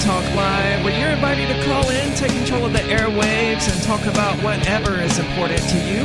Talk 0.00 0.24
Live, 0.34 0.82
where 0.82 0.98
you're 0.98 1.10
invited 1.10 1.48
to 1.48 1.64
call 1.66 1.90
in, 1.90 2.14
take 2.14 2.32
control 2.32 2.64
of 2.64 2.72
the 2.72 2.78
airwaves, 2.78 3.70
and 3.70 3.82
talk 3.82 4.06
about 4.06 4.42
whatever 4.42 4.98
is 4.98 5.18
important 5.18 5.60
to 5.68 5.76
you. 5.76 6.02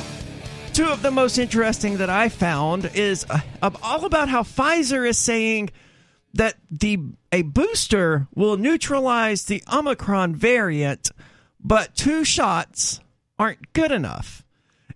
two 0.77 0.89
of 0.89 1.01
the 1.01 1.11
most 1.11 1.39
interesting 1.39 1.97
that 1.97 2.11
I 2.11 2.29
found 2.29 2.91
is 2.93 3.25
uh, 3.31 3.71
all 3.83 4.05
about 4.05 4.29
how 4.29 4.43
Pfizer 4.43 5.09
is 5.09 5.19
saying 5.19 5.71
that 6.35 6.57
the 6.71 6.99
a 7.33 7.41
booster 7.41 8.29
will 8.35 8.59
neutralize 8.59 9.45
the 9.45 9.63
Omicron 9.73 10.35
variant, 10.35 11.11
but 11.59 11.95
two 11.95 12.25
shots 12.25 13.01
aren't 13.39 13.73
good 13.73 13.91
enough. 13.91 14.45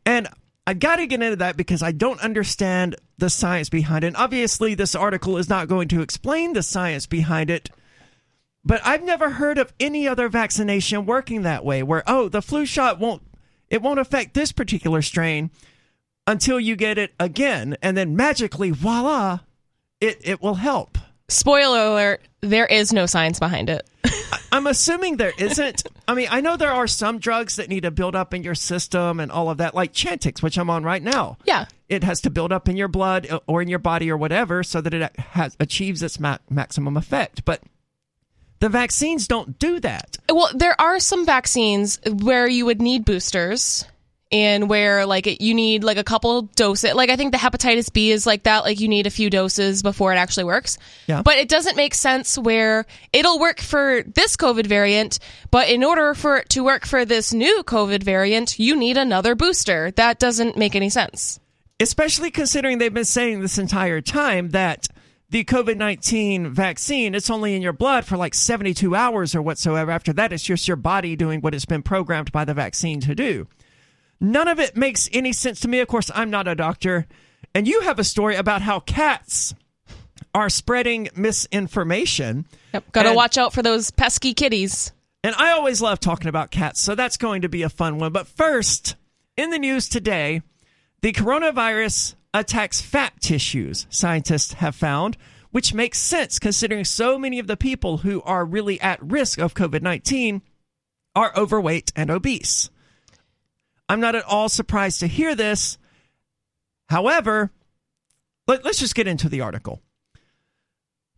And 0.04 0.28
I 0.66 0.74
got 0.74 0.96
to 0.96 1.06
get 1.06 1.22
into 1.22 1.36
that 1.36 1.56
because 1.56 1.82
I 1.82 1.92
don't 1.92 2.20
understand 2.20 2.96
the 3.16 3.30
science 3.30 3.70
behind 3.70 4.04
it. 4.04 4.08
And 4.08 4.16
obviously, 4.18 4.74
this 4.74 4.94
article 4.94 5.38
is 5.38 5.48
not 5.48 5.66
going 5.66 5.88
to 5.88 6.02
explain 6.02 6.52
the 6.52 6.62
science 6.62 7.06
behind 7.06 7.48
it. 7.48 7.70
But 8.62 8.82
I've 8.84 9.02
never 9.02 9.30
heard 9.30 9.56
of 9.56 9.72
any 9.80 10.06
other 10.06 10.28
vaccination 10.28 11.06
working 11.06 11.40
that 11.40 11.64
way, 11.64 11.82
where 11.82 12.02
oh, 12.06 12.28
the 12.28 12.42
flu 12.42 12.66
shot 12.66 13.00
won't 13.00 13.22
it 13.70 13.80
won't 13.80 14.00
affect 14.00 14.34
this 14.34 14.52
particular 14.52 15.00
strain 15.00 15.50
until 16.26 16.60
you 16.60 16.76
get 16.76 16.98
it 16.98 17.12
again, 17.18 17.76
and 17.82 17.96
then 17.96 18.14
magically, 18.14 18.70
voila, 18.70 19.40
it, 20.00 20.20
it 20.22 20.42
will 20.42 20.54
help. 20.54 20.98
Spoiler 21.28 21.86
alert, 21.86 22.22
there 22.40 22.66
is 22.66 22.92
no 22.92 23.06
science 23.06 23.38
behind 23.38 23.70
it. 23.70 23.88
I'm 24.52 24.66
assuming 24.66 25.16
there 25.16 25.32
isn't. 25.38 25.84
I 26.08 26.14
mean, 26.14 26.26
I 26.30 26.40
know 26.40 26.56
there 26.56 26.72
are 26.72 26.88
some 26.88 27.18
drugs 27.18 27.56
that 27.56 27.68
need 27.68 27.82
to 27.82 27.90
build 27.92 28.16
up 28.16 28.34
in 28.34 28.42
your 28.42 28.56
system 28.56 29.20
and 29.20 29.30
all 29.30 29.48
of 29.48 29.58
that, 29.58 29.74
like 29.74 29.92
Chantix, 29.92 30.42
which 30.42 30.58
I'm 30.58 30.70
on 30.70 30.82
right 30.82 31.02
now. 31.02 31.38
Yeah. 31.44 31.66
It 31.88 32.02
has 32.02 32.20
to 32.22 32.30
build 32.30 32.52
up 32.52 32.68
in 32.68 32.76
your 32.76 32.88
blood 32.88 33.28
uh, 33.30 33.40
or 33.46 33.62
in 33.62 33.68
your 33.68 33.78
body 33.78 34.10
or 34.10 34.16
whatever 34.16 34.64
so 34.64 34.80
that 34.80 34.92
it 34.92 35.16
has 35.18 35.56
achieves 35.60 36.02
its 36.02 36.18
ma- 36.18 36.38
maximum 36.48 36.96
effect. 36.96 37.44
But 37.44 37.62
the 38.60 38.68
vaccines 38.68 39.26
don't 39.26 39.58
do 39.58 39.80
that. 39.80 40.16
Well, 40.28 40.50
there 40.54 40.80
are 40.80 41.00
some 41.00 41.26
vaccines 41.26 41.98
where 42.06 42.48
you 42.48 42.66
would 42.66 42.80
need 42.80 43.04
boosters 43.04 43.84
and 44.32 44.68
where 44.68 45.06
like 45.06 45.26
it, 45.26 45.40
you 45.40 45.54
need 45.54 45.82
like 45.82 45.96
a 45.96 46.04
couple 46.04 46.42
doses. 46.42 46.94
Like 46.94 47.10
I 47.10 47.16
think 47.16 47.32
the 47.32 47.38
hepatitis 47.38 47.92
B 47.92 48.10
is 48.10 48.26
like 48.26 48.44
that. 48.44 48.64
Like 48.64 48.78
you 48.80 48.88
need 48.88 49.06
a 49.06 49.10
few 49.10 49.28
doses 49.30 49.82
before 49.82 50.12
it 50.12 50.16
actually 50.16 50.44
works. 50.44 50.78
Yeah. 51.06 51.22
But 51.22 51.38
it 51.38 51.48
doesn't 51.48 51.76
make 51.76 51.94
sense 51.94 52.38
where 52.38 52.86
it'll 53.12 53.40
work 53.40 53.60
for 53.60 54.02
this 54.02 54.36
COVID 54.36 54.66
variant, 54.66 55.18
but 55.50 55.68
in 55.68 55.82
order 55.82 56.14
for 56.14 56.38
it 56.38 56.50
to 56.50 56.62
work 56.62 56.86
for 56.86 57.04
this 57.04 57.32
new 57.32 57.62
COVID 57.64 58.02
variant, 58.02 58.58
you 58.58 58.76
need 58.76 58.96
another 58.96 59.34
booster. 59.34 59.90
That 59.92 60.18
doesn't 60.18 60.56
make 60.56 60.76
any 60.76 60.90
sense. 60.90 61.40
Especially 61.80 62.30
considering 62.30 62.78
they've 62.78 62.92
been 62.92 63.04
saying 63.04 63.40
this 63.40 63.58
entire 63.58 64.02
time 64.02 64.50
that 64.50 64.86
the 65.30 65.44
COVID 65.44 65.76
19 65.76 66.50
vaccine, 66.50 67.14
it's 67.14 67.30
only 67.30 67.54
in 67.54 67.62
your 67.62 67.72
blood 67.72 68.04
for 68.04 68.16
like 68.16 68.34
72 68.34 68.94
hours 68.94 69.34
or 69.34 69.42
whatsoever. 69.42 69.90
After 69.90 70.12
that, 70.14 70.32
it's 70.32 70.42
just 70.42 70.68
your 70.68 70.76
body 70.76 71.16
doing 71.16 71.40
what 71.40 71.54
it's 71.54 71.64
been 71.64 71.82
programmed 71.82 72.32
by 72.32 72.44
the 72.44 72.54
vaccine 72.54 73.00
to 73.00 73.14
do. 73.14 73.46
None 74.20 74.48
of 74.48 74.58
it 74.58 74.76
makes 74.76 75.08
any 75.12 75.32
sense 75.32 75.60
to 75.60 75.68
me. 75.68 75.80
Of 75.80 75.88
course, 75.88 76.10
I'm 76.14 76.30
not 76.30 76.48
a 76.48 76.54
doctor. 76.54 77.06
And 77.54 77.66
you 77.66 77.80
have 77.82 77.98
a 77.98 78.04
story 78.04 78.36
about 78.36 78.62
how 78.62 78.80
cats 78.80 79.54
are 80.34 80.50
spreading 80.50 81.08
misinformation. 81.16 82.46
Yep. 82.74 82.92
Got 82.92 83.02
to 83.04 83.14
watch 83.14 83.38
out 83.38 83.52
for 83.52 83.62
those 83.62 83.90
pesky 83.90 84.34
kitties. 84.34 84.92
And 85.24 85.34
I 85.36 85.52
always 85.52 85.82
love 85.82 86.00
talking 86.00 86.28
about 86.28 86.50
cats, 86.50 86.80
so 86.80 86.94
that's 86.94 87.16
going 87.16 87.42
to 87.42 87.48
be 87.48 87.62
a 87.62 87.68
fun 87.68 87.98
one. 87.98 88.12
But 88.12 88.26
first, 88.26 88.96
in 89.36 89.50
the 89.50 89.58
news 89.58 89.88
today, 89.88 90.42
the 91.02 91.12
coronavirus 91.12 92.14
attacks 92.32 92.80
fat 92.80 93.20
tissues, 93.20 93.86
scientists 93.90 94.54
have 94.54 94.74
found, 94.74 95.16
which 95.50 95.74
makes 95.74 95.98
sense 95.98 96.38
considering 96.38 96.84
so 96.84 97.18
many 97.18 97.38
of 97.38 97.46
the 97.46 97.56
people 97.56 97.98
who 97.98 98.22
are 98.22 98.44
really 98.44 98.80
at 98.80 99.02
risk 99.02 99.38
of 99.38 99.54
COVID 99.54 99.82
19 99.82 100.42
are 101.14 101.32
overweight 101.36 101.92
and 101.96 102.10
obese. 102.10 102.70
I'm 103.88 104.00
not 104.00 104.14
at 104.14 104.24
all 104.24 104.48
surprised 104.48 105.00
to 105.00 105.08
hear 105.08 105.34
this. 105.34 105.76
However, 106.88 107.50
let, 108.46 108.64
us 108.64 108.78
just 108.78 108.94
get 108.94 109.08
into 109.08 109.28
the 109.28 109.40
article. 109.40 109.82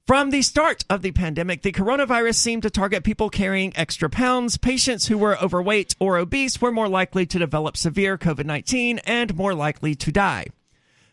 From 0.07 0.31
the 0.31 0.43
start 0.43 0.85
of 0.91 1.03
the 1.03 1.13
pandemic, 1.13 1.63
the 1.63 1.73
coronavirus 1.73 2.35
seemed 2.35 2.63
to 2.63 2.71
target 2.71 3.05
people 3.05 3.31
carrying 3.31 3.77
extra 3.77 4.11
pounds. 4.11 4.57
Patients 4.57 5.07
who 5.07 5.17
were 5.17 5.39
overweight 5.39 5.95
or 6.01 6.17
obese 6.17 6.61
were 6.61 6.73
more 6.73 6.89
likely 6.89 7.25
to 7.27 7.39
develop 7.39 7.77
severe 7.77 8.19
COVID 8.19 8.45
19 8.45 8.99
and 9.01 9.37
more 9.37 9.55
likely 9.55 9.95
to 9.95 10.11
die. 10.11 10.47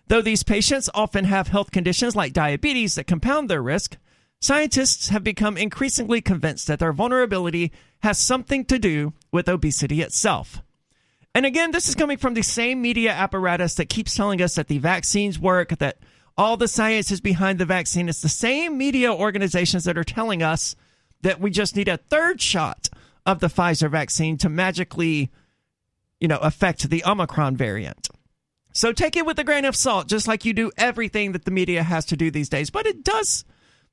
Though 0.09 0.21
these 0.23 0.41
patients 0.41 0.89
often 0.95 1.25
have 1.25 1.49
health 1.49 1.69
conditions 1.69 2.15
like 2.15 2.33
diabetes 2.33 2.95
that 2.95 3.05
compound 3.05 3.47
their 3.47 3.61
risk, 3.61 3.95
scientists 4.41 5.09
have 5.09 5.23
become 5.23 5.55
increasingly 5.55 6.19
convinced 6.19 6.65
that 6.67 6.79
their 6.79 6.91
vulnerability 6.91 7.71
has 7.99 8.17
something 8.17 8.65
to 8.65 8.79
do 8.79 9.13
with 9.31 9.47
obesity 9.47 10.01
itself. 10.01 10.63
And 11.35 11.45
again, 11.45 11.69
this 11.69 11.87
is 11.87 11.93
coming 11.93 12.17
from 12.17 12.33
the 12.33 12.41
same 12.41 12.81
media 12.81 13.11
apparatus 13.11 13.75
that 13.75 13.89
keeps 13.89 14.15
telling 14.15 14.41
us 14.41 14.55
that 14.55 14.67
the 14.67 14.79
vaccines 14.79 15.37
work, 15.37 15.77
that 15.77 15.99
all 16.35 16.57
the 16.57 16.67
science 16.67 17.11
is 17.11 17.21
behind 17.21 17.59
the 17.59 17.65
vaccine. 17.65 18.09
It's 18.09 18.23
the 18.23 18.29
same 18.29 18.79
media 18.79 19.13
organizations 19.13 19.83
that 19.83 19.97
are 19.97 20.03
telling 20.03 20.41
us 20.41 20.75
that 21.21 21.39
we 21.39 21.51
just 21.51 21.75
need 21.75 21.87
a 21.87 21.97
third 21.97 22.41
shot 22.41 22.89
of 23.27 23.41
the 23.41 23.47
Pfizer 23.47 23.91
vaccine 23.91 24.37
to 24.39 24.49
magically, 24.49 25.29
you 26.19 26.27
know, 26.27 26.39
affect 26.39 26.89
the 26.89 27.03
Omicron 27.05 27.55
variant. 27.55 28.08
So 28.79 28.93
take 28.93 29.17
it 29.17 29.25
with 29.25 29.37
a 29.37 29.43
grain 29.43 29.65
of 29.65 29.75
salt, 29.75 30.07
just 30.07 30.25
like 30.25 30.45
you 30.45 30.53
do 30.53 30.71
everything 30.77 31.33
that 31.33 31.43
the 31.43 31.51
media 31.51 31.83
has 31.83 32.05
to 32.05 32.15
do 32.15 32.31
these 32.31 32.47
days. 32.47 32.69
But 32.69 32.85
it 32.85 33.03
does 33.03 33.43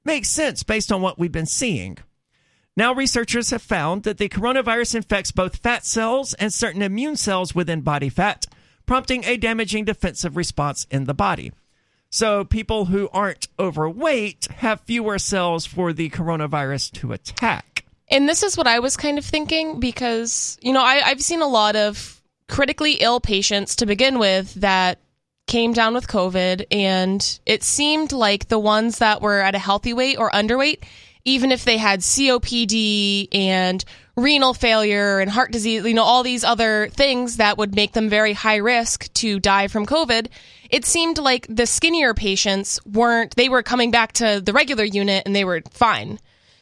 make 0.04 0.24
sense 0.24 0.62
based 0.62 0.92
on 0.92 1.02
what 1.02 1.18
we've 1.18 1.32
been 1.32 1.44
seeing. 1.44 1.98
Now, 2.76 2.94
researchers 2.94 3.50
have 3.50 3.62
found 3.62 4.04
that 4.04 4.18
the 4.18 4.28
coronavirus 4.28 4.94
infects 4.94 5.32
both 5.32 5.56
fat 5.56 5.84
cells 5.84 6.34
and 6.34 6.52
certain 6.52 6.82
immune 6.82 7.16
cells 7.16 7.52
within 7.52 7.80
body 7.80 8.08
fat, 8.08 8.46
prompting 8.86 9.24
a 9.24 9.36
damaging 9.36 9.86
defensive 9.86 10.36
response 10.36 10.86
in 10.88 11.06
the 11.06 11.14
body. 11.14 11.50
So, 12.08 12.44
people 12.44 12.84
who 12.84 13.08
aren't 13.12 13.48
overweight 13.58 14.46
have 14.58 14.82
fewer 14.82 15.18
cells 15.18 15.66
for 15.66 15.92
the 15.92 16.10
coronavirus 16.10 16.92
to 17.00 17.12
attack. 17.12 17.86
And 18.08 18.28
this 18.28 18.44
is 18.44 18.56
what 18.56 18.68
I 18.68 18.78
was 18.78 18.96
kind 18.96 19.18
of 19.18 19.24
thinking 19.24 19.80
because, 19.80 20.56
you 20.62 20.72
know, 20.72 20.84
I, 20.84 21.02
I've 21.04 21.22
seen 21.22 21.42
a 21.42 21.48
lot 21.48 21.74
of 21.74 22.15
critically 22.48 22.94
ill 22.94 23.20
patients 23.20 23.76
to 23.76 23.86
begin 23.86 24.18
with 24.18 24.54
that 24.54 24.98
came 25.46 25.72
down 25.72 25.94
with 25.94 26.08
COVID, 26.08 26.66
and 26.70 27.40
it 27.46 27.62
seemed 27.62 28.12
like 28.12 28.48
the 28.48 28.58
ones 28.58 28.98
that 28.98 29.22
were 29.22 29.40
at 29.40 29.54
a 29.54 29.58
healthy 29.58 29.92
weight 29.92 30.18
or 30.18 30.30
underweight 30.30 30.82
even 31.26 31.50
if 31.50 31.64
they 31.64 31.76
had 31.76 32.00
COPD 32.00 33.28
and 33.32 33.84
renal 34.16 34.54
failure 34.54 35.18
and 35.18 35.28
heart 35.28 35.50
disease, 35.50 35.84
you 35.84 35.92
know, 35.92 36.04
all 36.04 36.22
these 36.22 36.44
other 36.44 36.88
things 36.88 37.36
that 37.36 37.58
would 37.58 37.74
make 37.74 37.92
them 37.92 38.08
very 38.08 38.32
high 38.32 38.56
risk 38.56 39.12
to 39.12 39.40
die 39.40 39.66
from 39.66 39.84
COVID, 39.84 40.28
it 40.70 40.84
seemed 40.84 41.18
like 41.18 41.46
the 41.50 41.66
skinnier 41.66 42.14
patients 42.14 42.78
weren't, 42.86 43.34
they 43.34 43.48
were 43.48 43.64
coming 43.64 43.90
back 43.90 44.12
to 44.12 44.40
the 44.40 44.52
regular 44.52 44.84
unit 44.84 45.24
and 45.26 45.34
they 45.34 45.44
were 45.44 45.62
fine. 45.70 46.20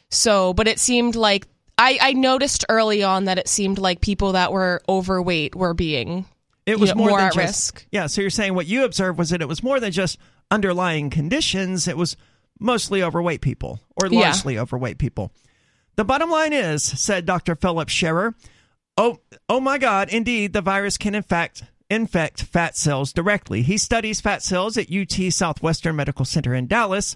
So, 0.09 0.53
but 0.53 0.67
it 0.67 0.79
seemed 0.79 1.15
like, 1.15 1.47
I, 1.77 1.97
I 2.01 2.13
noticed 2.13 2.65
early 2.69 3.03
on 3.03 3.25
that 3.25 3.37
it 3.37 3.47
seemed 3.47 3.79
like 3.79 4.01
people 4.01 4.33
that 4.33 4.51
were 4.51 4.81
overweight 4.87 5.55
were 5.55 5.73
being 5.73 6.25
it 6.65 6.79
was 6.79 6.89
know, 6.89 6.95
more, 6.95 7.09
more 7.09 7.19
at 7.19 7.33
just, 7.33 7.37
risk. 7.37 7.87
Yeah. 7.91 8.07
So 8.07 8.21
you're 8.21 8.29
saying 8.29 8.55
what 8.55 8.65
you 8.65 8.85
observed 8.85 9.19
was 9.19 9.29
that 9.29 9.41
it 9.41 9.47
was 9.47 9.61
more 9.61 9.79
than 9.79 9.91
just 9.91 10.17
underlying 10.49 11.09
conditions. 11.09 11.87
It 11.87 11.97
was 11.97 12.15
mostly 12.59 13.03
overweight 13.03 13.41
people 13.41 13.79
or 14.01 14.09
largely 14.09 14.55
yeah. 14.55 14.61
overweight 14.61 14.97
people. 14.97 15.31
The 15.95 16.05
bottom 16.05 16.29
line 16.29 16.53
is, 16.53 16.83
said 16.83 17.25
Dr. 17.25 17.55
Philip 17.55 17.89
Scherer, 17.89 18.35
oh, 18.97 19.19
oh 19.47 19.59
my 19.59 19.77
God, 19.77 20.09
indeed, 20.09 20.53
the 20.53 20.61
virus 20.61 20.97
can 20.97 21.15
in 21.15 21.23
fact 21.23 21.63
infect 21.89 22.43
fat 22.43 22.75
cells 22.75 23.13
directly. 23.13 23.61
He 23.61 23.77
studies 23.77 24.21
fat 24.21 24.41
cells 24.41 24.77
at 24.77 24.91
UT 24.91 25.31
Southwestern 25.31 25.95
Medical 25.95 26.25
Center 26.25 26.53
in 26.53 26.67
Dallas, 26.67 27.15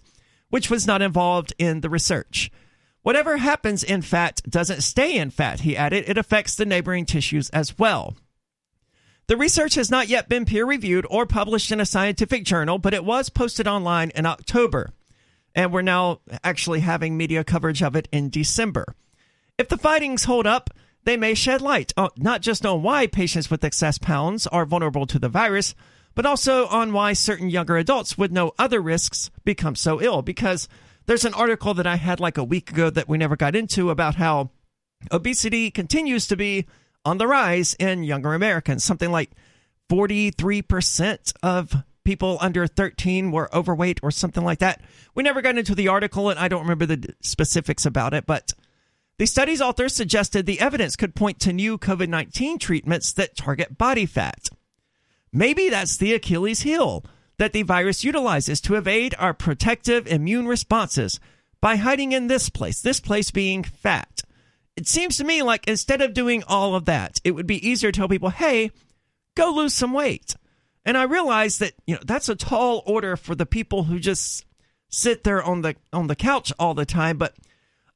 which 0.49 0.69
was 0.69 0.85
not 0.85 1.01
involved 1.01 1.53
in 1.57 1.81
the 1.81 1.89
research. 1.89 2.51
Whatever 3.01 3.37
happens 3.37 3.83
in 3.83 4.01
fat 4.01 4.41
doesn't 4.49 4.81
stay 4.81 5.17
in 5.17 5.29
fat, 5.29 5.61
he 5.61 5.77
added. 5.77 6.05
It 6.07 6.17
affects 6.17 6.55
the 6.55 6.65
neighboring 6.65 7.05
tissues 7.05 7.49
as 7.51 7.77
well. 7.79 8.17
The 9.27 9.37
research 9.37 9.75
has 9.75 9.91
not 9.91 10.07
yet 10.07 10.27
been 10.27 10.45
peer 10.45 10.65
reviewed 10.65 11.05
or 11.09 11.25
published 11.25 11.71
in 11.71 11.79
a 11.79 11.85
scientific 11.85 12.43
journal, 12.43 12.77
but 12.77 12.93
it 12.93 13.05
was 13.05 13.29
posted 13.29 13.67
online 13.67 14.11
in 14.15 14.25
October 14.25 14.91
and 15.55 15.73
we're 15.73 15.81
now 15.81 16.21
actually 16.43 16.79
having 16.81 17.17
media 17.17 17.43
coverage 17.43 17.81
of 17.81 17.95
it 17.95 18.07
in 18.11 18.29
December. 18.29 18.95
If 19.57 19.67
the 19.67 19.77
findings 19.77 20.23
hold 20.23 20.47
up, 20.47 20.69
they 21.03 21.17
may 21.17 21.33
shed 21.33 21.61
light 21.61 21.91
on, 21.97 22.09
not 22.17 22.41
just 22.41 22.65
on 22.65 22.83
why 22.83 23.07
patients 23.07 23.49
with 23.49 23.63
excess 23.63 23.97
pounds 23.97 24.47
are 24.47 24.65
vulnerable 24.65 25.05
to 25.07 25.19
the 25.19 25.29
virus, 25.29 25.75
but 26.15 26.25
also 26.25 26.67
on 26.67 26.93
why 26.93 27.13
certain 27.13 27.49
younger 27.49 27.77
adults 27.77 28.17
with 28.17 28.31
no 28.31 28.53
other 28.57 28.81
risks 28.81 29.31
become 29.43 29.75
so 29.75 30.01
ill. 30.01 30.21
Because 30.21 30.67
there's 31.09 31.25
an 31.25 31.33
article 31.33 31.73
that 31.73 31.87
I 31.87 31.95
had 31.95 32.19
like 32.19 32.37
a 32.37 32.43
week 32.43 32.69
ago 32.69 32.91
that 32.91 33.09
we 33.09 33.17
never 33.17 33.35
got 33.35 33.55
into 33.55 33.89
about 33.89 34.13
how 34.13 34.51
obesity 35.11 35.71
continues 35.71 36.27
to 36.27 36.35
be 36.35 36.67
on 37.03 37.17
the 37.17 37.25
rise 37.25 37.73
in 37.79 38.03
younger 38.03 38.35
Americans. 38.35 38.83
Something 38.83 39.11
like 39.11 39.31
43% 39.89 41.33
of 41.41 41.73
people 42.03 42.37
under 42.39 42.67
13 42.67 43.31
were 43.31 43.49
overweight 43.55 43.99
or 44.03 44.11
something 44.11 44.43
like 44.43 44.59
that. 44.59 44.83
We 45.15 45.23
never 45.23 45.41
got 45.41 45.57
into 45.57 45.73
the 45.73 45.87
article 45.87 46.29
and 46.29 46.37
I 46.37 46.47
don't 46.47 46.61
remember 46.61 46.85
the 46.85 47.15
specifics 47.21 47.87
about 47.87 48.13
it, 48.13 48.27
but 48.27 48.51
the 49.17 49.25
study's 49.25 49.61
authors 49.61 49.95
suggested 49.95 50.45
the 50.45 50.59
evidence 50.59 50.95
could 50.95 51.15
point 51.15 51.39
to 51.39 51.51
new 51.51 51.79
COVID 51.79 52.07
19 52.07 52.59
treatments 52.59 53.13
that 53.13 53.35
target 53.35 53.79
body 53.79 54.05
fat. 54.05 54.47
Maybe 55.33 55.69
that's 55.69 55.97
the 55.97 56.13
Achilles 56.13 56.61
heel 56.61 57.03
that 57.39 57.53
the 57.53 57.63
virus 57.63 58.03
utilizes 58.03 58.61
to 58.61 58.75
evade 58.75 59.15
our 59.17 59.33
protective 59.33 60.05
immune 60.05 60.47
responses 60.47 61.19
by 61.61 61.77
hiding 61.77 62.11
in 62.11 62.27
this 62.27 62.49
place, 62.49 62.81
this 62.81 62.99
place 62.99 63.31
being 63.31 63.63
fat. 63.63 64.21
It 64.75 64.87
seems 64.87 65.17
to 65.17 65.23
me 65.23 65.41
like 65.41 65.67
instead 65.67 66.01
of 66.01 66.13
doing 66.13 66.43
all 66.47 66.75
of 66.75 66.85
that, 66.85 67.19
it 67.23 67.31
would 67.31 67.47
be 67.47 67.67
easier 67.67 67.91
to 67.91 67.97
tell 67.97 68.07
people, 68.07 68.29
hey, 68.29 68.71
go 69.35 69.51
lose 69.51 69.73
some 69.73 69.93
weight. 69.93 70.35
And 70.85 70.97
I 70.97 71.03
realize 71.03 71.57
that, 71.57 71.73
you 71.87 71.95
know, 71.95 72.01
that's 72.05 72.29
a 72.29 72.35
tall 72.35 72.83
order 72.85 73.15
for 73.15 73.35
the 73.35 73.45
people 73.45 73.83
who 73.83 73.99
just 73.99 74.45
sit 74.89 75.23
there 75.23 75.43
on 75.43 75.61
the 75.61 75.75
on 75.93 76.07
the 76.07 76.15
couch 76.15 76.51
all 76.59 76.73
the 76.73 76.85
time, 76.85 77.17
but 77.17 77.35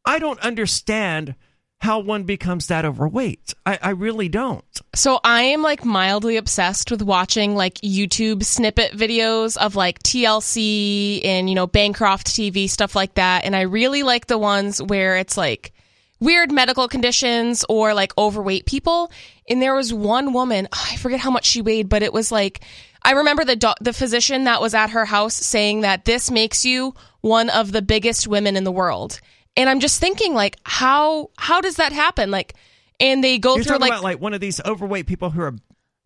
I 0.06 0.20
don't 0.20 0.40
understand 0.40 1.36
how 1.84 2.00
one 2.00 2.24
becomes 2.24 2.68
that 2.68 2.86
overweight. 2.86 3.54
I, 3.66 3.78
I 3.82 3.90
really 3.92 4.30
don't. 4.30 4.64
So 4.96 5.20
I 5.24 5.44
am 5.44 5.62
like 5.62 5.84
mildly 5.84 6.38
obsessed 6.38 6.90
with 6.90 7.02
watching 7.02 7.56
like 7.56 7.76
YouTube 7.76 8.44
snippet 8.44 8.94
videos 8.94 9.58
of 9.58 9.76
like 9.76 10.02
TLC 10.02 11.26
and, 11.26 11.50
you 11.50 11.56
know, 11.56 11.68
Barcroft 11.68 12.28
TV, 12.28 12.70
stuff 12.70 12.96
like 12.96 13.16
that. 13.16 13.44
And 13.44 13.56
I 13.56 13.62
really 13.62 14.02
like 14.02 14.28
the 14.28 14.38
ones 14.38 14.82
where 14.82 15.18
it's 15.18 15.36
like 15.38 15.74
weird 16.20 16.52
medical 16.52 16.88
conditions 16.88 17.66
or 17.68 17.94
like 17.94 18.18
overweight 18.18 18.66
people. 18.66 19.12
And 19.50 19.62
there 19.62 19.76
was 19.76 19.94
one 19.94 20.32
woman, 20.32 20.70
ah, 20.72 20.90
I 20.94 20.96
forget 20.96 21.20
how 21.20 21.32
much 21.32 21.46
she 21.46 21.62
weighed, 21.62 21.90
but 21.90 22.02
it 22.02 22.14
was 22.14 22.32
like, 22.32 22.62
I 23.04 23.12
remember 23.12 23.44
the 23.44 23.58
do- 23.58 23.74
the 23.82 23.92
physician 23.92 24.46
that 24.46 24.62
was 24.62 24.74
at 24.74 24.92
her 24.92 25.04
house 25.04 25.34
saying 25.34 25.82
that 25.82 26.06
this 26.06 26.32
makes 26.32 26.64
you 26.64 26.96
one 27.20 27.50
of 27.50 27.74
the 27.74 27.82
biggest 27.82 28.26
women 28.26 28.56
in 28.56 28.64
the 28.64 28.72
world. 28.72 29.20
And 29.56 29.70
I'm 29.70 29.80
just 29.80 30.00
thinking, 30.00 30.34
like, 30.34 30.58
how 30.64 31.30
how 31.38 31.62
does 31.62 31.76
that 31.76 31.92
happen? 31.92 32.32
Like, 32.32 32.56
and 33.00 33.24
they 33.24 33.38
go 33.38 33.56
You're 33.56 33.64
through 33.64 33.78
like, 33.78 33.92
about 33.92 34.04
like 34.04 34.20
one 34.20 34.34
of 34.34 34.42
these 34.42 34.60
overweight 34.64 35.06
people 35.08 35.30
who 35.30 35.42
are 35.42 35.56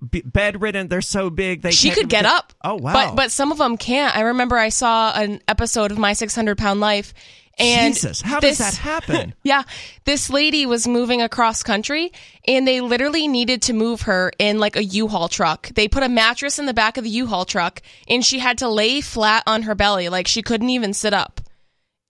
b- 0.09 0.23
bedridden. 0.25 0.87
They're 0.87 1.01
so 1.01 1.29
big 1.29 1.61
they 1.61 1.71
she 1.71 1.91
could 1.91 2.09
get 2.09 2.25
up. 2.25 2.53
Oh 2.63 2.75
wow! 2.75 2.93
But 2.93 3.15
but 3.15 3.31
some 3.31 3.51
of 3.51 3.57
them 3.57 3.77
can't. 3.77 4.15
I 4.15 4.21
remember 4.21 4.57
I 4.57 4.69
saw 4.69 5.13
an 5.15 5.41
episode 5.47 5.91
of 5.91 5.97
My 5.97 6.13
600 6.13 6.57
Pound 6.57 6.79
Life. 6.79 7.13
And 7.59 7.95
Jesus, 7.95 8.21
how 8.21 8.39
this- 8.39 8.59
does 8.59 8.71
that 8.75 8.77
happen? 8.77 9.33
Yeah, 9.43 9.63
this 10.03 10.29
lady 10.29 10.67
was 10.67 10.87
moving 10.87 11.23
across 11.23 11.63
country 11.63 12.11
and 12.47 12.67
they 12.67 12.81
literally 12.81 13.27
needed 13.27 13.63
to 13.63 13.73
move 13.73 14.01
her 14.01 14.31
in 14.37 14.59
like 14.59 14.75
a 14.75 14.83
U-Haul 14.83 15.27
truck. 15.27 15.69
They 15.69 15.87
put 15.87 16.03
a 16.03 16.09
mattress 16.09 16.59
in 16.59 16.67
the 16.67 16.73
back 16.73 16.97
of 16.97 17.03
the 17.03 17.09
U-Haul 17.09 17.45
truck 17.45 17.81
and 18.07 18.23
she 18.23 18.37
had 18.37 18.59
to 18.59 18.69
lay 18.69 19.01
flat 19.01 19.41
on 19.47 19.63
her 19.63 19.73
belly 19.73 20.09
like 20.09 20.27
she 20.27 20.43
couldn't 20.43 20.69
even 20.69 20.93
sit 20.93 21.13
up. 21.15 21.41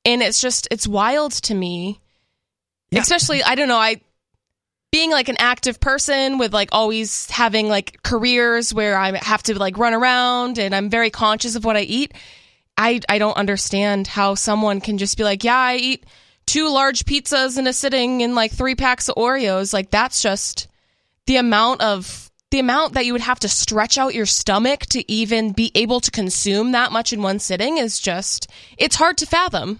And 0.07 0.23
it's 0.23 0.41
just 0.41 0.67
it's 0.71 0.87
wild 0.87 1.33
to 1.33 1.53
me. 1.53 1.99
Yeah. 2.89 3.01
Especially 3.01 3.43
I 3.43 3.55
don't 3.55 3.67
know, 3.67 3.77
I 3.77 4.01
being 4.91 5.11
like 5.11 5.29
an 5.29 5.35
active 5.39 5.79
person 5.79 6.37
with 6.37 6.53
like 6.53 6.69
always 6.71 7.29
having 7.29 7.67
like 7.67 8.01
careers 8.03 8.73
where 8.73 8.97
I 8.97 9.17
have 9.17 9.43
to 9.43 9.59
like 9.59 9.77
run 9.77 9.93
around 9.93 10.57
and 10.57 10.73
I'm 10.73 10.89
very 10.89 11.09
conscious 11.09 11.55
of 11.55 11.65
what 11.65 11.75
I 11.75 11.81
eat. 11.81 12.13
I 12.77 13.01
I 13.09 13.17
don't 13.17 13.37
understand 13.37 14.07
how 14.07 14.35
someone 14.35 14.81
can 14.81 14.97
just 14.97 15.17
be 15.17 15.23
like, 15.23 15.43
yeah, 15.43 15.57
I 15.57 15.75
eat 15.75 16.05
two 16.45 16.69
large 16.69 17.03
pizzas 17.05 17.57
in 17.57 17.67
a 17.67 17.73
sitting 17.73 18.23
and 18.23 18.33
like 18.33 18.53
three 18.53 18.75
packs 18.75 19.09
of 19.09 19.15
Oreos. 19.15 19.73
Like 19.73 19.91
that's 19.91 20.21
just 20.21 20.67
the 21.25 21.35
amount 21.35 21.81
of 21.81 22.31
the 22.49 22.59
amount 22.59 22.93
that 22.93 23.05
you 23.05 23.11
would 23.11 23.21
have 23.21 23.41
to 23.41 23.49
stretch 23.49 23.97
out 23.97 24.15
your 24.15 24.25
stomach 24.25 24.85
to 24.87 25.11
even 25.11 25.51
be 25.51 25.71
able 25.75 25.99
to 25.99 26.11
consume 26.11 26.71
that 26.71 26.93
much 26.93 27.11
in 27.11 27.21
one 27.21 27.39
sitting 27.39 27.77
is 27.77 27.99
just 27.99 28.49
it's 28.77 28.95
hard 28.95 29.17
to 29.17 29.25
fathom. 29.25 29.79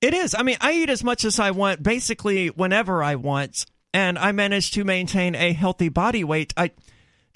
It 0.00 0.14
is. 0.14 0.34
I 0.34 0.42
mean, 0.42 0.56
I 0.60 0.72
eat 0.74 0.90
as 0.90 1.02
much 1.02 1.24
as 1.24 1.40
I 1.40 1.50
want, 1.50 1.82
basically 1.82 2.48
whenever 2.48 3.02
I 3.02 3.16
want, 3.16 3.66
and 3.92 4.18
I 4.18 4.32
manage 4.32 4.70
to 4.72 4.84
maintain 4.84 5.34
a 5.34 5.52
healthy 5.52 5.88
body 5.88 6.22
weight. 6.22 6.54
I 6.56 6.70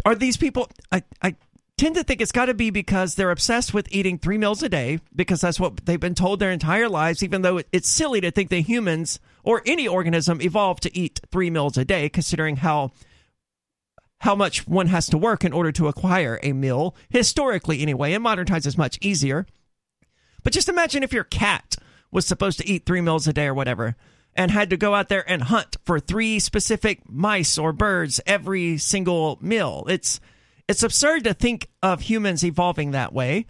are 0.05 0.15
these 0.15 0.37
people. 0.37 0.71
I 0.91 1.03
I 1.21 1.37
tend 1.77 1.97
to 1.97 2.05
think 2.05 2.21
it's 2.21 2.31
got 2.31 2.47
to 2.47 2.55
be 2.55 2.71
because 2.71 3.17
they're 3.17 3.33
obsessed 3.33 3.75
with 3.75 3.89
eating 3.91 4.19
three 4.19 4.39
meals 4.39 4.63
a 4.63 4.69
day 4.69 5.01
because 5.15 5.41
that's 5.41 5.59
what 5.59 5.85
they've 5.87 5.99
been 5.99 6.15
told 6.15 6.39
their 6.39 6.53
entire 6.53 6.89
lives. 6.89 7.25
Even 7.25 7.43
though 7.43 7.61
it's 7.73 7.89
silly 7.89 8.21
to 8.21 8.31
think 8.31 8.51
that 8.51 8.61
humans 8.61 9.19
or 9.43 9.63
any 9.67 9.89
organism 9.89 10.41
evolved 10.41 10.85
to 10.85 10.97
eat 10.97 11.21
three 11.33 11.51
meals 11.51 11.77
a 11.77 11.85
day, 11.85 12.09
considering 12.09 12.57
how 12.57 12.93
how 14.21 14.37
much 14.37 14.69
one 14.69 14.87
has 14.87 15.07
to 15.07 15.19
work 15.19 15.45
in 15.45 15.53
order 15.53 15.73
to 15.73 15.89
acquire 15.89 16.39
a 16.45 16.53
meal 16.53 16.95
historically 17.11 17.83
anyway 17.83 18.13
in 18.13 18.23
modern 18.23 18.47
times 18.47 18.65
it's 18.65 18.79
much 18.79 18.97
easier 19.01 19.47
but 20.45 20.53
just 20.53 20.69
imagine 20.69 21.03
if 21.03 21.13
your 21.13 21.25
cat 21.25 21.75
was 22.13 22.27
supposed 22.27 22.59
to 22.59 22.69
eat 22.69 22.87
three 22.87 23.01
meals 23.01 23.27
a 23.27 23.33
day 23.33 23.47
or 23.47 23.55
whatever 23.55 23.97
and 24.35 24.51
had 24.51 24.71
to 24.71 24.77
go 24.77 24.95
out 24.95 25.09
there 25.09 25.29
and 25.29 25.43
hunt 25.45 25.77
for 25.85 25.99
three 25.99 26.39
specific 26.39 27.01
mice 27.09 27.59
or 27.59 27.73
birds 27.73 28.21
every 28.27 28.79
single 28.79 29.39
meal. 29.41 29.85
It's 29.89 30.21
it's 30.69 30.83
absurd 30.83 31.25
to 31.25 31.35
think 31.35 31.69
of 31.83 32.03
humans 32.03 32.45
evolving 32.45 32.93
that 32.93 33.13
way. 33.13 33.47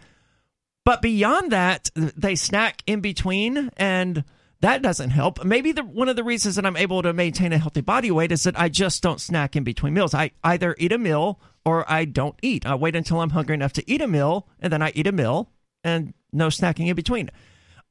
But 0.85 1.03
beyond 1.03 1.53
that, 1.53 1.91
they 1.95 2.35
snack 2.35 2.83
in 2.87 3.01
between 3.01 3.71
and 3.77 4.25
that 4.61 4.83
doesn't 4.83 5.11
help. 5.11 5.45
Maybe 5.45 5.73
the 5.73 5.85
one 5.85 6.09
of 6.09 6.17
the 6.17 6.25
reasons 6.25 6.57
that 6.57 6.67
I'm 6.67 6.77
able 6.77 7.03
to 7.03 7.13
maintain 7.13 7.53
a 7.53 7.59
healthy 7.59 7.81
body 7.81 8.11
weight 8.11 8.33
is 8.33 8.45
that 8.45 8.59
I 8.59 8.69
just 8.69 9.03
don't 9.03 9.21
snack 9.21 9.55
in 9.57 9.65
between 9.65 9.95
meals. 9.95 10.15
I 10.15 10.33
either 10.43 10.75
eat 10.79 10.93
a 10.93 10.99
meal 10.99 11.41
or 11.65 11.91
I 11.91 12.05
don't 12.05 12.39
eat. 12.43 12.67
I 12.67 12.75
wait 12.75 12.97
until 12.97 13.21
I'm 13.21 13.31
hungry 13.31 13.55
enough 13.55 13.73
to 13.75 13.91
eat 13.91 14.01
a 14.01 14.09
meal 14.09 14.49
and 14.61 14.73
then 14.73 14.83
I 14.83 14.93
eat 14.95 15.07
a 15.07 15.13
meal 15.13 15.51
and 15.85 16.15
no 16.33 16.49
snacking 16.49 16.89
in 16.89 16.97
between. 16.97 17.31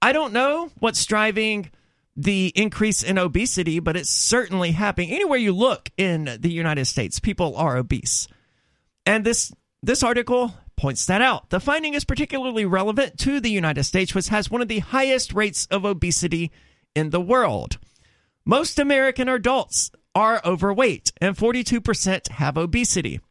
I 0.01 0.13
don't 0.13 0.33
know 0.33 0.71
what's 0.79 1.05
driving 1.05 1.69
the 2.15 2.51
increase 2.55 3.03
in 3.03 3.17
obesity, 3.17 3.79
but 3.79 3.95
it's 3.95 4.09
certainly 4.09 4.71
happening. 4.71 5.11
Anywhere 5.11 5.37
you 5.37 5.53
look 5.53 5.89
in 5.97 6.37
the 6.39 6.51
United 6.51 6.85
States, 6.85 7.19
people 7.19 7.55
are 7.55 7.77
obese. 7.77 8.27
And 9.05 9.25
this 9.25 9.51
this 9.83 10.03
article 10.03 10.53
points 10.75 11.05
that 11.05 11.21
out. 11.21 11.49
The 11.49 11.59
finding 11.59 11.93
is 11.93 12.03
particularly 12.03 12.65
relevant 12.65 13.17
to 13.19 13.39
the 13.39 13.51
United 13.51 13.83
States, 13.83 14.13
which 14.13 14.29
has 14.29 14.49
one 14.49 14.61
of 14.61 14.67
the 14.67 14.79
highest 14.79 15.33
rates 15.33 15.67
of 15.67 15.85
obesity 15.85 16.51
in 16.95 17.11
the 17.11 17.21
world. 17.21 17.77
Most 18.45 18.79
American 18.79 19.29
adults 19.29 19.91
are 20.15 20.41
overweight, 20.43 21.11
and 21.21 21.37
42% 21.37 22.29
have 22.29 22.57
obesity. 22.57 23.21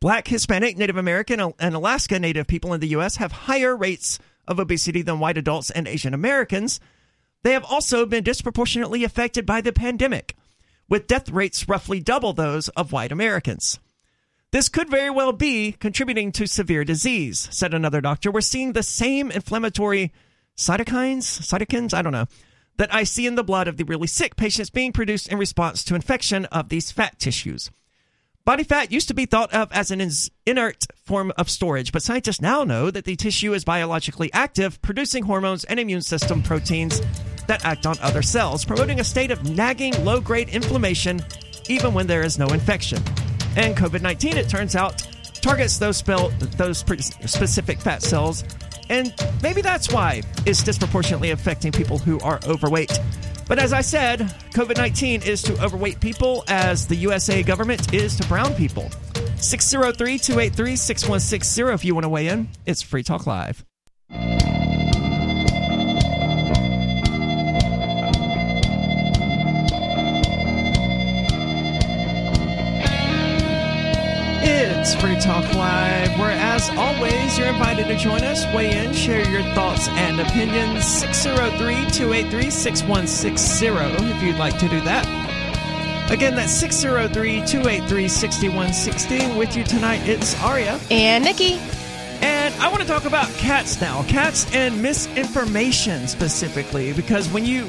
Black, 0.00 0.28
Hispanic, 0.28 0.78
Native 0.78 0.96
American, 0.96 1.40
and 1.58 1.74
Alaska 1.74 2.18
Native 2.18 2.46
people 2.46 2.72
in 2.72 2.80
the 2.80 2.88
U.S. 2.88 3.16
have 3.16 3.32
higher 3.32 3.76
rates 3.76 4.18
of 4.46 4.58
obesity 4.58 5.02
than 5.02 5.18
white 5.18 5.38
adults 5.38 5.70
and 5.70 5.86
Asian 5.86 6.14
Americans. 6.14 6.80
They 7.42 7.52
have 7.52 7.64
also 7.64 8.06
been 8.06 8.24
disproportionately 8.24 9.04
affected 9.04 9.46
by 9.46 9.60
the 9.60 9.72
pandemic, 9.72 10.36
with 10.88 11.06
death 11.06 11.30
rates 11.30 11.68
roughly 11.68 12.00
double 12.00 12.32
those 12.32 12.68
of 12.70 12.92
white 12.92 13.12
Americans. 13.12 13.78
This 14.52 14.68
could 14.68 14.90
very 14.90 15.10
well 15.10 15.32
be 15.32 15.72
contributing 15.72 16.32
to 16.32 16.46
severe 16.46 16.84
disease, 16.84 17.48
said 17.52 17.72
another 17.72 18.00
doctor. 18.00 18.30
We're 18.30 18.40
seeing 18.40 18.72
the 18.72 18.82
same 18.82 19.30
inflammatory 19.30 20.12
cytokines, 20.56 21.22
cytokines, 21.22 21.94
I 21.94 22.02
don't 22.02 22.12
know, 22.12 22.26
that 22.76 22.92
I 22.92 23.04
see 23.04 23.26
in 23.26 23.36
the 23.36 23.44
blood 23.44 23.68
of 23.68 23.76
the 23.76 23.84
really 23.84 24.08
sick 24.08 24.36
patients 24.36 24.70
being 24.70 24.92
produced 24.92 25.28
in 25.28 25.38
response 25.38 25.84
to 25.84 25.94
infection 25.94 26.46
of 26.46 26.68
these 26.68 26.90
fat 26.90 27.18
tissues. 27.18 27.70
Body 28.44 28.64
fat 28.64 28.90
used 28.90 29.08
to 29.08 29.14
be 29.14 29.26
thought 29.26 29.52
of 29.52 29.70
as 29.70 29.90
an 29.90 30.00
inert 30.46 30.86
form 31.04 31.30
of 31.36 31.50
storage, 31.50 31.92
but 31.92 32.02
scientists 32.02 32.40
now 32.40 32.64
know 32.64 32.90
that 32.90 33.04
the 33.04 33.14
tissue 33.14 33.52
is 33.52 33.64
biologically 33.64 34.32
active, 34.32 34.80
producing 34.80 35.24
hormones 35.24 35.64
and 35.64 35.78
immune 35.78 36.00
system 36.00 36.42
proteins 36.42 37.02
that 37.46 37.64
act 37.66 37.84
on 37.84 37.98
other 38.00 38.22
cells, 38.22 38.64
promoting 38.64 38.98
a 38.98 39.04
state 39.04 39.30
of 39.30 39.50
nagging 39.50 39.92
low 40.04 40.20
grade 40.20 40.48
inflammation 40.48 41.20
even 41.68 41.92
when 41.92 42.06
there 42.06 42.22
is 42.22 42.38
no 42.38 42.46
infection. 42.48 43.02
And 43.56 43.76
COVID 43.76 44.00
19, 44.00 44.38
it 44.38 44.48
turns 44.48 44.74
out, 44.74 45.06
targets 45.42 45.78
those, 45.78 46.02
those 46.02 46.78
specific 46.78 47.78
fat 47.78 48.02
cells, 48.02 48.44
and 48.90 49.14
maybe 49.42 49.62
that's 49.62 49.90
why 49.90 50.22
it's 50.44 50.62
disproportionately 50.62 51.30
affecting 51.30 51.72
people 51.72 51.96
who 51.96 52.18
are 52.20 52.40
overweight. 52.46 52.98
But 53.48 53.58
as 53.58 53.72
I 53.72 53.80
said, 53.80 54.20
COVID 54.52 54.76
19 54.76 55.22
is 55.22 55.42
to 55.42 55.64
overweight 55.64 56.00
people 56.00 56.44
as 56.48 56.86
the 56.86 56.96
USA 56.96 57.42
government 57.42 57.94
is 57.94 58.16
to 58.16 58.28
brown 58.28 58.54
people. 58.54 58.90
603 59.36 60.18
283 60.18 60.76
6160 60.76 61.62
if 61.72 61.84
you 61.84 61.94
want 61.94 62.04
to 62.04 62.08
weigh 62.08 62.28
in. 62.28 62.48
It's 62.66 62.82
Free 62.82 63.02
Talk 63.02 63.26
Live. 63.26 63.64
It's 74.92 75.00
Free 75.00 75.20
Talk 75.20 75.44
Live, 75.54 76.18
where, 76.18 76.32
as 76.32 76.68
always, 76.70 77.38
you're 77.38 77.46
invited 77.46 77.86
to 77.86 77.96
join 77.96 78.24
us, 78.24 78.44
weigh 78.52 78.76
in, 78.76 78.92
share 78.92 79.24
your 79.30 79.42
thoughts 79.54 79.86
and 79.86 80.20
opinions. 80.20 80.84
603 80.84 81.92
283 81.92 82.50
6160 82.50 83.66
if 84.12 84.20
you'd 84.20 84.36
like 84.36 84.58
to 84.58 84.68
do 84.68 84.80
that. 84.80 85.06
Again, 86.10 86.34
that's 86.34 86.50
603 86.50 87.46
283 87.46 88.08
6160. 88.08 89.38
With 89.38 89.56
you 89.56 89.62
tonight, 89.62 90.00
it's 90.08 90.34
Aria. 90.42 90.80
And 90.90 91.22
Nikki. 91.22 91.60
And 92.20 92.52
I 92.56 92.66
want 92.66 92.80
to 92.80 92.88
talk 92.88 93.04
about 93.04 93.28
cats 93.34 93.80
now. 93.80 94.02
Cats 94.08 94.52
and 94.52 94.82
misinformation 94.82 96.08
specifically, 96.08 96.92
because 96.94 97.28
when 97.28 97.46
you 97.46 97.66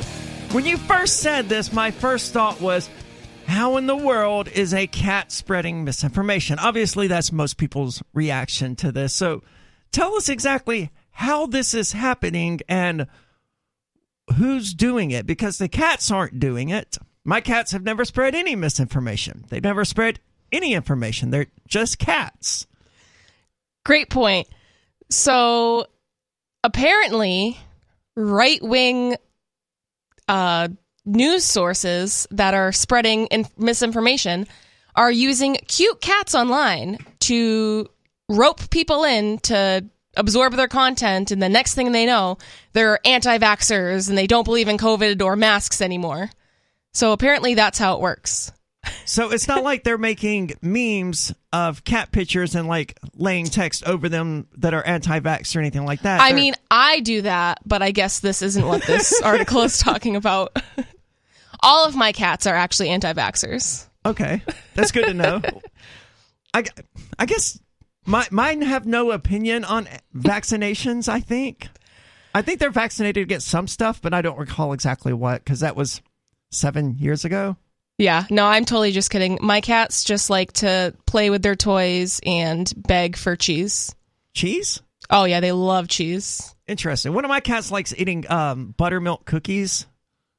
when 0.54 0.66
you 0.66 0.76
first 0.76 1.20
said 1.20 1.50
this, 1.50 1.72
my 1.72 1.92
first 1.92 2.34
thought 2.34 2.60
was, 2.60 2.90
how 3.48 3.78
in 3.78 3.88
the 3.88 3.96
world 3.96 4.48
is 4.48 4.74
a 4.74 4.88
cat 4.88 5.32
spreading 5.32 5.84
misinformation? 5.84 6.60
Obviously, 6.60 7.08
that's 7.08 7.32
most 7.32 7.58
people's 7.58 8.02
reaction 8.14 8.76
to 8.78 8.92
this. 8.92 9.14
So 9.14 9.44
tell 9.92 10.16
us 10.16 10.30
exactly 10.30 10.92
how 11.12 11.46
this 11.46 11.74
is 11.74 11.92
happening 11.92 12.62
and 12.70 13.08
who's 14.38 14.74
doing 14.74 15.12
it, 15.12 15.26
because 15.26 15.58
the 15.58 15.68
cats 15.68 16.10
aren't 16.10 16.40
doing 16.40 16.70
it. 16.70 16.98
My 17.24 17.42
cats 17.42 17.72
have 17.74 17.84
never 17.84 18.06
spread 18.06 18.34
any 18.34 18.56
misinformation. 18.56 19.46
They've 19.50 19.62
never 19.64 19.86
spread 19.86 20.20
any 20.52 20.74
information. 20.74 21.30
They're 21.30 21.48
just 21.68 22.00
cats. 22.00 22.66
Great 23.86 24.10
point. 24.10 24.48
So 25.10 25.88
apparently, 26.64 27.58
right 28.16 28.62
wing 28.62 29.18
uh, 30.28 30.70
news 31.06 31.44
sources 31.44 32.28
that 32.32 32.54
are 32.54 32.72
spreading 32.72 33.28
in- 33.28 33.48
misinformation 33.58 34.48
are 34.96 35.12
using 35.12 35.56
cute 35.68 36.02
cats 36.02 36.36
online 36.36 36.98
to 37.20 37.88
rope 38.30 38.70
people 38.70 39.04
in 39.04 39.40
to 39.40 39.86
absorb 40.16 40.54
their 40.54 40.68
content. 40.68 41.32
And 41.32 41.42
the 41.42 41.50
next 41.50 41.76
thing 41.76 41.92
they 41.92 42.06
know, 42.06 42.38
they're 42.74 43.00
anti 43.06 43.38
vaxxers 43.38 44.10
and 44.10 44.18
they 44.18 44.28
don't 44.28 44.44
believe 44.44 44.68
in 44.68 44.78
COVID 44.78 45.22
or 45.22 45.36
masks 45.36 45.82
anymore. 45.82 46.30
So 46.94 47.14
apparently, 47.14 47.54
that's 47.56 47.80
how 47.80 47.96
it 47.96 48.02
works. 48.02 48.52
So 49.06 49.32
it's 49.32 49.48
not 49.48 49.64
like 49.64 49.84
they're 49.84 49.98
making 49.98 50.54
memes 50.62 51.34
of 51.52 51.84
cat 51.84 52.12
pictures 52.12 52.56
and 52.56 52.68
like 52.68 52.98
laying 53.16 53.46
text 53.46 53.84
over 53.86 54.08
them 54.10 54.48
that 54.58 54.74
are 54.74 54.84
anti-vax 54.86 55.56
or 55.56 55.60
anything 55.60 55.86
like 55.86 56.02
that. 56.04 56.22
I 56.22 56.30
They're- 56.30 56.36
mean, 56.38 56.54
I 56.70 57.00
do 57.02 57.22
that, 57.24 57.60
but 57.66 57.82
I 57.82 57.92
guess 57.92 58.20
this 58.20 58.42
isn't 58.42 58.66
what 58.66 58.84
this 58.84 59.22
article 59.24 59.62
is 59.64 59.78
talking 59.80 60.16
about. 60.16 60.56
All 61.62 61.86
of 61.86 61.96
my 61.96 62.12
cats 62.12 62.48
are 62.48 62.56
actually 62.56 62.90
anti 62.90 63.12
vaxxers. 63.14 63.86
okay, 64.06 64.42
that's 64.76 64.92
good 64.92 65.06
to 65.06 65.14
know. 65.14 65.42
I, 66.54 66.64
I 67.20 67.26
guess 67.26 67.60
my 68.06 68.28
mine 68.32 68.62
have 68.62 68.86
no 68.86 69.12
opinion 69.12 69.64
on 69.64 69.88
vaccinations. 70.16 71.08
I 71.08 71.20
think, 71.20 71.68
I 72.34 72.42
think 72.42 72.60
they're 72.60 72.72
vaccinated 72.72 73.22
against 73.24 73.48
some 73.48 73.68
stuff, 73.68 74.02
but 74.02 74.14
I 74.14 74.22
don't 74.22 74.38
recall 74.40 74.74
exactly 74.74 75.14
what 75.14 75.44
because 75.44 75.60
that 75.60 75.76
was 75.76 76.02
seven 76.50 76.96
years 76.98 77.24
ago. 77.26 77.58
Yeah, 78.02 78.26
no, 78.32 78.46
I'm 78.48 78.66
totally 78.66 78.92
just 78.92 79.12
kidding. 79.12 79.38
My 79.42 79.62
cats 79.62 80.04
just 80.04 80.32
like 80.32 80.54
to 80.54 80.96
play 81.06 81.30
with 81.30 81.44
their 81.44 81.56
toys 81.56 82.20
and 82.26 82.72
beg 82.76 83.16
for 83.16 83.36
cheese. 83.36 83.94
Cheese. 84.34 84.82
Oh, 85.12 85.26
yeah, 85.26 85.40
they 85.40 85.52
love 85.52 85.88
cheese. 85.88 86.56
Interesting. 86.68 87.14
One 87.14 87.26
of 87.26 87.30
my 87.30 87.42
cats 87.42 87.70
likes 87.70 87.94
eating 87.96 88.26
um, 88.28 88.74
buttermilk 88.76 89.26
cookies. 89.26 89.86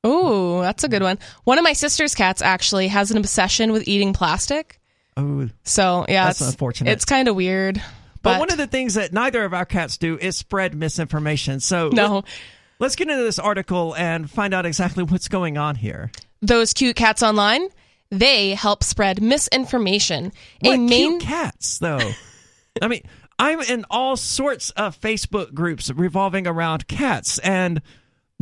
Ooh, 0.04 0.60
that's 0.60 0.82
a 0.82 0.88
good 0.88 1.02
one. 1.02 1.20
One 1.44 1.56
of 1.56 1.62
my 1.62 1.74
sister's 1.74 2.16
cats 2.16 2.42
actually 2.42 2.88
has 2.88 3.12
an 3.12 3.16
obsession 3.16 3.70
with 3.70 3.86
eating 3.86 4.12
plastic. 4.12 4.80
Oh, 5.16 5.48
So, 5.62 6.04
yeah, 6.08 6.26
That's 6.26 6.40
it's, 6.40 6.50
unfortunate. 6.50 6.90
It's 6.90 7.04
kind 7.04 7.28
of 7.28 7.36
weird. 7.36 7.76
But, 7.76 8.22
But, 8.22 8.40
one 8.40 8.50
of 8.50 8.56
the 8.56 8.66
things 8.66 8.94
that 8.94 9.12
neither 9.12 9.44
of 9.44 9.54
our 9.54 9.66
cats 9.66 9.98
do 9.98 10.18
is 10.18 10.36
spread 10.36 10.74
misinformation. 10.74 11.60
So 11.60 11.90
no, 11.90 12.24
let's 12.80 12.96
get 12.96 13.08
into 13.08 13.22
this 13.22 13.38
article 13.38 13.94
and 13.94 14.28
find 14.28 14.52
out 14.52 14.66
exactly 14.66 15.04
what's 15.04 15.28
going 15.28 15.58
on 15.58 15.76
here. 15.76 16.10
Those 16.42 16.74
cute 16.74 16.96
cats 16.96 17.22
online, 17.22 17.68
they 18.10 18.54
help 18.54 18.84
spread 18.84 19.22
misinformation. 19.22 20.32
What 20.60 20.74
a 20.74 20.78
main 20.78 21.18
cute 21.18 21.22
cats, 21.22 21.78
though? 21.78 22.10
I 22.82 22.88
mean, 22.88 23.02
I'm 23.38 23.60
in 23.60 23.86
all 23.90 24.16
sorts 24.16 24.70
of 24.70 25.00
Facebook 25.00 25.54
groups 25.54 25.90
revolving 25.90 26.46
around 26.46 26.88
cats, 26.88 27.38
and 27.38 27.80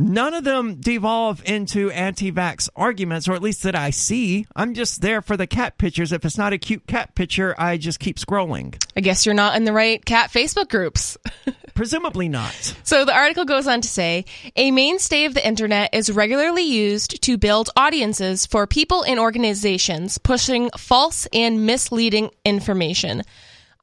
none 0.01 0.33
of 0.33 0.43
them 0.43 0.75
devolve 0.75 1.41
into 1.45 1.91
anti-vax 1.91 2.69
arguments, 2.75 3.27
or 3.27 3.33
at 3.33 3.41
least 3.41 3.63
that 3.63 3.75
I 3.75 3.89
see. 3.89 4.45
I'm 4.55 4.73
just 4.73 5.01
there 5.01 5.21
for 5.21 5.37
the 5.37 5.47
cat 5.47 5.77
pictures. 5.77 6.11
If 6.11 6.25
it's 6.25 6.37
not 6.37 6.53
a 6.53 6.57
cute 6.57 6.87
cat 6.87 7.15
picture, 7.15 7.55
I 7.57 7.77
just 7.77 7.99
keep 7.99 8.17
scrolling. 8.17 8.81
I 8.95 9.01
guess 9.01 9.25
you're 9.25 9.35
not 9.35 9.55
in 9.55 9.63
the 9.63 9.73
right 9.73 10.03
cat 10.03 10.31
Facebook 10.31 10.69
groups. 10.69 11.17
Presumably 11.73 12.29
not. 12.29 12.75
So 12.83 13.05
the 13.05 13.15
article 13.15 13.45
goes 13.45 13.67
on 13.67 13.81
to 13.81 13.87
say 13.87 14.25
a 14.55 14.71
mainstay 14.71 15.25
of 15.25 15.33
the 15.33 15.45
internet 15.45 15.93
is 15.93 16.11
regularly 16.11 16.63
used 16.63 17.21
to 17.23 17.37
build 17.37 17.69
audiences 17.75 18.45
for 18.45 18.67
people 18.67 19.03
and 19.03 19.19
organizations 19.19 20.17
pushing 20.17 20.69
false 20.77 21.27
and 21.33 21.65
misleading 21.65 22.31
information. 22.43 23.23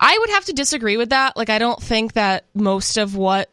I 0.00 0.16
would 0.16 0.30
have 0.30 0.44
to 0.46 0.52
disagree 0.52 0.96
with 0.96 1.10
that. 1.10 1.36
Like, 1.36 1.50
I 1.50 1.58
don't 1.58 1.82
think 1.82 2.12
that 2.12 2.44
most 2.54 2.98
of 2.98 3.16
what 3.16 3.50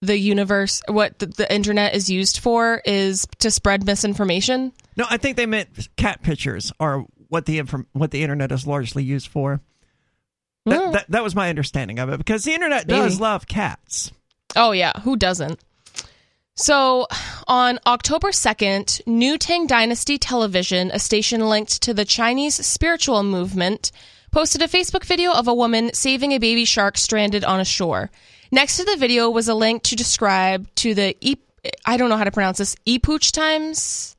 the 0.00 0.16
universe, 0.18 0.80
what 0.88 1.18
the, 1.18 1.26
the 1.26 1.52
internet 1.52 1.94
is 1.94 2.08
used 2.08 2.38
for, 2.38 2.80
is 2.84 3.26
to 3.38 3.50
spread 3.50 3.84
misinformation. 3.84 4.72
No, 4.96 5.04
I 5.10 5.16
think 5.16 5.36
they 5.36 5.46
meant 5.46 5.88
cat 5.96 6.22
pictures 6.22 6.72
are 6.78 7.04
what 7.28 7.46
the 7.46 7.58
inform- 7.58 7.86
what 7.92 8.10
the 8.10 8.22
internet 8.22 8.52
is 8.52 8.66
largely 8.66 9.02
used 9.04 9.28
for. 9.28 9.60
That, 10.66 10.84
Hmm. 10.84 10.92
that, 10.92 11.06
that 11.10 11.22
was 11.22 11.34
my 11.34 11.48
understanding 11.48 11.98
of 11.98 12.08
it 12.10 12.18
because 12.18 12.44
the 12.44 12.52
internet 12.52 12.86
does 12.86 13.14
Maybe. 13.14 13.22
love 13.22 13.46
cats. 13.46 14.12
Oh, 14.56 14.72
yeah. 14.72 14.92
Who 15.00 15.16
doesn't? 15.16 15.58
So, 16.56 17.06
on 17.46 17.78
October 17.86 18.28
2nd, 18.32 19.06
New 19.06 19.38
Tang 19.38 19.66
Dynasty 19.68 20.18
Television, 20.18 20.90
a 20.92 20.98
station 20.98 21.48
linked 21.48 21.80
to 21.82 21.94
the 21.94 22.04
Chinese 22.04 22.54
spiritual 22.66 23.22
movement, 23.22 23.92
posted 24.32 24.60
a 24.62 24.66
Facebook 24.68 25.04
video 25.04 25.32
of 25.32 25.46
a 25.46 25.54
woman 25.54 25.92
saving 25.94 26.32
a 26.32 26.38
baby 26.38 26.64
shark 26.64 26.98
stranded 26.98 27.44
on 27.44 27.60
a 27.60 27.64
shore. 27.64 28.10
Next 28.50 28.76
to 28.78 28.84
the 28.84 28.96
video 28.96 29.30
was 29.30 29.48
a 29.48 29.54
link 29.54 29.82
to 29.84 29.96
describe 29.96 30.72
to 30.76 30.94
the 30.94 31.16
e- 31.20 31.36
I 31.84 31.96
don't 31.96 32.08
know 32.08 32.16
how 32.16 32.24
to 32.24 32.30
pronounce 32.30 32.58
this 32.58 32.76
Epoch 32.86 33.22
Times, 33.32 34.16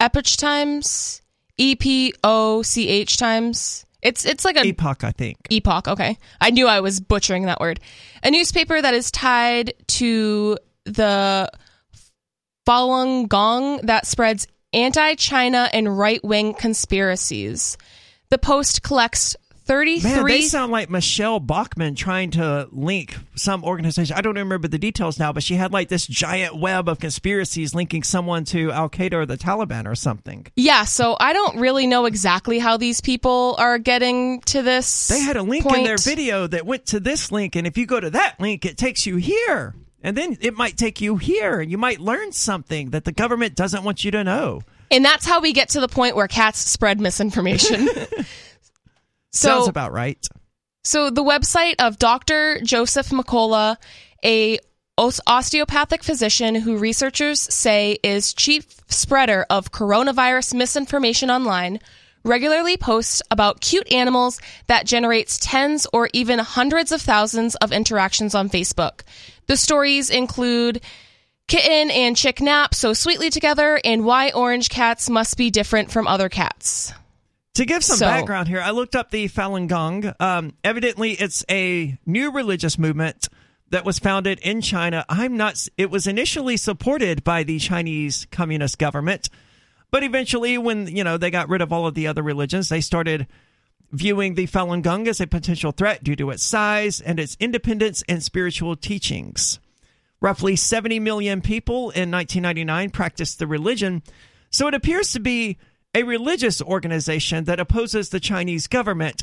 Epoch 0.00 0.36
Times, 0.36 1.22
E 1.56 1.74
P 1.76 2.12
O 2.24 2.62
C 2.62 2.88
H 2.88 3.16
Times. 3.16 3.86
It's 4.02 4.24
it's 4.24 4.44
like 4.44 4.56
a 4.56 4.66
Epoch, 4.66 5.04
I 5.04 5.12
think. 5.12 5.36
Epoch. 5.50 5.88
Okay. 5.88 6.18
I 6.40 6.50
knew 6.50 6.66
I 6.66 6.80
was 6.80 7.00
butchering 7.00 7.46
that 7.46 7.60
word. 7.60 7.80
A 8.22 8.30
newspaper 8.30 8.80
that 8.80 8.94
is 8.94 9.10
tied 9.10 9.74
to 9.88 10.58
the 10.84 11.50
Falun 12.66 13.28
Gong 13.28 13.78
that 13.82 14.06
spreads 14.06 14.46
anti 14.72 15.14
China 15.14 15.68
and 15.72 15.98
right 15.98 16.22
wing 16.24 16.54
conspiracies. 16.54 17.76
The 18.30 18.38
Post 18.38 18.82
collects 18.82 19.36
33. 19.70 20.10
Man, 20.10 20.24
they 20.24 20.40
sound 20.40 20.72
like 20.72 20.90
Michele 20.90 21.38
Bachmann 21.38 21.94
trying 21.94 22.32
to 22.32 22.68
link 22.72 23.16
some 23.36 23.62
organization. 23.62 24.16
I 24.16 24.20
don't 24.20 24.34
remember 24.34 24.66
the 24.66 24.80
details 24.80 25.16
now, 25.16 25.32
but 25.32 25.44
she 25.44 25.54
had 25.54 25.72
like 25.72 25.88
this 25.88 26.08
giant 26.08 26.56
web 26.56 26.88
of 26.88 26.98
conspiracies 26.98 27.72
linking 27.72 28.02
someone 28.02 28.44
to 28.46 28.72
Al 28.72 28.90
Qaeda 28.90 29.12
or 29.12 29.26
the 29.26 29.36
Taliban 29.36 29.86
or 29.86 29.94
something. 29.94 30.48
yeah, 30.56 30.82
so 30.82 31.16
I 31.20 31.32
don't 31.32 31.60
really 31.60 31.86
know 31.86 32.06
exactly 32.06 32.58
how 32.58 32.78
these 32.78 33.00
people 33.00 33.54
are 33.60 33.78
getting 33.78 34.40
to 34.40 34.60
this. 34.60 35.06
They 35.06 35.20
had 35.20 35.36
a 35.36 35.42
link 35.44 35.64
in 35.64 35.84
their 35.84 35.98
video 35.98 36.48
that 36.48 36.66
went 36.66 36.86
to 36.86 36.98
this 36.98 37.30
link, 37.30 37.54
and 37.54 37.64
if 37.64 37.78
you 37.78 37.86
go 37.86 38.00
to 38.00 38.10
that 38.10 38.40
link, 38.40 38.66
it 38.66 38.76
takes 38.76 39.06
you 39.06 39.18
here. 39.18 39.76
And 40.02 40.16
then 40.16 40.36
it 40.40 40.54
might 40.54 40.78
take 40.78 41.00
you 41.00 41.16
here, 41.16 41.60
and 41.60 41.70
you 41.70 41.78
might 41.78 42.00
learn 42.00 42.32
something 42.32 42.90
that 42.90 43.04
the 43.04 43.12
government 43.12 43.54
doesn't 43.54 43.84
want 43.84 44.02
you 44.02 44.10
to 44.10 44.24
know. 44.24 44.62
And 44.90 45.04
that's 45.04 45.24
how 45.24 45.40
we 45.40 45.52
get 45.52 45.68
to 45.70 45.80
the 45.80 45.86
point 45.86 46.16
where 46.16 46.26
cats 46.26 46.58
spread 46.58 47.00
misinformation. 47.00 47.88
so 49.32 49.48
Sounds 49.48 49.68
about 49.68 49.92
right. 49.92 50.26
So 50.84 51.10
the 51.10 51.24
website 51.24 51.74
of 51.78 51.98
Dr. 51.98 52.60
Joseph 52.62 53.10
Mercola, 53.10 53.76
a 54.24 54.58
osteopathic 54.98 56.02
physician 56.02 56.54
who 56.54 56.76
researchers 56.76 57.40
say 57.40 57.98
is 58.02 58.34
chief 58.34 58.66
spreader 58.88 59.46
of 59.48 59.72
coronavirus 59.72 60.54
misinformation 60.54 61.30
online, 61.30 61.80
regularly 62.24 62.76
posts 62.76 63.22
about 63.30 63.60
cute 63.60 63.90
animals 63.92 64.40
that 64.66 64.86
generates 64.86 65.38
tens 65.38 65.86
or 65.92 66.08
even 66.12 66.38
hundreds 66.38 66.92
of 66.92 67.00
thousands 67.00 67.54
of 67.56 67.72
interactions 67.72 68.34
on 68.34 68.50
Facebook. 68.50 69.02
The 69.46 69.56
stories 69.56 70.10
include 70.10 70.82
kitten 71.48 71.90
and 71.90 72.16
chick 72.16 72.40
nap 72.40 72.74
so 72.74 72.92
sweetly 72.92 73.30
together 73.30 73.80
and 73.84 74.04
why 74.04 74.30
orange 74.30 74.68
cats 74.68 75.08
must 75.08 75.36
be 75.36 75.50
different 75.50 75.90
from 75.90 76.06
other 76.06 76.28
cats. 76.28 76.92
To 77.54 77.64
give 77.64 77.82
some 77.84 77.96
So- 77.96 78.06
background 78.06 78.48
here, 78.48 78.60
I 78.60 78.70
looked 78.70 78.94
up 78.94 79.10
the 79.10 79.28
Falun 79.28 79.66
Gong. 79.66 80.12
Um, 80.20 80.54
evidently, 80.62 81.12
it's 81.12 81.44
a 81.50 81.98
new 82.06 82.30
religious 82.30 82.78
movement 82.78 83.28
that 83.70 83.84
was 83.84 83.98
founded 83.98 84.38
in 84.40 84.60
China. 84.60 85.04
I'm 85.08 85.36
not. 85.36 85.66
It 85.76 85.90
was 85.90 86.06
initially 86.06 86.56
supported 86.56 87.24
by 87.24 87.42
the 87.42 87.58
Chinese 87.58 88.26
Communist 88.30 88.78
government, 88.78 89.28
but 89.90 90.02
eventually, 90.02 90.58
when 90.58 90.86
you 90.86 91.04
know 91.04 91.16
they 91.16 91.30
got 91.30 91.48
rid 91.48 91.60
of 91.60 91.72
all 91.72 91.86
of 91.86 91.94
the 91.94 92.06
other 92.06 92.22
religions, 92.22 92.68
they 92.68 92.80
started 92.80 93.26
viewing 93.92 94.34
the 94.36 94.46
Falun 94.46 94.82
Gong 94.82 95.08
as 95.08 95.20
a 95.20 95.26
potential 95.26 95.72
threat 95.72 96.04
due 96.04 96.14
to 96.16 96.30
its 96.30 96.44
size 96.44 97.00
and 97.00 97.18
its 97.18 97.36
independence 97.40 98.04
and 98.08 98.22
spiritual 98.22 98.76
teachings. 98.76 99.58
Roughly 100.20 100.54
70 100.54 101.00
million 101.00 101.40
people 101.40 101.90
in 101.90 102.10
1999 102.10 102.90
practiced 102.90 103.38
the 103.40 103.48
religion, 103.48 104.02
so 104.50 104.68
it 104.68 104.74
appears 104.74 105.12
to 105.12 105.20
be 105.20 105.58
a 105.94 106.02
religious 106.02 106.62
organization 106.62 107.44
that 107.44 107.60
opposes 107.60 108.10
the 108.10 108.20
Chinese 108.20 108.66
government. 108.66 109.22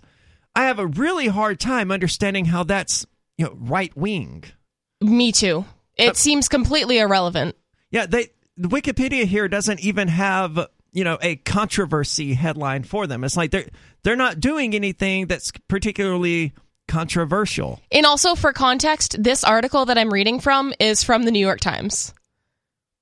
I 0.56 0.66
have 0.66 0.80
a 0.80 0.88
really 0.88 1.28
hard 1.28 1.60
time 1.60 1.92
understanding 1.92 2.46
how 2.46 2.64
that's 2.64 3.06
you 3.38 3.46
know 3.46 3.56
right 3.58 3.96
wing. 3.96 4.44
Me 5.02 5.32
too. 5.32 5.66
It 5.96 6.12
uh, 6.12 6.14
seems 6.14 6.48
completely 6.48 7.00
irrelevant. 7.00 7.56
Yeah, 7.92 8.06
they 8.06 8.30
the 8.58 8.68
Wikipedia 8.68 9.26
here 9.26 9.48
doesn't 9.48 9.80
even 9.82 10.08
have 10.08 10.68
you 10.92 11.04
know 11.04 11.18
a 11.22 11.36
controversy 11.38 12.34
headline 12.34 12.84
for 12.84 13.08
them. 13.08 13.24
It's 13.24 13.38
like 13.38 13.52
they're 13.52 13.68
they're 14.04 14.16
not 14.16 14.40
doing 14.40 14.74
anything 14.74 15.28
that's 15.28 15.52
particularly 15.68 16.54
controversial. 16.88 17.82
And 17.92 18.06
also 18.06 18.36
for 18.36 18.54
context, 18.54 19.22
this 19.22 19.44
article 19.44 19.86
that 19.86 19.98
I'm 19.98 20.12
reading 20.12 20.40
from 20.40 20.74
is 20.80 21.04
from 21.04 21.24
the 21.24 21.32
New 21.32 21.46
York 21.46 21.60
Times. 21.60 22.14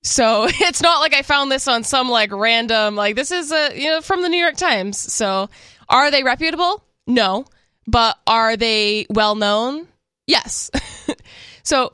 So 0.06 0.46
it's 0.48 0.82
not 0.82 1.00
like 1.00 1.14
I 1.14 1.24
found 1.24 1.52
this 1.52 1.68
on 1.68 1.84
some 1.84 2.10
like 2.10 2.32
random 2.32 2.96
like 2.96 3.16
this 3.16 3.32
is 3.32 3.52
a 3.52 3.72
you 3.76 3.90
know 3.90 4.02
from 4.02 4.22
the 4.22 4.30
New 4.30 4.40
York 4.40 4.56
Times. 4.56 4.98
So 4.98 5.50
are 5.90 6.12
they 6.12 6.24
reputable? 6.24 6.84
No. 7.08 7.46
But 7.88 8.18
are 8.26 8.56
they 8.56 9.06
well 9.10 9.36
known? 9.36 9.88
Yes. 10.28 10.72
so 11.64 11.94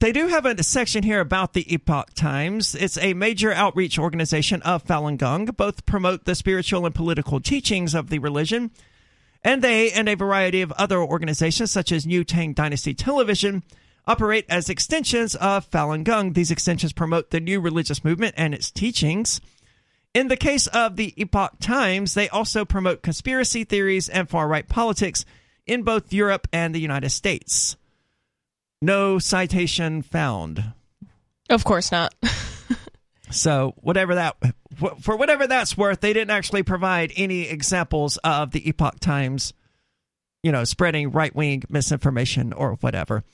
they 0.00 0.12
do 0.12 0.28
have 0.28 0.44
a 0.44 0.62
section 0.62 1.02
here 1.02 1.20
about 1.20 1.54
the 1.54 1.72
Epoch 1.72 2.12
Times. 2.14 2.74
It's 2.74 2.98
a 2.98 3.14
major 3.14 3.52
outreach 3.52 3.98
organization 3.98 4.60
of 4.62 4.84
Falun 4.84 5.16
Gong. 5.16 5.46
Both 5.46 5.86
promote 5.86 6.24
the 6.24 6.34
spiritual 6.34 6.84
and 6.84 6.94
political 6.94 7.40
teachings 7.40 7.94
of 7.94 8.10
the 8.10 8.18
religion. 8.18 8.70
And 9.42 9.62
they 9.62 9.90
and 9.90 10.08
a 10.08 10.14
variety 10.14 10.60
of 10.60 10.72
other 10.72 10.98
organizations, 10.98 11.70
such 11.70 11.90
as 11.92 12.06
New 12.06 12.24
Tang 12.24 12.52
Dynasty 12.52 12.92
Television, 12.92 13.62
operate 14.06 14.46
as 14.48 14.68
extensions 14.68 15.34
of 15.34 15.70
Falun 15.70 16.04
Gong. 16.04 16.32
These 16.32 16.50
extensions 16.50 16.92
promote 16.92 17.30
the 17.30 17.40
new 17.40 17.60
religious 17.60 18.04
movement 18.04 18.34
and 18.36 18.54
its 18.54 18.70
teachings. 18.70 19.40
In 20.12 20.28
the 20.28 20.36
case 20.36 20.66
of 20.68 20.96
the 20.96 21.12
Epoch 21.16 21.54
Times, 21.60 22.14
they 22.14 22.28
also 22.28 22.64
promote 22.64 23.02
conspiracy 23.02 23.64
theories 23.64 24.08
and 24.08 24.28
far 24.28 24.46
right 24.46 24.68
politics 24.68 25.24
in 25.66 25.82
both 25.82 26.12
Europe 26.12 26.46
and 26.52 26.74
the 26.74 26.80
United 26.80 27.10
States. 27.10 27.76
No 28.80 29.18
citation 29.18 30.02
found. 30.02 30.72
Of 31.50 31.64
course 31.64 31.90
not. 31.90 32.14
so, 33.30 33.74
whatever 33.78 34.14
that 34.14 34.36
for 35.00 35.16
whatever 35.16 35.46
that's 35.46 35.76
worth, 35.76 36.00
they 36.00 36.12
didn't 36.12 36.30
actually 36.30 36.62
provide 36.62 37.12
any 37.16 37.42
examples 37.42 38.16
of 38.18 38.50
the 38.50 38.68
Epoch 38.68 39.00
Times, 39.00 39.52
you 40.42 40.52
know, 40.52 40.64
spreading 40.64 41.10
right-wing 41.10 41.62
misinformation 41.68 42.52
or 42.52 42.74
whatever. 42.74 43.24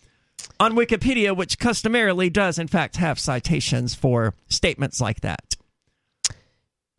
On 0.58 0.74
Wikipedia, 0.74 1.36
which 1.36 1.58
customarily 1.58 2.30
does 2.30 2.58
in 2.58 2.68
fact 2.68 2.96
have 2.96 3.18
citations 3.18 3.94
for 3.94 4.34
statements 4.48 5.00
like 5.00 5.20
that. 5.20 5.56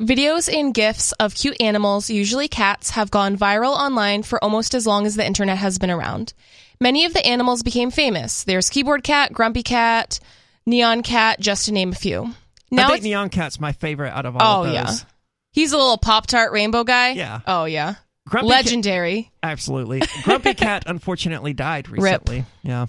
Videos 0.02 0.52
and 0.52 0.74
GIFs 0.74 1.12
of 1.14 1.36
cute 1.36 1.62
animals, 1.62 2.10
usually 2.10 2.48
cats, 2.48 2.92
have 2.92 3.12
gone 3.12 3.38
viral 3.38 3.76
online 3.76 4.24
for 4.24 4.44
almost 4.44 4.74
as 4.74 4.88
long 4.88 5.06
as 5.06 5.16
the 5.16 5.26
internet 5.26 5.60
has 5.60 5.78
been 5.78 5.92
around. 5.92 6.34
Many 6.80 7.06
of 7.06 7.14
the 7.14 7.24
animals 7.24 7.62
became 7.62 7.92
famous. 7.92 8.44
There's 8.44 8.72
Keyboard 8.72 9.04
Cat, 9.04 9.32
Grumpy 9.32 9.62
Cat, 9.62 10.20
Nyan 10.68 11.04
Cat, 11.04 11.40
just 11.40 11.66
to 11.66 11.72
name 11.72 11.92
a 11.92 11.96
few. 11.96 12.34
Now 12.72 12.88
I 12.88 13.00
think 13.00 13.06
Nyan 13.06 13.32
Cat's 13.32 13.60
my 13.60 13.74
favorite 13.74 14.10
out 14.10 14.26
of 14.26 14.36
all 14.36 14.64
oh, 14.64 14.66
of 14.66 14.74
those. 14.74 14.74
yeah. 14.74 15.08
He's 15.52 15.72
a 15.72 15.78
little 15.78 16.00
Pop 16.00 16.26
Tart 16.26 16.52
rainbow 16.52 16.84
guy. 16.84 17.12
Yeah. 17.12 17.42
Oh, 17.46 17.66
yeah. 17.66 17.96
Grumpy 18.28 18.50
Legendary. 18.50 19.24
Cat, 19.24 19.32
absolutely. 19.44 20.02
Grumpy 20.24 20.56
Cat 20.56 20.84
unfortunately 20.88 21.54
died 21.54 21.90
recently. 21.90 22.38
Rip. 22.38 22.46
Yeah. 22.64 22.86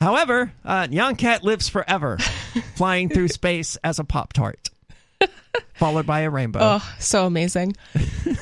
However, 0.00 0.52
uh, 0.64 0.88
Cat 1.18 1.44
lives 1.44 1.68
forever, 1.68 2.18
flying 2.74 3.08
through 3.08 3.28
space 3.28 3.76
as 3.84 3.98
a 3.98 4.04
Pop 4.04 4.32
Tart 4.32 4.70
followed 5.80 6.06
by 6.06 6.20
a 6.20 6.30
rainbow. 6.30 6.60
Oh, 6.62 6.94
so 6.98 7.26
amazing. 7.26 7.74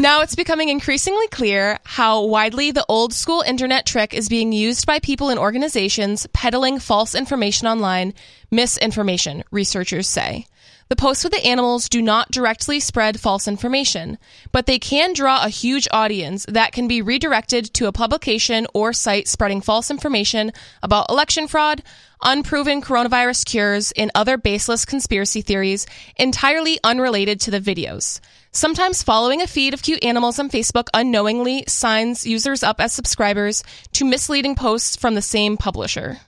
now 0.00 0.22
it's 0.22 0.34
becoming 0.34 0.68
increasingly 0.68 1.28
clear 1.28 1.78
how 1.84 2.24
widely 2.24 2.72
the 2.72 2.84
old 2.88 3.14
school 3.14 3.42
internet 3.42 3.86
trick 3.86 4.12
is 4.12 4.28
being 4.28 4.52
used 4.52 4.86
by 4.86 4.98
people 4.98 5.28
and 5.30 5.38
organizations 5.38 6.26
peddling 6.32 6.80
false 6.80 7.14
information 7.14 7.68
online, 7.68 8.12
misinformation, 8.50 9.44
researchers 9.52 10.08
say. 10.08 10.46
The 10.88 10.96
posts 10.96 11.22
with 11.22 11.34
the 11.34 11.44
animals 11.44 11.90
do 11.90 12.00
not 12.00 12.30
directly 12.30 12.80
spread 12.80 13.20
false 13.20 13.46
information, 13.46 14.16
but 14.52 14.64
they 14.64 14.78
can 14.78 15.12
draw 15.12 15.44
a 15.44 15.50
huge 15.50 15.86
audience 15.92 16.46
that 16.48 16.72
can 16.72 16.88
be 16.88 17.02
redirected 17.02 17.74
to 17.74 17.88
a 17.88 17.92
publication 17.92 18.66
or 18.72 18.94
site 18.94 19.28
spreading 19.28 19.60
false 19.60 19.90
information 19.90 20.50
about 20.82 21.10
election 21.10 21.46
fraud, 21.46 21.82
unproven 22.22 22.80
coronavirus 22.80 23.44
cures, 23.44 23.92
and 23.98 24.10
other 24.14 24.38
baseless 24.38 24.86
conspiracy 24.86 25.42
theories 25.42 25.86
entirely 26.16 26.78
unrelated 26.82 27.38
to 27.42 27.50
the 27.50 27.60
videos. 27.60 28.20
Sometimes 28.50 29.02
following 29.02 29.42
a 29.42 29.46
feed 29.46 29.74
of 29.74 29.82
cute 29.82 30.02
animals 30.02 30.38
on 30.38 30.48
Facebook 30.48 30.88
unknowingly 30.94 31.64
signs 31.68 32.26
users 32.26 32.62
up 32.62 32.80
as 32.80 32.94
subscribers 32.94 33.62
to 33.92 34.06
misleading 34.06 34.54
posts 34.54 34.96
from 34.96 35.14
the 35.14 35.22
same 35.22 35.58
publisher. 35.58 36.18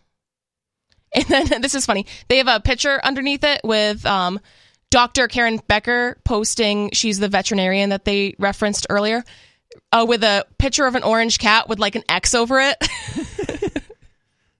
And 1.15 1.49
then 1.49 1.61
this 1.61 1.75
is 1.75 1.87
funny. 1.87 2.07
They 2.29 2.39
have 2.39 2.49
a 2.49 2.61
picture 2.61 3.01
underneath 3.03 3.43
it 3.43 3.61
with 3.65 4.07
um, 4.07 4.39
Dr. 4.91 5.29
Karen 5.29 5.61
Becker 5.67 6.19
posting. 6.25 6.91
She's 6.93 7.19
the 7.19 7.29
veterinarian 7.29 7.91
that 7.91 8.05
they 8.05 8.35
referenced 8.39 8.87
earlier, 8.91 9.25
uh, 9.93 10.05
with 10.09 10.23
a 10.23 10.47
picture 10.59 10.87
of 10.87 10.95
an 10.95 11.03
orange 11.03 11.39
cat 11.39 11.69
with 11.69 11.79
like 11.79 11.95
an 11.95 12.05
X 12.09 12.35
over 12.35 12.61
it. 12.61 13.83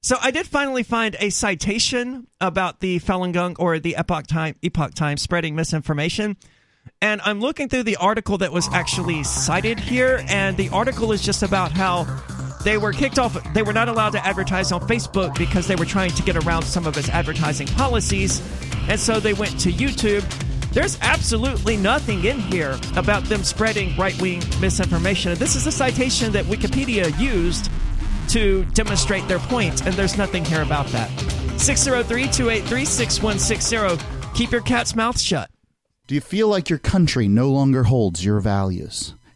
so 0.03 0.17
I 0.21 0.31
did 0.31 0.47
finally 0.47 0.83
find 0.83 1.17
a 1.21 1.31
citation 1.31 2.27
about 2.41 2.81
the 2.81 2.99
Falun 3.01 3.33
Gong 3.33 3.57
or 3.59 3.79
the 3.79 3.97
Epoch 3.97 4.27
Time 4.27 4.57
Epoch 4.63 4.95
Time 4.95 5.17
spreading 5.17 5.55
misinformation. 5.55 6.37
And 7.03 7.21
I'm 7.25 7.41
looking 7.41 7.69
through 7.69 7.85
the 7.85 7.97
article 7.97 8.39
that 8.39 8.53
was 8.53 8.69
actually 8.73 9.23
cited 9.25 9.79
here, 9.79 10.25
and 10.29 10.57
the 10.57 10.69
article 10.71 11.13
is 11.13 11.23
just 11.23 11.43
about 11.43 11.73
how 11.73 12.05
they 12.65 12.79
were 12.79 12.93
kicked 12.93 13.19
off. 13.19 13.37
They 13.55 13.63
were 13.63 13.73
not 13.73 13.89
allowed 13.89 14.11
to 14.11 14.27
advertise 14.27 14.73
on 14.73 14.81
Facebook 14.83 15.37
because 15.39 15.67
they 15.67 15.77
were 15.77 15.85
trying 15.85 16.11
to 16.11 16.23
get 16.23 16.37
around 16.37 16.63
some 16.65 16.87
of 16.87 16.97
its 16.97 17.09
advertising 17.09 17.67
policies. 17.69 18.43
And 18.89 18.99
so 18.99 19.21
they 19.21 19.33
went 19.33 19.59
to 19.61 19.73
YouTube. 19.73 20.25
There's 20.73 20.99
absolutely 21.01 21.77
nothing 21.77 22.25
in 22.25 22.39
here 22.39 22.79
about 22.97 23.25
them 23.25 23.43
spreading 23.43 23.97
right 23.97 24.21
wing 24.21 24.43
misinformation. 24.61 25.35
This 25.37 25.57
is 25.57 25.67
a 25.67 25.73
citation 25.73 26.33
that 26.33 26.45
Wikipedia 26.45 27.19
used 27.19 27.71
to 28.29 28.65
demonstrate 28.67 29.27
their 29.27 29.41
point, 29.41 29.85
and 29.85 29.95
there's 29.95 30.17
nothing 30.17 30.45
here 30.45 30.63
about 30.63 30.87
that. 30.89 31.11
603 31.59 32.29
283 32.29 32.85
6160. 32.85 34.07
Keep 34.35 34.53
your 34.53 34.61
cat's 34.61 34.95
mouth 34.95 35.19
shut. 35.19 35.51
Do 36.07 36.15
you 36.15 36.21
feel 36.21 36.49
like 36.49 36.71
your 36.71 36.79
country 36.79 37.29
no 37.29 37.51
longer 37.51 37.85
holds 37.85 38.25
your 38.25 38.41
values? 38.41 39.15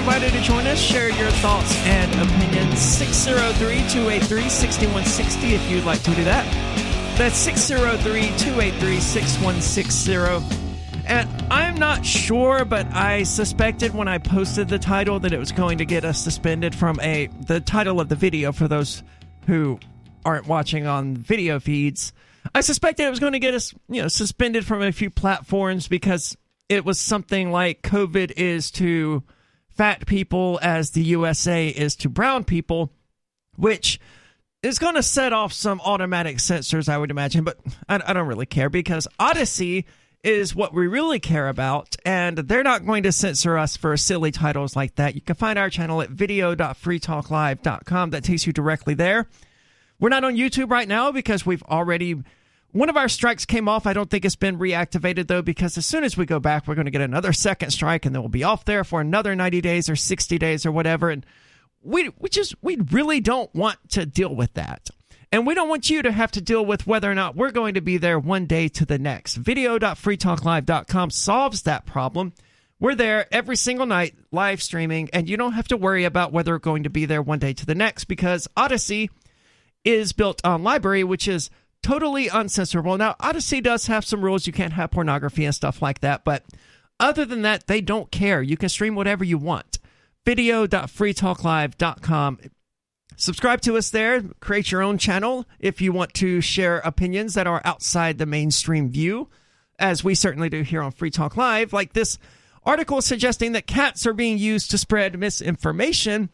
invited 0.00 0.32
to 0.32 0.40
join 0.40 0.66
us. 0.66 0.80
Share 0.80 1.10
your 1.10 1.30
thoughts 1.42 1.76
and 1.84 2.10
opinions. 2.14 2.78
603 2.78 3.86
283 3.90 4.48
6160 4.48 5.54
if 5.54 5.70
you'd 5.70 5.84
like 5.84 6.02
to 6.02 6.14
do 6.14 6.24
that. 6.24 6.46
That's 7.18 7.36
603 7.36 8.22
283 8.38 8.98
6160. 8.98 11.06
And 11.06 11.52
I'm 11.52 11.74
not 11.74 12.06
sure, 12.06 12.64
but 12.64 12.86
I 12.94 13.24
suspected 13.24 13.94
when 13.94 14.08
I 14.08 14.16
posted 14.16 14.68
the 14.68 14.78
title 14.78 15.20
that 15.20 15.34
it 15.34 15.38
was 15.38 15.52
going 15.52 15.76
to 15.78 15.84
get 15.84 16.06
us 16.06 16.18
suspended 16.18 16.74
from 16.74 16.98
a 17.00 17.26
the 17.46 17.60
title 17.60 18.00
of 18.00 18.08
the 18.08 18.16
video 18.16 18.52
for 18.52 18.68
those 18.68 19.02
who 19.46 19.78
aren't 20.24 20.46
watching 20.46 20.86
on 20.86 21.14
video 21.14 21.60
feeds. 21.60 22.14
I 22.54 22.62
suspected 22.62 23.04
it 23.04 23.10
was 23.10 23.20
going 23.20 23.34
to 23.34 23.38
get 23.38 23.52
us, 23.52 23.74
you 23.90 24.00
know, 24.00 24.08
suspended 24.08 24.64
from 24.64 24.80
a 24.80 24.92
few 24.92 25.10
platforms 25.10 25.88
because 25.88 26.38
it 26.70 26.86
was 26.86 26.98
something 26.98 27.52
like 27.52 27.82
COVID 27.82 28.32
is 28.38 28.70
to 28.72 29.24
fat 29.80 30.04
people 30.04 30.58
as 30.60 30.90
the 30.90 31.02
USA 31.02 31.68
is 31.68 31.96
to 31.96 32.10
brown 32.10 32.44
people, 32.44 32.92
which 33.56 33.98
is 34.62 34.78
going 34.78 34.94
to 34.94 35.02
set 35.02 35.32
off 35.32 35.54
some 35.54 35.80
automatic 35.80 36.38
censors, 36.38 36.86
I 36.86 36.98
would 36.98 37.10
imagine, 37.10 37.44
but 37.44 37.56
I, 37.88 37.98
I 38.04 38.12
don't 38.12 38.28
really 38.28 38.44
care 38.44 38.68
because 38.68 39.08
Odysee 39.18 39.86
is 40.22 40.54
what 40.54 40.74
we 40.74 40.86
really 40.86 41.18
care 41.18 41.48
about, 41.48 41.96
and 42.04 42.36
they're 42.36 42.62
not 42.62 42.84
going 42.84 43.04
to 43.04 43.12
censor 43.12 43.56
us 43.56 43.78
for 43.78 43.96
silly 43.96 44.30
titles 44.30 44.76
like 44.76 44.96
that. 44.96 45.14
You 45.14 45.22
can 45.22 45.34
find 45.34 45.58
our 45.58 45.70
channel 45.70 46.02
at 46.02 46.10
video.freetalklive.com. 46.10 48.10
That 48.10 48.22
takes 48.22 48.46
you 48.46 48.52
directly 48.52 48.92
there. 48.92 49.30
We're 49.98 50.10
not 50.10 50.24
on 50.24 50.36
YouTube 50.36 50.70
right 50.70 50.88
now 50.88 51.10
because 51.10 51.46
we've 51.46 51.62
already. 51.62 52.22
One 52.72 52.88
of 52.88 52.96
our 52.96 53.08
strikes 53.08 53.44
came 53.44 53.68
off. 53.68 53.86
I 53.86 53.92
don't 53.92 54.08
think 54.08 54.24
it's 54.24 54.36
been 54.36 54.58
reactivated 54.58 55.26
though, 55.26 55.42
because 55.42 55.76
as 55.76 55.86
soon 55.86 56.04
as 56.04 56.16
we 56.16 56.24
go 56.24 56.38
back, 56.38 56.66
we're 56.66 56.76
going 56.76 56.84
to 56.84 56.90
get 56.90 57.00
another 57.00 57.32
second 57.34 57.70
strike, 57.70 58.06
and 58.06 58.14
then 58.14 58.22
we'll 58.22 58.28
be 58.28 58.44
off 58.44 58.64
there 58.64 58.84
for 58.84 59.00
another 59.00 59.34
90 59.34 59.60
days 59.60 59.90
or 59.90 59.96
60 59.96 60.38
days 60.38 60.64
or 60.64 60.72
whatever. 60.72 61.10
And 61.10 61.26
we 61.82 62.10
we 62.18 62.28
just 62.28 62.54
we 62.62 62.76
really 62.76 63.20
don't 63.20 63.52
want 63.54 63.78
to 63.90 64.06
deal 64.06 64.34
with 64.34 64.54
that. 64.54 64.88
And 65.32 65.46
we 65.46 65.54
don't 65.54 65.68
want 65.68 65.88
you 65.88 66.02
to 66.02 66.10
have 66.10 66.32
to 66.32 66.40
deal 66.40 66.64
with 66.66 66.88
whether 66.88 67.10
or 67.10 67.14
not 67.14 67.36
we're 67.36 67.52
going 67.52 67.74
to 67.74 67.80
be 67.80 67.98
there 67.98 68.18
one 68.18 68.46
day 68.46 68.66
to 68.68 68.84
the 68.84 68.98
next. 68.98 69.36
Video.freetalklive.com 69.36 71.10
solves 71.10 71.62
that 71.62 71.86
problem. 71.86 72.32
We're 72.80 72.96
there 72.96 73.26
every 73.32 73.56
single 73.56 73.86
night 73.86 74.14
live 74.32 74.60
streaming, 74.60 75.08
and 75.12 75.28
you 75.28 75.36
don't 75.36 75.52
have 75.52 75.68
to 75.68 75.76
worry 75.76 76.04
about 76.04 76.32
whether 76.32 76.52
we're 76.52 76.58
going 76.58 76.82
to 76.82 76.90
be 76.90 77.04
there 77.04 77.22
one 77.22 77.38
day 77.38 77.52
to 77.52 77.66
the 77.66 77.74
next 77.74 78.06
because 78.06 78.48
Odysee 78.56 79.10
is 79.84 80.12
built 80.12 80.40
on 80.44 80.62
LBRY, 80.62 81.04
which 81.04 81.28
is 81.28 81.50
totally 81.82 82.28
uncensorable. 82.28 82.98
Now, 82.98 83.16
Odysee 83.20 83.62
does 83.62 83.86
have 83.86 84.04
some 84.04 84.22
rules. 84.22 84.46
You 84.46 84.52
can't 84.52 84.74
have 84.74 84.90
pornography 84.90 85.44
and 85.44 85.54
stuff 85.54 85.82
like 85.82 86.00
that, 86.00 86.24
but 86.24 86.44
other 86.98 87.24
than 87.24 87.42
that, 87.42 87.66
they 87.66 87.80
don't 87.80 88.10
care. 88.10 88.42
You 88.42 88.56
can 88.56 88.68
stream 88.68 88.94
whatever 88.94 89.24
you 89.24 89.38
want 89.38 89.78
video.freetalklive.com. 90.24 92.38
Subscribe 93.16 93.60
to 93.62 93.76
us 93.76 93.90
there. 93.90 94.22
Create 94.40 94.70
your 94.70 94.82
own 94.82 94.98
channel 94.98 95.46
if 95.58 95.80
you 95.80 95.92
want 95.92 96.14
to 96.14 96.40
share 96.40 96.78
opinions 96.78 97.34
that 97.34 97.46
are 97.46 97.62
outside 97.64 98.18
the 98.18 98.26
mainstream 98.26 98.90
view, 98.90 99.28
as 99.78 100.04
we 100.04 100.14
certainly 100.14 100.48
do 100.48 100.62
here 100.62 100.82
on 100.82 100.92
Free 100.92 101.10
Talk 101.10 101.36
Live. 101.36 101.72
Like 101.72 101.92
this 101.92 102.18
article 102.64 103.02
suggesting 103.02 103.52
that 103.52 103.66
cats 103.66 104.06
are 104.06 104.12
being 104.12 104.38
used 104.38 104.70
to 104.70 104.78
spread 104.78 105.18
misinformation 105.18 106.30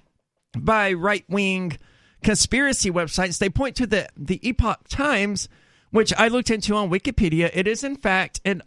by 0.57 0.93
right 0.93 1.25
wing 1.29 1.79
conspiracy 2.23 2.91
websites. 2.91 3.39
They 3.39 3.51
point 3.51 3.77
to 3.77 3.87
the, 3.87 4.09
the 4.17 4.47
Epoch 4.47 4.89
Times, 4.89 5.49
which 5.91 6.13
I 6.17 6.29
looked 6.29 6.51
into 6.51 6.75
on 6.75 6.91
Wikipedia. 6.91 7.51
It 7.53 7.67
is, 7.67 7.85
in 7.85 7.97
fact, 7.97 8.41
an 8.45 8.63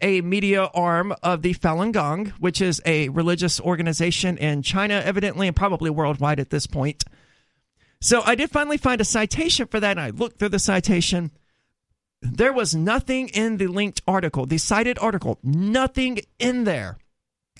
a 0.00 0.20
media 0.20 0.64
arm 0.74 1.14
of 1.22 1.42
the 1.42 1.54
Falun 1.54 1.92
Gong, 1.92 2.26
which 2.38 2.60
is 2.60 2.82
a 2.84 3.08
religious 3.08 3.60
organization 3.60 4.36
in 4.36 4.62
China, 4.62 5.00
evidently, 5.02 5.46
and 5.46 5.56
probably 5.56 5.88
worldwide 5.88 6.40
at 6.40 6.50
this 6.50 6.66
point. 6.66 7.04
So 8.00 8.20
I 8.22 8.34
did 8.34 8.50
finally 8.50 8.76
find 8.76 9.00
a 9.00 9.04
citation 9.04 9.66
for 9.66 9.80
that, 9.80 9.92
and 9.92 10.00
I 10.00 10.10
looked 10.10 10.38
through 10.38 10.50
the 10.50 10.58
citation. 10.58 11.30
There 12.20 12.52
was 12.52 12.74
nothing 12.74 13.28
in 13.28 13.56
the 13.56 13.66
linked 13.66 14.02
article, 14.06 14.44
the 14.44 14.58
cited 14.58 14.98
article, 14.98 15.38
nothing 15.42 16.20
in 16.38 16.64
there 16.64 16.98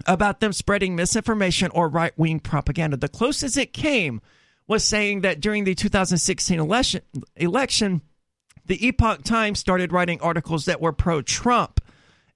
about 0.07 0.40
them 0.40 0.52
spreading 0.52 0.96
misinformation 0.96 1.70
or 1.70 1.88
right 1.88 2.12
wing 2.18 2.40
propaganda. 2.40 2.96
The 2.96 3.09
closest 3.09 3.57
it 3.57 3.72
came 3.72 4.20
was 4.66 4.85
saying 4.85 5.22
that 5.22 5.40
during 5.40 5.64
the 5.64 5.74
2016 5.74 6.59
election, 6.59 7.03
election 7.37 8.00
the 8.66 8.87
Epoch 8.87 9.22
Times 9.22 9.59
started 9.59 9.92
writing 9.92 10.20
articles 10.20 10.64
that 10.64 10.81
were 10.81 10.92
pro 10.92 11.22
Trump 11.22 11.81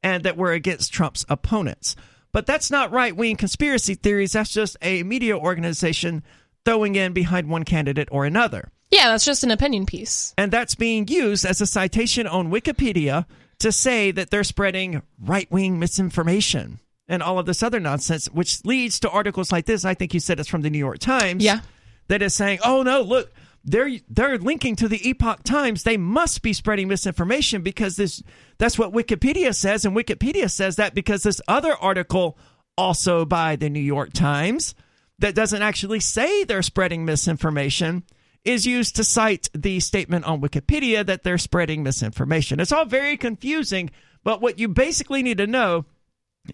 and 0.02 0.24
that 0.24 0.36
were 0.36 0.52
against 0.52 0.92
Trump's 0.92 1.24
opponents. 1.28 1.96
But 2.32 2.46
that's 2.46 2.70
not 2.70 2.92
right 2.92 3.16
wing 3.16 3.36
conspiracy 3.36 3.94
theories. 3.94 4.32
That's 4.32 4.52
just 4.52 4.76
a 4.82 5.02
media 5.02 5.36
organization 5.36 6.22
throwing 6.64 6.94
in 6.94 7.12
behind 7.12 7.48
one 7.48 7.64
candidate 7.64 8.08
or 8.12 8.26
another. 8.26 8.70
Yeah, 8.90 9.08
that's 9.08 9.24
just 9.24 9.44
an 9.44 9.50
opinion 9.50 9.86
piece. 9.86 10.34
And 10.36 10.52
that's 10.52 10.74
being 10.74 11.08
used 11.08 11.44
as 11.44 11.60
a 11.60 11.66
citation 11.66 12.26
on 12.26 12.50
Wikipedia 12.50 13.26
to 13.60 13.72
say 13.72 14.10
that 14.10 14.30
they're 14.30 14.44
spreading 14.44 15.02
right 15.18 15.50
wing 15.50 15.78
misinformation 15.78 16.78
and 17.08 17.22
all 17.22 17.38
of 17.38 17.46
this 17.46 17.62
other 17.62 17.80
nonsense, 17.80 18.26
which 18.26 18.64
leads 18.64 19.00
to 19.00 19.10
articles 19.10 19.50
like 19.50 19.66
this. 19.66 19.84
I 19.84 19.94
think 19.94 20.14
you 20.14 20.20
said 20.20 20.38
it's 20.38 20.48
from 20.48 20.62
the 20.62 20.70
New 20.70 20.78
York 20.78 20.98
Times. 20.98 21.42
Yeah. 21.42 21.60
That 22.08 22.22
is 22.22 22.34
saying, 22.34 22.60
oh 22.64 22.82
no, 22.82 23.02
look, 23.02 23.32
they're 23.64 23.90
they're 24.08 24.38
linking 24.38 24.76
to 24.76 24.88
the 24.88 25.08
Epoch 25.08 25.42
Times. 25.44 25.82
They 25.82 25.96
must 25.96 26.42
be 26.42 26.52
spreading 26.52 26.88
misinformation 26.88 27.62
because 27.62 27.96
this 27.96 28.22
that's 28.56 28.78
what 28.78 28.92
Wikipedia 28.92 29.54
says, 29.54 29.84
and 29.84 29.96
Wikipedia 29.96 30.50
says 30.50 30.76
that 30.76 30.94
because 30.94 31.22
this 31.22 31.40
other 31.46 31.74
article, 31.74 32.38
also 32.76 33.24
by 33.24 33.56
the 33.56 33.68
New 33.68 33.80
York 33.80 34.12
Times, 34.12 34.74
that 35.18 35.34
doesn't 35.34 35.62
actually 35.62 36.00
say 36.00 36.44
they're 36.44 36.62
spreading 36.62 37.04
misinformation, 37.04 38.04
is 38.44 38.66
used 38.66 38.96
to 38.96 39.04
cite 39.04 39.48
the 39.52 39.80
statement 39.80 40.24
on 40.24 40.40
Wikipedia 40.40 41.04
that 41.04 41.22
they're 41.22 41.38
spreading 41.38 41.82
misinformation. 41.82 42.60
It's 42.60 42.72
all 42.72 42.86
very 42.86 43.16
confusing, 43.16 43.90
but 44.24 44.40
what 44.40 44.58
you 44.58 44.68
basically 44.68 45.22
need 45.22 45.38
to 45.38 45.46
know 45.46 45.84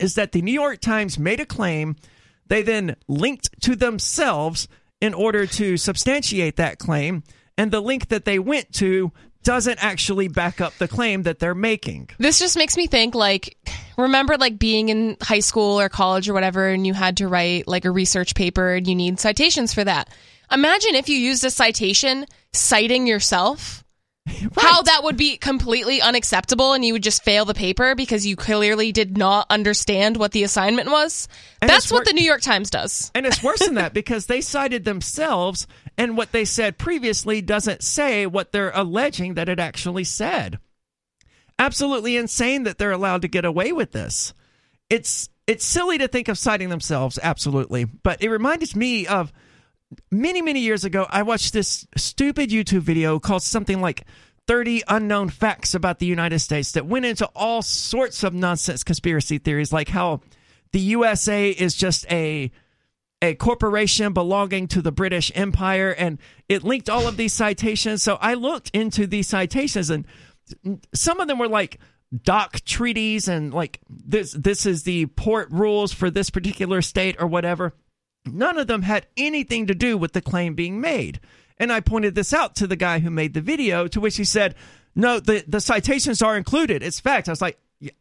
is 0.01 0.15
that 0.15 0.33
the 0.33 0.43
New 0.43 0.53
York 0.53 0.81
Times 0.81 1.19
made 1.19 1.41
a 1.41 1.47
claim. 1.47 1.97
They 2.47 2.63
then 2.63 2.97
linked 3.07 3.61
to 3.63 3.77
themselves 3.77 4.67
in 5.05 5.13
order 5.13 5.47
to 5.47 5.77
substantiate 5.77 6.57
that 6.57 6.79
claim. 6.79 7.23
And 7.59 7.71
the 7.71 7.83
link 7.83 8.09
that 8.09 8.25
they 8.25 8.39
went 8.39 8.73
to 8.77 9.13
doesn't 9.43 9.85
actually 9.85 10.29
back 10.29 10.63
up 10.63 10.73
the 10.79 10.89
claim 10.89 11.25
that 11.25 11.41
they're 11.41 11.55
making. 11.55 12.09
This 12.19 12.39
just 12.39 12.57
makes 12.57 12.75
me 12.75 12.87
think 12.87 13.15
like 13.15 13.59
remember 13.99 14.39
like 14.39 14.59
being 14.59 14.89
in 14.89 15.19
high 15.21 15.41
school 15.41 15.79
or 15.79 15.91
college 15.91 16.27
or 16.27 16.33
whatever 16.33 16.69
and 16.69 16.87
you 16.87 16.95
had 16.95 17.19
to 17.19 17.29
write 17.29 17.69
like 17.69 17.85
a 17.85 17.91
research 17.91 18.35
paper 18.35 18.73
and 18.73 18.87
you 18.87 18.95
need 18.95 19.21
citations 19.21 19.75
for 19.75 19.85
that. 19.85 20.09
Imagine 20.51 20.95
if 20.95 21.11
you 21.11 21.19
used 21.19 21.45
a 21.45 21.51
citation 21.51 22.25
citing 22.55 23.07
yourself 23.07 23.84
Right. 24.57 24.67
How 24.67 24.83
that 24.83 25.03
would 25.05 25.17
be 25.17 25.37
completely 25.37 26.03
unacceptable 26.03 26.75
and 26.75 26.85
you 26.85 26.93
would 26.93 27.03
just 27.03 27.25
fail 27.25 27.45
the 27.45 27.55
paper 27.55 27.95
because 27.95 28.27
you 28.27 28.37
clearly 28.37 28.93
did 28.93 29.17
not 29.17 29.47
understand 29.49 30.17
what 30.17 30.33
the 30.33 30.45
assignment 30.45 30.91
was. 30.91 31.29
And 31.63 31.69
That's 31.69 31.91
wor- 31.91 32.01
what 32.01 32.07
the 32.07 32.13
New 32.13 32.25
York 32.25 32.43
Times 32.43 32.69
does. 32.71 33.11
And 33.15 33.27
it's 33.27 33.43
worse 33.43 33.61
than 33.61 33.75
that 33.75 33.95
because 33.95 34.27
they 34.27 34.41
cited 34.41 34.85
themselves 34.85 35.67
and 35.97 36.17
what 36.17 36.33
they 36.33 36.45
said 36.45 36.79
previously 36.79 37.41
doesn't 37.41 37.83
say 37.83 38.27
what 38.27 38.53
they're 38.53 38.73
alleging 38.75 39.35
that 39.35 39.49
it 39.49 39.59
actually 39.59 40.05
said. 40.05 40.59
Absolutely 41.59 42.17
insane 42.17 42.65
that 42.65 42.79
they're 42.79 42.93
allowed 42.93 43.23
to 43.23 43.29
get 43.29 43.45
away 43.45 43.73
with 43.73 43.93
this. 43.93 44.35
It's 44.91 45.29
it's 45.47 45.65
silly 45.65 45.99
to 45.99 46.09
think 46.09 46.29
of 46.29 46.39
citing 46.39 46.69
themselves, 46.69 47.19
absolutely. 47.23 47.85
But 47.85 48.23
it 48.23 48.29
reminded 48.31 48.75
me 48.77 49.07
of 49.07 49.33
many, 50.11 50.43
many 50.43 50.61
years 50.61 50.85
ago, 50.85 51.07
I 51.09 51.23
watched 51.23 51.53
this 51.53 51.87
stupid 51.97 52.51
YouTube 52.51 52.81
video 52.81 53.19
called 53.19 53.43
something 53.43 53.81
like 53.81 54.07
30 54.47 54.83
unknown 54.89 55.29
facts 55.31 55.75
about 55.75 55.99
the 55.99 56.07
United 56.07 56.39
States 56.41 56.73
that 56.73 56.87
went 56.87 57.07
into 57.07 57.27
all 57.35 57.63
sorts 57.63 58.23
of 58.25 58.35
nonsense 58.35 58.85
conspiracy 58.85 59.39
theories, 59.39 59.73
like 59.73 59.89
how 59.89 60.21
the 60.73 60.81
USA 60.81 61.51
is 61.51 61.75
just 61.75 62.07
a 62.11 62.51
a 63.23 63.35
corporation 63.35 64.13
belonging 64.13 64.69
to 64.69 64.83
the 64.83 64.93
British 64.93 65.33
Empire, 65.35 65.91
and 65.91 66.19
it 66.49 66.63
linked 66.63 66.91
all 66.91 67.09
of 67.09 67.17
these 67.17 67.33
citations. 67.33 68.03
So 68.03 68.19
I 68.21 68.35
looked 68.35 68.71
into 68.75 69.07
these 69.07 69.29
citations, 69.29 69.89
and 69.89 70.07
some 70.93 71.21
of 71.21 71.29
them 71.29 71.39
were 71.39 71.49
like 71.49 71.79
dock 72.23 72.61
treaties 72.65 73.27
and 73.27 73.53
like 73.53 73.81
this 73.89 74.33
this 74.33 74.67
is 74.67 74.85
the 74.85 75.07
port 75.07 75.51
rules 75.51 75.93
for 75.93 76.11
this 76.11 76.31
particular 76.31 76.83
state 76.83 77.17
or 77.19 77.27
whatever. 77.27 77.75
None 78.27 78.59
of 78.59 78.67
them 78.67 78.83
had 78.83 79.07
anything 79.17 79.67
to 79.67 79.75
do 79.75 79.99
with 79.99 80.13
the 80.13 80.23
claim 80.23 80.55
being 80.55 80.81
made. 80.81 81.21
And 81.59 81.73
I 81.73 81.81
pointed 81.81 82.15
this 82.15 82.33
out 82.33 82.57
to 82.57 82.67
the 82.67 82.77
guy 82.77 82.99
who 82.99 83.11
made 83.11 83.35
the 83.35 83.41
video, 83.41 83.87
to 83.89 84.01
which 84.01 84.17
he 84.17 84.25
said, 84.25 84.55
No, 84.95 85.21
the, 85.21 85.45
the 85.47 85.61
citations 85.61 86.23
are 86.23 86.37
included. 86.37 86.83
It's 86.83 87.01
fact. 87.01 87.29
I 87.29 87.33
was 87.33 87.43
like, 87.43 87.59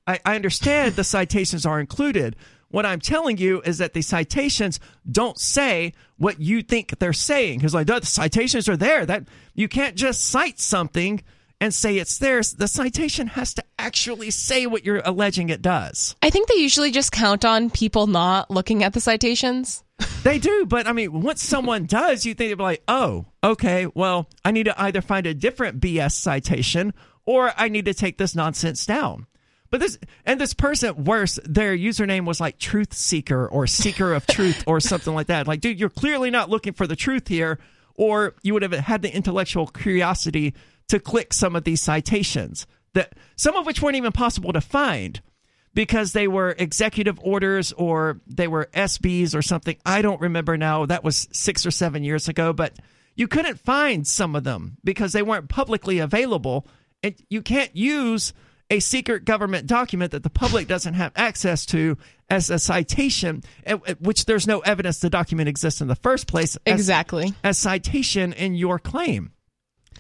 I, 0.08 0.20
I 0.26 0.36
understand 0.36 0.96
the 0.96 1.04
citations 1.04 1.66
are 1.66 1.80
included. 1.80 2.36
What 2.70 2.86
I'm 2.86 3.00
telling 3.00 3.38
you 3.38 3.62
is 3.62 3.78
that 3.78 3.94
the 3.94 4.02
citations 4.02 4.80
don't 5.10 5.38
say 5.38 5.94
what 6.18 6.40
you 6.40 6.64
think 6.64 6.98
they're 6.98 7.14
saying. 7.14 7.60
Because 7.60 7.76
like 7.76 7.88
the 7.88 8.02
citations 8.04 8.68
are 8.68 8.78
there. 8.78 9.06
That 9.06 9.28
you 9.54 9.68
can't 9.68 9.96
just 9.96 10.24
cite 10.24 10.60
something 10.60 11.22
and 11.62 11.74
say 11.74 11.98
it's 11.98 12.18
theirs, 12.18 12.54
the 12.54 12.68
citation 12.68 13.28
has 13.28 13.54
to 13.54 13.64
actually 13.78 14.32
say 14.32 14.66
what 14.66 14.84
you're 14.84 15.02
alleging 15.06 15.50
it 15.50 15.62
does. 15.62 16.16
I 16.22 16.30
think 16.30 16.50
they 16.50 16.56
usually 16.56 16.92
just 16.92 17.12
count 17.12 17.46
on 17.46 17.70
people 17.70 18.08
not 18.08 18.52
looking 18.52 18.84
at 18.84 18.94
the 18.94 19.00
citations. 19.00 19.83
They 20.24 20.40
do, 20.40 20.66
but 20.66 20.88
I 20.88 20.94
mean, 20.94 21.22
once 21.22 21.44
someone 21.44 21.86
does, 21.86 22.26
you 22.26 22.34
think 22.34 22.50
they'd 22.50 22.56
be 22.56 22.64
like, 22.64 22.84
oh, 22.88 23.26
okay, 23.44 23.88
well, 23.94 24.30
I 24.44 24.52
need 24.52 24.64
to 24.64 24.82
either 24.82 25.02
find 25.02 25.28
a 25.28 25.34
different 25.34 25.80
BS 25.80 26.14
citation 26.14 26.94
or 27.26 27.52
I 27.58 27.68
need 27.70 27.86
to 27.86 27.94
take 27.94 28.18
this 28.18 28.36
nonsense 28.36 28.86
down. 28.86 29.28
But 29.70 29.80
this 29.80 29.98
and 30.24 30.40
this 30.40 30.54
person, 30.54 31.04
worse, 31.04 31.40
their 31.46 31.76
username 31.76 32.26
was 32.26 32.40
like 32.40 32.60
truth 32.60 32.94
seeker 32.94 33.48
or 33.48 33.66
seeker 33.66 34.14
of 34.14 34.28
truth 34.28 34.64
or 34.68 34.80
something 34.80 35.14
like 35.16 35.28
that. 35.28 35.48
Like, 35.48 35.62
dude, 35.62 35.80
you're 35.80 35.90
clearly 35.90 36.30
not 36.30 36.50
looking 36.50 36.74
for 36.74 36.86
the 36.86 36.96
truth 36.96 37.28
here, 37.28 37.60
or 37.96 38.36
you 38.44 38.54
would 38.54 38.62
have 38.62 38.72
had 38.74 39.02
the 39.02 39.14
intellectual 39.14 39.66
curiosity 39.66 40.54
to 40.90 41.00
click 41.00 41.34
some 41.34 41.56
of 41.56 41.64
these 41.64 41.82
citations 41.82 42.68
that 42.94 43.14
some 43.36 43.56
of 43.56 43.66
which 43.66 43.82
weren't 43.82 43.96
even 43.96 44.12
possible 44.12 44.54
to 44.54 44.62
find 44.62 45.22
because 45.74 46.14
they 46.14 46.28
were 46.28 46.56
executive 46.58 47.20
orders 47.22 47.72
or 47.74 48.22
they 48.28 48.48
were 48.48 48.70
SBs 48.74 49.36
or 49.36 49.42
something. 49.42 49.76
I 49.86 50.02
don't 50.02 50.22
remember 50.22 50.58
now. 50.58 50.86
That 50.86 51.04
was 51.04 51.28
six 51.32 51.66
or 51.66 51.72
seven 51.72 52.04
years 52.04 52.28
ago, 52.28 52.54
but 52.54 52.74
you 53.16 53.28
couldn't 53.28 53.60
find 53.60 54.08
some 54.08 54.36
of 54.36 54.44
them 54.44 54.78
because 54.84 55.14
they 55.14 55.22
weren't 55.22 55.50
publicly 55.50 56.00
available. 56.00 56.68
And 57.02 57.16
you 57.30 57.42
can't 57.42 57.76
use 57.76 58.34
a 58.70 58.80
secret 58.80 59.26
government 59.26 59.68
document 59.68 60.12
that 60.12 60.24
the 60.24 60.30
public 60.30 60.68
doesn't 60.68 60.96
have 60.96 61.12
access 61.16 61.66
to 61.68 61.98
as 62.30 62.50
a 62.50 62.58
citation, 62.58 63.44
uh, 63.68 63.78
which 64.00 64.26
there's 64.26 64.48
no 64.48 64.60
evidence 64.62 65.00
the 65.00 65.10
document 65.10 65.50
exists 65.50 65.82
in 65.82 65.88
the 65.88 65.96
first 65.96 66.28
place. 66.28 66.58
As, 66.66 66.74
exactly. 66.74 67.34
As 67.44 67.58
citation 67.58 68.34
in 68.34 68.56
your 68.56 68.80
claim. 68.80 69.32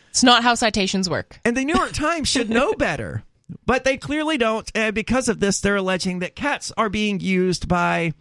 It's 0.09 0.23
not 0.23 0.43
how 0.43 0.55
citations 0.55 1.09
work. 1.09 1.39
And 1.43 1.57
the 1.57 1.65
New 1.65 1.75
York 1.75 1.91
Times 1.91 2.27
should 2.27 2.49
know 2.49 2.73
better, 2.73 3.23
but 3.65 3.83
they 3.83 3.97
clearly 3.97 4.37
don't. 4.37 4.69
And 4.75 4.93
because 4.95 5.29
of 5.29 5.39
this, 5.39 5.59
they're 5.59 5.75
alleging 5.75 6.19
that 6.19 6.35
cats 6.35 6.71
are 6.77 6.89
being 6.89 7.19
used 7.19 7.67
by 7.67 8.13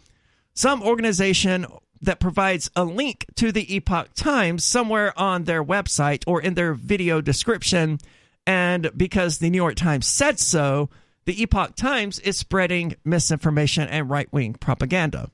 some 0.54 0.82
organization 0.82 1.66
that 2.00 2.20
provides 2.20 2.70
a 2.74 2.84
link 2.84 3.26
to 3.36 3.52
the 3.52 3.74
Epoch 3.74 4.08
Times 4.14 4.64
somewhere 4.64 5.18
on 5.18 5.44
their 5.44 5.62
website 5.62 6.24
or 6.26 6.40
in 6.40 6.54
their 6.54 6.74
video 6.74 7.20
description 7.20 7.98
and 8.46 8.90
because 8.96 9.38
the 9.38 9.50
New 9.50 9.56
York 9.56 9.76
Times 9.76 10.06
said 10.06 10.38
so, 10.38 10.90
the 11.24 11.40
Epoch 11.42 11.76
Times 11.76 12.18
is 12.18 12.36
spreading 12.36 12.96
misinformation 13.04 13.88
and 13.88 14.10
right 14.10 14.32
wing 14.32 14.54
propaganda. 14.54 15.30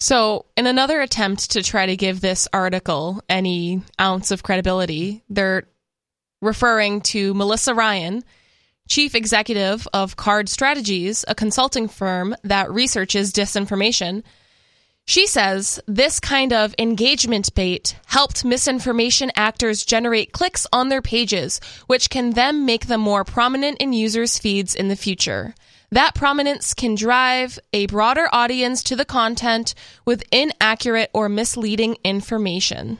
So, 0.00 0.46
in 0.56 0.66
another 0.66 1.00
attempt 1.00 1.50
to 1.52 1.62
try 1.62 1.86
to 1.86 1.96
give 1.96 2.20
this 2.20 2.48
article 2.52 3.20
any 3.28 3.82
ounce 4.00 4.30
of 4.30 4.42
credibility, 4.42 5.24
they're 5.28 5.64
referring 6.40 7.00
to 7.00 7.34
Melissa 7.34 7.74
Ryan, 7.74 8.22
chief 8.88 9.14
executive 9.14 9.86
of 9.92 10.16
Card 10.16 10.48
Strategies, 10.48 11.24
a 11.28 11.34
consulting 11.34 11.88
firm 11.88 12.34
that 12.42 12.70
researches 12.70 13.32
disinformation, 13.32 14.22
she 15.04 15.26
says 15.26 15.80
this 15.86 16.20
kind 16.20 16.52
of 16.52 16.74
engagement 16.78 17.54
bait 17.54 17.96
helped 18.04 18.44
misinformation 18.44 19.30
actors 19.36 19.84
generate 19.84 20.32
clicks 20.32 20.66
on 20.70 20.90
their 20.90 21.00
pages, 21.00 21.60
which 21.86 22.10
can 22.10 22.32
then 22.32 22.66
make 22.66 22.88
them 22.88 23.00
more 23.00 23.24
prominent 23.24 23.78
in 23.78 23.94
users' 23.94 24.38
feeds 24.38 24.74
in 24.74 24.88
the 24.88 24.96
future. 24.96 25.54
That 25.90 26.14
prominence 26.14 26.74
can 26.74 26.94
drive 26.94 27.58
a 27.72 27.86
broader 27.86 28.28
audience 28.32 28.82
to 28.82 28.96
the 28.96 29.06
content 29.06 29.74
with 30.04 30.22
inaccurate 30.30 31.08
or 31.14 31.30
misleading 31.30 31.96
information. 32.04 32.98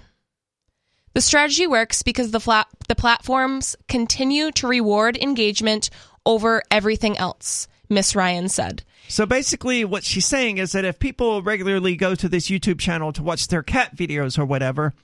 The 1.18 1.22
strategy 1.22 1.66
works 1.66 2.04
because 2.04 2.30
the, 2.30 2.38
flat, 2.38 2.68
the 2.86 2.94
platforms 2.94 3.74
continue 3.88 4.52
to 4.52 4.68
reward 4.68 5.16
engagement 5.16 5.90
over 6.24 6.62
everything 6.70 7.18
else, 7.18 7.66
Miss 7.88 8.14
Ryan 8.14 8.48
said. 8.48 8.84
So 9.08 9.26
basically, 9.26 9.84
what 9.84 10.04
she's 10.04 10.26
saying 10.26 10.58
is 10.58 10.70
that 10.70 10.84
if 10.84 11.00
people 11.00 11.42
regularly 11.42 11.96
go 11.96 12.14
to 12.14 12.28
this 12.28 12.48
YouTube 12.48 12.78
channel 12.78 13.12
to 13.14 13.24
watch 13.24 13.48
their 13.48 13.64
cat 13.64 13.96
videos 13.96 14.38
or 14.38 14.44
whatever, 14.44 14.94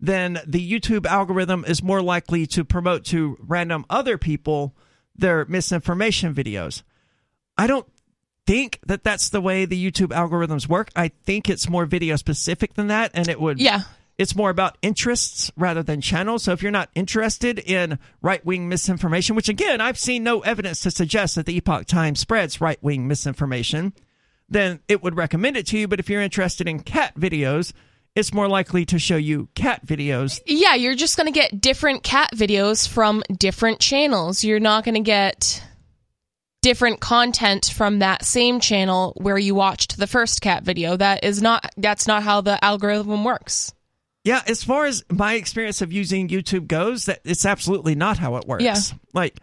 then 0.00 0.40
the 0.46 0.66
YouTube 0.66 1.04
algorithm 1.04 1.66
is 1.66 1.82
more 1.82 2.00
likely 2.00 2.46
to 2.46 2.64
promote 2.64 3.04
to 3.04 3.36
random 3.38 3.84
other 3.90 4.16
people 4.16 4.74
their 5.14 5.44
misinformation 5.44 6.34
videos. 6.34 6.82
I 7.58 7.66
don't 7.66 7.86
think 8.46 8.80
that 8.86 9.04
that's 9.04 9.28
the 9.28 9.42
way 9.42 9.66
the 9.66 9.90
YouTube 9.90 10.12
algorithms 10.12 10.66
work. 10.66 10.88
I 10.96 11.08
think 11.08 11.50
it's 11.50 11.68
more 11.68 11.84
video 11.84 12.16
specific 12.16 12.72
than 12.72 12.86
that, 12.86 13.10
and 13.12 13.28
it 13.28 13.38
would 13.38 13.60
yeah 13.60 13.82
it's 14.18 14.34
more 14.34 14.50
about 14.50 14.76
interests 14.82 15.50
rather 15.56 15.82
than 15.82 16.00
channels. 16.00 16.42
So 16.42 16.52
if 16.52 16.62
you're 16.62 16.72
not 16.72 16.90
interested 16.94 17.60
in 17.60 17.98
right 18.20 18.44
wing 18.44 18.68
misinformation, 18.68 19.36
which 19.36 19.48
again, 19.48 19.80
I've 19.80 19.98
seen 19.98 20.24
no 20.24 20.40
evidence 20.40 20.80
to 20.80 20.90
suggest 20.90 21.36
that 21.36 21.46
the 21.46 21.56
Epoch 21.56 21.86
Times 21.86 22.18
spreads 22.18 22.60
right 22.60 22.82
wing 22.82 23.06
misinformation, 23.06 23.92
then 24.48 24.80
it 24.88 25.02
would 25.02 25.16
recommend 25.16 25.56
it 25.56 25.66
to 25.68 25.78
you. 25.78 25.86
But 25.86 26.00
if 26.00 26.10
you're 26.10 26.20
interested 26.20 26.68
in 26.68 26.80
cat 26.80 27.14
videos, 27.14 27.72
it's 28.16 28.34
more 28.34 28.48
likely 28.48 28.84
to 28.86 28.98
show 28.98 29.16
you 29.16 29.48
cat 29.54 29.86
videos. 29.86 30.40
Yeah, 30.46 30.74
you're 30.74 30.96
just 30.96 31.16
going 31.16 31.32
to 31.32 31.32
get 31.32 31.60
different 31.60 32.02
cat 32.02 32.30
videos 32.34 32.88
from 32.88 33.22
different 33.32 33.78
channels. 33.78 34.42
You're 34.42 34.58
not 34.58 34.84
going 34.84 34.96
to 34.96 35.00
get 35.00 35.62
different 36.60 37.00
content 37.00 37.66
from 37.66 38.00
that 38.00 38.24
same 38.24 38.58
channel 38.58 39.12
where 39.16 39.38
you 39.38 39.54
watched 39.54 39.96
the 39.96 40.08
first 40.08 40.40
cat 40.40 40.64
video. 40.64 40.96
That 40.96 41.22
is 41.22 41.40
not 41.40 41.70
that's 41.76 42.08
not 42.08 42.24
how 42.24 42.40
the 42.40 42.62
algorithm 42.64 43.22
works. 43.22 43.72
Yeah, 44.28 44.42
as 44.46 44.62
far 44.62 44.84
as 44.84 45.06
my 45.10 45.36
experience 45.36 45.80
of 45.80 45.90
using 45.90 46.28
YouTube 46.28 46.66
goes, 46.66 47.06
that 47.06 47.20
it's 47.24 47.46
absolutely 47.46 47.94
not 47.94 48.18
how 48.18 48.36
it 48.36 48.46
works. 48.46 48.62
Yeah. 48.62 48.76
Like 49.14 49.38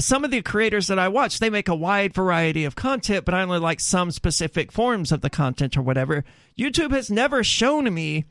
some 0.00 0.24
of 0.24 0.32
the 0.32 0.42
creators 0.42 0.88
that 0.88 0.98
I 0.98 1.06
watch, 1.06 1.38
they 1.38 1.50
make 1.50 1.68
a 1.68 1.74
wide 1.76 2.14
variety 2.14 2.64
of 2.64 2.74
content, 2.74 3.24
but 3.24 3.32
I 3.32 3.42
only 3.42 3.60
like 3.60 3.78
some 3.78 4.10
specific 4.10 4.72
forms 4.72 5.12
of 5.12 5.20
the 5.20 5.30
content 5.30 5.76
or 5.76 5.82
whatever. 5.82 6.24
YouTube 6.58 6.90
has 6.90 7.12
never 7.12 7.44
shown 7.44 7.94
me 7.94 8.24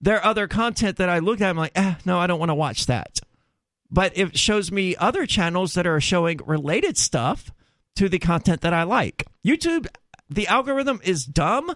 their 0.00 0.24
other 0.24 0.48
content 0.48 0.96
that 0.96 1.10
I 1.10 1.18
look 1.18 1.42
at. 1.42 1.50
I'm 1.50 1.58
like, 1.58 1.72
eh, 1.74 1.96
no, 2.06 2.18
I 2.18 2.26
don't 2.26 2.40
want 2.40 2.48
to 2.48 2.54
watch 2.54 2.86
that. 2.86 3.20
But 3.90 4.16
it 4.16 4.38
shows 4.38 4.72
me 4.72 4.96
other 4.96 5.26
channels 5.26 5.74
that 5.74 5.86
are 5.86 6.00
showing 6.00 6.40
related 6.46 6.96
stuff 6.96 7.52
to 7.96 8.08
the 8.08 8.18
content 8.18 8.62
that 8.62 8.72
I 8.72 8.84
like. 8.84 9.26
YouTube, 9.46 9.86
the 10.30 10.46
algorithm 10.46 10.98
is 11.04 11.26
dumb, 11.26 11.74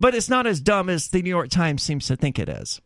but 0.00 0.14
it's 0.14 0.30
not 0.30 0.46
as 0.46 0.62
dumb 0.62 0.88
as 0.88 1.08
the 1.08 1.20
New 1.20 1.28
York 1.28 1.50
Times 1.50 1.82
seems 1.82 2.06
to 2.06 2.16
think 2.16 2.38
it 2.38 2.48
is. 2.48 2.80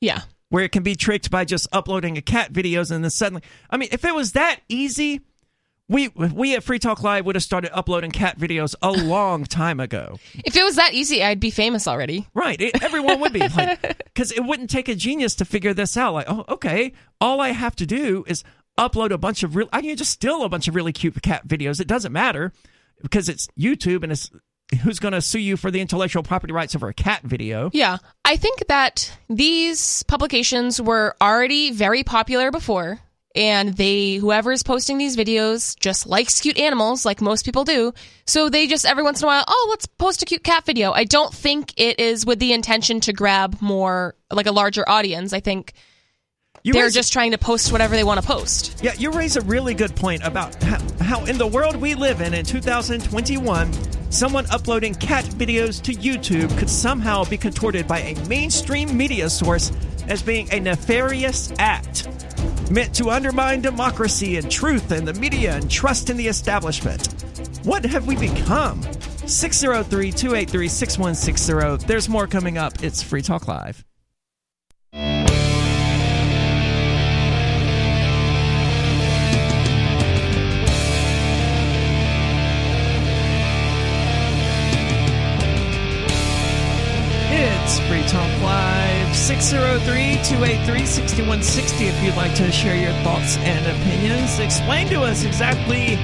Yeah. 0.00 0.22
Where 0.48 0.64
it 0.64 0.72
can 0.72 0.82
be 0.82 0.96
tricked 0.96 1.30
by 1.30 1.44
just 1.44 1.68
uploading 1.72 2.16
a 2.16 2.22
cat 2.22 2.52
videos 2.52 2.90
and 2.90 3.04
then 3.04 3.10
suddenly 3.10 3.42
I 3.70 3.76
mean, 3.76 3.88
if 3.92 4.04
it 4.04 4.14
was 4.14 4.32
that 4.32 4.60
easy, 4.68 5.20
we 5.90 6.08
we 6.08 6.54
at 6.54 6.62
Free 6.62 6.78
Talk 6.78 7.02
Live 7.02 7.26
would 7.26 7.34
have 7.34 7.42
started 7.42 7.76
uploading 7.76 8.12
cat 8.12 8.38
videos 8.38 8.74
a 8.80 8.90
long 9.04 9.44
time 9.44 9.80
ago. 9.80 10.18
If 10.44 10.56
it 10.56 10.62
was 10.62 10.76
that 10.76 10.94
easy, 10.94 11.22
I'd 11.22 11.40
be 11.40 11.50
famous 11.50 11.88
already. 11.88 12.26
Right, 12.32 12.60
it, 12.60 12.82
everyone 12.82 13.20
would 13.20 13.32
be 13.32 13.40
like 13.40 13.80
because 14.04 14.30
it 14.30 14.44
wouldn't 14.44 14.70
take 14.70 14.88
a 14.88 14.94
genius 14.94 15.34
to 15.36 15.44
figure 15.44 15.74
this 15.74 15.96
out. 15.96 16.14
Like, 16.14 16.26
oh, 16.28 16.44
okay, 16.48 16.92
all 17.20 17.40
I 17.40 17.50
have 17.50 17.74
to 17.76 17.86
do 17.86 18.24
is 18.28 18.44
upload 18.78 19.10
a 19.10 19.18
bunch 19.18 19.42
of 19.42 19.56
real. 19.56 19.68
I 19.72 19.82
can 19.82 19.96
just 19.96 20.12
steal 20.12 20.44
a 20.44 20.48
bunch 20.48 20.68
of 20.68 20.76
really 20.76 20.92
cute 20.92 21.20
cat 21.22 21.46
videos. 21.48 21.80
It 21.80 21.88
doesn't 21.88 22.12
matter 22.12 22.52
because 23.02 23.28
it's 23.28 23.48
YouTube 23.58 24.04
and 24.04 24.12
it's 24.12 24.30
who's 24.82 24.98
going 24.98 25.12
to 25.12 25.20
sue 25.20 25.40
you 25.40 25.56
for 25.56 25.70
the 25.70 25.80
intellectual 25.80 26.22
property 26.22 26.52
rights 26.52 26.74
over 26.74 26.88
a 26.88 26.94
cat 26.94 27.22
video. 27.22 27.70
Yeah. 27.72 27.98
I 28.24 28.36
think 28.36 28.66
that 28.68 29.12
these 29.28 30.02
publications 30.04 30.80
were 30.80 31.16
already 31.20 31.72
very 31.72 32.04
popular 32.04 32.50
before 32.50 33.00
and 33.34 33.74
they 33.74 34.16
whoever 34.16 34.50
is 34.52 34.62
posting 34.62 34.98
these 34.98 35.16
videos 35.16 35.78
just 35.78 36.06
likes 36.06 36.40
cute 36.40 36.58
animals 36.58 37.06
like 37.06 37.20
most 37.20 37.44
people 37.44 37.64
do. 37.64 37.92
So 38.26 38.48
they 38.48 38.66
just 38.66 38.84
every 38.84 39.02
once 39.02 39.20
in 39.20 39.24
a 39.24 39.28
while, 39.28 39.44
"Oh, 39.46 39.66
let's 39.70 39.86
post 39.86 40.22
a 40.22 40.26
cute 40.26 40.42
cat 40.42 40.66
video." 40.66 40.92
I 40.92 41.04
don't 41.04 41.32
think 41.32 41.72
it 41.76 42.00
is 42.00 42.26
with 42.26 42.40
the 42.40 42.52
intention 42.52 43.00
to 43.00 43.12
grab 43.12 43.58
more 43.60 44.16
like 44.32 44.46
a 44.46 44.52
larger 44.52 44.88
audience. 44.88 45.32
I 45.32 45.40
think 45.40 45.74
you 46.62 46.72
They're 46.72 46.84
raise, 46.84 46.94
just 46.94 47.12
trying 47.12 47.30
to 47.30 47.38
post 47.38 47.72
whatever 47.72 47.96
they 47.96 48.04
want 48.04 48.20
to 48.20 48.26
post. 48.26 48.80
Yeah, 48.82 48.92
you 48.94 49.10
raise 49.10 49.36
a 49.36 49.40
really 49.42 49.74
good 49.74 49.96
point 49.96 50.22
about 50.24 50.54
how, 50.62 50.78
how, 51.00 51.24
in 51.24 51.38
the 51.38 51.46
world 51.46 51.76
we 51.76 51.94
live 51.94 52.20
in 52.20 52.34
in 52.34 52.44
2021, 52.44 53.72
someone 54.12 54.46
uploading 54.50 54.94
cat 54.94 55.24
videos 55.24 55.80
to 55.82 55.92
YouTube 55.92 56.56
could 56.58 56.68
somehow 56.68 57.24
be 57.24 57.38
contorted 57.38 57.88
by 57.88 58.00
a 58.00 58.28
mainstream 58.28 58.94
media 58.94 59.30
source 59.30 59.72
as 60.08 60.22
being 60.22 60.52
a 60.52 60.60
nefarious 60.60 61.52
act 61.58 62.08
meant 62.70 62.94
to 62.94 63.10
undermine 63.10 63.60
democracy 63.60 64.36
and 64.36 64.50
truth 64.50 64.90
and 64.90 65.06
the 65.06 65.14
media 65.14 65.56
and 65.56 65.70
trust 65.70 66.10
in 66.10 66.16
the 66.16 66.26
establishment. 66.26 67.08
What 67.64 67.84
have 67.84 68.06
we 68.06 68.16
become? 68.16 68.82
603 69.26 70.12
283 70.12 70.68
6160. 70.68 71.86
There's 71.86 72.08
more 72.08 72.26
coming 72.26 72.58
up. 72.58 72.82
It's 72.82 73.02
Free 73.02 73.22
Talk 73.22 73.48
Live. 73.48 73.84
Free 87.78 88.02
Talk 88.08 88.42
Live, 88.42 89.14
603 89.14 90.14
283 90.24 90.86
6160. 90.86 91.84
If 91.86 92.02
you'd 92.02 92.16
like 92.16 92.34
to 92.34 92.50
share 92.50 92.74
your 92.74 92.92
thoughts 93.04 93.36
and 93.38 93.64
opinions, 93.64 94.38
explain 94.40 94.88
to 94.88 95.02
us 95.02 95.24
exactly 95.24 95.96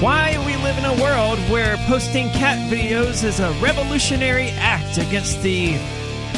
why 0.00 0.42
we 0.46 0.56
live 0.56 0.78
in 0.78 0.84
a 0.86 1.02
world 1.02 1.38
where 1.50 1.76
posting 1.88 2.30
cat 2.30 2.58
videos 2.72 3.24
is 3.24 3.40
a 3.40 3.50
revolutionary 3.60 4.48
act 4.52 4.96
against 4.96 5.42
the 5.42 5.72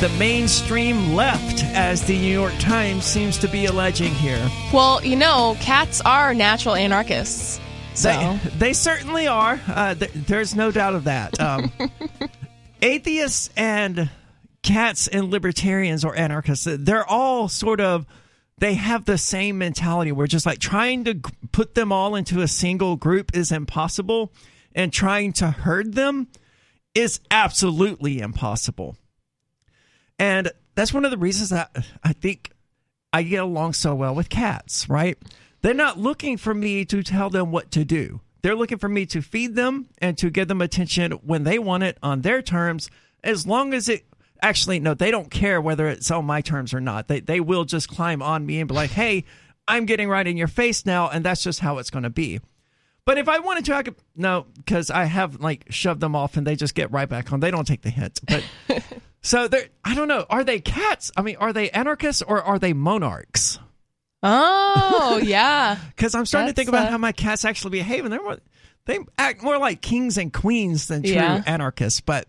the 0.01 0.09
mainstream 0.19 1.15
left, 1.15 1.63
as 1.67 2.03
the 2.03 2.19
New 2.19 2.33
York 2.33 2.55
Times 2.59 3.05
seems 3.05 3.39
to 3.39 3.49
be 3.49 3.67
alleging 3.67 4.13
here. 4.13 4.51
Well, 4.73 5.05
you 5.05 5.15
know, 5.15 5.57
cats 5.61 6.01
are 6.01 6.35
natural 6.35 6.75
anarchists. 6.75 7.61
So. 7.95 8.11
They, 8.11 8.51
they 8.59 8.73
certainly 8.73 9.29
are. 9.29 9.61
Uh, 9.69 9.95
th- 9.95 10.11
there's 10.15 10.57
no 10.57 10.73
doubt 10.73 10.95
of 10.95 11.05
that. 11.05 11.41
Um, 11.41 11.71
atheists 12.83 13.51
and 13.57 14.11
cats 14.65 15.07
and 15.07 15.31
libertarians 15.31 16.05
or 16.05 16.17
anarchists, 16.17 16.67
they're 16.69 17.09
all 17.09 17.49
sort 17.49 17.81
of 17.81 18.07
they 18.59 18.75
have 18.75 19.05
the 19.05 19.19
same 19.19 19.59
mentality. 19.59 20.11
We're 20.11 20.27
just 20.27 20.47
like 20.47 20.59
trying 20.59 21.05
to 21.05 21.21
put 21.53 21.75
them 21.75 21.93
all 21.93 22.15
into 22.17 22.41
a 22.41 22.49
single 22.49 22.97
group 22.97 23.37
is 23.37 23.53
impossible. 23.53 24.33
and 24.75 24.93
trying 24.93 25.33
to 25.33 25.51
herd 25.51 25.95
them 25.95 26.27
is 26.95 27.21
absolutely 27.31 28.19
impossible. 28.19 28.97
And 30.19 30.51
that's 30.75 30.93
one 30.93 31.05
of 31.05 31.11
the 31.11 31.19
reasons 31.19 31.51
that 31.51 31.77
I 32.03 32.13
think 32.13 32.51
I 33.13 33.23
get 33.23 33.43
along 33.43 33.75
so 33.75 33.95
well 33.95 34.15
with 34.15 34.29
cats, 34.29 34.89
right? 34.89 35.17
They're 35.63 35.75
not 35.75 35.99
looking 35.99 36.37
for 36.37 36.53
me 36.53 36.85
to 36.87 37.03
tell 37.03 37.31
them 37.31 37.53
what 37.53 37.71
to 37.73 37.85
do. 37.85 38.21
They're 38.43 38.57
looking 38.57 38.79
for 38.79 38.89
me 38.89 39.07
to 39.07 39.23
feed 39.23 39.55
them 39.55 39.87
and 39.99 40.19
to 40.19 40.29
give 40.29 40.49
them 40.49 40.61
attention 40.61 41.13
when 41.13 41.45
they 41.45 41.59
want 41.59 41.85
it 41.85 41.97
on 42.03 42.23
their 42.23 42.43
terms, 42.43 42.91
as 43.23 43.47
long 43.47 43.73
as 43.73 43.89
it 43.89 44.05
actually 44.43 44.81
no, 44.81 44.95
they 44.95 45.11
don't 45.11 45.31
care 45.31 45.61
whether 45.61 45.87
it's 45.89 46.11
on 46.11 46.25
my 46.25 46.41
terms 46.41 46.75
or 46.75 46.81
not. 46.81 47.09
They 47.09 47.21
they 47.21 47.41
will 47.41 47.65
just 47.65 47.89
climb 47.89 48.23
on 48.23 48.45
me 48.47 48.61
and 48.61 48.69
be 48.69 48.75
like, 48.75 48.91
"Hey, 48.91 49.25
I'm 49.69 49.87
getting 49.87 50.09
right 50.09 50.27
in 50.27 50.37
your 50.37 50.49
face 50.49 50.85
now," 50.87 51.09
and 51.09 51.25
that's 51.25 51.43
just 51.43 51.61
how 51.61 51.79
it's 51.79 51.91
going 51.91 52.03
to 52.05 52.11
be. 52.11 52.41
But 53.07 53.19
if 53.19 53.29
I 53.29 53.39
wanted 53.41 53.67
to, 53.67 53.75
I 53.75 53.83
could 53.83 53.97
no, 54.17 54.47
because 54.57 54.91
I 54.91 55.05
have 55.05 55.41
like 55.41 55.67
shoved 55.71 56.01
them 56.01 56.17
off 56.17 56.37
and 56.37 56.47
they 56.47 56.57
just 56.57 56.75
get 56.75 56.91
right 56.91 57.09
back 57.09 57.33
on. 57.33 57.41
They 57.41 57.51
don't 57.51 57.67
take 57.67 57.83
the 57.83 57.91
hint. 57.91 58.21
But 58.27 58.45
so 59.23 59.47
they're 59.49 59.69
I 59.85 59.95
don't 59.95 60.09
know. 60.09 60.25
Are 60.31 60.43
they 60.45 60.59
cats? 60.61 61.13
I 61.17 61.21
mean, 61.23 61.37
are 61.37 61.53
they 61.53 61.69
anarchists 61.71 62.23
or 62.23 62.43
are 62.43 62.59
they 62.59 62.73
monarchs? 62.73 63.59
Oh 64.23 65.21
yeah, 65.25 65.77
Because 65.95 66.15
I'm 66.15 66.25
starting 66.25 66.49
to 66.49 66.55
think 66.55 66.69
about 66.71 66.87
uh, 66.87 66.91
how 66.93 66.99
my 66.99 67.13
cats 67.13 67.45
actually 67.45 67.73
behave, 67.73 68.05
and 68.05 68.13
they're 68.13 68.23
more, 68.23 68.39
they 68.87 68.99
act 69.19 69.43
more 69.43 69.59
like 69.59 69.83
kings 69.83 70.17
and 70.17 70.33
queens 70.33 70.87
than 70.89 71.03
true 71.03 71.13
Yeah. 71.13 71.43
anarchists. 71.47 72.01
But 72.01 72.27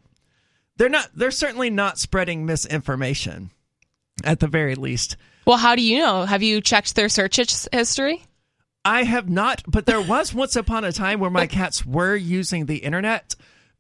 they're 0.77 0.89
not. 0.89 1.09
They're 1.15 1.31
certainly 1.31 1.69
not 1.69 1.97
spreading 1.97 2.45
misinformation, 2.45 3.51
at 4.23 4.39
the 4.39 4.47
very 4.47 4.75
least. 4.75 5.17
Well, 5.45 5.57
how 5.57 5.75
do 5.75 5.81
you 5.81 5.99
know? 5.99 6.25
Have 6.25 6.43
you 6.43 6.61
checked 6.61 6.95
their 6.95 7.09
search 7.09 7.37
history? 7.71 8.23
I 8.83 9.03
have 9.03 9.29
not, 9.29 9.63
but 9.67 9.85
there 9.85 10.01
was 10.07 10.33
once 10.33 10.55
upon 10.55 10.83
a 10.83 10.91
time 10.91 11.19
where 11.19 11.31
my 11.31 11.47
cats 11.47 11.85
were 11.85 12.15
using 12.15 12.65
the 12.65 12.77
internet. 12.77 13.35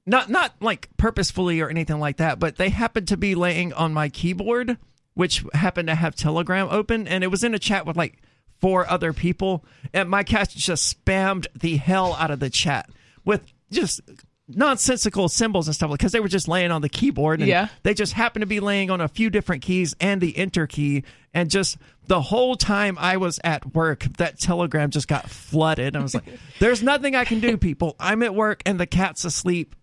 Not 0.05 0.29
not 0.29 0.53
like 0.61 0.89
purposefully 0.97 1.61
or 1.61 1.69
anything 1.69 1.99
like 1.99 2.17
that, 2.17 2.39
but 2.39 2.57
they 2.57 2.69
happened 2.69 3.07
to 3.07 3.17
be 3.17 3.35
laying 3.35 3.73
on 3.73 3.93
my 3.93 4.09
keyboard, 4.09 4.77
which 5.15 5.43
happened 5.53 5.87
to 5.87 5.95
have 5.95 6.15
Telegram 6.15 6.67
open, 6.69 7.07
and 7.07 7.23
it 7.23 7.27
was 7.27 7.43
in 7.43 7.55
a 7.55 7.59
chat 7.59 7.85
with 7.85 7.97
like 7.97 8.21
four 8.61 8.89
other 8.89 9.13
people, 9.13 9.65
and 9.93 10.09
my 10.09 10.23
cats 10.23 10.53
just 10.53 11.05
spammed 11.05 11.47
the 11.55 11.77
hell 11.77 12.13
out 12.19 12.31
of 12.31 12.39
the 12.39 12.49
chat 12.49 12.89
with 13.25 13.45
just 13.71 13.99
nonsensical 14.47 15.27
symbols 15.27 15.67
and 15.67 15.73
stuff 15.75 15.91
because 15.91 16.11
they 16.11 16.19
were 16.19 16.27
just 16.27 16.47
laying 16.47 16.71
on 16.71 16.81
the 16.81 16.89
keyboard 16.89 17.39
and 17.39 17.47
Yeah. 17.49 17.69
they 17.83 17.93
just 17.95 18.13
happened 18.13 18.41
to 18.41 18.47
be 18.47 18.59
laying 18.59 18.91
on 18.91 19.01
a 19.01 19.07
few 19.07 19.29
different 19.31 19.63
keys 19.63 19.95
and 19.99 20.21
the 20.21 20.37
enter 20.37 20.67
key 20.67 21.03
and 21.33 21.49
just 21.49 21.77
the 22.07 22.21
whole 22.21 22.55
time 22.55 22.95
i 22.99 23.17
was 23.17 23.39
at 23.43 23.73
work 23.73 24.03
that 24.17 24.39
telegram 24.39 24.91
just 24.91 25.07
got 25.07 25.29
flooded. 25.29 25.95
I 25.95 26.01
was 26.01 26.13
like 26.13 26.25
there's 26.59 26.83
nothing 26.83 27.15
i 27.15 27.25
can 27.25 27.39
do 27.39 27.57
people. 27.57 27.95
I'm 27.99 28.21
at 28.21 28.35
work 28.35 28.61
and 28.67 28.79
the 28.79 28.85
cat's 28.85 29.25
asleep. 29.25 29.75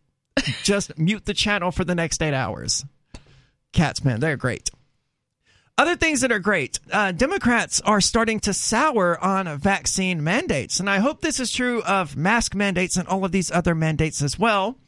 Just 0.62 0.96
mute 0.96 1.26
the 1.26 1.34
channel 1.34 1.72
for 1.72 1.84
the 1.84 1.94
next 1.96 2.22
eight 2.22 2.34
hours. 2.34 2.84
Cats 3.72 4.04
man 4.04 4.20
they're 4.20 4.36
great 4.36 4.70
other 5.82 5.96
things 5.96 6.20
that 6.20 6.30
are 6.30 6.38
great 6.38 6.78
uh, 6.92 7.10
democrats 7.12 7.80
are 7.82 8.00
starting 8.00 8.38
to 8.38 8.54
sour 8.54 9.18
on 9.22 9.58
vaccine 9.58 10.22
mandates 10.22 10.78
and 10.80 10.88
i 10.88 10.98
hope 10.98 11.20
this 11.20 11.40
is 11.40 11.50
true 11.52 11.82
of 11.82 12.16
mask 12.16 12.54
mandates 12.54 12.96
and 12.96 13.08
all 13.08 13.24
of 13.24 13.32
these 13.32 13.50
other 13.50 13.74
mandates 13.74 14.22
as 14.22 14.38
well 14.38 14.78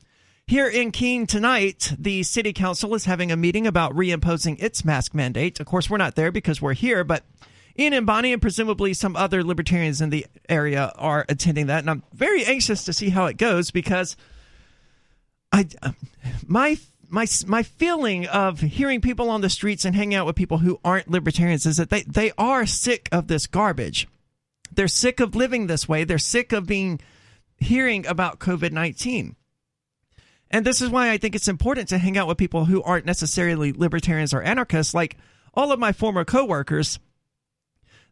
here 0.46 0.68
in 0.68 0.90
Keene 0.90 1.26
tonight, 1.26 1.90
the 1.98 2.22
city 2.22 2.52
council 2.52 2.94
is 2.94 3.06
having 3.06 3.32
a 3.32 3.36
meeting 3.36 3.66
about 3.66 3.94
reimposing 3.94 4.62
its 4.62 4.84
mask 4.84 5.14
mandate. 5.14 5.58
Of 5.58 5.64
course, 5.64 5.88
we're 5.88 5.96
not 5.96 6.16
there 6.16 6.30
because 6.30 6.60
we're 6.60 6.74
here, 6.74 7.02
but 7.02 7.24
Ian 7.78 7.94
and 7.94 8.06
Bonnie 8.06 8.32
and 8.32 8.42
presumably 8.42 8.92
some 8.92 9.16
other 9.16 9.42
libertarians 9.42 10.02
in 10.02 10.10
the 10.10 10.26
area 10.46 10.92
are 10.96 11.24
attending 11.30 11.68
that. 11.68 11.78
And 11.78 11.88
I'm 11.88 12.02
very 12.12 12.44
anxious 12.44 12.84
to 12.84 12.92
see 12.92 13.08
how 13.08 13.24
it 13.24 13.38
goes 13.38 13.70
because 13.70 14.16
I, 15.50 15.66
my, 16.46 16.76
my, 17.14 17.26
my 17.46 17.62
feeling 17.62 18.26
of 18.26 18.60
hearing 18.60 19.00
people 19.00 19.30
on 19.30 19.40
the 19.40 19.48
streets 19.48 19.84
and 19.84 19.94
hanging 19.94 20.16
out 20.16 20.26
with 20.26 20.34
people 20.34 20.58
who 20.58 20.80
aren't 20.84 21.08
libertarians 21.08 21.64
is 21.64 21.76
that 21.76 21.88
they, 21.88 22.02
they 22.02 22.32
are 22.36 22.66
sick 22.66 23.08
of 23.12 23.28
this 23.28 23.46
garbage. 23.46 24.08
They're 24.72 24.88
sick 24.88 25.20
of 25.20 25.36
living 25.36 25.68
this 25.68 25.88
way. 25.88 26.02
They're 26.02 26.18
sick 26.18 26.52
of 26.52 26.66
being 26.66 27.00
hearing 27.56 28.04
about 28.04 28.40
COVID 28.40 28.72
19. 28.72 29.36
And 30.50 30.64
this 30.64 30.82
is 30.82 30.90
why 30.90 31.10
I 31.10 31.16
think 31.16 31.36
it's 31.36 31.46
important 31.46 31.88
to 31.88 31.98
hang 31.98 32.18
out 32.18 32.26
with 32.26 32.36
people 32.36 32.64
who 32.64 32.82
aren't 32.82 33.06
necessarily 33.06 33.72
libertarians 33.72 34.34
or 34.34 34.42
anarchists. 34.42 34.92
Like 34.92 35.16
all 35.54 35.70
of 35.70 35.78
my 35.78 35.92
former 35.92 36.24
coworkers, 36.24 36.98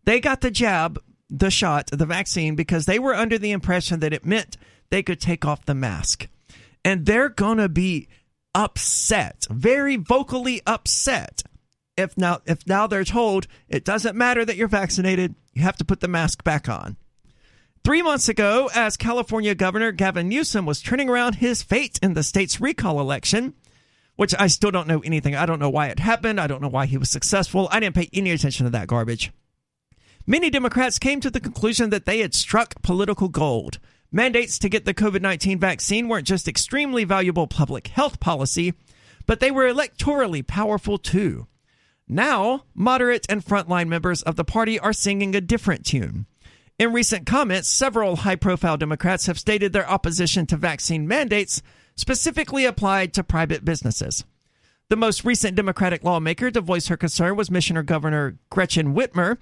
they 0.04 0.20
got 0.20 0.42
the 0.42 0.50
jab, 0.50 1.02
the 1.28 1.50
shot, 1.50 1.88
the 1.92 2.06
vaccine 2.06 2.54
because 2.54 2.86
they 2.86 3.00
were 3.00 3.14
under 3.14 3.36
the 3.36 3.50
impression 3.50 3.98
that 4.00 4.12
it 4.12 4.24
meant 4.24 4.56
they 4.90 5.02
could 5.02 5.20
take 5.20 5.44
off 5.44 5.66
the 5.66 5.74
mask. 5.74 6.28
And 6.84 7.04
they're 7.06 7.28
going 7.28 7.58
to 7.58 7.68
be 7.68 8.08
upset, 8.54 9.46
very 9.50 9.96
vocally 9.96 10.60
upset 10.66 11.42
if 11.96 12.16
now 12.16 12.40
if 12.46 12.66
now 12.66 12.86
they're 12.86 13.04
told 13.04 13.46
it 13.68 13.84
doesn't 13.84 14.16
matter 14.16 14.44
that 14.44 14.56
you're 14.56 14.68
vaccinated, 14.68 15.34
you 15.52 15.62
have 15.62 15.76
to 15.76 15.84
put 15.84 16.00
the 16.00 16.08
mask 16.08 16.44
back 16.44 16.68
on. 16.68 16.96
Three 17.84 18.02
months 18.02 18.28
ago, 18.28 18.70
as 18.74 18.96
California 18.96 19.54
Governor 19.54 19.90
Gavin 19.92 20.28
Newsom 20.28 20.66
was 20.66 20.80
turning 20.80 21.08
around 21.08 21.36
his 21.36 21.62
fate 21.62 21.98
in 22.00 22.14
the 22.14 22.22
state's 22.22 22.60
recall 22.60 23.00
election, 23.00 23.54
which 24.16 24.34
I 24.38 24.46
still 24.46 24.70
don't 24.70 24.86
know 24.86 25.00
anything. 25.00 25.34
I 25.34 25.46
don't 25.46 25.58
know 25.58 25.70
why 25.70 25.88
it 25.88 25.98
happened. 25.98 26.40
I 26.40 26.46
don't 26.46 26.62
know 26.62 26.68
why 26.68 26.86
he 26.86 26.96
was 26.96 27.10
successful. 27.10 27.68
I 27.72 27.80
didn't 27.80 27.96
pay 27.96 28.08
any 28.12 28.30
attention 28.30 28.64
to 28.64 28.70
that 28.70 28.86
garbage. 28.86 29.32
Many 30.26 30.48
Democrats 30.48 31.00
came 31.00 31.20
to 31.20 31.30
the 31.30 31.40
conclusion 31.40 31.90
that 31.90 32.06
they 32.06 32.20
had 32.20 32.34
struck 32.34 32.80
political 32.82 33.28
gold. 33.28 33.80
Mandates 34.14 34.58
to 34.58 34.68
get 34.68 34.84
the 34.84 34.92
COVID 34.92 35.22
19 35.22 35.58
vaccine 35.58 36.06
weren't 36.06 36.26
just 36.26 36.46
extremely 36.46 37.04
valuable 37.04 37.46
public 37.46 37.88
health 37.88 38.20
policy, 38.20 38.74
but 39.24 39.40
they 39.40 39.50
were 39.50 39.72
electorally 39.72 40.46
powerful 40.46 40.98
too. 40.98 41.46
Now, 42.06 42.64
moderate 42.74 43.24
and 43.30 43.42
frontline 43.42 43.88
members 43.88 44.20
of 44.22 44.36
the 44.36 44.44
party 44.44 44.78
are 44.78 44.92
singing 44.92 45.34
a 45.34 45.40
different 45.40 45.86
tune. 45.86 46.26
In 46.78 46.92
recent 46.92 47.24
comments, 47.24 47.68
several 47.68 48.16
high 48.16 48.36
profile 48.36 48.76
Democrats 48.76 49.26
have 49.26 49.38
stated 49.38 49.72
their 49.72 49.88
opposition 49.88 50.44
to 50.46 50.56
vaccine 50.56 51.08
mandates 51.08 51.62
specifically 51.94 52.66
applied 52.66 53.14
to 53.14 53.24
private 53.24 53.64
businesses. 53.64 54.24
The 54.90 54.96
most 54.96 55.24
recent 55.24 55.56
Democratic 55.56 56.04
lawmaker 56.04 56.50
to 56.50 56.60
voice 56.60 56.88
her 56.88 56.98
concern 56.98 57.36
was 57.36 57.50
Michigan 57.50 57.82
Governor 57.86 58.36
Gretchen 58.50 58.94
Whitmer, 58.94 59.38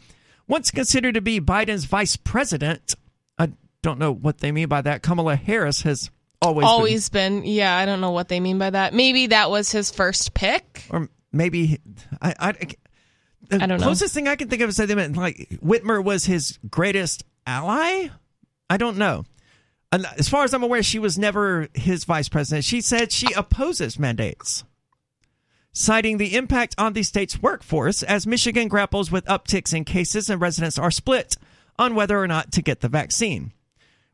once 0.46 0.70
considered 0.70 1.14
to 1.14 1.20
be 1.20 1.40
Biden's 1.40 1.87
vice 1.87 2.14
president. 2.14 2.94
Don't 3.82 3.98
know 3.98 4.12
what 4.12 4.38
they 4.38 4.52
mean 4.52 4.68
by 4.68 4.82
that. 4.82 5.02
Kamala 5.02 5.36
Harris 5.36 5.82
has 5.82 6.10
always, 6.42 6.64
been- 6.64 6.68
Always 6.70 7.08
been. 7.08 7.44
Yeah, 7.44 7.76
I 7.76 7.86
don't 7.86 8.00
know 8.00 8.10
what 8.10 8.28
they 8.28 8.40
mean 8.40 8.58
by 8.58 8.70
that. 8.70 8.92
Maybe 8.94 9.28
that 9.28 9.50
was 9.50 9.70
his 9.72 9.90
first 9.90 10.34
pick. 10.34 10.84
or 10.90 11.08
maybe 11.32 11.78
I, 12.20 12.34
I, 12.38 12.52
the 13.48 13.62
I 13.62 13.66
don't 13.66 13.80
know. 13.80 13.86
closest 13.86 14.12
thing 14.14 14.28
I 14.28 14.36
can 14.36 14.48
think 14.48 14.62
of 14.62 14.68
is 14.68 14.76
that 14.76 14.88
they 14.88 14.94
meant 14.94 15.16
like 15.16 15.48
Whitmer 15.64 16.02
was 16.04 16.24
his 16.26 16.58
greatest 16.70 17.24
ally. 17.46 18.08
I 18.68 18.76
don't 18.76 18.98
know. 18.98 19.24
And 19.92 20.06
As 20.18 20.28
far 20.28 20.44
as 20.44 20.54
I'm 20.54 20.62
aware, 20.62 20.82
she 20.84 20.98
was 21.00 21.18
never 21.18 21.68
his 21.74 22.04
vice 22.04 22.28
president. 22.28 22.64
She 22.64 22.80
said 22.80 23.10
she 23.10 23.32
opposes 23.32 23.98
mandates, 23.98 24.62
citing 25.72 26.18
the 26.18 26.36
impact 26.36 26.74
on 26.78 26.92
the 26.92 27.02
state's 27.02 27.42
workforce 27.42 28.02
as 28.02 28.26
Michigan 28.26 28.68
grapples 28.68 29.10
with 29.10 29.24
upticks 29.24 29.74
in 29.74 29.84
cases 29.84 30.30
and 30.30 30.40
residents 30.40 30.78
are 30.78 30.90
split 30.92 31.36
on 31.78 31.94
whether 31.94 32.18
or 32.20 32.28
not 32.28 32.52
to 32.52 32.62
get 32.62 32.80
the 32.80 32.88
vaccine. 32.88 33.52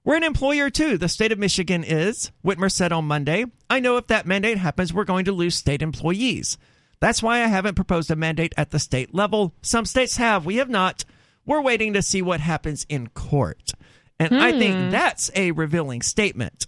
We're 0.06 0.14
an 0.14 0.22
employer 0.22 0.70
too. 0.70 0.98
The 0.98 1.08
state 1.08 1.32
of 1.32 1.38
Michigan 1.40 1.82
is, 1.82 2.30
Whitmer 2.44 2.70
said 2.70 2.92
on 2.92 3.06
Monday. 3.06 3.46
I 3.68 3.80
know 3.80 3.96
if 3.96 4.06
that 4.06 4.24
mandate 4.24 4.56
happens, 4.56 4.94
we're 4.94 5.02
going 5.02 5.24
to 5.24 5.32
lose 5.32 5.56
state 5.56 5.82
employees. 5.82 6.58
That's 7.00 7.24
why 7.24 7.42
I 7.42 7.48
haven't 7.48 7.74
proposed 7.74 8.08
a 8.12 8.14
mandate 8.14 8.54
at 8.56 8.70
the 8.70 8.78
state 8.78 9.12
level. 9.12 9.52
Some 9.62 9.84
states 9.84 10.16
have, 10.16 10.46
we 10.46 10.56
have 10.56 10.70
not. 10.70 11.04
We're 11.44 11.60
waiting 11.60 11.92
to 11.94 12.02
see 12.02 12.22
what 12.22 12.38
happens 12.38 12.86
in 12.88 13.08
court. 13.08 13.72
And 14.20 14.40
I 14.40 14.52
think 14.52 14.76
hmm. 14.76 14.90
that's 14.90 15.32
a 15.34 15.50
revealing 15.50 16.02
statement. 16.02 16.66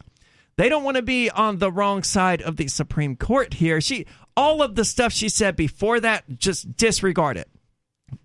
They 0.56 0.68
don't 0.68 0.82
want 0.82 0.96
to 0.96 1.02
be 1.02 1.30
on 1.30 1.58
the 1.58 1.70
wrong 1.70 2.02
side 2.02 2.42
of 2.42 2.56
the 2.56 2.66
Supreme 2.66 3.14
Court 3.14 3.54
here. 3.54 3.80
She 3.80 4.06
all 4.36 4.62
of 4.62 4.74
the 4.74 4.84
stuff 4.84 5.12
she 5.12 5.28
said 5.28 5.54
before 5.54 6.00
that 6.00 6.24
just 6.38 6.76
disregard 6.76 7.36
it 7.36 7.48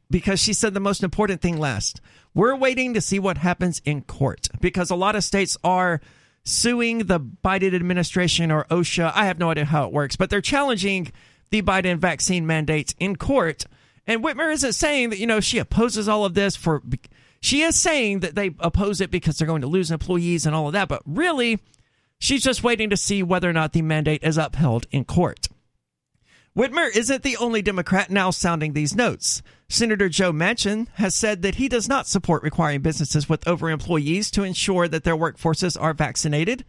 because 0.09 0.39
she 0.39 0.53
said 0.53 0.73
the 0.73 0.79
most 0.79 1.03
important 1.03 1.41
thing 1.41 1.57
last. 1.57 2.01
We're 2.33 2.55
waiting 2.55 2.93
to 2.95 3.01
see 3.01 3.19
what 3.19 3.37
happens 3.37 3.81
in 3.85 4.01
court 4.01 4.47
because 4.59 4.89
a 4.89 4.95
lot 4.95 5.15
of 5.15 5.23
states 5.23 5.57
are 5.63 6.01
suing 6.43 6.99
the 6.99 7.19
Biden 7.19 7.75
administration 7.75 8.51
or 8.51 8.65
OSHA. 8.65 9.11
I 9.15 9.25
have 9.25 9.39
no 9.39 9.51
idea 9.51 9.65
how 9.65 9.85
it 9.85 9.93
works, 9.93 10.15
but 10.15 10.29
they're 10.29 10.41
challenging 10.41 11.11
the 11.51 11.61
Biden 11.61 11.97
vaccine 11.97 12.47
mandates 12.47 12.95
in 12.99 13.15
court. 13.15 13.65
And 14.07 14.23
Whitmer 14.23 14.51
isn't 14.51 14.73
saying 14.73 15.11
that, 15.11 15.19
you 15.19 15.27
know, 15.27 15.39
she 15.39 15.59
opposes 15.59 16.09
all 16.09 16.25
of 16.25 16.33
this 16.33 16.55
for. 16.55 16.81
She 17.39 17.61
is 17.61 17.75
saying 17.75 18.21
that 18.21 18.35
they 18.35 18.51
oppose 18.59 19.01
it 19.01 19.11
because 19.11 19.37
they're 19.37 19.47
going 19.47 19.61
to 19.61 19.67
lose 19.67 19.91
employees 19.91 20.45
and 20.45 20.55
all 20.55 20.67
of 20.67 20.73
that, 20.73 20.87
but 20.87 21.01
really, 21.05 21.59
she's 22.17 22.41
just 22.41 22.63
waiting 22.63 22.89
to 22.89 22.97
see 22.97 23.21
whether 23.21 23.49
or 23.49 23.53
not 23.53 23.73
the 23.73 23.81
mandate 23.81 24.23
is 24.23 24.37
upheld 24.37 24.87
in 24.91 25.03
court. 25.05 25.47
Whitmer 26.55 26.95
isn't 26.95 27.23
the 27.23 27.37
only 27.37 27.63
Democrat 27.63 28.11
now 28.11 28.29
sounding 28.29 28.73
these 28.73 28.95
notes. 28.95 29.41
Senator 29.69 30.07
Joe 30.07 30.31
Manchin 30.31 30.87
has 30.95 31.15
said 31.15 31.41
that 31.41 31.55
he 31.55 31.67
does 31.67 31.89
not 31.89 32.05
support 32.05 32.43
requiring 32.43 32.81
businesses 32.81 33.27
with 33.27 33.47
over 33.47 33.71
employees 33.71 34.29
to 34.31 34.43
ensure 34.43 34.87
that 34.87 35.03
their 35.03 35.17
workforces 35.17 35.81
are 35.81 35.95
vaccinated. 35.95 36.63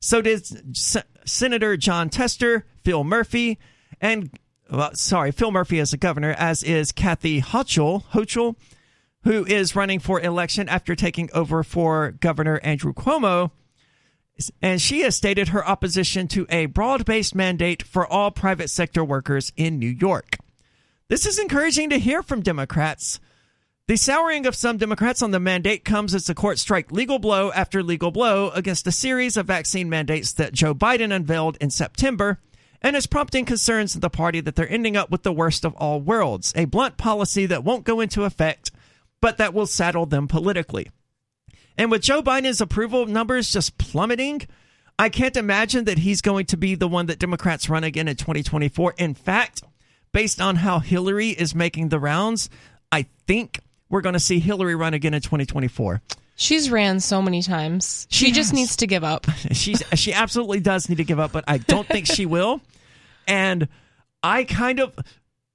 So 0.00 0.20
did 0.20 0.42
S- 0.74 0.96
Senator 1.24 1.76
Jon 1.76 2.08
Tester, 2.08 2.66
Phil 2.82 3.04
Murphy, 3.04 3.58
and 4.00 4.30
well, 4.68 4.94
sorry, 4.94 5.30
Phil 5.30 5.52
Murphy 5.52 5.78
as 5.78 5.92
a 5.92 5.96
governor, 5.96 6.34
as 6.36 6.62
is 6.62 6.90
Kathy 6.90 7.40
Hochul, 7.40 8.04
Hochul, 8.12 8.56
who 9.22 9.44
is 9.44 9.76
running 9.76 10.00
for 10.00 10.20
election 10.20 10.68
after 10.68 10.96
taking 10.96 11.28
over 11.32 11.62
for 11.62 12.12
Governor 12.12 12.60
Andrew 12.64 12.92
Cuomo. 12.92 13.50
And 14.62 14.80
she 14.80 15.00
has 15.00 15.16
stated 15.16 15.48
her 15.48 15.66
opposition 15.66 16.28
to 16.28 16.46
a 16.48 16.66
broad 16.66 17.04
based 17.04 17.34
mandate 17.34 17.82
for 17.82 18.06
all 18.06 18.30
private 18.30 18.70
sector 18.70 19.04
workers 19.04 19.52
in 19.56 19.78
New 19.78 19.88
York. 19.88 20.36
This 21.08 21.26
is 21.26 21.38
encouraging 21.38 21.90
to 21.90 21.98
hear 21.98 22.22
from 22.22 22.40
Democrats. 22.40 23.18
The 23.88 23.96
souring 23.96 24.46
of 24.46 24.54
some 24.54 24.76
Democrats 24.76 25.20
on 25.20 25.32
the 25.32 25.40
mandate 25.40 25.84
comes 25.84 26.14
as 26.14 26.26
the 26.26 26.34
court 26.34 26.60
strike 26.60 26.92
legal 26.92 27.18
blow 27.18 27.50
after 27.50 27.82
legal 27.82 28.12
blow 28.12 28.50
against 28.50 28.86
a 28.86 28.92
series 28.92 29.36
of 29.36 29.46
vaccine 29.46 29.90
mandates 29.90 30.32
that 30.34 30.52
Joe 30.52 30.72
Biden 30.72 31.12
unveiled 31.12 31.58
in 31.60 31.70
September 31.70 32.38
and 32.80 32.94
is 32.94 33.08
prompting 33.08 33.44
concerns 33.44 33.96
in 33.96 34.00
the 34.00 34.08
party 34.08 34.40
that 34.40 34.54
they're 34.54 34.70
ending 34.70 34.96
up 34.96 35.10
with 35.10 35.24
the 35.24 35.32
worst 35.32 35.64
of 35.64 35.74
all 35.74 36.00
worlds, 36.00 36.52
a 36.54 36.66
blunt 36.66 36.96
policy 36.96 37.46
that 37.46 37.64
won't 37.64 37.82
go 37.82 37.98
into 37.98 38.22
effect, 38.22 38.70
but 39.20 39.38
that 39.38 39.52
will 39.52 39.66
saddle 39.66 40.06
them 40.06 40.28
politically. 40.28 40.88
And 41.80 41.90
with 41.90 42.02
Joe 42.02 42.22
Biden's 42.22 42.60
approval 42.60 43.06
numbers 43.06 43.50
just 43.50 43.78
plummeting, 43.78 44.42
I 44.98 45.08
can't 45.08 45.34
imagine 45.34 45.86
that 45.86 45.96
he's 45.96 46.20
going 46.20 46.44
to 46.44 46.58
be 46.58 46.74
the 46.74 46.86
one 46.86 47.06
that 47.06 47.18
Democrats 47.18 47.70
run 47.70 47.84
again 47.84 48.06
in 48.06 48.16
2024. 48.16 48.96
In 48.98 49.14
fact, 49.14 49.62
based 50.12 50.42
on 50.42 50.56
how 50.56 50.80
Hillary 50.80 51.30
is 51.30 51.54
making 51.54 51.88
the 51.88 51.98
rounds, 51.98 52.50
I 52.92 53.06
think 53.26 53.60
we're 53.88 54.02
going 54.02 54.12
to 54.12 54.20
see 54.20 54.40
Hillary 54.40 54.74
run 54.74 54.92
again 54.92 55.14
in 55.14 55.22
2024. 55.22 56.02
She's 56.36 56.70
ran 56.70 57.00
so 57.00 57.22
many 57.22 57.40
times. 57.40 58.06
She, 58.10 58.26
She 58.26 58.32
just 58.32 58.52
needs 58.52 58.76
to 58.76 58.86
give 58.86 59.02
up. 59.02 59.26
She's 59.52 59.82
she 59.94 60.12
absolutely 60.12 60.60
does 60.60 60.86
need 60.90 60.96
to 60.96 61.04
give 61.04 61.18
up, 61.18 61.32
but 61.32 61.44
I 61.48 61.56
don't 61.56 61.88
think 61.88 62.04
she 62.06 62.26
will. 62.26 62.60
And 63.26 63.68
I 64.22 64.44
kind 64.44 64.80
of 64.80 64.94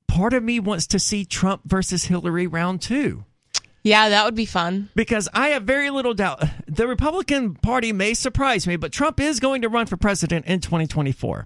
part 0.07 0.34
of 0.34 0.41
me 0.41 0.59
wants 0.59 0.88
to 0.88 0.97
see 0.97 1.23
Trump 1.23 1.61
versus 1.65 2.05
Hillary 2.05 2.47
round 2.47 2.82
2 2.82 3.23
Yeah, 3.86 4.09
that 4.09 4.25
would 4.25 4.33
be 4.33 4.47
fun. 4.47 4.89
because 4.95 5.29
I 5.31 5.49
have 5.49 5.63
very 5.63 5.91
little 5.91 6.15
doubt 6.15 6.43
the 6.67 6.88
Republican 6.88 7.53
Party 7.53 7.93
may 7.93 8.15
surprise 8.15 8.65
me, 8.65 8.77
but 8.77 8.91
Trump 8.91 9.19
is 9.19 9.39
going 9.39 9.61
to 9.61 9.69
run 9.69 9.86
for 9.86 9.95
president 9.95 10.47
in 10.47 10.59
2024. 10.59 11.45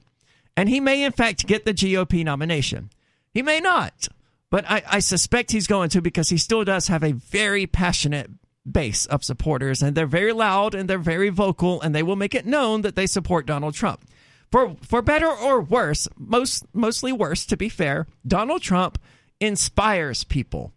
And 0.56 0.70
he 0.70 0.80
may, 0.80 1.04
in 1.04 1.12
fact, 1.12 1.48
get 1.48 1.66
the 1.66 1.74
GOP 1.74 2.24
nomination. 2.24 2.92
He 3.34 3.42
may 3.42 3.60
not, 3.60 4.08
but 4.50 4.64
I, 4.70 4.84
I 4.90 5.00
suspect 5.00 5.52
he's 5.52 5.68
going 5.68 5.90
to 5.90 6.02
because 6.02 6.30
he 6.30 6.38
still 6.38 6.64
does 6.64 6.88
have 6.88 7.04
a 7.04 7.12
very 7.12 7.68
passionate 7.68 8.32
base 8.70 9.06
of 9.06 9.24
supporters, 9.24 9.82
and 9.82 9.96
they're 9.96 10.06
very 10.06 10.32
loud 10.32 10.74
and 10.74 10.90
they're 10.90 10.98
very 10.98 11.30
vocal, 11.30 11.82
and 11.82 11.94
they 11.94 12.04
will 12.04 12.16
make 12.16 12.34
it 12.36 12.46
known 12.46 12.84
that 12.84 12.96
they 12.96 13.06
support 13.06 13.46
Donald 13.46 13.74
Trump. 13.74 14.06
For 14.50 14.78
for 14.82 15.02
better 15.02 15.30
or 15.30 15.62
worse, 15.62 16.08
most 16.18 16.66
mostly 16.74 17.12
worse, 17.12 17.46
to 17.48 17.58
be 17.58 17.70
fair, 17.70 18.08
Donald 18.26 18.62
Trump 18.62 18.98
inspires 19.40 20.24
people. 20.24 20.74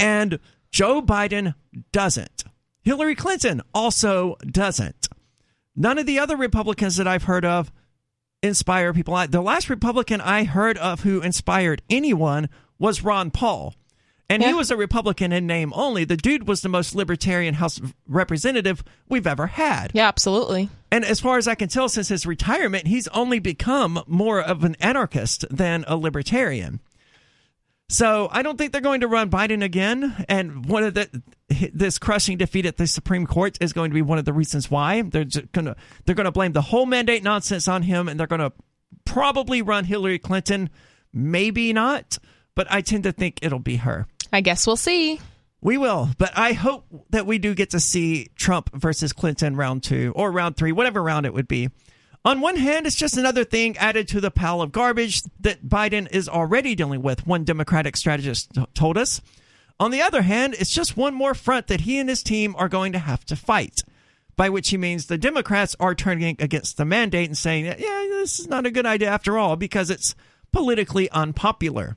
And 0.00 0.38
Joe 0.70 1.02
Biden 1.02 1.54
doesn't. 1.92 2.44
Hillary 2.82 3.14
Clinton 3.14 3.62
also 3.74 4.36
doesn't. 4.46 5.08
None 5.76 5.98
of 5.98 6.06
the 6.06 6.18
other 6.18 6.36
Republicans 6.36 6.96
that 6.96 7.06
I've 7.06 7.24
heard 7.24 7.44
of 7.44 7.70
inspire 8.42 8.92
people. 8.92 9.14
The 9.28 9.40
last 9.40 9.68
Republican 9.68 10.20
I 10.20 10.44
heard 10.44 10.78
of 10.78 11.00
who 11.00 11.20
inspired 11.20 11.82
anyone 11.90 12.48
was 12.78 13.04
Ron 13.04 13.30
Paul. 13.30 13.74
And 14.30 14.44
he 14.44 14.54
was 14.54 14.70
a 14.70 14.76
Republican 14.76 15.32
in 15.32 15.48
name 15.48 15.72
only. 15.74 16.04
The 16.04 16.16
dude 16.16 16.46
was 16.46 16.60
the 16.60 16.68
most 16.68 16.94
libertarian 16.94 17.54
House 17.54 17.80
representative 18.06 18.84
we've 19.08 19.26
ever 19.26 19.48
had. 19.48 19.90
Yeah, 19.92 20.06
absolutely. 20.06 20.68
And 20.92 21.04
as 21.04 21.18
far 21.18 21.36
as 21.36 21.48
I 21.48 21.56
can 21.56 21.68
tell, 21.68 21.88
since 21.88 22.08
his 22.08 22.26
retirement, 22.26 22.86
he's 22.86 23.08
only 23.08 23.40
become 23.40 24.04
more 24.06 24.40
of 24.40 24.62
an 24.62 24.76
anarchist 24.78 25.44
than 25.50 25.84
a 25.88 25.96
libertarian. 25.96 26.78
So 27.90 28.28
I 28.30 28.42
don't 28.42 28.56
think 28.56 28.70
they're 28.70 28.80
going 28.80 29.00
to 29.00 29.08
run 29.08 29.30
Biden 29.30 29.64
again. 29.64 30.24
And 30.28 30.64
one 30.64 30.84
of 30.84 30.94
the 30.94 31.22
this 31.72 31.98
crushing 31.98 32.38
defeat 32.38 32.64
at 32.64 32.76
the 32.76 32.86
Supreme 32.86 33.26
Court 33.26 33.58
is 33.60 33.72
going 33.72 33.90
to 33.90 33.94
be 33.94 34.00
one 34.00 34.16
of 34.16 34.24
the 34.24 34.32
reasons 34.32 34.70
why 34.70 35.02
they're 35.02 35.26
gonna 35.50 35.74
they're 36.06 36.14
gonna 36.14 36.30
blame 36.30 36.52
the 36.52 36.62
whole 36.62 36.86
mandate 36.86 37.24
nonsense 37.24 37.66
on 37.66 37.82
him, 37.82 38.08
and 38.08 38.18
they're 38.18 38.28
gonna 38.28 38.52
probably 39.04 39.60
run 39.60 39.84
Hillary 39.84 40.20
Clinton. 40.20 40.70
Maybe 41.12 41.72
not, 41.72 42.18
but 42.54 42.68
I 42.70 42.80
tend 42.80 43.02
to 43.04 43.12
think 43.12 43.40
it'll 43.42 43.58
be 43.58 43.76
her. 43.76 44.06
I 44.32 44.40
guess 44.40 44.68
we'll 44.68 44.76
see. 44.76 45.20
We 45.60 45.76
will, 45.76 46.10
but 46.16 46.30
I 46.38 46.52
hope 46.52 46.86
that 47.10 47.26
we 47.26 47.38
do 47.38 47.56
get 47.56 47.70
to 47.70 47.80
see 47.80 48.28
Trump 48.36 48.70
versus 48.72 49.12
Clinton 49.12 49.56
round 49.56 49.82
two 49.82 50.12
or 50.14 50.30
round 50.30 50.56
three, 50.56 50.70
whatever 50.70 51.02
round 51.02 51.26
it 51.26 51.34
would 51.34 51.48
be. 51.48 51.70
On 52.24 52.40
one 52.40 52.56
hand, 52.56 52.86
it's 52.86 52.96
just 52.96 53.16
another 53.16 53.44
thing 53.44 53.78
added 53.78 54.06
to 54.08 54.20
the 54.20 54.30
pile 54.30 54.60
of 54.60 54.72
garbage 54.72 55.22
that 55.40 55.64
Biden 55.64 56.06
is 56.10 56.28
already 56.28 56.74
dealing 56.74 57.00
with, 57.00 57.26
one 57.26 57.44
Democratic 57.44 57.96
strategist 57.96 58.52
t- 58.52 58.66
told 58.74 58.98
us. 58.98 59.22
On 59.78 59.90
the 59.90 60.02
other 60.02 60.20
hand, 60.20 60.54
it's 60.58 60.70
just 60.70 60.98
one 60.98 61.14
more 61.14 61.32
front 61.32 61.68
that 61.68 61.82
he 61.82 61.98
and 61.98 62.10
his 62.10 62.22
team 62.22 62.54
are 62.58 62.68
going 62.68 62.92
to 62.92 62.98
have 62.98 63.24
to 63.26 63.36
fight. 63.36 63.80
By 64.36 64.50
which 64.50 64.68
he 64.68 64.76
means 64.76 65.06
the 65.06 65.16
Democrats 65.16 65.74
are 65.80 65.94
turning 65.94 66.36
against 66.38 66.76
the 66.76 66.84
mandate 66.84 67.28
and 67.28 67.38
saying, 67.38 67.64
yeah, 67.64 68.06
this 68.10 68.38
is 68.38 68.48
not 68.48 68.66
a 68.66 68.70
good 68.70 68.86
idea 68.86 69.08
after 69.08 69.38
all 69.38 69.56
because 69.56 69.88
it's 69.88 70.14
politically 70.52 71.10
unpopular 71.10 71.96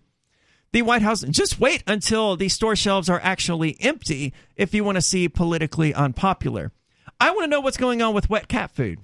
the 0.73 0.81
White 0.81 1.03
House. 1.03 1.21
Just 1.21 1.59
wait 1.59 1.83
until 1.85 2.35
the 2.35 2.49
store 2.49 2.75
shelves 2.75 3.09
are 3.09 3.21
actually 3.21 3.77
empty 3.79 4.33
if 4.55 4.73
you 4.73 4.83
want 4.83 4.95
to 4.95 5.01
see 5.01 5.29
politically 5.29 5.93
unpopular. 5.93 6.71
I 7.19 7.31
want 7.31 7.43
to 7.43 7.47
know 7.47 7.61
what's 7.61 7.77
going 7.77 8.01
on 8.01 8.13
with 8.13 8.29
wet 8.29 8.47
cat 8.47 8.71
food 8.71 8.99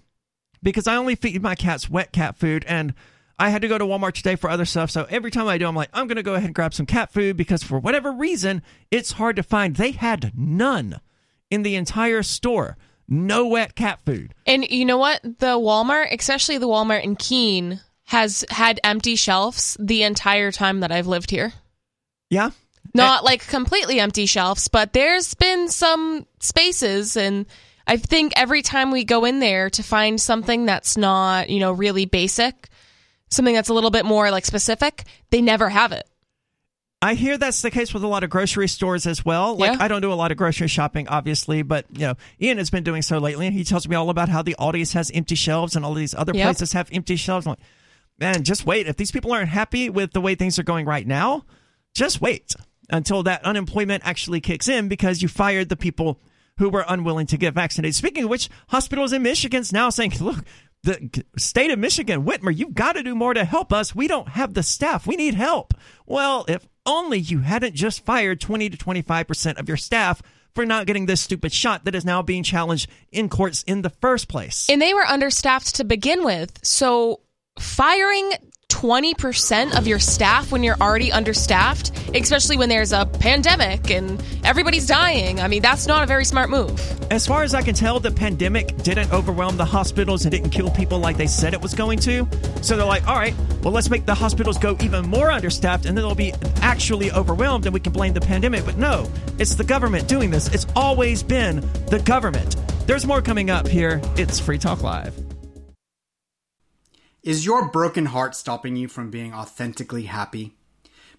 because 0.62 0.88
I 0.88 0.96
only 0.96 1.16
feed 1.16 1.42
my 1.42 1.56
cats 1.56 1.90
wet 1.90 2.12
cat 2.12 2.38
food 2.38 2.66
and 2.68 2.94
I 3.38 3.50
had 3.50 3.62
to 3.62 3.70
go 3.70 3.78
to 3.78 3.86
Walmart 3.86 4.14
today 4.14 4.36
for 4.36 4.50
other 4.50 4.66
stuff. 4.66 4.92
So 4.92 5.06
every 5.10 5.32
time 5.32 5.48
I 5.48 5.58
do, 5.58 5.66
I'm 5.66 5.76
like, 5.76 5.90
I'm 5.94 6.08
going 6.08 6.18
to 6.18 6.24
go 6.24 6.34
ahead 6.34 6.46
and 6.46 6.56
grab 6.56 6.74
some 6.74 6.86
cat 6.86 7.12
food 7.12 7.38
because 7.38 7.64
for 7.64 7.80
whatever 7.80 8.12
reason, 8.12 8.62
it's 8.92 9.14
hard 9.14 9.38
to 9.38 9.44
find. 9.44 9.78
They 9.78 9.92
had 9.92 10.34
none 10.36 11.00
in 11.50 11.64
the 11.64 11.76
entire 11.76 12.22
store. 12.22 12.78
No 13.08 13.48
wet 13.48 13.76
cat 13.76 14.02
food. 14.06 14.36
And 14.46 14.70
you 14.70 14.86
know 14.86 14.98
what? 14.98 15.22
The 15.24 15.58
Walmart, 15.58 16.14
especially 16.14 16.58
the 16.58 16.68
Walmart 16.68 17.04
in 17.04 17.16
Keene, 17.16 17.80
has 18.04 18.46
had 18.50 18.80
empty 18.84 19.16
shelves 19.16 19.78
the 19.80 20.04
entire 20.04 20.52
time 20.52 20.82
that 20.82 20.92
I've 20.92 21.08
lived 21.08 21.32
here. 21.32 21.54
Yeah. 22.30 22.52
Not 22.94 23.24
like 23.24 23.48
completely 23.48 24.00
empty 24.00 24.26
shelves, 24.26 24.68
but 24.68 24.94
there's 24.94 25.34
been 25.34 25.70
some 25.70 26.26
spaces 26.40 27.16
and 27.16 27.46
I 27.90 27.98
think 27.98 28.34
every 28.36 28.62
time 28.62 28.92
we 28.92 29.04
go 29.04 29.26
in 29.26 29.40
there 29.40 29.70
to 29.72 29.82
find 29.84 30.22
something 30.22 30.66
that's 30.68 30.96
not, 30.96 31.50
you 31.50 31.60
know, 31.60 31.72
really 31.72 32.06
basic, 32.06 32.70
something 33.30 33.56
that's 33.56 33.70
a 33.70 33.74
little 33.74 33.90
bit 33.90 34.06
more 34.06 34.30
like 34.30 34.46
specific, 34.46 35.06
they 35.32 35.42
never 35.42 35.70
have 35.70 35.92
it. 35.92 36.08
I 37.02 37.16
hear 37.16 37.38
that's 37.38 37.62
the 37.62 37.72
case 37.72 37.94
with 37.94 38.04
a 38.04 38.08
lot 38.08 38.24
of 38.24 38.30
grocery 38.30 38.68
stores 38.68 39.08
as 39.08 39.26
well. 39.26 39.56
Like 39.58 39.72
Yeah. 39.72 39.84
I 39.84 39.88
don't 39.88 40.02
do 40.02 40.12
a 40.12 40.16
lot 40.16 40.32
of 40.32 40.38
grocery 40.38 40.68
shopping, 40.68 41.08
obviously, 41.08 41.62
but 41.64 41.86
you 41.94 42.02
know, 42.02 42.14
Ian 42.42 42.58
has 42.60 42.70
been 42.70 42.84
doing 42.84 43.02
so 43.02 43.18
lately, 43.18 43.48
and 43.48 43.56
he 43.56 43.64
tells 43.64 43.88
me 43.88 43.96
all 43.96 44.10
about 44.10 44.30
how 44.30 44.42
the 44.44 44.56
Aldi's 44.60 44.94
has 44.94 45.10
empty 45.12 45.36
shelves 45.36 45.76
and 45.76 45.84
all 45.84 45.94
these 45.96 46.14
other 46.14 46.34
Yep. 46.36 46.44
places 46.46 46.74
have 46.74 46.90
empty 46.92 47.16
shelves. 47.16 47.48
I'm 47.48 47.52
like, 47.52 47.60
man, 48.20 48.44
just 48.44 48.66
wait. 48.66 48.86
If 48.86 48.98
these 48.98 49.12
people 49.12 49.32
aren't 49.32 49.50
happy 49.50 49.90
with 49.90 50.12
the 50.12 50.22
way 50.22 50.36
things 50.36 50.60
are 50.60 50.64
going 50.64 50.86
right 50.86 51.08
now, 51.08 51.46
just 51.96 52.22
wait 52.22 52.54
until 52.90 53.24
that 53.24 53.44
unemployment 53.46 54.04
actually 54.06 54.42
kicks 54.42 54.68
in 54.68 54.90
because 54.90 55.22
you 55.22 55.28
fired 55.30 55.70
the 55.70 55.78
people 55.78 56.20
who 56.60 56.70
were 56.70 56.86
unwilling 56.88 57.26
to 57.28 57.38
get 57.38 57.54
vaccinated. 57.54 57.96
Speaking 57.96 58.26
of 58.26 58.30
which, 58.30 58.50
hospitals 58.68 59.14
in 59.14 59.24
Michigan's 59.24 59.74
now 59.74 59.90
saying, 59.90 60.14
look, 60.20 60.44
the 60.84 61.26
state 61.38 61.72
of 61.72 61.80
Michigan, 61.80 62.24
Whitmer, 62.24 62.56
you've 62.56 62.76
got 62.76 62.94
to 62.94 63.04
do 63.04 63.16
more 63.16 63.34
to 63.34 63.44
help 63.44 63.74
us. 63.74 63.96
We 63.96 64.08
don't 64.08 64.30
have 64.30 64.54
the 64.54 64.64
staff. 64.64 65.08
We 65.08 65.16
need 65.16 65.34
help. 65.34 65.74
Well, 66.06 66.46
if 66.48 66.68
only 66.86 67.18
you 67.18 67.40
hadn't 67.40 67.76
just 67.76 68.06
fired 68.06 68.40
20 68.40 68.70
to 68.70 68.78
25% 68.78 69.60
of 69.60 69.68
your 69.68 69.78
staff 69.78 70.22
for 70.56 70.66
not 70.66 70.86
getting 70.86 71.06
this 71.06 71.22
stupid 71.22 71.52
shot 71.52 71.86
that 71.86 71.96
is 71.96 72.06
now 72.06 72.22
being 72.22 72.44
challenged 72.44 72.90
in 73.12 73.30
courts 73.30 73.64
in 73.64 73.82
the 73.82 73.90
first 73.90 74.28
place. 74.28 74.68
And 74.70 74.82
they 74.82 74.94
were 74.94 75.06
understaffed 75.06 75.76
to 75.76 75.84
begin 75.84 76.24
with. 76.24 76.60
So 76.64 77.22
firing 77.58 78.32
20% 78.70 79.78
of 79.78 79.88
your 79.88 80.00
staff 80.00 80.52
when 80.52 80.64
you're 80.64 80.78
already 80.80 81.12
understaffed, 81.12 81.92
especially 82.16 82.56
when 82.56 82.70
there's 82.70 82.94
a 82.94 83.06
pandemic 83.06 83.92
and 83.92 84.24
everybody's 84.46 84.88
dying, 84.88 85.42
I 85.42 85.48
mean, 85.48 85.62
that's 85.62 85.86
not 85.86 86.04
a 86.04 86.06
very 86.06 86.24
smart 86.24 86.50
move. 86.50 86.80
As 87.12 87.28
far 87.28 87.44
as 87.44 87.54
I 87.54 87.62
can 87.62 87.74
tell, 87.76 88.00
the 88.00 88.12
pandemic 88.12 88.78
didn't 88.78 89.12
overwhelm 89.12 89.58
the 89.58 89.66
hospitals 89.66 90.24
and 90.24 90.32
didn't 90.32 90.52
kill 90.52 90.70
people 90.70 91.00
like 91.00 91.18
they 91.18 91.28
said 91.28 91.54
it 91.54 91.62
was 91.62 91.74
going 91.74 92.00
to. 92.00 92.28
So 92.62 92.78
they're 92.78 92.86
like, 92.86 93.08
all 93.08 93.16
right, 93.16 93.36
well, 93.64 93.74
let's 93.74 93.90
make 93.90 94.06
the 94.06 94.16
hospitals 94.16 94.58
go 94.58 94.78
even 94.82 95.08
more 95.08 95.30
understaffed 95.30 95.86
and 95.86 95.98
then 95.98 96.06
they'll 96.06 96.16
be 96.16 96.34
actually 96.62 97.12
overwhelmed 97.12 97.66
and 97.66 97.74
we 97.74 97.80
can 97.80 97.92
blame 97.92 98.14
the 98.14 98.22
pandemic. 98.22 98.64
But 98.66 98.78
no, 98.78 99.12
it's 99.40 99.56
the 99.56 99.66
government 99.66 100.08
doing 100.08 100.30
this. 100.30 100.48
It's 100.54 100.68
always 100.76 101.22
been 101.22 101.62
the 101.88 102.00
government. 102.00 102.56
There's 102.88 103.06
more 103.06 103.22
coming 103.22 103.50
up 103.50 103.68
here. 103.68 104.02
It's 104.16 104.40
Free 104.40 104.58
Talk 104.58 104.84
Live. 104.84 105.29
Is 107.30 107.46
your 107.46 107.68
broken 107.68 108.08
heart 108.08 108.34
stopping 108.34 108.76
you 108.76 108.88
from 108.88 109.12
being 109.12 109.36
authentically 109.36 110.06
happy? 110.06 110.56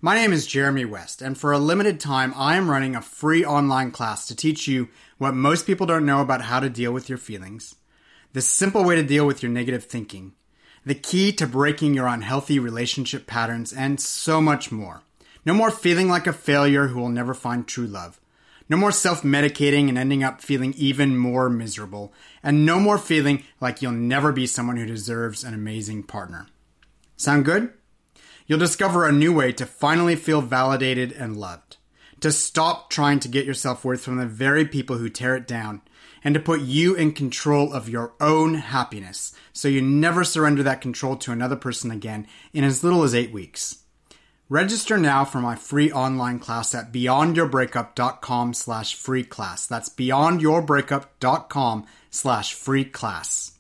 My 0.00 0.16
name 0.16 0.32
is 0.32 0.44
Jeremy 0.44 0.84
West, 0.84 1.22
and 1.22 1.38
for 1.38 1.52
a 1.52 1.58
limited 1.60 2.00
time, 2.00 2.34
I 2.36 2.56
am 2.56 2.68
running 2.68 2.96
a 2.96 3.00
free 3.00 3.44
online 3.44 3.92
class 3.92 4.26
to 4.26 4.34
teach 4.34 4.66
you 4.66 4.88
what 5.18 5.34
most 5.34 5.68
people 5.68 5.86
don't 5.86 6.04
know 6.04 6.20
about 6.20 6.42
how 6.42 6.58
to 6.58 6.68
deal 6.68 6.90
with 6.90 7.08
your 7.08 7.16
feelings. 7.16 7.76
the 8.32 8.40
simple 8.42 8.82
way 8.82 8.96
to 8.96 9.04
deal 9.04 9.24
with 9.24 9.40
your 9.40 9.52
negative 9.52 9.84
thinking, 9.84 10.32
the 10.84 10.96
key 10.96 11.30
to 11.30 11.46
breaking 11.46 11.94
your 11.94 12.08
unhealthy 12.08 12.58
relationship 12.58 13.28
patterns, 13.28 13.72
and 13.72 14.00
so 14.00 14.40
much 14.40 14.72
more. 14.72 15.02
No 15.46 15.54
more 15.54 15.70
feeling 15.70 16.08
like 16.08 16.26
a 16.26 16.32
failure 16.32 16.88
who 16.88 16.98
will 16.98 17.08
never 17.08 17.34
find 17.34 17.68
true 17.68 17.86
love. 17.86 18.20
No 18.70 18.76
more 18.76 18.92
self 18.92 19.22
medicating 19.22 19.88
and 19.88 19.98
ending 19.98 20.22
up 20.22 20.40
feeling 20.40 20.72
even 20.76 21.16
more 21.18 21.50
miserable. 21.50 22.14
And 22.40 22.64
no 22.64 22.78
more 22.78 22.98
feeling 22.98 23.42
like 23.60 23.82
you'll 23.82 23.90
never 23.90 24.30
be 24.30 24.46
someone 24.46 24.76
who 24.76 24.86
deserves 24.86 25.42
an 25.42 25.54
amazing 25.54 26.04
partner. 26.04 26.46
Sound 27.16 27.44
good? 27.44 27.72
You'll 28.46 28.60
discover 28.60 29.04
a 29.04 29.12
new 29.12 29.34
way 29.34 29.50
to 29.52 29.66
finally 29.66 30.14
feel 30.14 30.40
validated 30.40 31.10
and 31.10 31.36
loved. 31.36 31.78
To 32.20 32.30
stop 32.30 32.90
trying 32.90 33.18
to 33.20 33.28
get 33.28 33.44
your 33.44 33.54
self 33.54 33.84
worth 33.84 34.02
from 34.02 34.18
the 34.18 34.26
very 34.26 34.64
people 34.64 34.98
who 34.98 35.10
tear 35.10 35.34
it 35.34 35.48
down. 35.48 35.82
And 36.22 36.34
to 36.34 36.40
put 36.40 36.60
you 36.60 36.94
in 36.94 37.12
control 37.12 37.72
of 37.72 37.88
your 37.88 38.12
own 38.20 38.54
happiness 38.54 39.34
so 39.52 39.66
you 39.66 39.82
never 39.82 40.22
surrender 40.22 40.62
that 40.62 40.80
control 40.82 41.16
to 41.16 41.32
another 41.32 41.56
person 41.56 41.90
again 41.90 42.28
in 42.52 42.62
as 42.62 42.84
little 42.84 43.02
as 43.02 43.16
eight 43.16 43.32
weeks. 43.32 43.78
Register 44.50 44.98
now 44.98 45.24
for 45.24 45.40
my 45.40 45.54
free 45.54 45.92
online 45.92 46.40
class 46.40 46.74
at 46.74 46.90
beyondyourbreakup.com 46.92 48.52
slash 48.52 48.96
free 48.96 49.22
class. 49.22 49.68
That's 49.68 49.88
beyondyourbreakup.com 49.88 51.86
slash 52.10 52.54
free 52.54 52.84
class. 52.84 53.52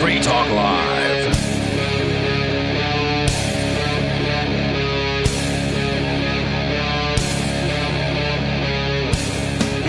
Free 0.00 0.20
Talk 0.20 0.48
Live. 0.48 0.89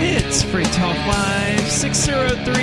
It's 0.04 0.42
Free 0.42 0.64
Talk 0.64 0.96
Live 1.06 1.60
603 1.70 2.54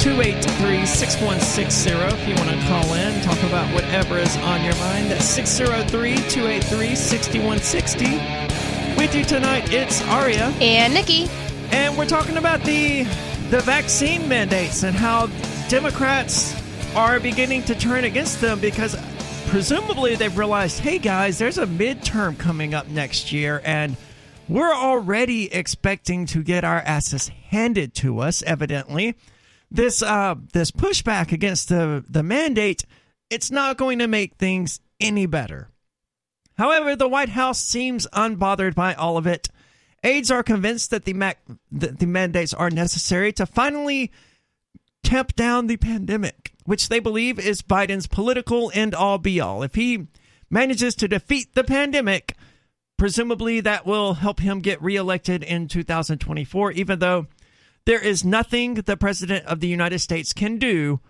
283 0.00 0.84
6160. 0.84 1.90
If 1.90 2.28
you 2.28 2.34
want 2.34 2.50
to 2.50 2.66
call 2.66 2.94
in, 2.94 3.20
talk 3.22 3.40
about 3.44 3.72
whatever 3.72 4.18
is 4.18 4.36
on 4.38 4.64
your 4.64 4.74
mind, 4.76 5.08
that's 5.10 5.24
603 5.26 6.16
283 6.28 6.94
6160. 6.96 8.96
With 8.96 9.14
you 9.14 9.24
tonight, 9.24 9.72
it's 9.72 10.02
Aria, 10.08 10.52
And 10.60 10.92
Nikki. 10.94 11.28
and 11.70 11.96
we're 11.96 12.06
talking 12.06 12.38
about 12.38 12.62
the 12.64 13.04
the 13.50 13.60
vaccine 13.60 14.28
mandates 14.28 14.82
and 14.82 14.96
how 14.96 15.28
Democrats 15.68 16.56
are 16.96 17.20
beginning 17.20 17.62
to 17.64 17.74
turn 17.76 18.02
against 18.04 18.40
them 18.40 18.58
because 18.58 18.96
presumably 19.48 20.16
they've 20.16 20.36
realized, 20.36 20.80
hey 20.80 20.98
guys, 20.98 21.38
there's 21.38 21.58
a 21.58 21.66
midterm 21.66 22.36
coming 22.36 22.74
up 22.74 22.88
next 22.88 23.30
year 23.30 23.62
and 23.64 23.96
we're 24.50 24.74
already 24.74 25.52
expecting 25.52 26.26
to 26.26 26.42
get 26.42 26.64
our 26.64 26.80
asses 26.80 27.28
handed 27.28 27.94
to 27.94 28.18
us, 28.18 28.42
evidently. 28.42 29.14
This 29.70 30.02
uh 30.02 30.34
this 30.52 30.72
pushback 30.72 31.30
against 31.30 31.68
the, 31.68 32.04
the 32.08 32.24
mandate, 32.24 32.84
it's 33.30 33.50
not 33.50 33.76
going 33.76 34.00
to 34.00 34.08
make 34.08 34.34
things 34.34 34.80
any 34.98 35.26
better. 35.26 35.70
However, 36.58 36.96
the 36.96 37.08
White 37.08 37.30
House 37.30 37.62
seems 37.62 38.06
unbothered 38.08 38.74
by 38.74 38.94
all 38.94 39.16
of 39.16 39.26
it. 39.26 39.48
Aides 40.02 40.30
are 40.30 40.42
convinced 40.42 40.90
that 40.90 41.04
the, 41.04 41.12
mac- 41.12 41.42
that 41.70 42.00
the 42.00 42.06
mandates 42.06 42.52
are 42.52 42.70
necessary 42.70 43.32
to 43.34 43.46
finally 43.46 44.10
tamp 45.02 45.34
down 45.36 45.68
the 45.68 45.76
pandemic, 45.76 46.52
which 46.64 46.88
they 46.88 46.98
believe 46.98 47.38
is 47.38 47.62
Biden's 47.62 48.06
political 48.06 48.70
end 48.74 48.94
all 48.94 49.18
be 49.18 49.40
all. 49.40 49.62
If 49.62 49.74
he 49.74 50.08
manages 50.50 50.94
to 50.96 51.08
defeat 51.08 51.54
the 51.54 51.64
pandemic, 51.64 52.34
presumably 53.00 53.60
that 53.60 53.86
will 53.86 54.12
help 54.12 54.40
him 54.40 54.60
get 54.60 54.82
reelected 54.82 55.42
in 55.42 55.66
2024, 55.66 56.72
even 56.72 56.98
though 56.98 57.26
there 57.86 57.98
is 57.98 58.26
nothing 58.26 58.74
the 58.74 58.94
President 58.94 59.46
of 59.46 59.60
the 59.60 59.68
United 59.68 59.98
States 60.00 60.34
can 60.34 60.58
do 60.58 61.00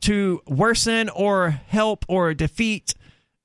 to 0.00 0.40
worsen 0.46 1.10
or 1.10 1.50
help 1.50 2.06
or 2.08 2.32
defeat 2.32 2.94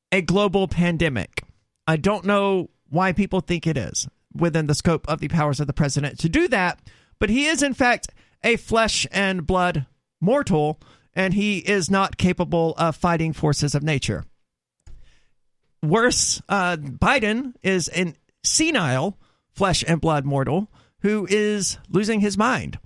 a 0.10 0.22
global 0.22 0.70
pandemic. 0.70 1.44
I 1.86 1.98
don't 1.98 2.24
know 2.24 2.70
why 2.88 3.12
people 3.12 3.42
think 3.42 3.68
it 3.68 3.76
is 3.76 4.08
within 4.34 4.68
the 4.68 4.76
scope 4.76 5.06
of 5.10 5.20
the 5.20 5.28
powers 5.28 5.60
of 5.60 5.68
the 5.68 5.74
president 5.74 6.18
to 6.20 6.30
do 6.30 6.48
that, 6.48 6.80
but 7.20 7.30
he 7.30 7.48
is, 7.48 7.62
in 7.62 7.74
fact, 7.74 8.08
a 8.42 8.56
flesh 8.56 9.06
and 9.12 9.46
blood 9.46 9.86
mortal, 10.22 10.80
and 11.14 11.34
he 11.34 11.58
is 11.58 11.92
not 11.92 12.16
capable 12.16 12.74
of 12.78 12.96
fighting 12.96 13.34
forces 13.34 13.76
of 13.76 13.84
nature. 13.84 14.24
Worse, 15.84 16.42
uh, 16.48 16.78
Biden 16.78 17.54
is 17.64 17.88
an 17.88 18.16
senile 18.44 19.18
flesh 19.52 19.84
and 19.88 20.00
blood 20.00 20.26
mortal 20.26 20.72
who 21.00 21.28
is 21.30 21.78
losing 21.90 22.20
his 22.20 22.38
mind. 22.38 22.80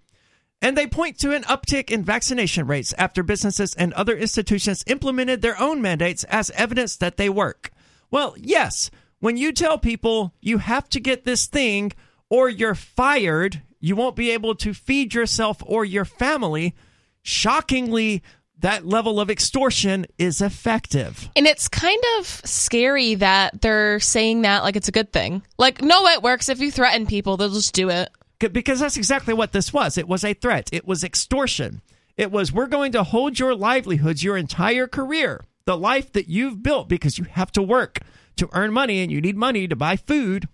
And 0.62 0.78
they 0.78 0.88
point 0.88 1.20
to 1.20 1.36
an 1.36 1.44
uptick 1.44 1.92
in 1.92 2.04
vaccination 2.04 2.66
rates 2.66 2.94
after 2.98 3.22
businesses 3.22 3.76
and 3.76 3.94
other 3.94 4.16
institutions 4.16 4.84
implemented 4.88 5.42
their 5.42 5.60
own 5.62 5.82
mandates 5.82 6.24
as 6.26 6.50
evidence 6.52 6.96
that 6.98 7.18
they 7.18 7.30
work. 7.30 7.72
Well, 8.10 8.36
yes, 8.38 8.90
when 9.20 9.38
you 9.38 9.52
tell 9.52 9.78
people 9.78 10.34
you 10.42 10.60
have 10.60 10.88
to 10.90 11.00
get 11.00 11.26
this 11.26 11.46
thing 11.46 11.92
or 12.30 12.50
you're 12.50 12.76
fired, 12.76 13.62
you 13.80 13.96
won't 13.96 14.16
be 14.16 14.32
able 14.32 14.56
to 14.56 14.74
feed 14.74 15.14
yourself 15.14 15.62
or 15.66 15.86
your 15.86 16.06
family, 16.06 16.74
shockingly, 17.22 18.24
that 18.60 18.86
level 18.86 19.20
of 19.20 19.30
extortion 19.30 20.06
is 20.18 20.42
effective. 20.42 21.30
And 21.36 21.46
it's 21.46 21.68
kind 21.68 22.02
of 22.18 22.26
scary 22.26 23.16
that 23.16 23.62
they're 23.62 24.00
saying 24.00 24.44
that 24.44 24.64
like 24.64 24.76
it's 24.76 24.88
a 24.88 24.94
good 24.94 25.12
thing. 25.12 25.44
Like, 25.58 25.82
no, 25.82 26.08
it 26.08 26.22
works. 26.24 26.50
If 26.50 26.60
you 26.60 26.72
threaten 26.72 27.06
people, 27.06 27.38
they'll 27.38 27.50
just 27.50 27.74
do 27.74 27.90
it. 27.90 28.10
Because 28.40 28.80
that's 28.80 28.98
exactly 28.98 29.34
what 29.34 29.54
this 29.54 29.74
was. 29.74 29.98
It 29.98 30.08
was 30.08 30.24
a 30.24 30.34
threat, 30.34 30.70
it 30.72 30.86
was 30.86 31.04
extortion. 31.04 31.82
It 32.18 32.32
was, 32.32 32.52
we're 32.52 32.68
going 32.68 32.94
to 32.94 33.04
hold 33.04 33.40
your 33.40 33.54
livelihoods, 33.56 34.24
your 34.24 34.38
entire 34.38 34.88
career, 34.88 35.44
the 35.66 35.78
life 35.78 36.14
that 36.14 36.30
you've 36.30 36.64
built 36.64 36.88
because 36.88 37.18
you 37.18 37.26
have 37.26 37.52
to 37.54 37.62
work 37.62 38.00
to 38.38 38.50
earn 38.54 38.72
money 38.72 39.02
and 39.02 39.12
you 39.12 39.20
need 39.20 39.36
money 39.36 39.68
to 39.68 39.76
buy 39.76 39.98
food 39.98 40.48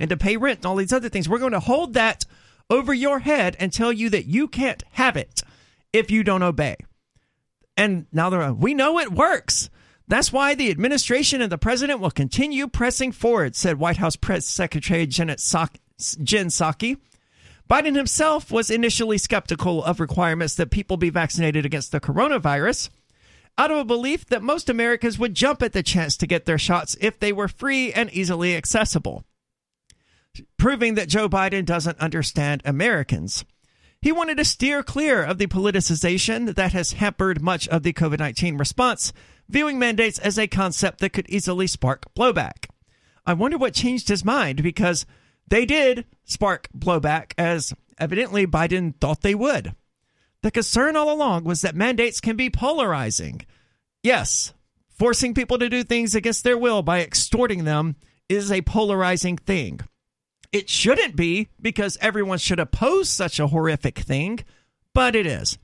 and 0.00 0.10
to 0.10 0.16
pay 0.16 0.36
rent 0.36 0.60
and 0.60 0.66
all 0.66 0.76
these 0.76 0.92
other 0.92 1.08
things. 1.08 1.28
We're 1.28 1.38
going 1.38 1.52
to 1.52 1.60
hold 1.60 1.94
that 1.94 2.24
over 2.68 2.92
your 2.92 3.20
head 3.20 3.56
and 3.60 3.72
tell 3.72 3.92
you 3.92 4.10
that 4.10 4.26
you 4.26 4.48
can't 4.48 4.82
have 4.92 5.16
it 5.16 5.42
if 5.92 6.10
you 6.10 6.24
don't 6.24 6.42
obey. 6.42 6.76
And 7.76 8.06
now 8.12 8.30
they're, 8.30 8.52
we 8.52 8.74
know 8.74 8.98
it 8.98 9.12
works. 9.12 9.70
That's 10.08 10.32
why 10.32 10.54
the 10.54 10.70
administration 10.70 11.40
and 11.40 11.50
the 11.50 11.58
president 11.58 12.00
will 12.00 12.10
continue 12.10 12.68
pressing 12.68 13.12
forward, 13.12 13.56
said 13.56 13.78
White 13.78 13.96
House 13.96 14.16
Press 14.16 14.46
Secretary 14.46 15.06
Janet 15.06 15.38
Psaki, 15.38 15.78
Jen 16.22 16.46
Psaki. 16.46 16.98
Biden 17.68 17.96
himself 17.96 18.52
was 18.52 18.70
initially 18.70 19.18
skeptical 19.18 19.82
of 19.82 19.98
requirements 19.98 20.54
that 20.54 20.70
people 20.70 20.96
be 20.96 21.10
vaccinated 21.10 21.66
against 21.66 21.90
the 21.90 22.00
coronavirus 22.00 22.90
out 23.58 23.70
of 23.72 23.78
a 23.78 23.84
belief 23.84 24.26
that 24.26 24.42
most 24.42 24.68
Americans 24.68 25.18
would 25.18 25.34
jump 25.34 25.62
at 25.62 25.72
the 25.72 25.82
chance 25.82 26.16
to 26.16 26.26
get 26.26 26.44
their 26.44 26.58
shots 26.58 26.96
if 27.00 27.18
they 27.18 27.32
were 27.32 27.48
free 27.48 27.92
and 27.92 28.10
easily 28.12 28.54
accessible, 28.54 29.24
proving 30.56 30.94
that 30.94 31.08
Joe 31.08 31.28
Biden 31.28 31.64
doesn't 31.64 31.98
understand 31.98 32.62
Americans. 32.64 33.44
He 34.00 34.12
wanted 34.12 34.36
to 34.36 34.44
steer 34.44 34.82
clear 34.82 35.22
of 35.22 35.38
the 35.38 35.46
politicization 35.46 36.54
that 36.54 36.72
has 36.72 36.92
hampered 36.92 37.42
much 37.42 37.66
of 37.68 37.82
the 37.82 37.92
COVID 37.92 38.18
19 38.18 38.56
response, 38.56 39.12
viewing 39.48 39.78
mandates 39.78 40.18
as 40.18 40.38
a 40.38 40.46
concept 40.46 41.00
that 41.00 41.12
could 41.12 41.28
easily 41.28 41.66
spark 41.66 42.04
blowback. 42.14 42.68
I 43.26 43.32
wonder 43.32 43.58
what 43.58 43.74
changed 43.74 44.08
his 44.08 44.24
mind 44.24 44.62
because 44.62 45.06
they 45.48 45.66
did 45.66 46.06
spark 46.24 46.68
blowback, 46.76 47.32
as 47.36 47.74
evidently 47.98 48.46
Biden 48.46 48.94
thought 49.00 49.22
they 49.22 49.34
would. 49.34 49.74
The 50.42 50.50
concern 50.50 50.96
all 50.96 51.12
along 51.12 51.44
was 51.44 51.62
that 51.62 51.74
mandates 51.74 52.20
can 52.20 52.36
be 52.36 52.50
polarizing. 52.50 53.44
Yes, 54.02 54.54
forcing 54.88 55.34
people 55.34 55.58
to 55.58 55.68
do 55.68 55.82
things 55.82 56.14
against 56.14 56.44
their 56.44 56.58
will 56.58 56.82
by 56.82 57.00
extorting 57.00 57.64
them 57.64 57.96
is 58.28 58.52
a 58.52 58.62
polarizing 58.62 59.36
thing. 59.36 59.80
It 60.52 60.68
shouldn't 60.68 61.16
be 61.16 61.48
because 61.60 61.98
everyone 62.00 62.38
should 62.38 62.60
oppose 62.60 63.08
such 63.08 63.38
a 63.38 63.48
horrific 63.48 63.98
thing, 63.98 64.40
but 64.92 65.14
it 65.14 65.26
is. 65.26 65.58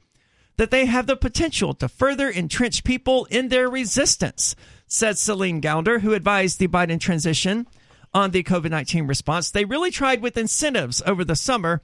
That 0.56 0.70
they 0.70 0.86
have 0.86 1.06
the 1.06 1.16
potential 1.16 1.74
to 1.74 1.88
further 1.88 2.30
entrench 2.30 2.84
people 2.84 3.24
in 3.26 3.48
their 3.48 3.68
resistance, 3.68 4.54
said 4.86 5.18
Celine 5.18 5.60
Gounder, 5.60 6.00
who 6.00 6.12
advised 6.12 6.58
the 6.58 6.68
Biden 6.68 7.00
transition 7.00 7.66
on 8.14 8.30
the 8.30 8.42
COVID 8.42 8.70
19 8.70 9.06
response. 9.06 9.50
They 9.50 9.64
really 9.64 9.90
tried 9.90 10.20
with 10.20 10.36
incentives 10.36 11.02
over 11.06 11.24
the 11.24 11.36
summer, 11.36 11.80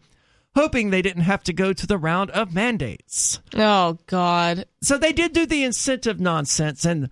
hoping 0.54 0.90
they 0.90 1.02
didn't 1.02 1.22
have 1.22 1.42
to 1.44 1.52
go 1.52 1.72
to 1.72 1.86
the 1.86 1.98
round 1.98 2.30
of 2.30 2.52
mandates. 2.54 3.40
Oh, 3.54 3.98
God. 4.06 4.66
So 4.82 4.98
they 4.98 5.12
did 5.12 5.32
do 5.32 5.46
the 5.46 5.64
incentive 5.64 6.20
nonsense, 6.20 6.84
and 6.84 7.10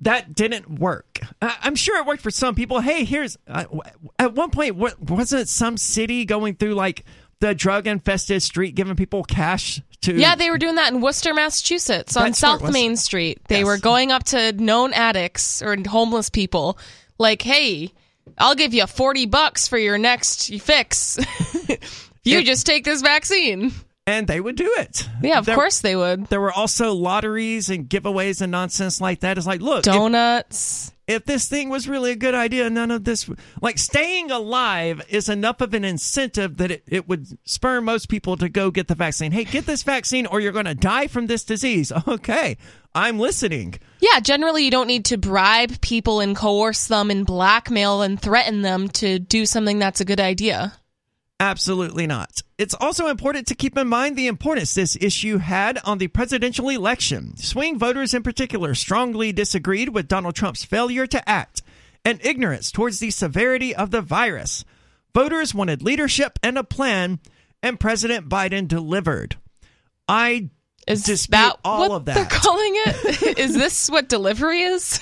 that 0.00 0.34
didn't 0.34 0.78
work. 0.78 1.20
I'm 1.42 1.74
sure 1.74 1.98
it 1.98 2.06
worked 2.06 2.22
for 2.22 2.30
some 2.30 2.54
people. 2.54 2.80
Hey, 2.80 3.04
here's 3.04 3.36
uh, 3.48 3.64
at 4.18 4.34
one 4.34 4.50
point, 4.50 4.76
wasn't 4.76 5.42
it 5.42 5.48
some 5.48 5.76
city 5.76 6.24
going 6.24 6.54
through 6.54 6.74
like 6.74 7.04
the 7.40 7.54
drug 7.54 7.86
infested 7.86 8.42
street, 8.42 8.74
giving 8.74 8.96
people 8.96 9.24
cash 9.24 9.80
to? 10.02 10.14
Yeah, 10.14 10.34
they 10.36 10.50
were 10.50 10.58
doing 10.58 10.76
that 10.76 10.92
in 10.92 11.00
Worcester, 11.00 11.34
Massachusetts, 11.34 12.16
on 12.16 12.26
That's 12.26 12.38
South. 12.38 12.72
Main 12.72 12.96
Street. 12.96 13.40
They 13.48 13.58
Yes. 13.58 13.66
were 13.66 13.78
going 13.78 14.12
up 14.12 14.24
to 14.24 14.52
known 14.52 14.92
addicts 14.92 15.62
or 15.62 15.76
homeless 15.88 16.30
people, 16.30 16.78
like, 17.18 17.42
"Hey, 17.42 17.92
I'll 18.38 18.54
give 18.54 18.74
you 18.74 18.86
40 18.86 19.26
bucks 19.26 19.66
for 19.66 19.78
your 19.78 19.98
next 19.98 20.52
fix. 20.60 21.18
you 22.24 22.44
just 22.44 22.66
take 22.66 22.84
this 22.84 23.02
vaccine. 23.02 23.72
And 24.08 24.26
they 24.26 24.40
would 24.40 24.56
do 24.56 24.72
it. 24.78 25.06
Yeah, 25.22 25.38
of 25.38 25.44
There- 25.44 25.54
course 25.54 25.80
they 25.80 25.94
would. 25.94 26.28
There 26.28 26.40
were 26.40 26.50
also 26.52 26.94
lotteries 26.94 27.68
and 27.68 27.88
giveaways 27.88 28.40
and 28.40 28.50
nonsense 28.50 29.02
like 29.02 29.20
that. 29.20 29.36
It's 29.36 29.46
like, 29.46 29.60
look, 29.60 29.80
if, 29.86 29.92
Donuts. 29.92 30.92
if 31.06 31.26
this 31.26 31.46
thing 31.46 31.68
was 31.68 31.86
really 31.86 32.12
a 32.12 32.16
good 32.16 32.34
idea, 32.34 32.70
none 32.70 32.90
of 32.90 33.04
this, 33.04 33.28
like 33.60 33.76
staying 33.76 34.30
alive 34.30 35.02
is 35.10 35.28
enough 35.28 35.60
of 35.60 35.74
an 35.74 35.84
incentive 35.84 36.56
that 36.56 36.70
it, 36.70 36.84
it 36.86 37.06
would 37.06 37.26
spur 37.46 37.82
most 37.82 38.08
people 38.08 38.38
to 38.38 38.48
go 38.48 38.70
get 38.70 38.88
the 38.88 38.94
vaccine. 38.94 39.30
Hey, 39.30 39.44
get 39.44 39.66
this 39.66 39.82
vaccine 39.82 40.24
or 40.24 40.40
you're 40.40 40.52
going 40.52 40.64
to 40.64 40.74
die 40.74 41.06
from 41.06 41.26
this 41.26 41.44
disease. 41.44 41.92
Okay, 42.08 42.56
I'm 42.94 43.18
listening. 43.18 43.74
Yeah, 44.00 44.20
generally 44.20 44.64
you 44.64 44.70
don't 44.70 44.86
need 44.88 45.04
to 45.06 45.18
bribe 45.18 45.80
people 45.82 46.20
and 46.20 46.34
coerce 46.34 46.86
them 46.86 47.10
and 47.10 47.26
blackmail 47.26 48.00
and 48.00 48.18
threaten 48.20 48.62
them 48.62 48.88
to 48.88 49.18
do 49.18 49.44
something 49.44 49.78
that's 49.78 50.00
a 50.00 50.04
good 50.06 50.18
idea. 50.20 50.72
Absolutely 51.40 52.06
not. 52.06 52.42
It's 52.58 52.74
also 52.74 53.06
important 53.06 53.46
to 53.46 53.54
keep 53.54 53.78
in 53.78 53.86
mind 53.86 54.16
the 54.16 54.26
importance 54.26 54.74
this 54.74 54.98
issue 55.00 55.38
had 55.38 55.78
on 55.84 55.98
the 55.98 56.08
presidential 56.08 56.68
election. 56.68 57.36
Swing 57.36 57.78
voters 57.78 58.12
in 58.12 58.24
particular 58.24 58.74
strongly 58.74 59.30
disagreed 59.30 59.90
with 59.90 60.08
Donald 60.08 60.34
Trump's 60.34 60.64
failure 60.64 61.06
to 61.06 61.28
act 61.28 61.62
and 62.04 62.24
ignorance 62.24 62.72
towards 62.72 62.98
the 62.98 63.10
severity 63.10 63.74
of 63.74 63.92
the 63.92 64.02
virus. 64.02 64.64
Voters 65.14 65.54
wanted 65.54 65.82
leadership 65.82 66.38
and 66.42 66.58
a 66.58 66.64
plan, 66.64 67.20
and 67.62 67.78
President 67.78 68.28
Biden 68.28 68.66
delivered. 68.66 69.36
I 70.08 70.50
Is 70.88 71.04
Dispute 71.04 71.36
that 71.36 71.56
all 71.64 71.88
what 71.88 71.90
of 71.92 72.04
they're 72.04 72.24
calling 72.24 72.72
it? 72.86 73.38
is 73.38 73.54
this 73.54 73.88
what 73.88 74.08
delivery 74.08 74.60
is? 74.60 75.00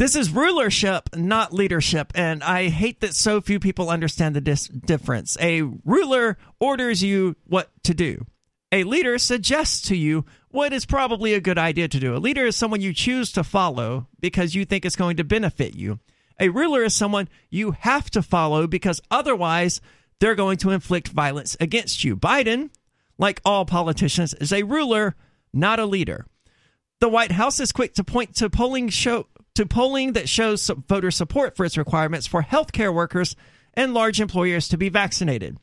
This 0.00 0.16
is 0.16 0.30
rulership, 0.30 1.14
not 1.14 1.52
leadership, 1.52 2.10
and 2.14 2.42
I 2.42 2.70
hate 2.70 3.00
that 3.00 3.12
so 3.12 3.42
few 3.42 3.60
people 3.60 3.90
understand 3.90 4.34
the 4.34 4.40
dis- 4.40 4.66
difference. 4.66 5.36
A 5.42 5.60
ruler 5.60 6.38
orders 6.58 7.02
you 7.02 7.36
what 7.44 7.68
to 7.82 7.92
do. 7.92 8.24
A 8.72 8.84
leader 8.84 9.18
suggests 9.18 9.82
to 9.88 9.94
you 9.94 10.24
what 10.48 10.72
is 10.72 10.86
probably 10.86 11.34
a 11.34 11.40
good 11.40 11.58
idea 11.58 11.86
to 11.86 12.00
do. 12.00 12.16
A 12.16 12.16
leader 12.16 12.46
is 12.46 12.56
someone 12.56 12.80
you 12.80 12.94
choose 12.94 13.30
to 13.32 13.44
follow 13.44 14.06
because 14.20 14.54
you 14.54 14.64
think 14.64 14.86
it's 14.86 14.96
going 14.96 15.18
to 15.18 15.22
benefit 15.22 15.74
you. 15.74 15.98
A 16.40 16.48
ruler 16.48 16.82
is 16.82 16.94
someone 16.94 17.28
you 17.50 17.72
have 17.72 18.08
to 18.12 18.22
follow 18.22 18.66
because 18.66 19.02
otherwise 19.10 19.82
they're 20.18 20.34
going 20.34 20.56
to 20.56 20.70
inflict 20.70 21.08
violence 21.08 21.58
against 21.60 22.04
you. 22.04 22.16
Biden, 22.16 22.70
like 23.18 23.42
all 23.44 23.66
politicians, 23.66 24.32
is 24.32 24.50
a 24.50 24.62
ruler, 24.62 25.14
not 25.52 25.78
a 25.78 25.84
leader. 25.84 26.24
The 27.00 27.10
White 27.10 27.32
House 27.32 27.60
is 27.60 27.70
quick 27.70 27.92
to 27.96 28.04
point 28.04 28.34
to 28.36 28.48
polling 28.48 28.88
show 28.88 29.26
to 29.54 29.66
polling 29.66 30.12
that 30.12 30.28
shows 30.28 30.70
voter 30.88 31.10
support 31.10 31.56
for 31.56 31.64
its 31.64 31.76
requirements 31.76 32.26
for 32.26 32.42
healthcare 32.42 32.94
workers 32.94 33.36
and 33.74 33.94
large 33.94 34.20
employers 34.20 34.68
to 34.68 34.76
be 34.76 34.88
vaccinated. 34.88 35.56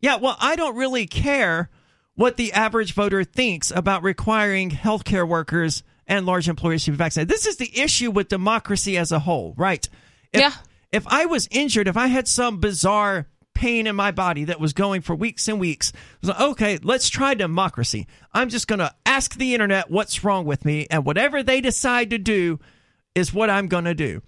Yeah, 0.00 0.16
well, 0.16 0.36
I 0.38 0.56
don't 0.56 0.76
really 0.76 1.06
care 1.06 1.70
what 2.14 2.36
the 2.36 2.52
average 2.52 2.92
voter 2.94 3.24
thinks 3.24 3.70
about 3.70 4.02
requiring 4.02 4.70
healthcare 4.70 5.26
workers 5.26 5.82
and 6.06 6.26
large 6.26 6.48
employers 6.48 6.84
to 6.84 6.90
be 6.90 6.96
vaccinated. 6.96 7.28
This 7.28 7.46
is 7.46 7.56
the 7.56 7.80
issue 7.80 8.10
with 8.10 8.28
democracy 8.28 8.96
as 8.96 9.12
a 9.12 9.18
whole, 9.18 9.54
right? 9.56 9.88
If, 10.32 10.40
Yeah. 10.40 10.52
If 10.92 11.06
I 11.08 11.26
was 11.26 11.48
injured, 11.50 11.88
if 11.88 11.96
I 11.96 12.06
had 12.06 12.28
some 12.28 12.60
bizarre 12.60 13.26
pain 13.54 13.86
in 13.86 13.96
my 13.96 14.10
body 14.10 14.44
that 14.44 14.60
was 14.60 14.72
going 14.72 15.00
for 15.00 15.14
weeks 15.14 15.48
and 15.48 15.58
weeks, 15.58 15.92
I 15.94 15.98
was 16.20 16.30
like, 16.30 16.40
okay, 16.40 16.78
let's 16.82 17.08
try 17.08 17.34
democracy. 17.34 18.06
I'm 18.32 18.48
just 18.48 18.68
going 18.68 18.78
to 18.80 18.94
ask 19.06 19.34
the 19.36 19.54
internet 19.54 19.90
what's 19.90 20.22
wrong 20.22 20.44
with 20.44 20.64
me, 20.64 20.86
and 20.90 21.04
whatever 21.04 21.42
they 21.42 21.60
decide 21.60 22.10
to 22.10 22.18
do 22.18 22.60
is 23.14 23.32
what 23.32 23.50
I'm 23.50 23.68
going 23.68 23.84
to 23.84 23.94
do. 23.94 24.22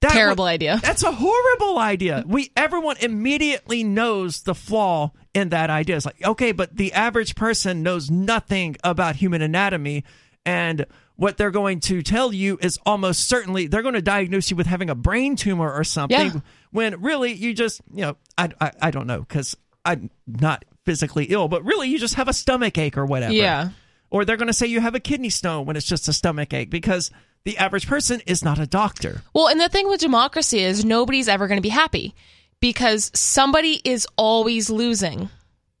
That 0.00 0.12
Terrible 0.12 0.44
idea. 0.46 0.80
that's 0.82 1.04
a 1.04 1.12
horrible 1.12 1.78
idea. 1.78 2.24
We 2.26 2.50
everyone 2.56 2.96
immediately 3.00 3.84
knows 3.84 4.42
the 4.42 4.54
flaw 4.54 5.12
in 5.32 5.50
that 5.50 5.70
idea. 5.70 5.96
It's 5.96 6.04
like, 6.06 6.24
okay, 6.24 6.50
but 6.52 6.76
the 6.76 6.92
average 6.92 7.36
person 7.36 7.82
knows 7.84 8.10
nothing 8.10 8.76
about 8.82 9.14
human 9.16 9.42
anatomy 9.42 10.02
and 10.44 10.86
what 11.14 11.36
they're 11.36 11.52
going 11.52 11.78
to 11.78 12.02
tell 12.02 12.32
you 12.32 12.58
is 12.60 12.80
almost 12.84 13.28
certainly 13.28 13.68
they're 13.68 13.82
going 13.82 13.94
to 13.94 14.02
diagnose 14.02 14.50
you 14.50 14.56
with 14.56 14.66
having 14.66 14.90
a 14.90 14.94
brain 14.96 15.36
tumor 15.36 15.72
or 15.72 15.84
something 15.84 16.18
Yeah. 16.34 16.40
when 16.72 17.00
really 17.00 17.32
you 17.32 17.54
just, 17.54 17.80
you 17.94 18.00
know, 18.02 18.16
I 18.36 18.48
I, 18.60 18.72
I 18.82 18.90
don't 18.90 19.06
know 19.06 19.24
cuz 19.28 19.56
I'm 19.84 20.10
not 20.26 20.64
physically 20.84 21.26
ill, 21.26 21.46
but 21.46 21.64
really 21.64 21.88
you 21.88 21.98
just 22.00 22.14
have 22.14 22.26
a 22.26 22.32
stomach 22.32 22.76
ache 22.76 22.98
or 22.98 23.06
whatever. 23.06 23.34
Yeah. 23.34 23.68
Or 24.10 24.24
they're 24.24 24.36
going 24.36 24.48
to 24.48 24.52
say 24.52 24.66
you 24.66 24.80
have 24.80 24.96
a 24.96 25.00
kidney 25.00 25.30
stone 25.30 25.64
when 25.64 25.76
it's 25.76 25.86
just 25.86 26.08
a 26.08 26.12
stomach 26.12 26.52
ache 26.52 26.70
because 26.70 27.12
the 27.44 27.58
average 27.58 27.86
person 27.86 28.20
is 28.26 28.44
not 28.44 28.58
a 28.58 28.66
doctor. 28.66 29.22
Well, 29.34 29.48
and 29.48 29.60
the 29.60 29.68
thing 29.68 29.88
with 29.88 30.00
democracy 30.00 30.60
is 30.60 30.84
nobody's 30.84 31.28
ever 31.28 31.48
going 31.48 31.58
to 31.58 31.62
be 31.62 31.68
happy 31.68 32.14
because 32.60 33.10
somebody 33.14 33.80
is 33.84 34.06
always 34.16 34.70
losing, 34.70 35.28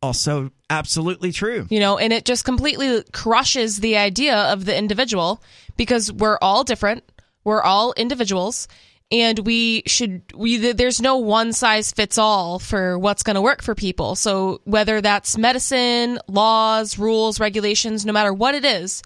Also, 0.02 0.50
absolutely 0.68 1.30
true. 1.30 1.66
you 1.70 1.78
know, 1.78 1.98
and 1.98 2.12
it 2.12 2.24
just 2.24 2.44
completely 2.44 3.04
crushes 3.12 3.78
the 3.78 3.96
idea 3.96 4.36
of 4.36 4.64
the 4.64 4.76
individual 4.76 5.40
because 5.76 6.10
we're 6.10 6.38
all 6.42 6.64
different. 6.64 7.04
We're 7.44 7.62
all 7.62 7.92
individuals 7.96 8.66
and 9.12 9.38
we 9.40 9.82
should 9.86 10.22
we 10.34 10.72
there's 10.72 11.00
no 11.00 11.18
one 11.18 11.52
size 11.52 11.92
fits 11.92 12.16
all 12.18 12.58
for 12.58 12.98
what's 12.98 13.22
going 13.22 13.34
to 13.34 13.42
work 13.42 13.62
for 13.62 13.74
people. 13.74 14.14
So 14.16 14.60
whether 14.64 15.00
that's 15.00 15.36
medicine, 15.36 16.18
laws, 16.28 16.98
rules, 16.98 17.38
regulations, 17.38 18.06
no 18.06 18.12
matter 18.12 18.32
what 18.32 18.54
it 18.54 18.64
is, 18.64 19.02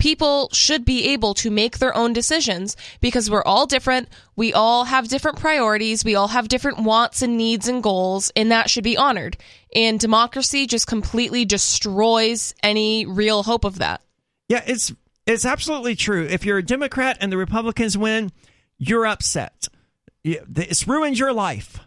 people 0.00 0.48
should 0.52 0.84
be 0.84 1.10
able 1.10 1.34
to 1.34 1.50
make 1.50 1.78
their 1.78 1.96
own 1.96 2.12
decisions 2.12 2.76
because 3.00 3.30
we're 3.30 3.44
all 3.44 3.66
different. 3.66 4.08
We 4.34 4.52
all 4.52 4.84
have 4.84 5.08
different 5.08 5.38
priorities. 5.38 6.04
We 6.04 6.16
all 6.16 6.28
have 6.28 6.48
different 6.48 6.80
wants 6.80 7.22
and 7.22 7.36
needs 7.36 7.68
and 7.68 7.82
goals, 7.82 8.32
and 8.34 8.50
that 8.50 8.68
should 8.68 8.82
be 8.82 8.96
honored. 8.96 9.36
And 9.74 10.00
democracy 10.00 10.66
just 10.66 10.88
completely 10.88 11.44
destroys 11.44 12.54
any 12.62 13.06
real 13.06 13.44
hope 13.44 13.64
of 13.64 13.78
that. 13.78 14.00
Yeah, 14.48 14.64
it's 14.66 14.92
it's 15.26 15.44
absolutely 15.44 15.94
true. 15.94 16.26
If 16.28 16.44
you're 16.44 16.58
a 16.58 16.62
Democrat 16.62 17.18
and 17.20 17.30
the 17.30 17.36
Republicans 17.36 17.96
win, 17.96 18.32
you're 18.78 19.06
upset. 19.06 19.68
It's 20.24 20.88
ruined 20.88 21.18
your 21.18 21.32
life. 21.32 21.78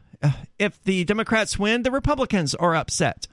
If 0.58 0.82
the 0.84 1.04
Democrats 1.04 1.60
win, 1.60 1.84
the 1.84 1.92
Republicans 1.92 2.56
are 2.56 2.76
upset. 2.76 3.28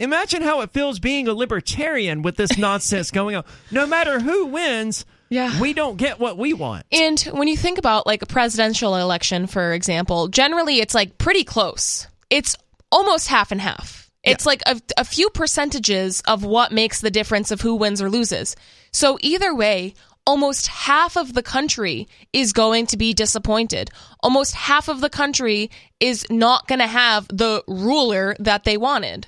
Imagine 0.00 0.42
how 0.42 0.62
it 0.62 0.70
feels 0.72 0.98
being 0.98 1.28
a 1.28 1.32
libertarian 1.34 2.22
with 2.22 2.36
this 2.36 2.56
nonsense 2.58 3.10
going 3.10 3.36
on. 3.36 3.44
No 3.70 3.86
matter 3.86 4.18
who 4.18 4.46
wins, 4.46 5.04
Yeah. 5.28 5.60
we 5.60 5.72
don't 5.74 5.96
get 5.96 6.18
what 6.18 6.36
we 6.38 6.52
want. 6.54 6.86
And 6.90 7.20
when 7.20 7.46
you 7.48 7.56
think 7.56 7.78
about 7.78 8.06
like 8.06 8.22
a 8.22 8.26
presidential 8.26 8.96
election, 8.96 9.46
for 9.46 9.72
example, 9.72 10.28
generally 10.28 10.80
it's 10.80 10.94
like 10.94 11.18
pretty 11.18 11.44
close. 11.44 12.08
It's 12.30 12.56
almost 12.90 13.28
half 13.28 13.52
and 13.52 13.60
half. 13.60 14.10
It's 14.22 14.44
like 14.44 14.62
a, 14.66 14.78
a 14.98 15.04
few 15.04 15.30
percentages 15.30 16.20
of 16.26 16.44
what 16.44 16.72
makes 16.72 17.00
the 17.00 17.10
difference 17.10 17.50
of 17.50 17.62
who 17.62 17.76
wins 17.76 18.02
or 18.02 18.10
loses. 18.10 18.54
So 18.92 19.16
either 19.22 19.54
way, 19.54 19.94
almost 20.26 20.66
half 20.66 21.16
of 21.16 21.32
the 21.32 21.42
country 21.42 22.06
is 22.32 22.52
going 22.52 22.86
to 22.88 22.98
be 22.98 23.14
disappointed. 23.14 23.90
Almost 24.22 24.54
half 24.54 24.88
of 24.88 25.00
the 25.00 25.08
country 25.08 25.70
is 26.00 26.26
not 26.28 26.68
going 26.68 26.80
to 26.80 26.86
have 26.86 27.28
the 27.28 27.64
ruler 27.66 28.36
that 28.40 28.64
they 28.64 28.76
wanted. 28.76 29.26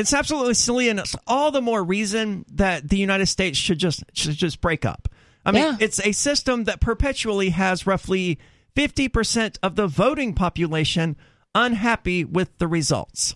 It's 0.00 0.14
absolutely 0.14 0.54
silly, 0.54 0.88
and 0.88 0.98
it's 0.98 1.14
all 1.26 1.50
the 1.50 1.60
more 1.60 1.82
reason 1.84 2.44
that 2.52 2.88
the 2.88 2.96
United 2.96 3.26
States 3.26 3.58
should 3.58 3.78
just 3.78 4.02
should 4.14 4.34
just 4.34 4.60
break 4.60 4.84
up. 4.84 5.08
I 5.44 5.52
mean, 5.52 5.62
Yeah. 5.62 5.76
it's 5.80 6.00
a 6.00 6.12
system 6.12 6.64
that 6.64 6.80
perpetually 6.80 7.50
has 7.50 7.86
roughly 7.86 8.38
fifty 8.74 9.08
percent 9.08 9.58
of 9.62 9.76
the 9.76 9.86
voting 9.86 10.34
population 10.34 11.16
unhappy 11.54 12.24
with 12.24 12.56
the 12.58 12.66
results, 12.68 13.34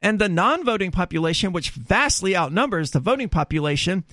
and 0.00 0.18
the 0.18 0.28
non-voting 0.28 0.90
population, 0.90 1.52
which 1.52 1.70
vastly 1.70 2.36
outnumbers 2.36 2.90
the 2.90 3.00
voting 3.00 3.28
population, 3.28 4.04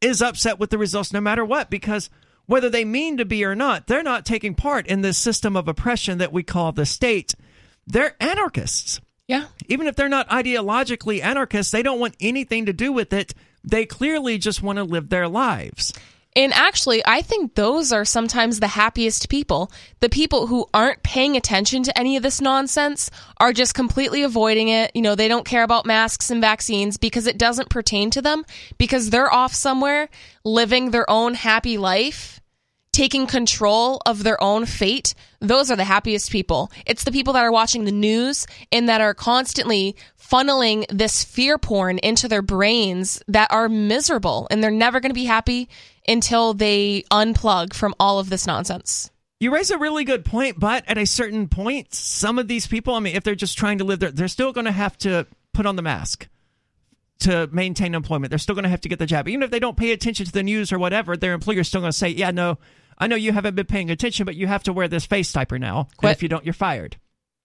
is 0.00 0.20
upset 0.22 0.58
with 0.58 0.70
the 0.70 0.78
results 0.78 1.12
no 1.12 1.20
matter 1.20 1.44
what 1.44 1.70
because. 1.70 2.10
Whether 2.46 2.68
they 2.68 2.84
mean 2.84 3.16
to 3.16 3.24
be 3.24 3.42
or 3.42 3.54
not, 3.54 3.86
they're 3.86 4.02
not 4.02 4.26
taking 4.26 4.54
part 4.54 4.86
in 4.86 5.00
this 5.00 5.16
system 5.16 5.56
of 5.56 5.66
oppression 5.66 6.18
that 6.18 6.30
we 6.30 6.42
call 6.42 6.72
the 6.72 6.84
state. 6.84 7.34
They're 7.86 8.22
anarchists 8.22 9.00
Yeah. 9.26 9.46
even 9.68 9.86
if 9.86 9.96
they're 9.96 10.08
not 10.08 10.28
ideologically 10.28 11.22
anarchists, 11.22 11.72
they 11.72 11.82
don't 11.82 12.00
want 12.00 12.14
anything 12.20 12.66
to 12.66 12.72
do 12.72 12.92
with 12.92 13.12
it. 13.12 13.32
They 13.62 13.86
clearly 13.86 14.36
just 14.36 14.62
want 14.62 14.76
to 14.76 14.84
live 14.84 15.08
their 15.08 15.28
lives. 15.28 15.94
And 16.36 16.52
actually, 16.52 17.00
I 17.06 17.22
think 17.22 17.54
those 17.54 17.92
are 17.92 18.04
sometimes 18.04 18.58
the 18.58 18.66
happiest 18.66 19.28
people. 19.28 19.70
The 20.00 20.08
people 20.08 20.48
who 20.48 20.66
aren't 20.74 21.02
paying 21.04 21.36
attention 21.36 21.84
to 21.84 21.96
any 21.96 22.16
of 22.16 22.24
this 22.24 22.40
nonsense 22.40 23.08
are 23.38 23.52
just 23.52 23.74
completely 23.74 24.22
avoiding 24.22 24.68
it. 24.68 24.90
You 24.94 25.02
know, 25.02 25.14
they 25.14 25.28
don't 25.28 25.46
care 25.46 25.62
about 25.62 25.86
masks 25.86 26.30
and 26.30 26.40
vaccines 26.40 26.96
because 26.96 27.28
it 27.28 27.38
doesn't 27.38 27.70
pertain 27.70 28.10
to 28.10 28.20
them 28.22 28.44
because 28.78 29.10
they're 29.10 29.32
off 29.32 29.54
somewhere 29.54 30.08
living 30.44 30.90
their 30.90 31.08
own 31.08 31.34
happy 31.34 31.78
life, 31.78 32.40
taking 32.94 33.26
control 33.26 34.00
of 34.06 34.22
their 34.22 34.40
own 34.40 34.64
fate. 34.66 35.14
Those 35.40 35.68
are 35.68 35.76
the 35.76 35.84
happiest 35.84 36.30
people. 36.30 36.70
It's 36.86 37.02
the 37.02 37.10
people 37.10 37.32
that 37.32 37.44
are 37.44 37.50
watching 37.50 37.84
the 37.84 37.92
news 37.92 38.46
and 38.70 38.88
that 38.88 39.00
are 39.00 39.14
constantly 39.14 39.96
funneling 40.16 40.86
this 40.88 41.24
fear 41.24 41.58
porn 41.58 41.98
into 41.98 42.28
their 42.28 42.40
brains 42.40 43.20
that 43.26 43.50
are 43.50 43.68
miserable 43.68 44.46
and 44.48 44.62
they're 44.62 44.70
never 44.70 45.00
going 45.00 45.10
to 45.10 45.14
be 45.14 45.24
happy 45.24 45.68
until 46.06 46.54
they 46.54 47.02
unplug 47.10 47.74
from 47.74 47.96
all 47.98 48.20
of 48.20 48.30
this 48.30 48.46
nonsense. 48.46 49.10
You 49.40 49.52
raise 49.52 49.72
a 49.72 49.78
really 49.78 50.04
good 50.04 50.24
point, 50.24 50.60
but 50.60 50.84
at 50.86 50.96
a 50.96 51.04
certain 51.04 51.48
point, 51.48 51.92
some 51.92 52.38
of 52.38 52.46
these 52.46 52.68
people, 52.68 52.94
I 52.94 53.00
mean, 53.00 53.16
if 53.16 53.24
they're 53.24 53.34
just 53.34 53.58
trying 53.58 53.78
to 53.78 53.84
live 53.84 53.98
there, 53.98 54.12
they're 54.12 54.28
still 54.28 54.52
going 54.52 54.66
to 54.66 54.72
have 54.72 54.96
to 54.98 55.26
put 55.52 55.66
on 55.66 55.74
the 55.74 55.82
mask 55.82 56.28
to 57.20 57.48
maintain 57.52 57.94
employment. 57.94 58.30
They're 58.30 58.38
still 58.38 58.54
going 58.54 58.64
to 58.64 58.68
have 58.68 58.82
to 58.82 58.88
get 58.88 58.98
the 58.98 59.06
job. 59.06 59.28
Even 59.28 59.42
if 59.42 59.50
they 59.50 59.58
don't 59.58 59.76
pay 59.76 59.92
attention 59.92 60.26
to 60.26 60.32
the 60.32 60.42
news 60.42 60.72
or 60.72 60.78
whatever, 60.78 61.16
their 61.16 61.32
employer's 61.32 61.68
still 61.68 61.80
going 61.80 61.92
to 61.92 61.96
say, 61.96 62.08
yeah, 62.08 62.30
no, 62.30 62.58
I 62.98 63.06
know 63.06 63.16
you 63.16 63.32
haven't 63.32 63.54
been 63.54 63.66
paying 63.66 63.90
attention, 63.90 64.24
but 64.26 64.34
you 64.36 64.46
have 64.46 64.62
to 64.64 64.72
wear 64.72 64.88
this 64.88 65.06
face 65.06 65.32
diaper 65.32 65.58
now. 65.58 65.88
Quit. 65.96 66.10
And 66.10 66.16
if 66.16 66.22
you 66.22 66.28
don't, 66.28 66.44
you're 66.44 66.54
fired. 66.54 66.96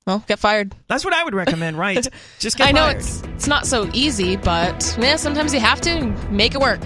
Well, 0.08 0.24
get 0.28 0.40
fired. 0.40 0.76
That's 0.88 1.06
what 1.06 1.14
I 1.14 1.24
would 1.24 1.36
recommend, 1.36 1.78
right? 1.80 2.08
Just 2.40 2.58
get 2.58 2.68
I 2.68 2.72
know 2.72 2.86
fired. 2.86 2.98
it's 2.98 3.22
it's 3.24 3.48
not 3.48 3.68
so 3.68 3.90
easy, 3.94 4.36
but 4.38 4.98
yeah, 5.00 5.16
sometimes 5.18 5.54
you 5.54 5.60
have 5.60 5.82
to 5.82 6.06
make 6.32 6.56
it 6.56 6.62
work. 6.62 6.82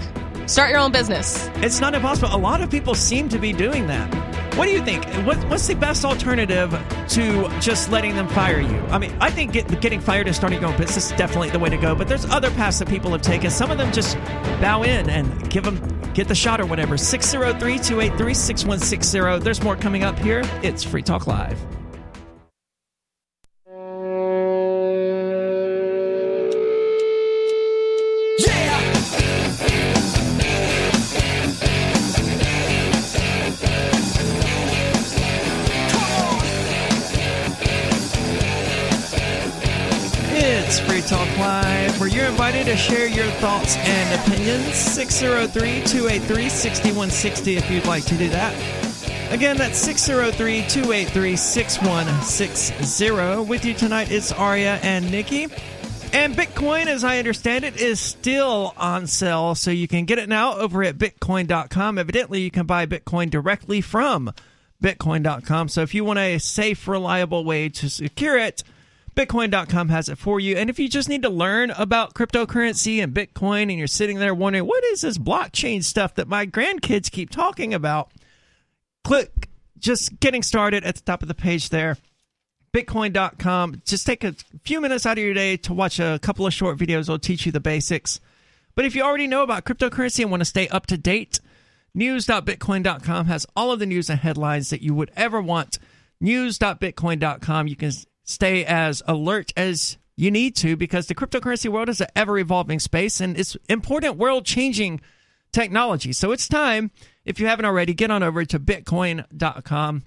Start 0.46 0.70
your 0.70 0.78
own 0.78 0.92
business. 0.92 1.48
It's 1.56 1.80
not 1.80 1.94
impossible. 1.94 2.34
A 2.34 2.36
lot 2.36 2.60
of 2.60 2.70
people 2.70 2.94
seem 2.94 3.30
to 3.30 3.38
be 3.38 3.50
doing 3.52 3.86
that. 3.86 4.12
What 4.56 4.66
do 4.66 4.72
you 4.72 4.84
think? 4.84 5.06
What, 5.26 5.38
what's 5.48 5.66
the 5.66 5.74
best 5.74 6.04
alternative 6.04 6.70
to 7.08 7.48
just 7.60 7.90
letting 7.90 8.14
them 8.14 8.28
fire 8.28 8.60
you? 8.60 8.78
I 8.90 8.98
mean, 8.98 9.16
I 9.20 9.30
think 9.30 9.52
get, 9.52 9.80
getting 9.80 10.00
fired 10.00 10.26
and 10.26 10.36
starting 10.36 10.60
your 10.60 10.70
own 10.70 10.76
business 10.76 11.10
is 11.10 11.16
definitely 11.16 11.48
the 11.50 11.58
way 11.58 11.70
to 11.70 11.78
go. 11.78 11.94
But 11.94 12.08
there's 12.08 12.26
other 12.26 12.50
paths 12.50 12.78
that 12.80 12.88
people 12.88 13.10
have 13.12 13.22
taken. 13.22 13.50
Some 13.50 13.70
of 13.70 13.78
them 13.78 13.90
just 13.90 14.18
bow 14.60 14.82
in 14.82 15.08
and 15.08 15.50
give 15.50 15.64
them 15.64 15.80
get 16.12 16.28
the 16.28 16.34
shot 16.34 16.60
or 16.60 16.66
whatever. 16.66 16.96
603-283-6160. 16.96 19.42
There's 19.42 19.62
more 19.62 19.76
coming 19.76 20.04
up 20.04 20.18
here. 20.18 20.42
It's 20.62 20.84
Free 20.84 21.02
Talk 21.02 21.26
Live. 21.26 21.58
Talk 41.06 41.28
Live, 41.36 42.00
where 42.00 42.08
you're 42.08 42.24
invited 42.24 42.64
to 42.64 42.76
share 42.76 43.06
your 43.06 43.26
thoughts 43.32 43.76
and 43.76 44.20
opinions. 44.20 44.74
603 44.74 45.84
283 45.84 46.48
6160 46.48 47.56
if 47.56 47.70
you'd 47.70 47.84
like 47.84 48.06
to 48.06 48.16
do 48.16 48.30
that. 48.30 48.54
Again, 49.30 49.58
that's 49.58 49.76
603 49.78 50.64
283 50.66 51.36
6160. 51.36 53.44
With 53.44 53.66
you 53.66 53.74
tonight, 53.74 54.10
it's 54.10 54.32
Aria 54.32 54.78
and 54.82 55.10
Nikki. 55.10 55.48
And 56.14 56.34
Bitcoin, 56.34 56.86
as 56.86 57.04
I 57.04 57.18
understand 57.18 57.64
it, 57.64 57.76
is 57.76 58.00
still 58.00 58.72
on 58.78 59.06
sale, 59.06 59.54
so 59.54 59.70
you 59.70 59.86
can 59.86 60.06
get 60.06 60.18
it 60.18 60.28
now 60.28 60.56
over 60.56 60.82
at 60.84 60.96
Bitcoin.com. 60.96 61.98
Evidently, 61.98 62.40
you 62.40 62.50
can 62.50 62.64
buy 62.64 62.86
Bitcoin 62.86 63.28
directly 63.28 63.82
from 63.82 64.32
Bitcoin.com. 64.82 65.68
So 65.68 65.82
if 65.82 65.94
you 65.94 66.04
want 66.04 66.20
a 66.20 66.38
safe, 66.38 66.88
reliable 66.88 67.44
way 67.44 67.68
to 67.68 67.90
secure 67.90 68.38
it, 68.38 68.64
Bitcoin.com 69.14 69.90
has 69.90 70.08
it 70.08 70.18
for 70.18 70.40
you. 70.40 70.56
And 70.56 70.68
if 70.68 70.78
you 70.78 70.88
just 70.88 71.08
need 71.08 71.22
to 71.22 71.28
learn 71.28 71.70
about 71.70 72.14
cryptocurrency 72.14 73.02
and 73.02 73.14
Bitcoin 73.14 73.62
and 73.62 73.78
you're 73.78 73.86
sitting 73.86 74.18
there 74.18 74.34
wondering, 74.34 74.66
what 74.66 74.82
is 74.84 75.02
this 75.02 75.18
blockchain 75.18 75.84
stuff 75.84 76.16
that 76.16 76.26
my 76.26 76.46
grandkids 76.46 77.10
keep 77.10 77.30
talking 77.30 77.72
about? 77.72 78.10
Click 79.04 79.48
just 79.78 80.18
getting 80.18 80.42
started 80.42 80.82
at 80.82 80.96
the 80.96 81.02
top 81.02 81.22
of 81.22 81.28
the 81.28 81.34
page 81.34 81.68
there. 81.68 81.96
Bitcoin.com. 82.72 83.82
Just 83.84 84.04
take 84.04 84.24
a 84.24 84.34
few 84.64 84.80
minutes 84.80 85.06
out 85.06 85.16
of 85.16 85.22
your 85.22 85.34
day 85.34 85.56
to 85.58 85.72
watch 85.72 86.00
a 86.00 86.18
couple 86.20 86.44
of 86.44 86.52
short 86.52 86.76
videos. 86.76 87.02
It'll 87.02 87.20
teach 87.20 87.46
you 87.46 87.52
the 87.52 87.60
basics. 87.60 88.18
But 88.74 88.84
if 88.84 88.96
you 88.96 89.02
already 89.02 89.28
know 89.28 89.44
about 89.44 89.64
cryptocurrency 89.64 90.22
and 90.22 90.30
want 90.30 90.40
to 90.40 90.46
stay 90.46 90.66
up 90.68 90.86
to 90.86 90.98
date, 90.98 91.38
news.bitcoin.com 91.94 93.26
has 93.26 93.46
all 93.54 93.70
of 93.70 93.78
the 93.78 93.86
news 93.86 94.10
and 94.10 94.18
headlines 94.18 94.70
that 94.70 94.82
you 94.82 94.92
would 94.92 95.12
ever 95.14 95.40
want. 95.40 95.78
News.bitcoin.com. 96.20 97.68
You 97.68 97.76
can 97.76 97.92
stay 98.24 98.64
as 98.64 99.02
alert 99.06 99.52
as 99.56 99.98
you 100.16 100.30
need 100.30 100.56
to 100.56 100.76
because 100.76 101.06
the 101.06 101.14
cryptocurrency 101.14 101.70
world 101.70 101.88
is 101.88 102.00
an 102.00 102.08
ever 102.16 102.38
evolving 102.38 102.78
space 102.78 103.20
and 103.20 103.38
it's 103.38 103.56
important 103.68 104.16
world 104.16 104.44
changing 104.44 105.00
technology. 105.52 106.12
So 106.12 106.32
it's 106.32 106.48
time, 106.48 106.90
if 107.24 107.38
you 107.38 107.46
haven't 107.46 107.64
already, 107.64 107.94
get 107.94 108.10
on 108.10 108.22
over 108.22 108.44
to 108.44 108.58
bitcoin.com. 108.58 110.02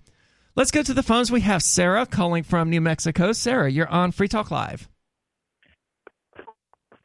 Let's 0.56 0.72
go 0.72 0.82
to 0.82 0.94
the 0.94 1.04
phones. 1.04 1.32
We 1.32 1.42
have 1.42 1.62
Sarah 1.62 2.06
calling 2.06 2.44
from 2.44 2.70
New 2.70 2.82
Mexico. 2.82 3.32
Sarah, 3.32 3.70
you're 3.70 3.88
on 3.90 4.12
Free 4.12 4.28
Talk 4.28 4.50
Live. 4.50 4.90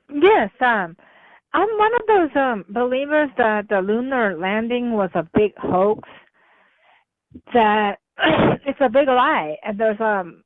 Yes, 0.08 0.50
um, 0.60 0.96
I'm 1.54 1.68
one 1.78 1.92
of 1.94 2.06
those 2.06 2.36
um, 2.36 2.64
believers 2.68 3.30
that 3.36 3.68
the 3.68 3.80
lunar 3.80 4.38
landing 4.38 4.92
was 4.92 5.10
a 5.14 5.26
big 5.34 5.52
hoax. 5.56 6.08
That 7.52 7.98
it's 8.66 8.80
a 8.80 8.88
big 8.88 9.08
lie, 9.08 9.56
and 9.62 9.78
there's 9.78 10.00
um. 10.00 10.41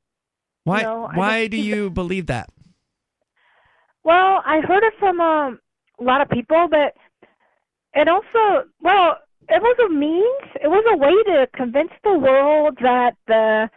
Why? 0.67 0.81
No, 0.81 1.09
why 1.13 1.47
do 1.47 1.55
you 1.55 1.89
believe 1.89 2.25
that? 2.27 2.49
Well, 4.03 4.43
I 4.45 4.59
heard 4.59 4.83
it 4.83 4.93
from 4.99 5.21
um, 5.21 5.59
a 5.99 6.03
lot 6.03 6.19
of 6.19 6.29
people, 6.29 6.67
but 6.69 6.93
it 7.93 8.09
also 8.09 8.67
well, 8.81 9.15
it 9.47 9.61
was 9.61 9.77
a 9.85 9.93
means. 9.93 10.43
It 10.61 10.67
was 10.67 10.83
a 10.91 10.97
way 10.97 11.15
to 11.31 11.47
convince 11.55 11.91
the 12.03 12.19
world 12.19 12.77
that 12.81 13.15
the 13.27 13.69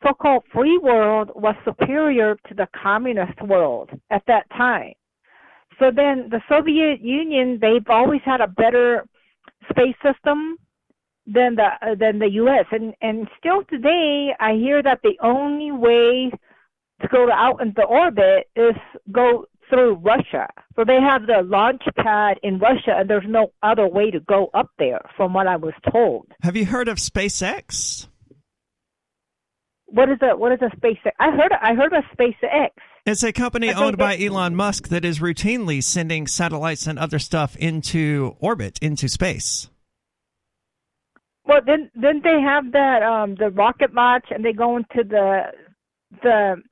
so-called 0.00 0.44
free 0.52 0.78
world 0.78 1.30
was 1.34 1.56
superior 1.64 2.36
to 2.48 2.54
the 2.54 2.68
communist 2.80 3.42
world 3.42 3.90
at 4.10 4.22
that 4.28 4.48
time. 4.50 4.92
So 5.80 5.90
then 5.90 6.28
the 6.30 6.40
Soviet 6.48 7.00
Union, 7.00 7.58
they've 7.60 7.88
always 7.88 8.20
had 8.24 8.40
a 8.40 8.46
better 8.46 9.04
space 9.70 9.96
system 10.04 10.56
than 11.28 11.56
the 11.56 11.68
uh, 11.82 11.94
than 11.94 12.18
the 12.18 12.30
U.S. 12.42 12.64
and 12.72 12.94
and 13.00 13.28
still 13.38 13.62
today, 13.68 14.30
I 14.40 14.54
hear 14.54 14.82
that 14.82 15.00
the 15.02 15.16
only 15.22 15.70
way 15.70 16.30
to 17.00 17.08
go 17.08 17.30
out 17.30 17.60
into 17.60 17.82
orbit 17.82 18.48
is 18.56 18.74
go 19.12 19.46
through 19.68 19.94
Russia. 19.96 20.48
So 20.76 20.84
they 20.84 20.98
have 21.00 21.26
the 21.26 21.42
launch 21.44 21.82
pad 21.96 22.38
in 22.42 22.58
Russia, 22.58 22.94
and 22.96 23.08
there's 23.08 23.26
no 23.28 23.52
other 23.62 23.86
way 23.86 24.10
to 24.10 24.20
go 24.20 24.48
up 24.54 24.70
there, 24.78 25.00
from 25.16 25.34
what 25.34 25.46
I 25.46 25.56
was 25.56 25.74
told. 25.92 26.26
Have 26.42 26.56
you 26.56 26.64
heard 26.64 26.88
of 26.88 26.96
SpaceX? 26.96 28.08
What 29.86 30.10
is 30.10 30.18
a 30.22 30.36
what 30.36 30.52
is 30.52 30.60
a 30.60 30.74
SpaceX? 30.76 31.12
I 31.18 31.30
heard 31.30 31.52
I 31.60 31.74
heard 31.74 31.92
of 31.92 32.04
SpaceX. 32.16 32.70
It's 33.06 33.22
a 33.22 33.32
company 33.32 33.72
owned 33.72 33.96
by 33.96 34.18
Elon 34.18 34.54
Musk 34.54 34.88
that 34.88 35.04
is 35.04 35.18
routinely 35.18 35.82
sending 35.82 36.26
satellites 36.26 36.86
and 36.86 36.98
other 36.98 37.18
stuff 37.18 37.56
into 37.56 38.36
orbit, 38.38 38.78
into 38.82 39.08
space. 39.08 39.70
Well, 41.48 41.60
then 41.64 41.90
then 41.94 42.20
they 42.22 42.40
have 42.42 42.72
that 42.72 43.02
um 43.02 43.34
the 43.36 43.48
rocket 43.50 43.94
launch, 43.94 44.26
and 44.30 44.44
they 44.44 44.52
go 44.52 44.76
into 44.76 45.02
the 45.02 45.44
the 46.22 46.62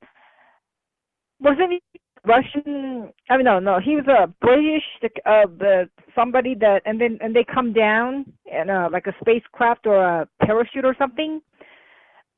wasn't 1.39 1.71
he 1.71 1.81
Russian? 2.23 3.11
I 3.29 3.37
mean, 3.37 3.45
no, 3.45 3.59
no, 3.59 3.79
he 3.79 3.95
was 3.95 4.05
a 4.07 4.27
British 4.39 4.83
uh 5.25 5.47
the 5.57 5.89
somebody 6.13 6.53
that, 6.59 6.83
and 6.85 7.01
then 7.01 7.17
and 7.21 7.35
they 7.35 7.43
come 7.43 7.73
down 7.73 8.31
in 8.45 8.69
uh 8.69 8.89
like 8.91 9.07
a 9.07 9.15
spacecraft 9.19 9.87
or 9.87 9.97
a 9.97 10.27
parachute 10.45 10.85
or 10.85 10.95
something. 10.99 11.41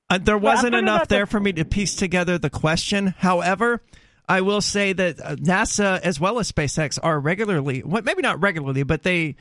Uh, 0.10 0.18
there 0.18 0.38
wasn't 0.38 0.72
talking 0.72 0.86
enough 0.86 0.96
about 1.00 1.10
the- 1.10 1.16
there 1.16 1.26
for 1.26 1.40
me 1.42 1.52
to 1.54 1.66
piece 1.66 1.94
together 1.94 2.38
the 2.38 2.50
question. 2.50 3.14
However, 3.18 3.84
I 4.30 4.42
will 4.42 4.62
say 4.62 4.94
that 4.94 5.20
uh, 5.20 5.36
NASA 5.36 6.00
as 6.02 6.20
well 6.20 6.40
as 6.40 6.52
SpaceX 6.52 6.98
are 7.04 7.20
regularly, 7.20 7.84
well, 7.84 8.02
maybe 8.02 8.22
not 8.22 8.42
regularly, 8.42 8.84
but 8.84 9.04
they 9.04 9.36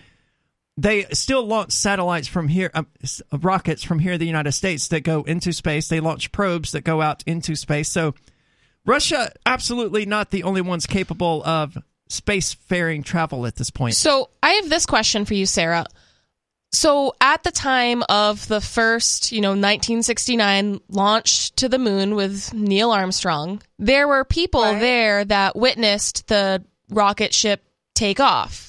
they 0.80 1.04
still 1.12 1.44
launch 1.44 1.72
satellites 1.72 2.28
from 2.28 2.46
here, 2.46 2.70
um, 2.72 2.86
s- 3.02 3.20
rockets 3.32 3.82
from 3.82 3.98
here 3.98 4.12
in 4.12 4.20
the 4.20 4.26
United 4.26 4.52
States 4.52 4.86
that 4.88 5.00
go 5.00 5.22
into 5.24 5.52
space. 5.52 5.88
They 5.88 5.98
launch 5.98 6.30
probes 6.30 6.70
that 6.72 6.82
go 6.84 7.02
out 7.02 7.24
into 7.26 7.56
space. 7.56 7.88
So 7.88 8.14
Russia, 8.86 9.32
absolutely 9.44 10.06
not 10.06 10.30
the 10.30 10.44
only 10.44 10.60
ones 10.60 10.86
capable 10.86 11.42
of 11.44 11.76
spacefaring 12.08 13.04
travel 13.04 13.44
at 13.44 13.56
this 13.56 13.70
point. 13.70 13.96
So 13.96 14.30
I 14.42 14.50
have 14.52 14.70
this 14.70 14.86
question 14.86 15.24
for 15.24 15.34
you, 15.34 15.46
Sarah. 15.46 15.84
So 16.70 17.14
at 17.20 17.42
the 17.42 17.50
time 17.50 18.02
of 18.08 18.46
the 18.46 18.60
first, 18.60 19.32
you 19.32 19.40
know, 19.40 19.50
1969 19.54 20.80
launch 20.90 21.50
to 21.56 21.68
the 21.68 21.78
moon 21.78 22.14
with 22.14 22.52
Neil 22.54 22.90
Armstrong, 22.92 23.62
there 23.78 24.06
were 24.06 24.24
people 24.24 24.62
Right. 24.62 24.80
there 24.80 25.24
that 25.24 25.56
witnessed 25.56 26.28
the 26.28 26.62
rocket 26.90 27.34
ship 27.34 27.64
take 27.94 28.20
off. 28.20 28.67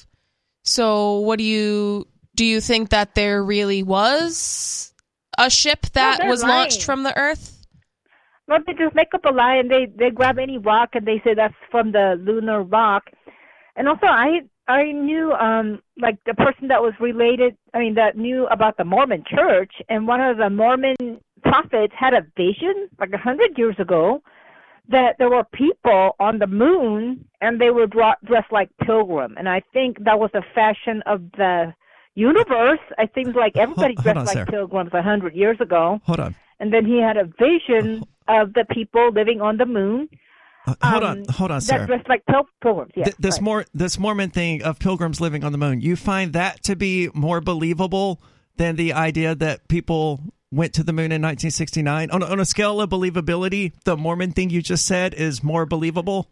So 0.62 1.20
what 1.20 1.38
do 1.38 1.44
you 1.44 2.06
do 2.34 2.44
you 2.44 2.60
think 2.60 2.90
that 2.90 3.14
there 3.14 3.42
really 3.42 3.82
was 3.82 4.92
a 5.38 5.50
ship 5.50 5.86
that 5.92 6.18
they're 6.18 6.28
was 6.28 6.42
launched 6.42 6.84
from 6.84 7.02
the 7.02 7.16
earth? 7.18 7.66
No, 8.48 8.58
they 8.66 8.72
just 8.72 8.94
make 8.94 9.14
up 9.14 9.24
a 9.24 9.30
lie 9.30 9.56
and 9.56 9.70
they 9.70 9.86
they 9.96 10.10
grab 10.10 10.38
any 10.38 10.58
rock 10.58 10.90
and 10.94 11.06
they 11.06 11.20
say 11.24 11.34
that's 11.34 11.54
from 11.70 11.92
the 11.92 12.16
lunar 12.20 12.62
rock. 12.62 13.04
And 13.76 13.88
also, 13.88 14.06
I 14.06 14.40
I 14.68 14.92
knew 14.92 15.32
um 15.32 15.80
like 16.00 16.18
the 16.26 16.34
person 16.34 16.68
that 16.68 16.82
was 16.82 16.92
related. 17.00 17.56
I 17.74 17.78
mean, 17.78 17.94
that 17.94 18.16
knew 18.16 18.46
about 18.46 18.76
the 18.76 18.84
Mormon 18.84 19.24
Church, 19.28 19.72
and 19.88 20.06
one 20.06 20.20
of 20.20 20.36
the 20.36 20.50
Mormon 20.50 20.96
prophets 21.42 21.94
had 21.98 22.12
a 22.12 22.26
vision 22.36 22.88
like 22.98 23.10
a 23.12 23.18
hundred 23.18 23.56
years 23.56 23.76
ago 23.78 24.22
that 24.90 25.16
there 25.18 25.30
were 25.30 25.44
people 25.52 26.16
on 26.18 26.38
the 26.38 26.46
moon 26.46 27.24
and 27.40 27.60
they 27.60 27.70
were 27.70 27.86
dra- 27.86 28.16
dressed 28.24 28.52
like 28.52 28.70
pilgrim. 28.84 29.34
And 29.38 29.48
I 29.48 29.62
think 29.72 30.04
that 30.04 30.18
was 30.18 30.30
the 30.32 30.42
fashion 30.54 31.02
of 31.06 31.22
the 31.32 31.72
universe. 32.14 32.80
It 32.98 33.10
seems 33.14 33.34
like 33.34 33.56
everybody 33.56 33.94
hold 33.94 34.04
dressed 34.04 34.18
on, 34.18 34.24
like 34.26 34.34
Sarah. 34.34 34.46
pilgrims 34.46 34.90
a 34.92 35.02
hundred 35.02 35.34
years 35.34 35.58
ago. 35.60 36.00
Hold 36.04 36.20
on. 36.20 36.34
And 36.58 36.72
then 36.72 36.84
he 36.84 37.00
had 37.00 37.16
a 37.16 37.24
vision 37.24 38.04
of 38.28 38.52
the 38.52 38.64
people 38.70 39.10
living 39.12 39.40
on 39.40 39.56
the 39.56 39.66
moon. 39.66 40.08
Uh, 40.66 40.74
hold 40.82 41.04
um, 41.04 41.10
on. 41.10 41.24
Hold 41.30 41.50
on, 41.50 41.58
that 41.58 41.62
Sarah. 41.62 41.86
dressed 41.86 42.08
like 42.08 42.26
pil- 42.26 42.48
pilgrims. 42.62 42.92
Yes, 42.94 43.06
Th- 43.06 43.16
this 43.16 43.34
right. 43.36 43.42
more 43.42 43.64
this 43.72 43.98
Mormon 43.98 44.30
thing 44.30 44.62
of 44.62 44.78
pilgrims 44.78 45.20
living 45.20 45.44
on 45.44 45.52
the 45.52 45.58
moon. 45.58 45.80
You 45.80 45.96
find 45.96 46.32
that 46.34 46.62
to 46.64 46.76
be 46.76 47.08
more 47.14 47.40
believable 47.40 48.20
than 48.56 48.76
the 48.76 48.92
idea 48.92 49.34
that 49.36 49.68
people 49.68 50.20
went 50.52 50.74
to 50.74 50.82
the 50.82 50.92
moon 50.92 51.12
in 51.12 51.22
1969 51.22 52.10
on, 52.10 52.22
on 52.22 52.40
a 52.40 52.44
scale 52.44 52.80
of 52.80 52.90
believability. 52.90 53.72
The 53.84 53.96
Mormon 53.96 54.32
thing 54.32 54.50
you 54.50 54.62
just 54.62 54.86
said 54.86 55.14
is 55.14 55.42
more 55.42 55.66
believable. 55.66 56.28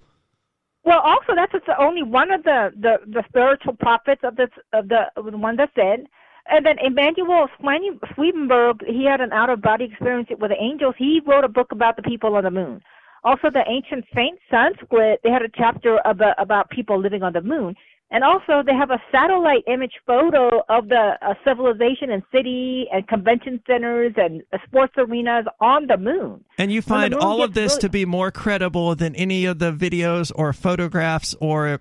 Well, 0.85 1.01
also 1.01 1.35
that's 1.35 1.53
just 1.53 1.64
only 1.79 2.03
one 2.03 2.31
of 2.31 2.43
the, 2.45 2.73
the, 2.75 2.97
the 3.07 3.23
spiritual 3.29 3.75
prophets 3.75 4.23
of 4.25 4.37
this 4.37 4.49
of 4.73 4.89
the 4.89 5.07
of 5.16 5.31
the 5.31 5.37
one 5.37 5.57
that 5.57 5.71
said. 5.75 6.07
And 6.51 6.64
then 6.64 6.79
Emanuel 6.79 7.49
Swedenborg, 7.61 8.83
he 8.87 9.05
had 9.05 9.21
an 9.21 9.33
out 9.33 9.51
of 9.51 9.61
body 9.61 9.85
experience 9.85 10.31
with 10.41 10.51
the 10.51 10.57
angels. 10.59 10.95
He 10.97 11.21
wrote 11.27 11.45
a 11.45 11.49
book 11.49 11.73
about 11.73 11.97
the 11.97 12.03
people 12.03 12.37
on 12.37 12.45
the 12.45 12.51
moon. 12.51 12.81
Also, 13.23 13.51
the 13.51 13.64
ancient 13.69 14.07
saint 14.14 14.39
Sanskrit, 14.51 15.21
they 15.23 15.31
had 15.31 15.43
a 15.43 15.49
chapter 15.55 16.01
about 16.07 16.41
about 16.41 16.71
people 16.71 16.99
living 16.99 17.23
on 17.23 17.35
the 17.35 17.43
moon. 17.43 17.75
And 18.11 18.24
also, 18.24 18.62
they 18.64 18.72
have 18.74 18.90
a 18.90 19.02
satellite 19.12 19.64
image 19.66 19.92
photo 20.06 20.62
of 20.70 20.88
the 20.88 21.18
uh, 21.20 21.34
civilization 21.44 22.11
and 22.11 22.22
city 22.32 22.86
and 22.90 23.06
convention 23.06 23.61
centers 23.66 24.14
and 24.16 24.42
uh, 24.50 24.56
sports 24.66 24.94
arenas 24.96 25.44
on 25.61 25.86
the 25.88 25.98
moon. 25.98 26.42
And 26.56 26.72
you 26.72 26.80
find 26.80 27.14
all 27.14 27.42
of 27.42 27.52
this 27.52 27.72
really- 27.72 27.80
to 27.82 27.88
be 27.90 28.04
more 28.06 28.30
credible 28.30 28.94
than 28.94 29.14
any 29.14 29.44
of 29.44 29.59
the 29.59 29.72
videos 29.72 30.32
or 30.34 30.54
photographs 30.54 31.34
or 31.38 31.80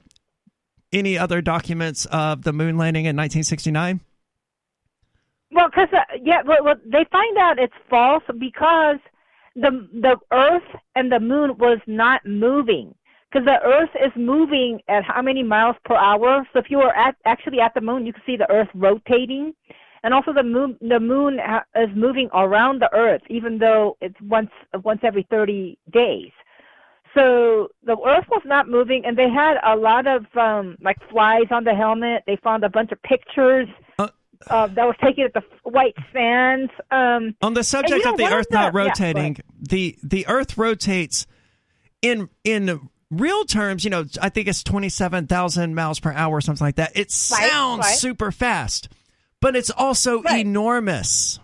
any 0.91 1.17
other 1.17 1.41
documents 1.41 2.05
of 2.07 2.43
the 2.43 2.51
moon 2.51 2.77
landing 2.77 3.05
in 3.05 3.15
1969. 3.15 4.01
Well, 5.51 5.69
because 5.69 5.89
uh, 5.93 6.01
yeah, 6.21 6.41
well, 6.45 6.57
well, 6.61 6.75
they 6.85 7.05
find 7.09 7.37
out 7.37 7.57
it's 7.57 7.73
false 7.89 8.23
because 8.37 8.97
the 9.55 9.87
the 9.93 10.17
Earth 10.31 10.63
and 10.95 11.11
the 11.11 11.19
Moon 11.19 11.57
was 11.57 11.79
not 11.87 12.25
moving. 12.25 12.93
Because 13.31 13.45
the 13.45 13.59
Earth 13.65 13.89
is 14.03 14.11
moving 14.15 14.79
at 14.87 15.03
how 15.03 15.21
many 15.21 15.43
miles 15.43 15.75
per 15.83 15.95
hour? 15.95 16.47
So 16.53 16.59
if 16.59 16.65
you 16.69 16.77
were 16.77 16.95
at 16.95 17.15
actually 17.25 17.59
at 17.59 17.73
the 17.73 17.81
Moon, 17.81 18.05
you 18.05 18.13
can 18.13 18.21
see 18.25 18.37
the 18.37 18.49
Earth 18.49 18.69
rotating, 18.73 19.53
and 20.03 20.13
also 20.13 20.31
the 20.33 20.43
Moon 20.43 20.77
the 20.81 20.99
Moon 20.99 21.37
ha- 21.43 21.65
is 21.75 21.89
moving 21.95 22.29
around 22.33 22.81
the 22.81 22.89
Earth, 22.93 23.21
even 23.29 23.57
though 23.57 23.97
it's 24.01 24.15
once 24.21 24.51
once 24.83 25.01
every 25.03 25.27
thirty 25.29 25.77
days. 25.91 26.31
So 27.15 27.69
the 27.83 27.97
Earth 28.05 28.25
was 28.29 28.43
not 28.45 28.69
moving, 28.69 29.03
and 29.05 29.17
they 29.17 29.29
had 29.29 29.55
a 29.65 29.75
lot 29.75 30.07
of 30.07 30.25
um 30.37 30.77
like 30.81 30.97
flies 31.11 31.47
on 31.51 31.63
the 31.65 31.73
helmet. 31.75 32.23
They 32.27 32.37
found 32.43 32.63
a 32.63 32.69
bunch 32.69 32.91
of 32.91 33.01
pictures 33.03 33.67
Uh, 33.99 34.07
uh, 34.49 34.67
that 34.67 34.85
was 34.85 34.95
taken 35.03 35.25
at 35.25 35.33
the 35.33 35.43
White 35.63 35.95
Sands. 36.13 36.71
Um, 36.91 37.35
On 37.41 37.53
the 37.55 37.63
subject 37.63 38.05
know, 38.05 38.11
of 38.11 38.17
the 38.17 38.31
Earth 38.31 38.47
not 38.51 38.71
the- 38.71 38.77
rotating, 38.77 39.33
ahead. 39.33 39.43
the 39.59 39.97
the 40.03 40.25
Earth 40.27 40.57
rotates 40.57 41.27
in 42.01 42.29
in 42.45 42.89
real 43.11 43.45
terms. 43.45 43.83
You 43.83 43.89
know, 43.89 44.05
I 44.21 44.29
think 44.29 44.47
it's 44.47 44.63
twenty 44.63 44.89
seven 44.89 45.27
thousand 45.27 45.75
miles 45.75 45.99
per 45.99 46.11
hour 46.11 46.35
or 46.37 46.41
something 46.41 46.65
like 46.65 46.75
that. 46.75 46.91
It 46.95 46.99
Right, 46.99 47.11
sounds 47.11 47.79
right. 47.85 47.95
super 47.97 48.31
fast, 48.31 48.89
but 49.41 49.55
it's 49.55 49.69
also 49.69 50.21
Right. 50.21 50.45
enormous. 50.45 51.39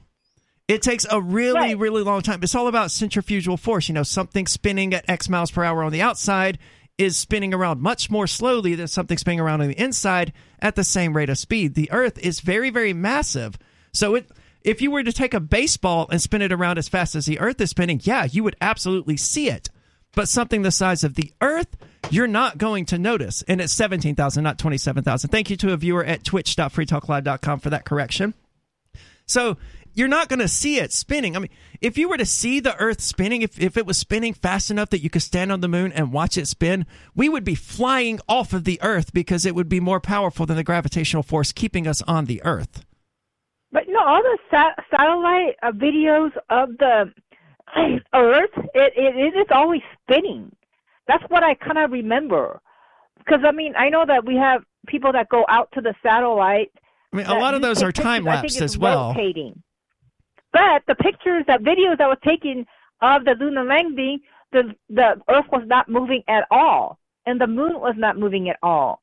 It 0.68 0.82
takes 0.82 1.06
a 1.10 1.20
really, 1.22 1.60
Right. 1.60 1.78
really 1.78 2.04
long 2.04 2.22
time. 2.22 2.40
It's 2.42 2.56
all 2.56 2.68
about 2.68 2.90
centrifugal 2.92 3.58
force. 3.58 3.90
You 3.90 3.94
know, 3.96 4.04
something 4.04 4.48
spinning 4.48 4.94
at 4.94 5.10
X 5.10 5.28
miles 5.28 5.52
per 5.52 5.64
hour 5.64 5.84
on 5.84 5.92
the 5.92 6.02
outside 6.02 6.58
is 6.98 7.18
spinning 7.18 7.54
around 7.54 7.82
much 7.82 8.10
more 8.10 8.28
slowly 8.28 8.76
than 8.76 8.88
something 8.88 9.18
spinning 9.18 9.40
around 9.40 9.62
on 9.62 9.68
the 9.68 9.80
inside 9.82 10.32
at 10.60 10.76
the 10.76 10.84
same 10.84 11.18
rate 11.18 11.30
of 11.30 11.38
speed. 11.38 11.74
The 11.74 11.92
Earth 11.92 12.18
is 12.20 12.40
very, 12.40 12.70
very 12.70 12.94
massive. 12.94 13.58
So 13.92 14.16
it 14.16 14.30
if 14.64 14.82
you 14.82 14.90
were 14.92 15.04
to 15.04 15.12
take 15.12 15.34
a 15.34 15.42
baseball 15.42 16.08
and 16.10 16.22
spin 16.22 16.42
it 16.42 16.54
around 16.54 16.78
as 16.78 16.88
fast 16.88 17.16
as 17.16 17.26
the 17.26 17.40
Earth 17.40 17.60
is 17.60 17.72
spinning, 17.72 18.00
yeah, 18.04 18.24
you 18.32 18.44
would 18.46 18.56
absolutely 18.62 19.18
see 19.18 19.50
it. 19.50 19.70
But 20.16 20.30
something 20.30 20.62
the 20.62 20.72
size 20.72 21.04
of 21.04 21.16
the 21.16 21.34
Earth, 21.42 21.76
you're 22.10 22.28
not 22.28 22.58
going 22.58 22.86
to 22.88 22.98
notice. 23.00 23.44
And 23.48 23.60
it's 23.62 23.74
17,000, 23.74 24.44
not 24.44 24.58
27,000. 24.60 25.30
Thank 25.30 25.50
you 25.50 25.58
to 25.58 25.74
a 25.74 25.78
viewer 25.78 26.04
at 26.04 26.24
twitch.freetalklive.com 26.24 27.60
for 27.60 27.70
that 27.72 27.86
correction. 27.86 28.34
So 29.26 29.58
you're 29.96 30.08
not 30.08 30.28
going 30.28 30.40
to 30.40 30.48
see 30.48 30.78
it 30.78 30.92
spinning. 30.92 31.36
I 31.36 31.40
mean, 31.40 31.50
if 31.82 31.98
you 31.98 32.10
were 32.10 32.18
to 32.18 32.26
see 32.26 32.60
the 32.60 32.76
Earth 32.78 33.02
spinning, 33.02 33.42
if, 33.42 33.60
if 33.60 33.78
it 33.78 33.86
was 33.86 33.98
spinning 33.98 34.34
fast 34.34 34.70
enough 34.70 34.90
that 34.90 35.02
you 35.02 35.10
could 35.10 35.22
stand 35.22 35.52
on 35.52 35.62
the 35.62 35.68
moon 35.68 35.92
and 35.92 36.12
watch 36.12 36.38
it 36.38 36.48
spin, 36.48 36.86
we 37.16 37.30
would 37.30 37.44
be 37.44 37.56
flying 37.56 38.20
off 38.28 38.54
of 38.54 38.64
the 38.66 38.80
Earth 38.82 39.14
because 39.14 39.46
it 39.46 39.56
would 39.56 39.70
be 39.70 39.80
more 39.80 40.00
powerful 40.00 40.46
than 40.46 40.58
the 40.58 40.64
gravitational 40.64 41.24
force 41.24 41.52
keeping 41.52 41.88
us 41.88 42.02
on 42.04 42.26
the 42.26 42.42
Earth. 42.44 42.86
but 43.72 43.84
no, 43.88 44.00
all 44.06 44.22
the 44.22 44.38
sa- 44.52 44.82
satellite 44.92 45.56
uh, 45.64 45.72
videos 45.72 46.32
of 46.50 46.78
the 46.78 47.12
Earth, 48.14 48.50
it, 48.74 48.94
it 48.96 49.16
it 49.16 49.38
is 49.38 49.48
always 49.52 49.82
spinning. 50.02 50.56
That's 51.08 51.24
what 51.30 51.44
I 51.44 51.56
kind 51.56 51.78
of 51.78 51.92
remember. 51.92 52.62
Because 53.18 53.42
I 53.46 53.52
mean, 53.52 53.74
I 53.78 53.90
know 53.90 54.06
that 54.06 54.26
we 54.26 54.36
have 54.36 54.64
people 54.88 55.12
that 55.14 55.30
go 55.30 55.46
out 55.48 55.70
to 55.74 55.82
the 55.82 55.94
satellite. 56.04 56.72
I 57.12 57.18
mean, 57.18 57.26
a 57.26 57.36
lot 57.36 57.54
of 57.54 57.62
those 57.62 57.84
are 57.84 57.92
time. 57.92 58.24
Lapsed 58.24 58.62
as 58.62 58.78
well. 58.78 59.10
Rotating. 59.10 59.62
But 60.52 60.84
the 60.88 60.96
pictures, 60.96 61.44
that 61.48 61.62
videos 61.64 61.98
that 61.98 62.08
was 62.08 62.20
taken 62.24 62.66
of 63.02 63.26
the 63.26 63.36
lunar 63.40 63.64
landing, 63.64 64.20
the 64.52 64.76
the 64.90 65.22
Earth 65.30 65.46
was 65.52 65.64
not 65.66 65.90
moving 65.90 66.24
at 66.28 66.46
all, 66.52 67.00
and 67.26 67.42
the 67.42 67.48
Moon 67.48 67.80
was 67.80 67.96
not 67.98 68.18
moving 68.18 68.50
at 68.50 68.58
all. 68.62 69.02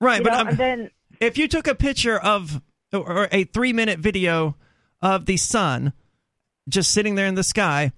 Right, 0.00 0.18
You 0.18 0.24
but 0.24 0.56
then 0.56 0.90
if 1.20 1.38
you 1.38 1.48
took 1.48 1.66
a 1.68 1.74
picture 1.74 2.18
of 2.18 2.60
or 2.92 3.28
a 3.30 3.44
three 3.44 3.72
minute 3.72 3.98
video 4.00 4.56
of 5.00 5.26
the 5.26 5.36
sun 5.36 5.92
just 6.68 6.90
sitting 6.90 7.14
there 7.14 7.26
in 7.26 7.34
the 7.34 7.42
sky, 7.42 7.92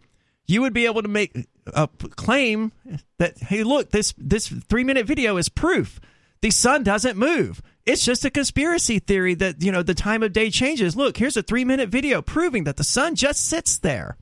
you 0.47 0.61
would 0.61 0.73
be 0.75 0.87
able 0.87 1.03
to 1.03 1.09
make 1.09 1.49
a 1.67 1.89
claim 2.17 2.73
that 3.19 3.39
hey, 3.39 3.63
look, 3.65 3.91
this 3.91 4.15
this 4.19 4.49
three 4.49 4.85
minute 4.85 5.07
video 5.07 5.37
is 5.37 5.49
proof 5.49 6.01
the 6.45 6.51
sun 6.51 6.83
doesn't 6.83 7.17
move. 7.17 7.63
It's 7.87 8.05
just 8.05 8.27
a 8.27 8.31
conspiracy 8.31 8.99
theory 8.99 9.33
that 9.37 9.63
you 9.63 9.73
know 9.73 9.83
the 9.83 9.95
time 9.95 10.23
of 10.23 10.35
day 10.35 10.51
changes. 10.51 10.95
Look, 10.95 11.17
here's 11.17 11.39
a 11.39 11.43
three 11.43 11.65
minute 11.65 11.89
video 11.89 12.21
proving 12.21 12.65
that 12.65 12.77
the 12.77 12.85
sun 12.85 13.15
just 13.15 13.41
sits 13.41 13.79
there, 13.79 14.19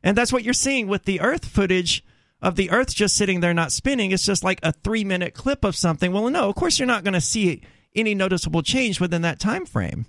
and 0.00 0.16
that's 0.16 0.32
what 0.32 0.44
you're 0.44 0.54
seeing 0.54 0.86
with 0.86 1.06
the 1.06 1.20
Earth 1.20 1.44
footage 1.44 2.04
of 2.40 2.54
the 2.54 2.70
Earth 2.70 2.94
just 2.94 3.16
sitting 3.16 3.40
there 3.40 3.52
not 3.52 3.72
spinning. 3.72 4.12
It's 4.12 4.24
just 4.24 4.44
like 4.44 4.60
a 4.62 4.70
three 4.70 5.02
minute 5.02 5.34
clip 5.34 5.64
of 5.64 5.74
something. 5.74 6.12
Well, 6.12 6.30
no, 6.30 6.48
of 6.48 6.54
course 6.54 6.78
you're 6.78 6.86
not 6.86 7.02
going 7.02 7.14
to 7.14 7.20
see 7.20 7.62
any 7.96 8.14
noticeable 8.14 8.62
change 8.62 9.00
within 9.00 9.22
that 9.22 9.40
time 9.40 9.66
frame. 9.66 10.06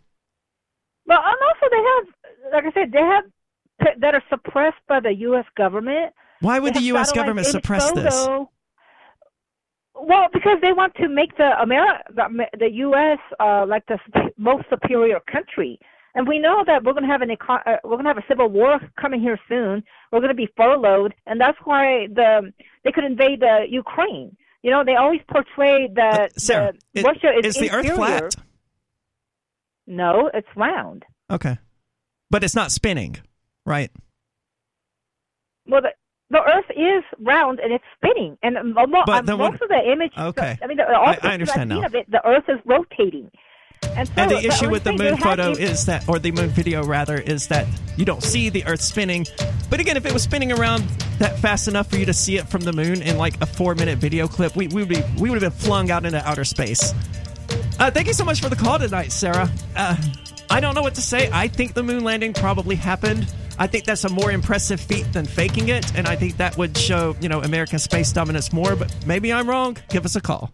Well, 1.08 1.24
and 1.26 1.38
also 1.42 1.66
they 1.72 1.78
have, 1.78 2.54
like 2.54 2.66
I 2.66 2.80
said, 2.80 2.92
they 2.92 3.00
have 3.00 3.24
that 3.80 4.16
are 4.16 4.24
suppressed 4.30 4.78
by 4.88 5.00
the 5.00 5.14
U.S. 5.30 5.46
government. 5.58 6.14
Why 6.42 6.60
would 6.60 6.74
the 6.74 6.82
U.S. 6.94 7.12
government 7.12 7.48
suppress 7.48 7.92
this? 7.92 8.14
photo. 8.14 8.50
Well, 9.98 10.28
because 10.34 10.58
they 10.62 10.74
want 10.74 10.94
to 10.96 11.08
make 11.08 11.36
the 11.38 11.50
Ameri- 11.62 12.02
the, 12.14 12.46
the 12.60 12.72
U.S. 12.74 13.18
Uh, 13.40 13.66
like 13.66 13.86
the 13.88 13.98
most 14.38 14.66
superior 14.70 15.20
country, 15.32 15.80
and 16.16 16.28
we 16.28 16.38
know 16.38 16.64
that 16.68 16.84
we're 16.84 16.92
going 16.94 17.06
to 17.06 17.10
have 17.10 17.22
an 17.22 17.32
eco- 17.32 17.54
uh, 17.66 17.78
we're 17.84 17.92
going 17.92 18.04
to 18.04 18.10
have 18.10 18.18
a 18.18 18.26
civil 18.28 18.50
war 18.50 18.80
coming 19.00 19.22
here 19.22 19.40
soon. 19.48 19.84
We're 20.12 20.20
going 20.20 20.30
to 20.30 20.36
be 20.36 20.50
furloughed, 20.58 21.14
and 21.26 21.40
that's 21.40 21.58
why 21.64 22.08
the 22.14 22.52
they 22.84 22.92
could 22.92 23.06
invade 23.06 23.40
the 23.40 23.66
Ukraine. 23.70 24.36
You 24.64 24.72
know, 24.72 24.84
they 24.84 24.96
always 24.96 25.22
portray 25.32 25.88
that 25.96 26.32
Uh, 26.36 26.40
Sarah, 26.40 26.74
the 26.94 27.00
it- 27.00 27.06
Russia 27.06 27.32
is 27.40 27.56
is 27.56 27.62
the 27.62 27.72
Earth 27.72 27.92
flat? 27.96 28.36
No, 29.88 30.30
it's 30.34 30.48
round. 30.58 31.06
Okay, 31.32 31.58
but 32.30 32.44
it's 32.44 32.56
not 32.56 32.72
spinning, 32.72 33.16
right? 33.66 33.92
Well, 35.68 35.82
the, 35.82 35.90
the 36.30 36.42
Earth 36.42 36.66
is 36.72 37.04
round 37.20 37.60
and 37.60 37.74
it's 37.74 37.84
spinning, 37.98 38.38
and 38.44 38.58
um, 38.58 38.78
um, 38.78 38.92
most 38.92 39.08
what- 39.08 39.30
of 39.30 39.70
the 39.70 39.92
image. 39.92 40.12
Okay. 40.18 40.58
I 40.62 40.68
mean, 40.68 40.78
the, 40.78 40.88
all 40.88 41.08
I- 41.10 41.20
I 41.22 41.34
understand 41.34 41.70
now. 41.70 41.84
Of 41.86 41.96
it, 41.96 42.10
the 42.10 42.26
Earth 42.28 42.46
is 42.48 42.60
rotating, 42.66 43.32
and 43.96 44.08
so 44.08 44.14
And 44.18 44.32
the 44.32 44.46
issue 44.46 44.70
with 44.70 44.84
the 44.84 44.94
moon 44.94 45.18
photo 45.18 45.52
is- 45.52 45.60
is 45.60 45.86
that, 45.88 46.08
or 46.08 46.20
the 46.20 46.32
moon 46.32 46.50
video 46.50 46.84
rather, 46.84 47.18
is 47.18 47.48
that 47.48 47.66
you 47.98 48.06
don't 48.06 48.24
see 48.24 48.50
the 48.50 48.66
Earth 48.66 48.82
spinning. 48.82 49.26
But 49.70 49.80
again, 49.80 49.98
if 49.98 50.06
it 50.06 50.14
was 50.14 50.22
spinning 50.24 50.52
around 50.52 50.84
that 51.20 51.40
fast 51.40 51.68
enough 51.68 51.90
for 51.90 51.98
you 51.98 52.06
to 52.06 52.14
see 52.14 52.38
it 52.38 52.48
from 52.48 52.62
the 52.62 52.74
moon 52.74 53.02
in 53.02 53.18
like 53.18 53.42
a 53.42 53.46
four-minute 53.48 53.98
video 53.98 54.28
clip, 54.28 54.56
we, 54.56 54.68
we 54.68 54.82
would 54.84 54.90
be 54.90 55.02
we 55.20 55.30
would 55.30 55.42
have 55.42 55.52
been 55.52 55.60
flung 55.60 55.90
out 55.90 56.06
into 56.06 56.24
outer 56.28 56.44
space. 56.44 56.94
Uh, 57.80 57.90
thank 57.92 58.08
you 58.08 58.14
so 58.14 58.24
much 58.24 58.42
for 58.42 58.50
the 58.50 58.56
call 58.56 58.78
tonight, 58.80 59.12
Sarah. 59.12 59.50
Uh, 59.76 59.96
I 60.50 60.60
don't 60.60 60.76
know 60.76 60.82
what 60.82 60.96
to 60.96 61.02
say. 61.02 61.30
I 61.32 61.48
think 61.48 61.74
the 61.74 61.84
moon 61.84 62.04
landing 62.04 62.34
probably 62.34 62.76
happened. 62.76 63.32
I 63.58 63.68
think 63.68 63.86
that's 63.86 64.04
a 64.04 64.10
more 64.10 64.32
impressive 64.32 64.80
feat 64.80 65.12
than 65.14 65.26
faking 65.26 65.70
it, 65.70 65.96
and 65.96 66.08
I 66.08 66.16
think 66.16 66.38
that 66.38 66.58
would 66.58 66.78
show 66.78 67.16
you 67.22 67.30
know 67.30 67.42
American 67.42 67.80
space 67.80 68.12
dominance 68.12 68.52
more. 68.52 68.76
But 68.76 68.94
maybe 69.06 69.32
I'm 69.32 69.50
wrong. 69.50 69.78
Give 69.90 70.06
us 70.06 70.16
a 70.16 70.22
call. 70.22 70.54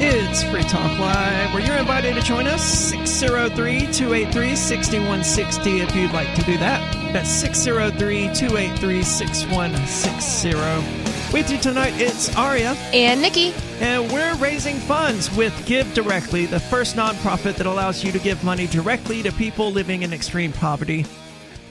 It's 0.00 0.42
Free 0.42 0.62
Talk 0.62 0.98
Live, 0.98 1.54
where 1.54 1.64
you're 1.64 1.76
invited 1.76 2.14
to 2.14 2.22
join 2.22 2.46
us. 2.46 2.62
603 2.62 3.92
283 3.92 4.54
6160 4.54 5.80
if 5.80 5.94
you'd 5.94 6.12
like 6.12 6.32
to 6.34 6.42
do 6.42 6.58
that. 6.58 7.12
That's 7.12 7.30
603 7.30 8.30
283 8.34 9.02
6160. 9.02 11.17
With 11.32 11.50
you 11.50 11.58
tonight, 11.58 11.92
it's 11.96 12.34
Aria, 12.36 12.72
And 12.92 13.20
Nikki. 13.20 13.52
and 13.80 14.10
we're 14.10 14.34
raising 14.36 14.76
funds 14.76 15.34
with 15.36 15.54
Give 15.66 15.92
Directly, 15.92 16.46
the 16.46 16.58
first 16.58 16.96
nonprofit 16.96 17.56
that 17.56 17.66
allows 17.66 18.02
you 18.02 18.10
to 18.12 18.18
give 18.18 18.42
money 18.42 18.66
directly 18.66 19.22
to 19.22 19.30
people 19.32 19.70
living 19.70 20.02
in 20.02 20.14
extreme 20.14 20.52
poverty. 20.52 21.04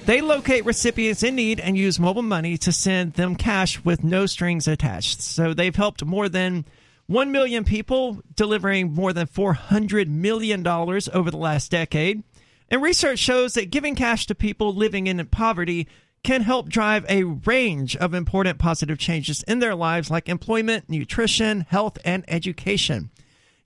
They 0.05 0.22
locate 0.22 0.64
recipients 0.64 1.24
in 1.24 1.36
need 1.36 1.60
and 1.60 1.76
use 1.76 1.99
mobile 1.99 2.22
money 2.22 2.58
to 2.60 2.72
send 2.72 3.14
them 3.14 3.36
cash 3.36 3.84
with 3.84 4.03
no 4.03 4.28
strings 4.28 4.68
attached. 4.68 5.22
So 5.22 5.55
they've 5.55 5.76
helped 5.76 6.05
more 6.05 6.30
than 6.30 6.64
1 7.08 7.32
million 7.32 7.64
people, 7.64 8.22
delivering 8.36 8.93
more 8.93 9.12
than 9.12 9.26
$400 9.26 10.08
million 10.08 10.66
over 10.68 11.32
the 11.32 11.38
last 11.38 11.72
decade. 11.72 12.22
And 12.70 12.82
research 12.84 13.20
shows 13.20 13.55
that 13.55 13.72
giving 13.72 13.95
cash 13.95 14.28
to 14.28 14.36
people 14.36 14.74
living 14.74 15.08
in 15.08 15.26
poverty 15.26 15.88
can 16.28 16.41
help 16.41 16.67
drive 16.67 17.05
a 17.07 17.23
range 17.23 17.95
of 17.95 18.13
important 18.13 18.59
positive 18.59 18.97
changes 18.97 19.43
in 19.43 19.59
their 19.59 19.73
lives, 19.73 20.11
like 20.11 20.28
employment, 20.28 20.89
nutrition, 20.89 21.61
health, 21.61 21.97
and 22.03 22.25
education. 22.28 23.09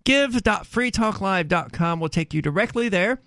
Give.freetalklive.com 0.03 1.99
will 1.99 2.09
take 2.09 2.35
you 2.35 2.41
directly 2.43 2.87
there. 2.87 3.19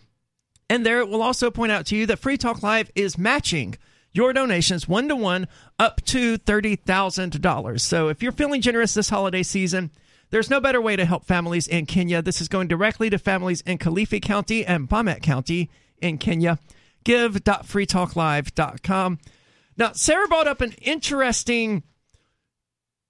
And 0.70 0.86
there 0.86 1.00
it 1.00 1.08
will 1.08 1.20
also 1.20 1.50
point 1.50 1.72
out 1.72 1.84
to 1.86 1.96
you 1.96 2.06
that 2.06 2.20
Free 2.20 2.36
Talk 2.36 2.62
Live 2.62 2.92
is 2.94 3.18
matching 3.18 3.74
your 4.12 4.32
donations 4.32 4.86
one 4.86 5.08
to 5.08 5.16
one 5.16 5.48
up 5.80 6.00
to 6.04 6.38
$30,000. 6.38 7.80
So 7.80 8.06
if 8.06 8.22
you're 8.22 8.30
feeling 8.30 8.60
generous 8.60 8.94
this 8.94 9.10
holiday 9.10 9.42
season, 9.42 9.90
there's 10.30 10.48
no 10.48 10.60
better 10.60 10.80
way 10.80 10.94
to 10.94 11.04
help 11.04 11.24
families 11.24 11.66
in 11.66 11.86
Kenya. 11.86 12.22
This 12.22 12.40
is 12.40 12.46
going 12.46 12.68
directly 12.68 13.10
to 13.10 13.18
families 13.18 13.62
in 13.62 13.78
Kilifi 13.78 14.22
County 14.22 14.64
and 14.64 14.88
Bomet 14.88 15.22
County 15.22 15.70
in 16.00 16.18
Kenya. 16.18 16.60
Give.freetalklive.com. 17.04 19.18
Now, 19.76 19.92
Sarah 19.92 20.28
brought 20.28 20.48
up 20.48 20.60
an 20.60 20.72
interesting 20.82 21.82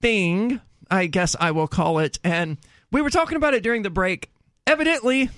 thing, 0.01 0.61
I 0.91 1.07
guess 1.07 1.37
I 1.39 1.51
will 1.51 1.69
call 1.69 1.99
it, 1.99 2.19
and 2.25 2.57
we 2.91 3.03
were 3.03 3.11
talking 3.11 3.37
about 3.37 3.55
it 3.55 3.63
during 3.63 3.83
the 3.83 3.91
break. 3.91 4.31
Evidently, 4.67 5.29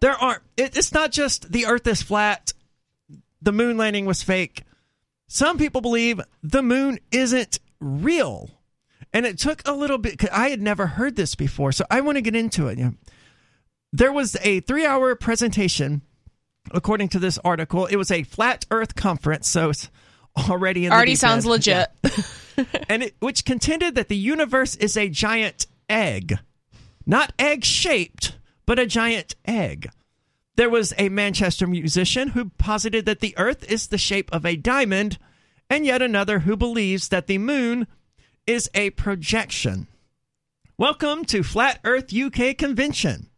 there 0.00 0.12
are 0.12 0.42
it, 0.56 0.76
it's 0.76 0.92
not 0.92 1.12
just 1.12 1.50
the 1.50 1.66
earth 1.66 1.86
is 1.86 2.02
flat 2.02 2.52
the 3.40 3.52
moon 3.52 3.78
landing 3.78 4.04
was 4.04 4.22
fake 4.22 4.64
some 5.28 5.56
people 5.56 5.80
believe 5.80 6.20
the 6.42 6.62
moon 6.62 6.98
isn't 7.10 7.58
real 7.80 8.50
and 9.14 9.24
it 9.24 9.38
took 9.38 9.66
a 9.66 9.72
little 9.72 9.96
bit 9.96 10.18
'cause 10.18 10.28
i 10.30 10.50
had 10.50 10.60
never 10.60 10.88
heard 10.88 11.16
this 11.16 11.34
before 11.34 11.72
so 11.72 11.86
i 11.90 12.02
want 12.02 12.16
to 12.16 12.22
get 12.22 12.36
into 12.36 12.68
it 12.68 12.78
there 13.94 14.12
was 14.12 14.36
a 14.42 14.60
three 14.60 14.84
hour 14.84 15.14
presentation 15.14 16.02
according 16.72 17.08
to 17.08 17.18
this 17.18 17.38
article 17.44 17.86
it 17.86 17.96
was 17.96 18.10
a 18.10 18.22
flat 18.22 18.64
earth 18.70 18.94
conference 18.94 19.48
so 19.48 19.70
it's 19.70 19.90
already 20.36 20.86
in 20.86 20.92
Already 20.92 21.14
sounds 21.14 21.44
end. 21.44 21.50
legit. 21.50 21.88
and 22.88 23.04
it, 23.04 23.14
which 23.20 23.44
contended 23.44 23.94
that 23.94 24.08
the 24.08 24.16
universe 24.16 24.76
is 24.76 24.96
a 24.96 25.08
giant 25.08 25.66
egg, 25.88 26.38
not 27.06 27.32
egg 27.38 27.64
shaped, 27.64 28.38
but 28.66 28.78
a 28.78 28.86
giant 28.86 29.34
egg. 29.44 29.88
There 30.56 30.70
was 30.70 30.94
a 30.98 31.08
Manchester 31.08 31.66
musician 31.66 32.28
who 32.28 32.50
posited 32.58 33.06
that 33.06 33.20
the 33.20 33.34
Earth 33.36 33.64
is 33.70 33.88
the 33.88 33.98
shape 33.98 34.30
of 34.32 34.46
a 34.46 34.56
diamond, 34.56 35.18
and 35.68 35.84
yet 35.84 36.02
another 36.02 36.40
who 36.40 36.56
believes 36.56 37.08
that 37.08 37.26
the 37.26 37.38
moon 37.38 37.86
is 38.46 38.70
a 38.74 38.90
projection. 38.90 39.88
Welcome 40.76 41.24
to 41.26 41.42
Flat 41.42 41.80
Earth 41.84 42.14
UK 42.14 42.56
Convention. 42.56 43.28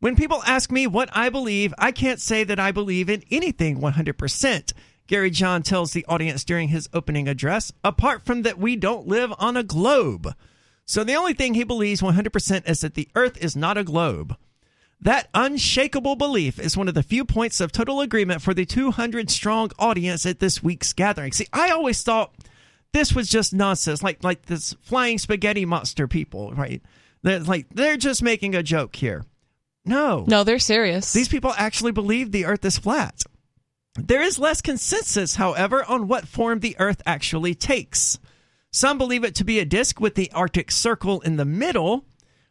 When 0.00 0.14
people 0.14 0.42
ask 0.46 0.70
me 0.70 0.86
what 0.86 1.08
I 1.12 1.28
believe, 1.28 1.74
I 1.76 1.90
can't 1.90 2.20
say 2.20 2.44
that 2.44 2.60
I 2.60 2.70
believe 2.70 3.10
in 3.10 3.24
anything 3.32 3.80
100%. 3.80 4.72
Gary 5.08 5.30
John 5.30 5.62
tells 5.62 5.92
the 5.92 6.04
audience 6.06 6.44
during 6.44 6.68
his 6.68 6.88
opening 6.92 7.26
address, 7.26 7.72
apart 7.82 8.24
from 8.24 8.42
that 8.42 8.58
we 8.58 8.76
don't 8.76 9.08
live 9.08 9.32
on 9.38 9.56
a 9.56 9.64
globe. 9.64 10.34
So 10.84 11.02
the 11.02 11.16
only 11.16 11.34
thing 11.34 11.54
he 11.54 11.64
believes 11.64 12.00
100% 12.00 12.68
is 12.68 12.80
that 12.82 12.94
the 12.94 13.08
earth 13.16 13.42
is 13.42 13.56
not 13.56 13.76
a 13.76 13.82
globe. 13.82 14.36
That 15.00 15.28
unshakable 15.34 16.14
belief 16.14 16.60
is 16.60 16.76
one 16.76 16.88
of 16.88 16.94
the 16.94 17.02
few 17.02 17.24
points 17.24 17.60
of 17.60 17.72
total 17.72 18.00
agreement 18.00 18.40
for 18.40 18.54
the 18.54 18.64
200 18.64 19.30
strong 19.30 19.70
audience 19.80 20.24
at 20.26 20.38
this 20.38 20.62
week's 20.62 20.92
gathering. 20.92 21.32
See, 21.32 21.46
I 21.52 21.70
always 21.70 22.02
thought 22.02 22.34
this 22.92 23.14
was 23.14 23.28
just 23.28 23.52
nonsense, 23.52 24.02
like 24.02 24.22
like 24.24 24.46
this 24.46 24.74
flying 24.80 25.18
spaghetti 25.18 25.64
monster 25.64 26.08
people, 26.08 26.52
right? 26.52 26.82
They're 27.22 27.40
like 27.40 27.66
they're 27.70 27.96
just 27.96 28.22
making 28.22 28.54
a 28.54 28.62
joke 28.62 28.96
here. 28.96 29.24
No, 29.88 30.24
No, 30.28 30.44
they're 30.44 30.58
serious. 30.58 31.12
these 31.12 31.28
people 31.28 31.52
actually 31.56 31.92
believe 31.92 32.30
the 32.30 32.44
Earth 32.44 32.64
is 32.64 32.78
flat. 32.78 33.22
There 33.96 34.22
is 34.22 34.38
less 34.38 34.60
consensus, 34.60 35.36
however, 35.36 35.84
on 35.84 36.06
what 36.06 36.28
form 36.28 36.60
the 36.60 36.76
Earth 36.78 37.02
actually 37.06 37.54
takes. 37.54 38.18
Some 38.70 38.98
believe 38.98 39.24
it 39.24 39.34
to 39.36 39.44
be 39.44 39.58
a 39.58 39.64
disk 39.64 39.98
with 39.98 40.14
the 40.14 40.30
Arctic 40.32 40.70
Circle 40.70 41.20
in 41.22 41.36
the 41.36 41.44
middle, 41.44 42.04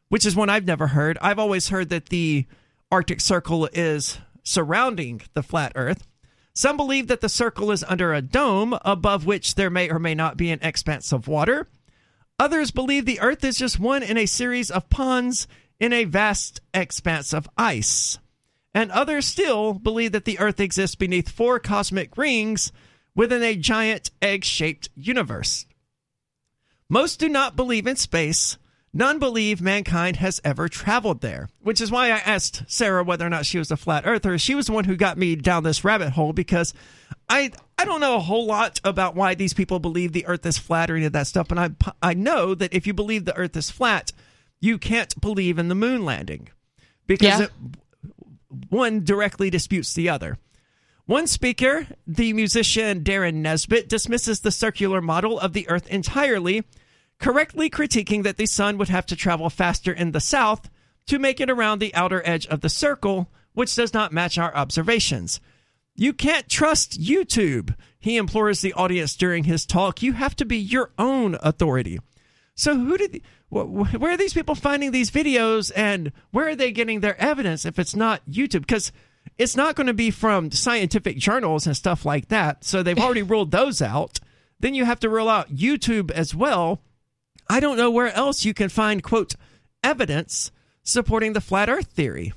which 0.09 0.25
is 0.25 0.35
one 0.35 0.49
I've 0.49 0.65
never 0.65 0.87
heard. 0.87 1.17
I've 1.21 1.39
always 1.39 1.69
heard 1.69 1.89
that 1.89 2.07
the 2.07 2.45
Arctic 2.91 3.21
Circle 3.21 3.69
is 3.71 4.17
surrounding 4.43 5.21
the 5.33 5.43
flat 5.43 5.71
Earth. 5.75 6.07
Some 6.53 6.75
believe 6.75 7.07
that 7.07 7.21
the 7.21 7.29
circle 7.29 7.71
is 7.71 7.83
under 7.87 8.13
a 8.13 8.21
dome, 8.21 8.77
above 8.83 9.25
which 9.27 9.55
there 9.55 9.69
may 9.69 9.89
or 9.91 9.99
may 9.99 10.15
not 10.15 10.37
be 10.37 10.49
an 10.49 10.59
expanse 10.63 11.11
of 11.11 11.27
water. 11.27 11.67
Others 12.39 12.71
believe 12.71 13.05
the 13.05 13.19
Earth 13.19 13.43
is 13.43 13.57
just 13.57 13.79
one 13.79 14.01
in 14.03 14.17
a 14.17 14.25
series 14.25 14.71
of 14.71 14.89
ponds 14.89 15.47
in 15.79 15.93
a 15.93 16.05
vast 16.05 16.61
expanse 16.73 17.33
of 17.33 17.49
ice. 17.57 18.19
And 18.73 18.91
others 18.91 19.25
still 19.25 19.73
believe 19.73 20.11
that 20.11 20.25
the 20.25 20.39
Earth 20.39 20.59
exists 20.59 20.95
beneath 20.95 21.29
four 21.29 21.59
cosmic 21.59 22.17
rings 22.17 22.71
within 23.15 23.41
a 23.41 23.55
giant 23.55 24.11
egg 24.21 24.43
shaped 24.43 24.89
universe. 24.95 25.65
Most 26.89 27.19
do 27.19 27.27
not 27.27 27.55
believe 27.55 27.87
in 27.87 27.95
space. 27.95 28.57
None 28.93 29.19
believe 29.19 29.61
mankind 29.61 30.15
has 30.17 30.39
ever 30.43 30.69
traveled 30.69 31.21
there, 31.21 31.49
which 31.59 31.81
is 31.81 31.91
why 31.91 32.07
I 32.07 32.17
asked 32.17 32.63
Sarah 32.67 33.03
whether 33.03 33.25
or 33.25 33.29
not 33.29 33.45
she 33.45 33.59
was 33.59 33.69
a 33.69 33.77
flat 33.77 34.07
earther. 34.07 34.37
She 34.37 34.55
was 34.55 34.67
the 34.67 34.73
one 34.73 34.85
who 34.85 34.95
got 34.95 35.17
me 35.17 35.35
down 35.35 35.63
this 35.63 35.83
rabbit 35.83 36.11
hole 36.11 36.33
because 36.33 36.73
I 37.29 37.51
I 37.77 37.85
don't 37.85 37.99
know 37.99 38.15
a 38.15 38.21
whole 38.21 38.45
lot 38.45 38.79
about 38.83 39.15
why 39.15 39.35
these 39.35 39.53
people 39.53 39.79
believe 39.79 40.13
the 40.13 40.25
earth 40.25 40.45
is 40.45 40.57
flat 40.57 40.89
or 40.89 40.95
any 40.95 41.05
of 41.05 41.13
that 41.13 41.27
stuff, 41.27 41.51
and 41.51 41.59
I 41.59 41.69
I 42.01 42.13
know 42.13 42.55
that 42.55 42.73
if 42.73 42.87
you 42.87 42.93
believe 42.93 43.25
the 43.25 43.35
earth 43.35 43.55
is 43.57 43.69
flat, 43.69 44.13
you 44.59 44.77
can't 44.77 45.19
believe 45.21 45.57
in 45.59 45.67
the 45.67 45.75
moon 45.75 46.03
landing 46.05 46.49
because 47.05 47.39
Yeah. 47.39 47.45
it, 47.45 47.51
one 48.69 49.03
directly 49.03 49.49
disputes 49.49 49.93
the 49.93 50.09
other. 50.09 50.37
One 51.05 51.27
speaker, 51.27 51.87
the 52.05 52.33
musician 52.33 53.03
Darren 53.03 53.35
Nesbitt, 53.35 53.87
dismisses 53.87 54.41
the 54.41 54.51
circular 54.51 55.01
model 55.01 55.39
of 55.39 55.53
the 55.53 55.67
Earth 55.69 55.87
entirely, 55.87 56.63
correctly 57.19 57.69
critiquing 57.69 58.23
that 58.23 58.37
the 58.37 58.45
sun 58.45 58.77
would 58.77 58.89
have 58.89 59.05
to 59.07 59.15
travel 59.15 59.49
faster 59.49 59.91
in 59.91 60.11
the 60.11 60.19
south 60.19 60.69
to 61.07 61.17
make 61.17 61.39
it 61.39 61.49
around 61.49 61.79
the 61.79 61.95
outer 61.95 62.21
edge 62.25 62.45
of 62.47 62.59
the 62.61 62.69
circle, 62.69 63.31
which 63.53 63.73
does 63.75 63.93
not 63.93 64.11
match 64.11 64.37
our 64.37 64.53
observations. 64.53 65.39
You 65.95 66.13
can't 66.13 66.49
trust 66.49 67.01
YouTube, 67.01 67.73
he 67.99 68.17
implores 68.17 68.61
the 68.61 68.73
audience 68.73 69.15
during 69.15 69.45
his 69.45 69.65
talk. 69.65 70.03
You 70.03 70.13
have 70.13 70.35
to 70.35 70.45
be 70.45 70.57
your 70.57 70.91
own 70.99 71.37
authority. 71.41 71.99
So, 72.57 72.75
who 72.75 72.97
did, 72.97 73.21
where 73.49 74.11
are 74.11 74.17
these 74.17 74.33
people 74.33 74.55
finding 74.55 74.91
these 74.91 75.11
videos 75.11 75.71
and 75.75 76.11
where 76.31 76.49
are 76.49 76.55
they 76.55 76.71
getting 76.71 77.01
their 77.01 77.19
evidence 77.21 77.65
if 77.65 77.77
it's 77.77 77.95
not 77.95 78.25
YouTube? 78.27 78.61
Because 78.61 78.91
it's 79.37 79.55
not 79.55 79.75
going 79.75 79.87
to 79.87 79.93
be 79.93 80.09
from 80.09 80.49
scientific 80.51 81.17
journals 81.17 81.67
and 81.67 81.77
stuff 81.77 82.03
like 82.03 82.29
that. 82.29 82.63
So, 82.63 82.81
they've 82.81 82.97
already 82.97 83.21
ruled 83.23 83.51
those 83.51 83.79
out. 83.79 84.19
Then 84.59 84.73
you 84.73 84.85
have 84.85 84.99
to 85.01 85.09
rule 85.09 85.29
out 85.29 85.53
YouTube 85.55 86.09
as 86.09 86.33
well. 86.33 86.81
I 87.47 87.59
don't 87.59 87.77
know 87.77 87.91
where 87.91 88.11
else 88.11 88.43
you 88.43 88.55
can 88.55 88.69
find, 88.69 89.03
quote, 89.03 89.35
evidence 89.83 90.51
supporting 90.83 91.33
the 91.33 91.41
flat 91.41 91.69
earth 91.69 91.91
theory. 91.91 92.33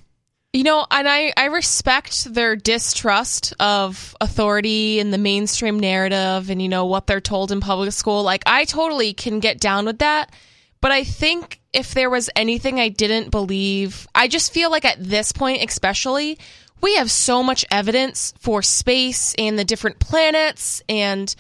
You 0.53 0.65
know, 0.65 0.85
and 0.91 1.09
I, 1.09 1.33
I 1.37 1.45
respect 1.47 2.25
their 2.25 2.57
distrust 2.57 3.55
of 3.61 4.17
authority 4.21 4.99
and 4.99 5.13
the 5.13 5.19
mainstream 5.19 5.79
narrative 5.79 6.51
and, 6.51 6.61
you 6.61 6.69
know, 6.69 6.87
what 6.87 7.07
they're 7.07 7.21
told 7.21 7.53
in 7.53 7.61
public 7.61 7.93
school. 7.93 8.25
Like, 8.25 8.43
I 8.47 8.65
totally 8.65 9.13
can 9.13 9.39
get 9.39 9.61
down 9.61 9.85
with 9.87 10.01
that. 10.01 10.33
But 10.81 10.91
I 10.91 11.05
think 11.05 11.61
if 11.73 11.95
there 11.95 12.11
was 12.11 12.31
anything 12.35 12.81
I 12.81 12.89
didn't 12.89 13.31
believe, 13.31 14.09
I 14.13 14.27
just 14.27 14.53
feel 14.53 14.71
like 14.73 14.85
at 14.85 15.03
this 15.03 15.31
point, 15.31 15.63
especially, 15.63 16.37
we 16.81 16.97
have 16.97 17.11
so 17.13 17.45
much 17.45 17.65
evidence 17.71 18.35
for 18.41 18.61
space 18.63 19.35
and 19.39 19.57
the 19.57 19.65
different 19.65 20.01
planets 20.01 20.83
and 20.89 21.33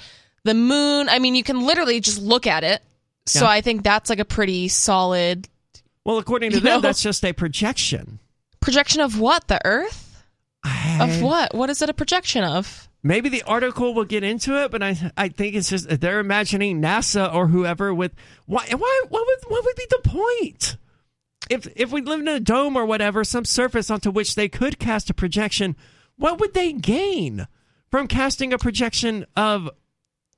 the 0.44 0.54
moon. 0.54 1.08
I 1.08 1.18
mean, 1.18 1.34
you 1.34 1.42
can 1.42 1.66
literally 1.66 1.98
just 2.00 2.20
look 2.20 2.46
at 2.46 2.62
it. 2.62 2.80
So 3.26 3.44
Yeah. 3.44 3.50
I 3.50 3.60
think 3.60 3.82
that's 3.82 4.08
like 4.08 4.18
a 4.20 4.24
pretty 4.24 4.68
solid 4.68 5.48
Well, 6.04 6.18
according 6.18 6.52
to 6.52 6.60
them, 6.60 6.74
know? 6.74 6.80
that's 6.80 7.02
just 7.02 7.24
a 7.24 7.32
projection. 7.32 8.18
Projection 8.60 9.00
of 9.00 9.18
what? 9.18 9.48
The 9.48 9.60
Earth? 9.64 10.24
Of 11.00 11.22
what? 11.22 11.54
What 11.54 11.70
is 11.70 11.80
it 11.80 11.88
a 11.88 11.94
projection 11.94 12.44
of? 12.44 12.88
Maybe 13.02 13.30
the 13.30 13.42
article 13.44 13.94
will 13.94 14.04
get 14.04 14.22
into 14.22 14.62
it, 14.62 14.70
but 14.70 14.82
I 14.82 15.10
I 15.16 15.28
think 15.28 15.54
it's 15.54 15.70
just 15.70 15.88
they're 16.00 16.20
imagining 16.20 16.82
NASA 16.82 17.32
or 17.32 17.46
whoever 17.46 17.94
with 17.94 18.12
why 18.44 18.66
why 18.76 19.02
what 19.08 19.26
would 19.26 19.50
what 19.50 19.64
would 19.64 19.76
be 19.76 19.86
the 19.88 20.08
point? 20.08 20.76
If 21.48 21.66
if 21.76 21.90
we 21.90 22.02
lived 22.02 22.22
in 22.22 22.28
a 22.28 22.40
dome 22.40 22.76
or 22.76 22.84
whatever, 22.84 23.24
some 23.24 23.46
surface 23.46 23.90
onto 23.90 24.10
which 24.10 24.34
they 24.34 24.48
could 24.48 24.78
cast 24.78 25.08
a 25.08 25.14
projection, 25.14 25.76
what 26.16 26.38
would 26.40 26.52
they 26.52 26.72
gain 26.72 27.48
from 27.90 28.06
casting 28.06 28.52
a 28.52 28.58
projection 28.58 29.24
of 29.34 29.70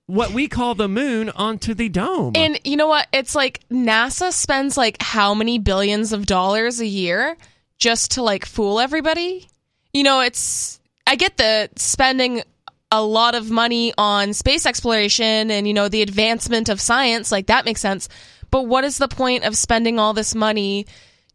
what 0.07 0.31
we 0.31 0.47
call 0.47 0.77
the 0.77 0.89
moon 0.89 1.31
onto 1.31 1.75
the 1.75 1.89
dome? 1.89 2.33
And 2.37 2.61
you 2.63 2.77
know 2.77 2.87
what? 2.87 3.09
It's 3.13 3.35
like 3.35 3.69
NASA 3.71 4.33
spends 4.33 4.77
like 4.77 5.03
how 5.03 5.35
many 5.35 5.59
billions 5.59 6.13
of 6.13 6.27
dollars 6.27 6.81
a 6.81 6.87
year 6.87 7.37
just 7.79 8.13
to 8.13 8.23
like 8.23 8.45
fool 8.45 8.81
everybody? 8.81 9.49
You 9.93 10.03
know, 10.03 10.21
it's 10.21 10.81
I 11.07 11.17
get 11.17 11.37
the 11.37 11.71
spending 11.77 12.43
a 12.91 13.03
lot 13.03 13.35
of 13.35 13.51
money 13.51 13.93
on 13.97 14.35
space 14.35 14.67
exploration 14.67 15.51
and 15.51 15.67
you 15.67 15.75
know 15.75 15.89
the 15.89 16.03
advancement 16.03 16.69
of 16.69 16.81
science, 16.81 17.33
like 17.33 17.47
that 17.47 17.65
makes 17.65 17.81
sense. 17.81 18.09
But 18.51 18.65
what 18.65 18.85
is 18.85 18.99
the 18.99 19.09
point 19.09 19.45
of 19.45 19.57
spending 19.57 19.99
all 19.99 20.13
this 20.13 20.35
money 20.35 20.87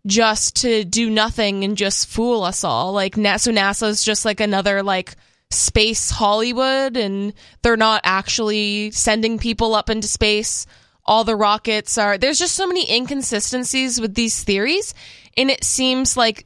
just 0.06 0.58
to 0.58 0.86
do 0.86 1.10
nothing 1.10 1.64
and 1.64 1.76
just 1.76 2.08
fool 2.08 2.44
us 2.44 2.64
all? 2.64 2.94
Like 2.94 3.16
NASA 3.16 3.88
is 3.88 4.04
just 4.04 4.24
like 4.24 4.40
another 4.40 4.84
like 4.84 5.16
space 5.50 6.12
Hollywood 6.12 6.96
and 6.96 7.34
they're 7.64 7.76
not 7.76 8.02
actually 8.04 8.92
sending 8.92 9.40
people 9.40 9.74
up 9.74 9.90
into 9.90 10.08
space. 10.08 10.68
All 11.06 11.24
the 11.24 11.36
rockets 11.36 11.98
are 11.98 12.18
there's 12.18 12.38
just 12.40 12.54
so 12.54 12.68
many 12.68 12.94
inconsistencies 12.94 14.00
with 14.00 14.14
these 14.14 14.44
theories 14.44 14.94
and 15.38 15.50
it 15.52 15.64
seems 15.64 16.18
like 16.18 16.46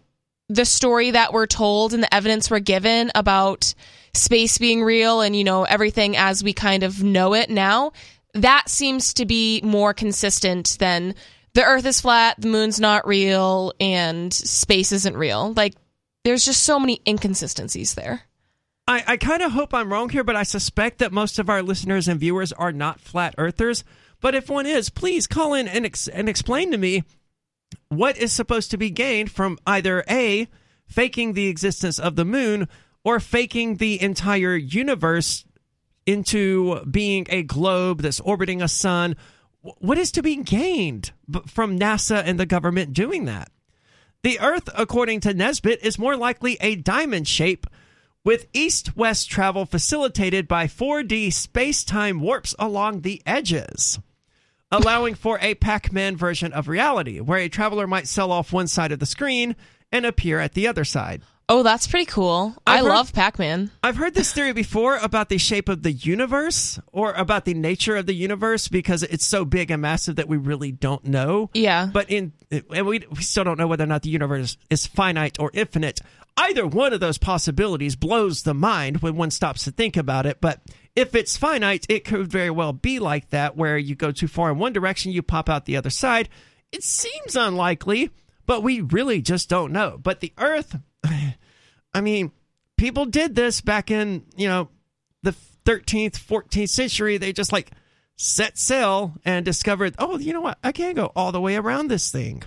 the 0.49 0.65
story 0.65 1.11
that 1.11 1.33
we're 1.33 1.47
told 1.47 1.93
and 1.93 2.03
the 2.03 2.13
evidence 2.13 2.51
we're 2.51 2.59
given 2.59 3.11
about 3.15 3.73
space 4.13 4.57
being 4.57 4.83
real 4.83 5.21
and 5.21 5.35
you 5.35 5.43
know 5.43 5.63
everything 5.63 6.17
as 6.17 6.43
we 6.43 6.53
kind 6.53 6.83
of 6.83 7.01
know 7.01 7.33
it 7.33 7.49
now 7.49 7.93
that 8.33 8.69
seems 8.69 9.13
to 9.13 9.25
be 9.25 9.61
more 9.63 9.93
consistent 9.93 10.75
than 10.79 11.15
the 11.53 11.63
earth 11.63 11.85
is 11.85 12.01
flat 12.01 12.35
the 12.39 12.49
moon's 12.49 12.79
not 12.79 13.07
real 13.07 13.73
and 13.79 14.33
space 14.33 14.91
isn't 14.91 15.15
real 15.15 15.53
like 15.53 15.73
there's 16.25 16.43
just 16.43 16.63
so 16.63 16.77
many 16.77 17.01
inconsistencies 17.07 17.93
there 17.93 18.23
I, 18.87 19.03
I 19.07 19.17
kind 19.17 19.41
of 19.41 19.51
hope 19.51 19.73
I'm 19.73 19.93
wrong 19.93 20.09
here, 20.09 20.23
but 20.23 20.35
I 20.35 20.43
suspect 20.43 20.97
that 20.97 21.13
most 21.13 21.39
of 21.39 21.49
our 21.49 21.61
listeners 21.61 22.07
and 22.07 22.19
viewers 22.19 22.51
are 22.51 22.73
not 22.73 22.99
flat 22.99 23.35
earthers. 23.37 23.83
But 24.19 24.35
if 24.35 24.49
one 24.49 24.65
is, 24.65 24.89
please 24.89 25.27
call 25.27 25.53
in 25.53 25.67
and, 25.67 25.85
ex- 25.85 26.07
and 26.07 26.27
explain 26.27 26.71
to 26.71 26.77
me 26.77 27.03
what 27.89 28.17
is 28.17 28.31
supposed 28.31 28.71
to 28.71 28.77
be 28.77 28.89
gained 28.89 29.31
from 29.31 29.57
either 29.65 30.03
A, 30.09 30.47
faking 30.87 31.33
the 31.33 31.47
existence 31.47 31.99
of 31.99 32.15
the 32.15 32.25
moon, 32.25 32.67
or 33.03 33.19
faking 33.19 33.77
the 33.77 34.01
entire 34.01 34.55
universe 34.55 35.45
into 36.05 36.83
being 36.85 37.25
a 37.29 37.43
globe 37.43 38.01
that's 38.01 38.19
orbiting 38.19 38.61
a 38.61 38.67
sun. 38.67 39.15
What 39.61 39.97
is 39.97 40.11
to 40.13 40.23
be 40.23 40.37
gained 40.37 41.11
from 41.47 41.79
NASA 41.79 42.23
and 42.25 42.39
the 42.39 42.45
government 42.45 42.93
doing 42.93 43.25
that? 43.25 43.51
The 44.23 44.39
Earth, 44.39 44.69
according 44.75 45.21
to 45.21 45.33
Nesbitt, 45.33 45.83
is 45.83 45.97
more 45.97 46.15
likely 46.15 46.57
a 46.61 46.75
diamond 46.75 47.27
shape 47.27 47.65
with 48.23 48.47
east 48.53 48.95
west 48.95 49.29
travel 49.29 49.65
facilitated 49.65 50.47
by 50.47 50.67
4D 50.67 51.33
space 51.33 51.83
time 51.83 52.19
warps 52.19 52.53
along 52.59 53.01
the 53.01 53.21
edges, 53.25 53.99
allowing 54.71 55.15
for 55.15 55.37
a 55.41 55.55
Pac 55.55 55.91
Man 55.91 56.15
version 56.17 56.53
of 56.53 56.67
reality, 56.67 57.19
where 57.19 57.39
a 57.39 57.49
traveler 57.49 57.87
might 57.87 58.07
sell 58.07 58.31
off 58.31 58.53
one 58.53 58.67
side 58.67 58.91
of 58.91 58.99
the 58.99 59.05
screen 59.05 59.55
and 59.91 60.05
appear 60.05 60.39
at 60.39 60.53
the 60.53 60.67
other 60.67 60.85
side. 60.85 61.21
oh 61.49 61.63
that's 61.63 61.85
pretty 61.85 62.05
cool 62.05 62.55
i 62.65 62.75
I've 62.77 62.85
heard- 62.85 62.89
love 62.89 63.11
pac-man 63.13 63.71
I've 63.83 63.97
heard 63.97 64.13
this 64.13 64.31
theory 64.31 64.53
before 64.53 64.95
about 64.97 65.27
the 65.27 65.37
shape 65.37 65.67
of 65.67 65.83
the 65.83 65.91
universe 65.91 66.79
or 66.93 67.11
about 67.11 67.43
the 67.43 67.53
nature 67.53 67.97
of 67.97 68.05
the 68.05 68.13
universe 68.13 68.69
because 68.69 69.03
it's 69.03 69.25
so 69.25 69.43
big 69.43 69.69
and 69.69 69.81
massive 69.81 70.15
that 70.15 70.29
we 70.29 70.37
really 70.37 70.71
don't 70.71 71.03
know. 71.03 71.49
Yeah. 71.53 71.89
But 71.91 72.09
in 72.09 72.31
and 72.51 72.85
we 72.87 72.99
we 73.09 73.21
still 73.21 73.43
don't 73.43 73.57
know 73.57 73.67
whether 73.67 73.83
or 73.83 73.87
not 73.87 74.03
the 74.03 74.09
universe 74.09 74.55
is 74.69 74.85
finite 74.87 75.39
or 75.39 75.51
infinite. 75.53 75.99
Either 76.41 76.65
one 76.65 76.91
of 76.91 76.99
those 76.99 77.19
possibilities 77.19 77.95
blows 77.95 78.41
the 78.41 78.53
mind 78.53 79.03
when 79.03 79.15
one 79.15 79.29
stops 79.29 79.63
to 79.63 79.71
think 79.71 79.95
about 79.95 80.25
it, 80.25 80.41
but 80.41 80.59
if 80.95 81.13
it's 81.13 81.37
finite, 81.37 81.85
it 81.87 82.03
could 82.03 82.27
very 82.27 82.49
well 82.49 82.73
be 82.73 82.97
like 82.97 83.29
that 83.29 83.55
where 83.55 83.77
you 83.77 83.93
go 83.93 84.11
too 84.11 84.27
far 84.27 84.51
in 84.51 84.57
one 84.57 84.73
direction, 84.73 85.11
you 85.11 85.21
pop 85.21 85.49
out 85.49 85.65
the 85.65 85.77
other 85.77 85.91
side. 85.91 86.29
It 86.71 86.83
seems 86.83 87.35
unlikely, 87.35 88.09
but 88.47 88.63
we 88.63 88.81
really 88.81 89.21
just 89.21 89.49
don't 89.49 89.71
know. 89.71 89.99
But 90.01 90.19
the 90.19 90.33
earth 90.39 90.75
I 91.93 92.01
mean, 92.01 92.31
people 92.75 93.05
did 93.05 93.35
this 93.35 93.61
back 93.61 93.91
in, 93.91 94.23
you 94.35 94.47
know, 94.47 94.69
the 95.21 95.35
13th, 95.65 96.13
14th 96.13 96.69
century. 96.69 97.17
They 97.17 97.33
just 97.33 97.51
like 97.51 97.71
set 98.15 98.57
sail 98.57 99.13
and 99.25 99.45
discovered, 99.45 99.93
oh, 99.99 100.17
you 100.17 100.33
know 100.33 100.41
what? 100.41 100.57
I 100.63 100.71
can't 100.71 100.95
go 100.95 101.11
all 101.15 101.31
the 101.31 101.41
way 101.41 101.55
around 101.55 101.89
this 101.89 102.09
thing. 102.11 102.43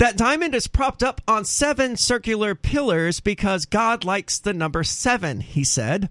That 0.00 0.16
diamond 0.16 0.54
is 0.54 0.66
propped 0.66 1.02
up 1.02 1.20
on 1.28 1.44
seven 1.44 1.94
circular 1.94 2.54
pillars 2.54 3.20
because 3.20 3.66
God 3.66 4.02
likes 4.02 4.38
the 4.38 4.54
number 4.54 4.82
seven, 4.82 5.40
he 5.40 5.62
said. 5.62 6.08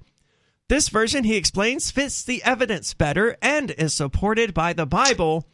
This 0.68 0.90
version, 0.90 1.24
he 1.24 1.36
explains, 1.36 1.90
fits 1.90 2.24
the 2.24 2.44
evidence 2.44 2.94
better 2.94 3.36
and 3.42 3.72
is 3.72 3.96
supported 3.96 4.54
by 4.54 4.74
the 4.74 4.86
Bible 4.86 5.48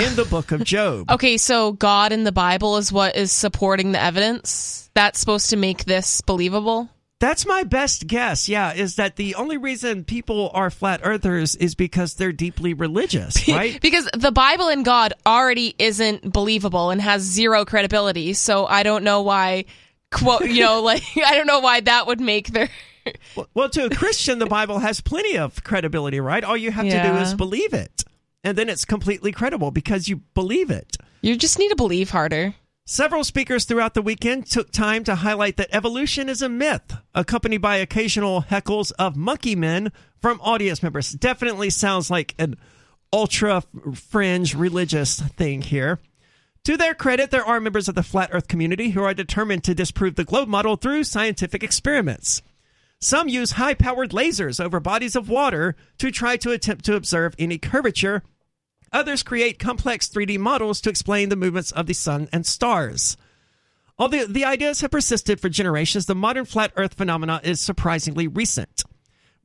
in 0.00 0.14
the 0.14 0.24
book 0.24 0.52
of 0.52 0.62
Job. 0.62 1.10
Okay, 1.10 1.36
so 1.36 1.72
God 1.72 2.12
in 2.12 2.22
the 2.22 2.30
Bible 2.30 2.76
is 2.76 2.92
what 2.92 3.16
is 3.16 3.32
supporting 3.32 3.90
the 3.90 4.00
evidence. 4.00 4.88
That's 4.94 5.18
supposed 5.18 5.50
to 5.50 5.56
make 5.56 5.84
this 5.84 6.20
believable. 6.20 6.88
That's 7.20 7.44
my 7.44 7.64
best 7.64 8.06
guess, 8.06 8.48
yeah, 8.48 8.72
is 8.72 8.96
that 8.96 9.16
the 9.16 9.34
only 9.34 9.58
reason 9.58 10.04
people 10.04 10.50
are 10.54 10.70
flat 10.70 11.02
earthers 11.04 11.54
is 11.54 11.74
because 11.74 12.14
they're 12.14 12.32
deeply 12.32 12.72
religious, 12.72 13.46
right? 13.48 13.78
Because 13.80 14.08
the 14.16 14.32
Bible 14.32 14.68
and 14.68 14.86
God 14.86 15.12
already 15.26 15.74
isn't 15.78 16.32
believable 16.32 16.88
and 16.88 16.98
has 16.98 17.20
zero 17.20 17.66
credibility. 17.66 18.32
So 18.32 18.64
I 18.64 18.82
don't 18.82 19.04
know 19.04 19.20
why, 19.20 19.66
quote, 20.10 20.46
you 20.46 20.64
know, 20.64 20.80
like, 20.82 21.02
I 21.24 21.36
don't 21.36 21.46
know 21.46 21.60
why 21.60 21.80
that 21.80 22.06
would 22.06 22.20
make 22.22 22.48
their. 22.48 22.70
well, 23.54 23.68
to 23.68 23.84
a 23.84 23.90
Christian, 23.90 24.38
the 24.38 24.46
Bible 24.46 24.78
has 24.78 25.02
plenty 25.02 25.36
of 25.36 25.62
credibility, 25.62 26.20
right? 26.20 26.42
All 26.42 26.56
you 26.56 26.70
have 26.70 26.86
to 26.86 27.02
do 27.02 27.16
is 27.16 27.34
believe 27.34 27.74
it. 27.74 28.02
And 28.42 28.56
then 28.56 28.70
it's 28.70 28.86
completely 28.86 29.32
credible 29.32 29.70
because 29.70 30.08
you 30.08 30.22
believe 30.32 30.70
it. 30.70 30.96
You 31.20 31.36
just 31.36 31.58
need 31.58 31.68
to 31.68 31.76
believe 31.76 32.08
harder. 32.08 32.54
Several 32.92 33.22
speakers 33.22 33.66
throughout 33.66 33.94
the 33.94 34.02
weekend 34.02 34.46
took 34.50 34.72
time 34.72 35.04
to 35.04 35.14
highlight 35.14 35.56
that 35.58 35.68
evolution 35.70 36.28
is 36.28 36.42
a 36.42 36.48
myth, 36.48 36.96
accompanied 37.14 37.62
by 37.62 37.76
occasional 37.76 38.42
heckles 38.42 38.90
of 38.98 39.14
monkey 39.14 39.54
men 39.54 39.92
from 40.20 40.40
audience 40.40 40.82
members. 40.82 41.12
Definitely 41.12 41.70
sounds 41.70 42.10
like 42.10 42.34
an 42.36 42.56
ultra 43.12 43.62
fringe 43.94 44.56
religious 44.56 45.20
thing 45.20 45.62
here. 45.62 46.00
To 46.64 46.76
their 46.76 46.92
credit, 46.92 47.30
there 47.30 47.44
are 47.46 47.60
members 47.60 47.88
of 47.88 47.94
the 47.94 48.02
flat 48.02 48.30
earth 48.32 48.48
community 48.48 48.90
who 48.90 49.04
are 49.04 49.14
determined 49.14 49.62
to 49.64 49.74
disprove 49.74 50.16
the 50.16 50.24
globe 50.24 50.48
model 50.48 50.74
through 50.74 51.04
scientific 51.04 51.62
experiments. 51.62 52.42
Some 52.98 53.28
use 53.28 53.52
high 53.52 53.74
powered 53.74 54.10
lasers 54.10 54.58
over 54.58 54.80
bodies 54.80 55.14
of 55.14 55.28
water 55.28 55.76
to 55.98 56.10
try 56.10 56.36
to 56.38 56.50
attempt 56.50 56.86
to 56.86 56.96
observe 56.96 57.36
any 57.38 57.56
curvature 57.56 58.24
Others 58.92 59.22
create 59.22 59.58
complex 59.58 60.08
3D 60.08 60.38
models 60.38 60.80
to 60.80 60.90
explain 60.90 61.28
the 61.28 61.36
movements 61.36 61.70
of 61.72 61.86
the 61.86 61.94
sun 61.94 62.28
and 62.32 62.44
stars. 62.44 63.16
Although 63.98 64.26
the 64.26 64.44
ideas 64.44 64.80
have 64.80 64.90
persisted 64.90 65.40
for 65.40 65.48
generations, 65.48 66.06
the 66.06 66.14
modern 66.14 66.44
flat 66.44 66.72
Earth 66.76 66.94
phenomena 66.94 67.40
is 67.44 67.60
surprisingly 67.60 68.26
recent. 68.26 68.82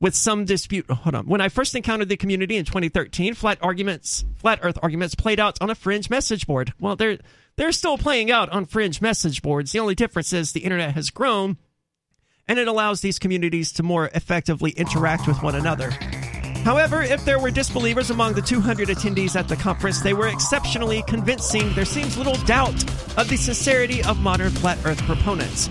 With 0.00 0.14
some 0.14 0.44
dispute, 0.44 0.90
hold 0.90 1.14
on. 1.14 1.26
When 1.26 1.40
I 1.40 1.48
first 1.48 1.74
encountered 1.74 2.08
the 2.08 2.16
community 2.16 2.56
in 2.56 2.64
2013, 2.64 3.34
flat 3.34 3.58
arguments, 3.62 4.24
flat 4.34 4.58
Earth 4.62 4.78
arguments 4.82 5.14
played 5.14 5.40
out 5.40 5.56
on 5.60 5.70
a 5.70 5.74
fringe 5.74 6.10
message 6.10 6.46
board. 6.46 6.74
Well, 6.78 6.96
they're 6.96 7.18
they're 7.56 7.72
still 7.72 7.96
playing 7.96 8.30
out 8.30 8.50
on 8.50 8.66
fringe 8.66 9.00
message 9.00 9.40
boards. 9.40 9.72
The 9.72 9.78
only 9.78 9.94
difference 9.94 10.32
is 10.32 10.52
the 10.52 10.60
internet 10.60 10.94
has 10.94 11.08
grown, 11.08 11.56
and 12.46 12.58
it 12.58 12.68
allows 12.68 13.00
these 13.00 13.18
communities 13.18 13.72
to 13.72 13.82
more 13.82 14.10
effectively 14.12 14.72
interact 14.72 15.26
with 15.26 15.42
one 15.42 15.54
another. 15.54 15.92
However, 16.66 17.00
if 17.00 17.24
there 17.24 17.38
were 17.38 17.52
disbelievers 17.52 18.10
among 18.10 18.32
the 18.32 18.42
200 18.42 18.88
attendees 18.88 19.36
at 19.36 19.46
the 19.46 19.54
conference, 19.54 20.00
they 20.00 20.14
were 20.14 20.26
exceptionally 20.26 21.04
convincing. 21.06 21.72
There 21.74 21.84
seems 21.84 22.18
little 22.18 22.34
doubt 22.44 22.74
of 23.16 23.28
the 23.28 23.36
sincerity 23.36 24.02
of 24.02 24.18
modern 24.18 24.50
flat 24.50 24.84
earth 24.84 25.00
proponents. 25.02 25.68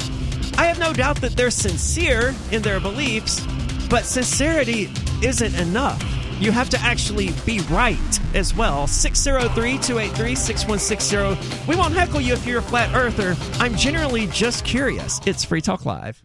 I 0.58 0.68
have 0.68 0.80
no 0.80 0.94
doubt 0.94 1.20
that 1.20 1.36
they're 1.36 1.52
sincere 1.52 2.34
in 2.54 2.62
their 2.62 2.80
beliefs, 2.80 3.46
but 3.90 4.06
sincerity 4.06 4.90
isn't 5.22 5.56
enough. 5.56 6.02
You 6.40 6.54
have 6.54 6.70
to 6.70 6.80
actually 6.80 7.32
be 7.46 7.60
right 7.70 8.20
as 8.34 8.56
well. 8.56 8.88
603 8.88 9.78
283 9.80 10.34
6160. 10.34 11.68
We 11.68 11.76
won't 11.76 11.94
heckle 11.94 12.22
you 12.22 12.32
if 12.32 12.48
you're 12.48 12.60
a 12.60 12.62
flat 12.62 12.96
earther. 12.96 13.36
I'm 13.60 13.76
generally 13.76 14.28
just 14.28 14.64
curious. 14.64 15.20
It's 15.26 15.44
Free 15.44 15.60
Talk 15.60 15.86
Live. 15.86 16.24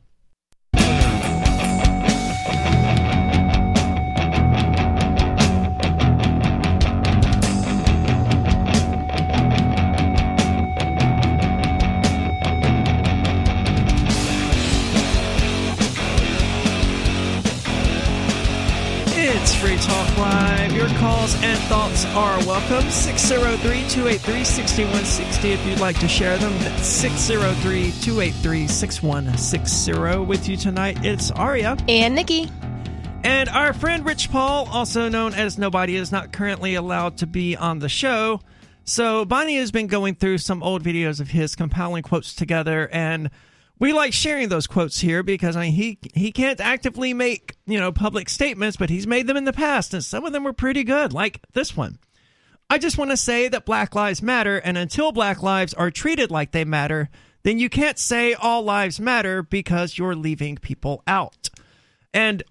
Calls 21.30 21.42
and 21.42 21.58
thoughts 21.64 22.04
are 22.06 22.38
welcome. 22.46 22.88
603 22.90 23.88
283 23.88 24.44
6160 24.44 25.52
if 25.52 25.66
you'd 25.66 25.80
like 25.80 25.98
to 26.00 26.08
share 26.08 26.36
them. 26.38 26.52
That's 26.58 26.86
603 26.86 27.92
283 28.00 28.66
6160. 28.66 30.24
With 30.24 30.48
you 30.48 30.56
tonight, 30.56 31.04
it's 31.04 31.30
Aria. 31.32 31.76
And 31.88 32.14
Nikki. 32.14 32.50
And 33.22 33.48
our 33.50 33.72
friend 33.72 34.04
Rich 34.06 34.30
Paul, 34.30 34.66
also 34.70 35.08
known 35.08 35.34
as 35.34 35.58
Nobody, 35.58 35.96
is 35.96 36.10
not 36.10 36.32
currently 36.32 36.74
allowed 36.74 37.18
to 37.18 37.26
be 37.26 37.56
on 37.56 37.78
the 37.78 37.88
show. 37.88 38.40
So 38.84 39.24
Bonnie 39.24 39.56
has 39.56 39.70
been 39.70 39.88
going 39.88 40.14
through 40.14 40.38
some 40.38 40.62
old 40.62 40.82
videos 40.82 41.20
of 41.20 41.28
his 41.28 41.54
compiling 41.54 42.02
quotes 42.02 42.34
together 42.34 42.88
and 42.92 43.30
we 43.80 43.92
like 43.92 44.12
sharing 44.12 44.50
those 44.50 44.68
quotes 44.68 45.00
here 45.00 45.24
because 45.24 45.56
I 45.56 45.62
mean, 45.62 45.72
he 45.72 45.98
he 46.14 46.30
can't 46.30 46.60
actively 46.60 47.12
make 47.12 47.56
you 47.66 47.80
know 47.80 47.90
public 47.90 48.28
statements, 48.28 48.76
but 48.76 48.90
he's 48.90 49.06
made 49.06 49.26
them 49.26 49.36
in 49.36 49.46
the 49.46 49.52
past, 49.52 49.92
and 49.92 50.04
some 50.04 50.24
of 50.24 50.32
them 50.32 50.44
were 50.44 50.52
pretty 50.52 50.84
good, 50.84 51.12
like 51.12 51.40
this 51.54 51.76
one. 51.76 51.98
I 52.68 52.78
just 52.78 52.98
want 52.98 53.10
to 53.10 53.16
say 53.16 53.48
that 53.48 53.64
Black 53.64 53.96
Lives 53.96 54.22
Matter, 54.22 54.58
and 54.58 54.78
until 54.78 55.10
Black 55.10 55.42
lives 55.42 55.74
are 55.74 55.90
treated 55.90 56.30
like 56.30 56.52
they 56.52 56.64
matter, 56.64 57.08
then 57.42 57.58
you 57.58 57.68
can't 57.68 57.98
say 57.98 58.34
all 58.34 58.62
lives 58.62 59.00
matter 59.00 59.42
because 59.42 59.98
you're 59.98 60.14
leaving 60.14 60.56
people 60.56 61.02
out. 61.06 61.50
And 62.14 62.44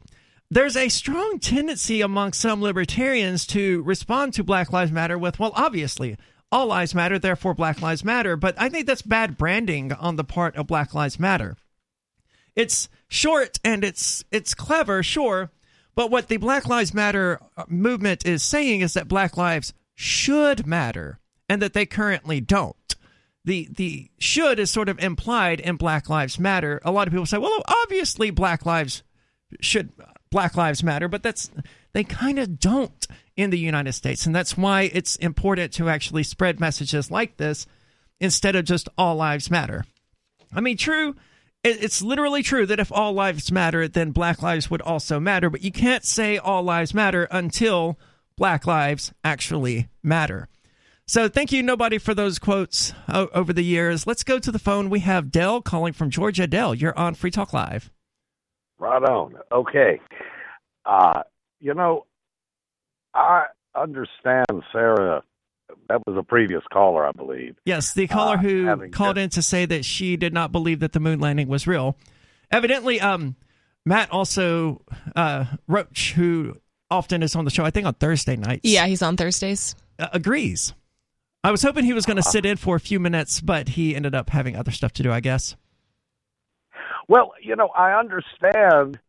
there's 0.51 0.75
a 0.75 0.89
strong 0.89 1.39
tendency 1.39 2.01
among 2.01 2.33
some 2.33 2.61
libertarians 2.61 3.45
to 3.47 3.83
respond 3.83 4.33
to 4.33 4.43
Black 4.43 4.73
Lives 4.73 4.91
Matter 4.91 5.17
with, 5.17 5.39
well, 5.39 5.53
obviously, 5.55 6.17
all 6.51 6.67
lives 6.67 6.95
matter, 6.95 7.19
therefore 7.19 7.53
Black 7.53 7.81
Lives 7.81 8.03
Matter. 8.03 8.35
But 8.35 8.55
I 8.57 8.69
think 8.69 8.87
that's 8.87 9.01
bad 9.01 9.37
branding 9.37 9.91
on 9.93 10.15
the 10.15 10.23
part 10.23 10.55
of 10.55 10.67
Black 10.67 10.93
Lives 10.93 11.19
Matter. 11.19 11.57
It's 12.55 12.89
short 13.07 13.59
and 13.63 13.83
it's 13.83 14.23
it's 14.31 14.53
clever, 14.53 15.03
sure, 15.03 15.51
but 15.95 16.11
what 16.11 16.27
the 16.27 16.37
Black 16.37 16.67
Lives 16.67 16.93
Matter 16.93 17.39
uh, 17.55 17.65
movement 17.67 18.25
is 18.25 18.43
saying 18.43 18.81
is 18.81 18.93
that 18.93 19.07
Black 19.07 19.37
lives 19.37 19.73
should 19.95 20.65
matter 20.65 21.19
and 21.47 21.61
that 21.61 21.73
they 21.73 21.85
currently 21.85 22.41
don't. 22.41 22.95
The 23.45 23.67
the 23.71 24.09
should 24.17 24.59
is 24.59 24.71
sort 24.71 24.89
of 24.89 24.99
implied 24.99 25.59
in 25.59 25.75
Black 25.75 26.09
Lives 26.09 26.39
Matter. 26.39 26.81
A 26.83 26.91
lot 26.91 27.07
of 27.07 27.13
people 27.13 27.25
say, 27.25 27.37
well, 27.37 27.63
obviously 27.67 28.31
Black 28.31 28.65
lives 28.65 29.03
should 29.61 29.91
Black 30.31 30.55
Lives 30.55 30.83
Matter, 30.83 31.07
but 31.07 31.23
that's 31.23 31.49
they 31.93 32.03
kind 32.03 32.39
of 32.39 32.59
don't 32.59 33.07
in 33.39 33.49
the 33.49 33.57
United 33.57 33.93
States. 33.93 34.25
And 34.25 34.35
that's 34.35 34.57
why 34.57 34.89
it's 34.93 35.15
important 35.15 35.73
to 35.73 35.89
actually 35.89 36.23
spread 36.23 36.59
messages 36.59 37.09
like 37.09 37.37
this 37.37 37.65
instead 38.19 38.55
of 38.55 38.65
just 38.65 38.89
all 38.97 39.15
lives 39.15 39.49
matter. 39.49 39.85
I 40.53 40.61
mean, 40.61 40.77
true, 40.77 41.15
it's 41.63 42.01
literally 42.01 42.43
true 42.43 42.65
that 42.65 42.79
if 42.79 42.91
all 42.91 43.13
lives 43.13 43.51
matter, 43.51 43.87
then 43.87 44.11
black 44.11 44.41
lives 44.41 44.69
would 44.69 44.81
also 44.81 45.19
matter, 45.19 45.49
but 45.49 45.61
you 45.61 45.71
can't 45.71 46.03
say 46.03 46.37
all 46.37 46.63
lives 46.63 46.93
matter 46.93 47.27
until 47.31 47.97
black 48.37 48.65
lives 48.65 49.13
actually 49.23 49.87
matter. 50.03 50.47
So 51.05 51.27
thank 51.27 51.51
you, 51.51 51.63
nobody, 51.63 51.97
for 51.97 52.13
those 52.13 52.39
quotes 52.39 52.93
over 53.09 53.51
the 53.51 53.63
years. 53.63 54.05
Let's 54.05 54.23
go 54.23 54.37
to 54.37 54.51
the 54.51 54.59
phone. 54.59 54.89
We 54.89 54.99
have 54.99 55.31
Dell 55.31 55.61
calling 55.61 55.93
from 55.93 56.09
Georgia. 56.09 56.45
Dell, 56.45 56.75
you're 56.75 56.97
on 56.97 57.15
Free 57.15 57.31
Talk 57.31 57.51
Live. 57.51 57.89
Right 58.77 59.03
on. 59.03 59.35
Okay. 59.51 59.99
Uh, 60.85 61.23
you 61.59 61.73
know, 61.73 62.05
I 63.13 63.45
understand 63.75 64.47
Sarah. 64.71 65.23
That 65.87 66.05
was 66.05 66.17
a 66.17 66.23
previous 66.23 66.63
caller, 66.71 67.05
I 67.05 67.11
believe. 67.11 67.55
Yes, 67.65 67.93
the 67.93 68.07
caller 68.07 68.35
uh, 68.35 68.39
who 68.39 68.89
called 68.89 69.15
just... 69.15 69.23
in 69.23 69.29
to 69.31 69.41
say 69.41 69.65
that 69.65 69.85
she 69.85 70.17
did 70.17 70.33
not 70.33 70.51
believe 70.51 70.79
that 70.79 70.93
the 70.93 70.99
moon 70.99 71.19
landing 71.19 71.47
was 71.47 71.67
real. 71.67 71.97
Evidently, 72.51 72.99
um, 72.99 73.35
Matt 73.85 74.11
also 74.11 74.81
uh, 75.15 75.45
Roach, 75.67 76.13
who 76.13 76.57
often 76.89 77.23
is 77.23 77.35
on 77.35 77.45
the 77.45 77.51
show, 77.51 77.63
I 77.63 77.71
think 77.71 77.85
on 77.85 77.93
Thursday 77.93 78.35
nights. 78.35 78.61
Yeah, 78.63 78.87
he's 78.87 79.01
on 79.01 79.17
Thursdays. 79.17 79.75
Uh, 79.97 80.07
agrees. 80.11 80.73
I 81.43 81.51
was 81.51 81.61
hoping 81.61 81.85
he 81.85 81.93
was 81.93 82.05
going 82.05 82.17
to 82.17 82.21
uh-huh. 82.21 82.31
sit 82.31 82.45
in 82.45 82.57
for 82.57 82.75
a 82.75 82.79
few 82.79 82.99
minutes, 82.99 83.39
but 83.41 83.69
he 83.69 83.95
ended 83.95 84.13
up 84.13 84.29
having 84.29 84.55
other 84.55 84.71
stuff 84.71 84.91
to 84.93 85.03
do, 85.03 85.11
I 85.11 85.19
guess. 85.19 85.55
Well, 87.07 87.33
you 87.41 87.55
know, 87.55 87.69
I 87.69 87.93
understand 87.93 88.99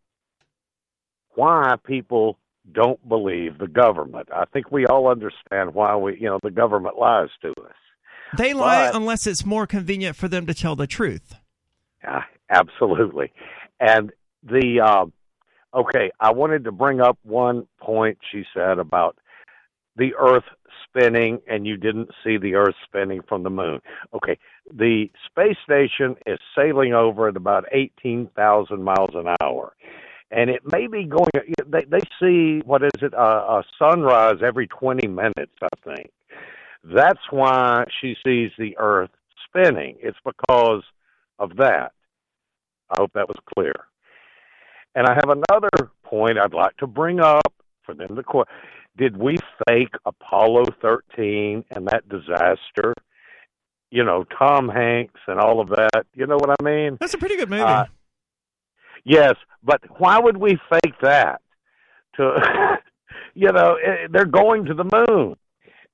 why 1.34 1.74
people 1.84 2.38
don't 2.72 3.06
believe 3.08 3.58
the 3.58 3.68
government. 3.68 4.28
I 4.34 4.44
think 4.52 4.70
we 4.70 4.86
all 4.86 5.08
understand 5.08 5.74
why 5.74 5.96
we, 5.96 6.18
you 6.18 6.26
know, 6.26 6.38
the 6.42 6.50
government 6.50 6.98
lies 6.98 7.28
to 7.42 7.50
us. 7.50 7.74
They 8.36 8.52
lie 8.52 8.88
but, 8.88 8.96
unless 8.96 9.26
it's 9.26 9.44
more 9.44 9.66
convenient 9.66 10.16
for 10.16 10.28
them 10.28 10.46
to 10.46 10.54
tell 10.54 10.76
the 10.76 10.86
truth. 10.86 11.34
Yeah, 12.02 12.22
absolutely. 12.48 13.32
And 13.80 14.12
the 14.42 14.80
uh, 14.80 15.78
okay, 15.78 16.10
I 16.20 16.32
wanted 16.32 16.64
to 16.64 16.72
bring 16.72 17.00
up 17.00 17.18
one 17.22 17.66
point 17.80 18.18
she 18.30 18.44
said 18.54 18.78
about 18.78 19.16
the 19.96 20.14
Earth 20.18 20.44
spinning, 20.84 21.40
and 21.46 21.66
you 21.66 21.76
didn't 21.76 22.10
see 22.24 22.36
the 22.36 22.54
Earth 22.54 22.74
spinning 22.84 23.22
from 23.28 23.42
the 23.42 23.50
moon. 23.50 23.80
Okay, 24.14 24.38
the 24.72 25.10
space 25.26 25.56
station 25.64 26.16
is 26.26 26.38
sailing 26.56 26.94
over 26.94 27.28
at 27.28 27.36
about 27.36 27.64
eighteen 27.72 28.28
thousand 28.36 28.82
miles 28.82 29.10
an 29.14 29.34
hour 29.40 29.74
and 30.30 30.50
it 30.50 30.62
may 30.64 30.86
be 30.86 31.04
going. 31.04 31.30
They 31.66 31.84
they 31.88 32.00
see 32.20 32.62
what 32.64 32.82
is 32.82 32.90
it 33.02 33.12
a, 33.14 33.18
a 33.18 33.64
sunrise 33.78 34.36
every 34.44 34.66
twenty 34.68 35.08
minutes, 35.08 35.56
I 35.62 35.68
think. 35.84 36.10
That's 36.84 37.20
why 37.30 37.84
she 38.00 38.16
sees 38.24 38.50
the 38.58 38.76
Earth 38.78 39.10
spinning. 39.46 39.96
It's 40.00 40.18
because 40.24 40.82
of 41.38 41.56
that. 41.56 41.92
I 42.90 42.96
hope 42.98 43.12
that 43.14 43.28
was 43.28 43.38
clear. 43.54 43.74
And 44.94 45.06
I 45.06 45.14
have 45.14 45.28
another 45.28 45.90
point 46.04 46.38
I'd 46.38 46.54
like 46.54 46.76
to 46.78 46.86
bring 46.86 47.20
up 47.20 47.52
for 47.84 47.94
them 47.94 48.16
to. 48.16 48.22
Quote. 48.22 48.48
Did 48.96 49.16
we 49.16 49.36
fake 49.68 49.94
Apollo 50.04 50.64
13 50.82 51.64
and 51.70 51.86
that 51.86 52.08
disaster? 52.08 52.94
You 53.90 54.04
know, 54.04 54.24
Tom 54.36 54.68
Hanks 54.68 55.20
and 55.26 55.38
all 55.38 55.60
of 55.60 55.68
that. 55.70 56.06
You 56.14 56.26
know 56.26 56.36
what 56.36 56.50
I 56.60 56.62
mean? 56.62 56.96
That's 57.00 57.14
a 57.14 57.18
pretty 57.18 57.36
good 57.36 57.50
movie. 57.50 57.62
Uh, 57.62 57.84
Yes, 59.04 59.34
but 59.62 59.80
why 59.98 60.18
would 60.18 60.36
we 60.36 60.58
fake 60.70 60.94
that? 61.02 61.40
To 62.16 62.78
you 63.34 63.52
know, 63.52 63.76
eh, 63.76 64.08
they're 64.10 64.24
going 64.24 64.66
to 64.66 64.74
the 64.74 64.84
moon, 64.84 65.36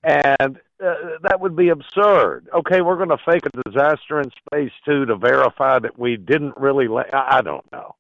and 0.03 0.59
uh, 0.85 0.95
that 1.23 1.41
would 1.41 1.57
be 1.57 1.69
absurd. 1.69 2.49
Okay, 2.55 2.81
we're 2.81 2.97
going 2.97 3.11
to 3.11 3.19
fake 3.25 3.45
a 3.47 3.71
disaster 3.71 4.21
in 4.21 4.31
space 4.31 4.73
too 4.85 5.07
to 5.07 5.17
verify 5.17 5.79
that 5.79 5.99
we 5.99 6.17
didn't 6.17 6.57
really. 6.57 6.89
La- 6.89 7.05
I 7.13 7.43
don't 7.43 7.71
know. 7.73 7.95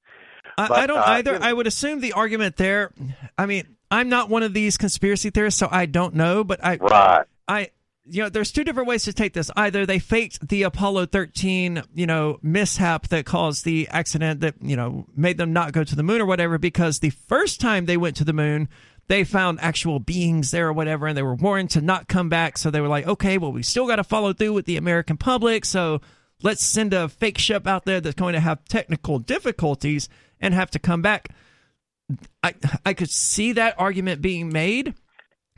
I, 0.58 0.68
but, 0.68 0.78
I 0.78 0.86
don't 0.86 0.98
uh, 0.98 1.04
either. 1.06 1.32
You 1.34 1.38
know, 1.38 1.46
I 1.46 1.52
would 1.52 1.66
assume 1.66 2.00
the 2.00 2.12
argument 2.12 2.56
there. 2.56 2.92
I 3.36 3.46
mean, 3.46 3.76
I'm 3.90 4.08
not 4.08 4.28
one 4.28 4.42
of 4.42 4.54
these 4.54 4.76
conspiracy 4.76 5.30
theorists, 5.30 5.60
so 5.60 5.68
I 5.70 5.86
don't 5.86 6.14
know. 6.14 6.44
But 6.44 6.64
I, 6.64 6.76
right. 6.76 7.24
I, 7.46 7.70
you 8.08 8.22
know, 8.22 8.28
there's 8.28 8.52
two 8.52 8.64
different 8.64 8.88
ways 8.88 9.04
to 9.04 9.12
take 9.12 9.32
this. 9.32 9.50
Either 9.56 9.84
they 9.84 9.98
faked 9.98 10.48
the 10.48 10.62
Apollo 10.62 11.06
13, 11.06 11.82
you 11.94 12.06
know, 12.06 12.38
mishap 12.42 13.08
that 13.08 13.26
caused 13.26 13.64
the 13.64 13.88
accident 13.88 14.40
that, 14.40 14.54
you 14.60 14.76
know, 14.76 15.06
made 15.16 15.38
them 15.38 15.52
not 15.52 15.72
go 15.72 15.84
to 15.84 15.96
the 15.96 16.02
moon 16.02 16.20
or 16.20 16.26
whatever, 16.26 16.58
because 16.58 16.98
the 16.98 17.10
first 17.10 17.60
time 17.60 17.86
they 17.86 17.96
went 17.96 18.16
to 18.16 18.24
the 18.24 18.32
moon, 18.32 18.68
they 19.08 19.24
found 19.24 19.58
actual 19.60 19.98
beings 19.98 20.50
there 20.50 20.68
or 20.68 20.72
whatever, 20.72 21.06
and 21.06 21.16
they 21.16 21.22
were 21.22 21.34
warned 21.34 21.70
to 21.70 21.80
not 21.80 22.08
come 22.08 22.28
back. 22.28 22.58
So 22.58 22.70
they 22.70 22.80
were 22.80 22.88
like, 22.88 23.06
okay, 23.06 23.38
well, 23.38 23.52
we 23.52 23.62
still 23.62 23.86
got 23.86 23.96
to 23.96 24.04
follow 24.04 24.32
through 24.32 24.52
with 24.52 24.66
the 24.66 24.76
American 24.76 25.16
public. 25.16 25.64
So 25.64 26.00
let's 26.42 26.64
send 26.64 26.92
a 26.92 27.08
fake 27.08 27.38
ship 27.38 27.66
out 27.66 27.84
there 27.84 28.00
that's 28.00 28.16
going 28.16 28.34
to 28.34 28.40
have 28.40 28.64
technical 28.64 29.18
difficulties 29.18 30.08
and 30.40 30.54
have 30.54 30.70
to 30.72 30.78
come 30.78 31.02
back. 31.02 31.30
I 32.42 32.54
I 32.84 32.94
could 32.94 33.10
see 33.10 33.52
that 33.52 33.74
argument 33.78 34.22
being 34.22 34.48
made, 34.48 34.94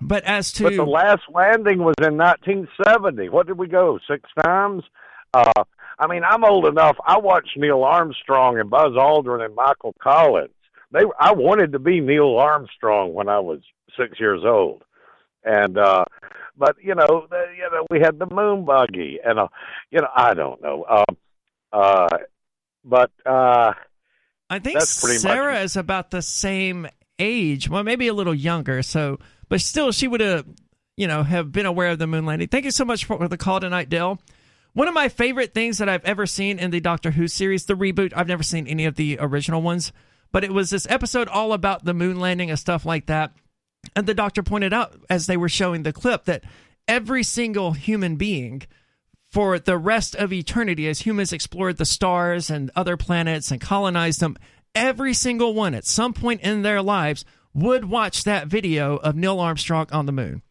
but 0.01 0.25
as 0.25 0.53
to 0.53 0.65
But 0.65 0.77
the 0.77 0.85
last 0.85 1.23
landing 1.33 1.79
was 1.79 1.95
in 2.01 2.17
1970. 2.17 3.29
What 3.29 3.47
did 3.47 3.59
we 3.59 3.67
go? 3.67 3.99
Six 4.09 4.29
times? 4.43 4.85
Uh, 5.35 5.65
I 5.99 6.07
mean, 6.07 6.23
I'm 6.25 6.45
old 6.45 6.67
enough. 6.67 6.97
I 7.05 7.19
watched 7.19 7.57
Neil 7.57 7.83
Armstrong 7.83 8.59
and 8.59 8.71
Buzz 8.71 8.93
Aldrin 8.93 9.45
and 9.45 9.55
Michael 9.55 9.95
Collins. 10.01 10.51
They, 10.93 11.01
I 11.19 11.33
wanted 11.33 11.73
to 11.73 11.79
be 11.79 12.01
Neil 12.01 12.37
Armstrong 12.39 13.13
when 13.13 13.29
I 13.29 13.41
was 13.41 13.61
six 13.99 14.19
years 14.19 14.43
old, 14.45 14.85
and 15.45 15.77
uh, 15.77 16.05
but 16.57 16.77
you 16.83 16.95
know, 16.95 17.27
the, 17.29 17.45
you 17.57 17.69
know, 17.71 17.87
we 17.91 18.01
had 18.01 18.19
the 18.19 18.27
moon 18.27 18.65
buggy, 18.65 19.19
and 19.23 19.39
uh, 19.39 19.49
you 19.91 20.01
know, 20.01 20.09
I 20.15 20.33
don't 20.33 20.63
know, 20.63 20.87
um, 20.89 21.17
uh, 21.73 22.09
but 22.85 23.11
uh, 23.27 23.75
I 24.49 24.59
think 24.61 24.81
Sarah 24.81 25.61
is 25.61 25.77
about 25.77 26.11
the 26.11 26.23
same 26.23 26.89
age, 27.19 27.69
well, 27.69 27.83
maybe 27.83 28.09
a 28.09 28.15
little 28.15 28.35
younger. 28.35 28.83
So, 28.83 29.19
but 29.49 29.61
still, 29.61 29.93
she 29.93 30.09
would 30.09 30.21
have, 30.21 30.47
you 30.97 31.07
know, 31.07 31.23
have 31.23 31.53
been 31.53 31.67
aware 31.67 31.91
of 31.91 31.99
the 31.99 32.07
moon 32.07 32.27
landing. 32.27 32.49
Thank 32.49 32.65
you 32.65 32.71
so 32.71 32.85
much 32.85 33.05
for 33.05 33.29
the 33.29 33.37
call 33.37 33.61
tonight, 33.61 33.89
Dell. 33.89 34.21
One 34.75 34.89
of 34.89 34.95
my 34.95 35.09
favorite 35.09 35.55
things 35.55 35.79
that 35.79 35.89
I've 35.89 36.05
ever 36.05 36.27
seen 36.27 36.59
in 36.59 36.71
the 36.71 36.81
Doctor 36.81 37.11
Who 37.11 37.27
series, 37.27 37.65
the 37.65 37.75
reboot. 37.75 38.13
I've 38.15 38.29
never 38.29 38.43
seen 38.43 38.67
any 38.67 38.85
of 38.85 38.95
the 38.95 39.19
original 39.21 39.63
ones, 39.63 39.93
but 40.31 40.45
it 40.45 40.53
was 40.53 40.71
this 40.71 40.87
episode 40.89 41.29
all 41.29 41.53
about 41.53 41.85
the 41.85 41.95
moon 41.95 42.21
landing 42.21 42.51
and 42.51 42.59
stuff 42.59 42.85
like 42.85 43.07
that. 43.07 43.33
And 43.97 44.07
the 44.07 44.15
doctor 44.15 44.43
pointed 44.43 44.73
out 44.73 44.95
as 45.09 45.27
they 45.27 45.37
were 45.37 45.49
showing 45.49 45.83
the 45.83 45.93
clip 45.93 46.25
that 46.25 46.45
every 46.87 47.23
single 47.23 47.73
human 47.73 48.17
being 48.17 48.63
for 49.31 49.59
the 49.59 49.77
rest 49.77 50.15
of 50.17 50.33
eternity 50.33 50.89
as 50.89 51.01
humans 51.01 51.33
explored 51.33 51.77
the 51.77 51.85
stars 51.85 52.51
and 52.51 52.71
other 52.75 52.97
planets 52.97 53.51
and 53.51 53.61
colonized 53.61 54.21
them 54.21 54.37
every 54.79 55.13
single 55.13 55.53
one 55.53 55.75
at 55.75 55.85
some 55.85 56.13
point 56.13 56.41
in 56.41 56.63
their 56.63 56.81
lives 56.81 57.25
would 57.53 57.87
watch 57.87 58.25
that 58.25 58.47
video 58.47 58.97
of 58.97 59.17
Neil 59.17 59.41
Armstrong 59.41 59.87
on 59.93 60.07
the 60.07 60.13
moon. 60.13 60.43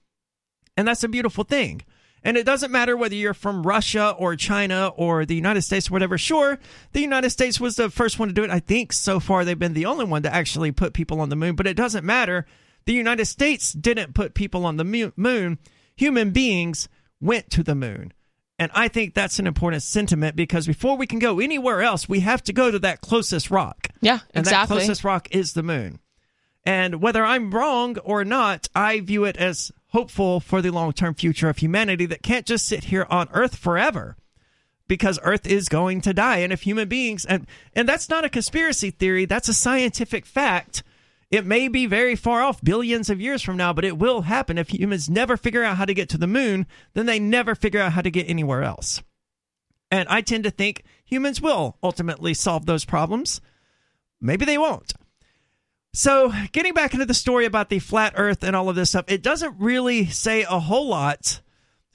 And 0.75 0.87
that's 0.87 1.03
a 1.03 1.07
beautiful 1.07 1.43
thing. 1.43 1.81
And 2.23 2.35
it 2.35 2.45
doesn't 2.45 2.71
matter 2.71 2.97
whether 2.97 3.15
you're 3.15 3.33
from 3.33 3.65
Russia 3.65 4.13
or 4.17 4.35
China 4.35 4.91
or 4.95 5.25
the 5.25 5.35
United 5.35 5.61
States 5.61 5.89
or 5.89 5.93
whatever. 5.93 6.17
Sure, 6.17 6.59
the 6.91 6.99
United 6.99 7.29
States 7.29 7.59
was 7.59 7.75
the 7.77 7.89
first 7.89 8.19
one 8.19 8.27
to 8.27 8.33
do 8.33 8.43
it. 8.43 8.49
I 8.49 8.59
think 8.59 8.91
so 8.91 9.19
far 9.19 9.45
they've 9.45 9.57
been 9.57 9.73
the 9.73 9.85
only 9.85 10.05
one 10.05 10.23
to 10.23 10.33
actually 10.33 10.71
put 10.71 10.93
people 10.93 11.21
on 11.21 11.29
the 11.29 11.35
moon, 11.35 11.55
but 11.55 11.67
it 11.67 11.77
doesn't 11.77 12.05
matter. 12.05 12.45
The 12.85 12.93
United 12.93 13.25
States 13.25 13.71
didn't 13.71 14.13
put 14.13 14.33
people 14.33 14.65
on 14.65 14.77
the 14.77 15.13
moon. 15.15 15.57
Human 15.95 16.31
beings 16.31 16.89
went 17.21 17.49
to 17.51 17.63
the 17.63 17.75
moon. 17.75 18.11
And 18.59 18.71
I 18.73 18.87
think 18.87 19.13
that's 19.13 19.37
an 19.37 19.45
important 19.45 19.83
sentiment 19.83 20.35
because 20.35 20.65
before 20.65 20.97
we 20.97 21.05
can 21.05 21.19
go 21.19 21.39
anywhere 21.39 21.81
else, 21.81 22.09
we 22.09 22.21
have 22.21 22.43
to 22.45 22.53
go 22.53 22.71
to 22.71 22.79
that 22.79 23.01
closest 23.01 23.51
rock. 23.51 23.89
Yeah, 24.01 24.19
And 24.33 24.45
exactly. 24.45 24.77
that 24.77 24.85
closest 24.85 25.03
rock 25.03 25.27
is 25.31 25.53
the 25.53 25.63
moon. 25.63 25.99
And 26.65 27.01
whether 27.01 27.23
I'm 27.23 27.51
wrong 27.51 27.97
or 27.99 28.25
not, 28.25 28.67
I 28.75 28.99
view 28.99 29.25
it 29.25 29.37
as 29.37 29.71
hopeful 29.89 30.39
for 30.39 30.61
the 30.61 30.71
long 30.71 30.91
term 30.91 31.13
future 31.13 31.49
of 31.49 31.57
humanity 31.59 32.05
that 32.07 32.23
can't 32.23 32.45
just 32.45 32.65
sit 32.65 32.85
here 32.85 33.05
on 33.09 33.29
Earth 33.31 33.55
forever 33.55 34.17
because 34.87 35.19
Earth 35.23 35.45
is 35.45 35.69
going 35.69 36.01
to 36.01 36.13
die. 36.13 36.37
And 36.37 36.51
if 36.51 36.63
human 36.63 36.87
beings, 36.89 37.25
and, 37.25 37.47
and 37.73 37.87
that's 37.87 38.09
not 38.09 38.25
a 38.25 38.29
conspiracy 38.29 38.89
theory, 38.89 39.25
that's 39.25 39.47
a 39.47 39.53
scientific 39.53 40.25
fact. 40.25 40.83
It 41.29 41.45
may 41.45 41.67
be 41.67 41.85
very 41.85 42.15
far 42.15 42.41
off, 42.41 42.63
billions 42.63 43.09
of 43.09 43.19
years 43.19 43.41
from 43.41 43.57
now, 43.57 43.73
but 43.73 43.83
it 43.83 43.97
will 43.97 44.21
happen. 44.21 44.57
If 44.57 44.69
humans 44.69 45.09
never 45.09 45.35
figure 45.35 45.63
out 45.63 45.77
how 45.77 45.85
to 45.85 45.93
get 45.93 46.07
to 46.09 46.17
the 46.17 46.27
moon, 46.27 46.65
then 46.93 47.05
they 47.05 47.19
never 47.19 47.53
figure 47.53 47.81
out 47.81 47.91
how 47.91 48.01
to 48.01 48.09
get 48.09 48.29
anywhere 48.29 48.63
else. 48.63 49.03
And 49.91 50.07
I 50.07 50.21
tend 50.21 50.45
to 50.45 50.51
think 50.51 50.83
humans 51.03 51.41
will 51.41 51.77
ultimately 51.83 52.33
solve 52.33 52.65
those 52.65 52.85
problems. 52.85 53.41
Maybe 54.21 54.45
they 54.45 54.57
won't. 54.57 54.93
So, 55.93 56.31
getting 56.51 56.73
back 56.73 56.93
into 56.93 57.05
the 57.05 57.13
story 57.13 57.45
about 57.45 57.69
the 57.69 57.79
flat 57.79 58.13
earth 58.15 58.43
and 58.43 58.55
all 58.55 58.69
of 58.69 58.75
this 58.75 58.89
stuff, 58.89 59.05
it 59.07 59.23
doesn't 59.23 59.55
really 59.59 60.05
say 60.05 60.43
a 60.43 60.59
whole 60.59 60.87
lot. 60.87 61.41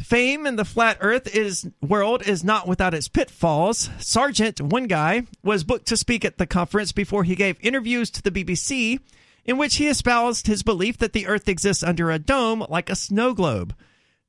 Fame 0.00 0.46
in 0.46 0.56
the 0.56 0.64
flat 0.64 0.98
earth 1.00 1.34
is 1.34 1.70
world 1.80 2.26
is 2.26 2.42
not 2.42 2.66
without 2.66 2.94
its 2.94 3.08
pitfalls. 3.08 3.88
Sargent, 3.98 4.60
one 4.60 4.88
guy, 4.88 5.22
was 5.44 5.62
booked 5.62 5.86
to 5.86 5.96
speak 5.96 6.24
at 6.24 6.38
the 6.38 6.46
conference 6.46 6.90
before 6.90 7.22
he 7.24 7.36
gave 7.36 7.56
interviews 7.60 8.10
to 8.10 8.22
the 8.22 8.32
BBC 8.32 8.98
in 9.44 9.56
which 9.56 9.76
he 9.76 9.88
espoused 9.88 10.46
his 10.46 10.62
belief 10.62 10.98
that 10.98 11.12
the 11.12 11.26
earth 11.26 11.48
exists 11.48 11.82
under 11.82 12.10
a 12.10 12.18
dome 12.18 12.64
like 12.68 12.88
a 12.88 12.96
snow 12.96 13.34
globe. 13.34 13.74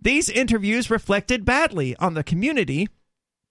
These 0.02 0.30
interviews 0.30 0.90
reflected 0.90 1.46
badly 1.46 1.96
on 1.98 2.14
the 2.14 2.24
community, 2.24 2.90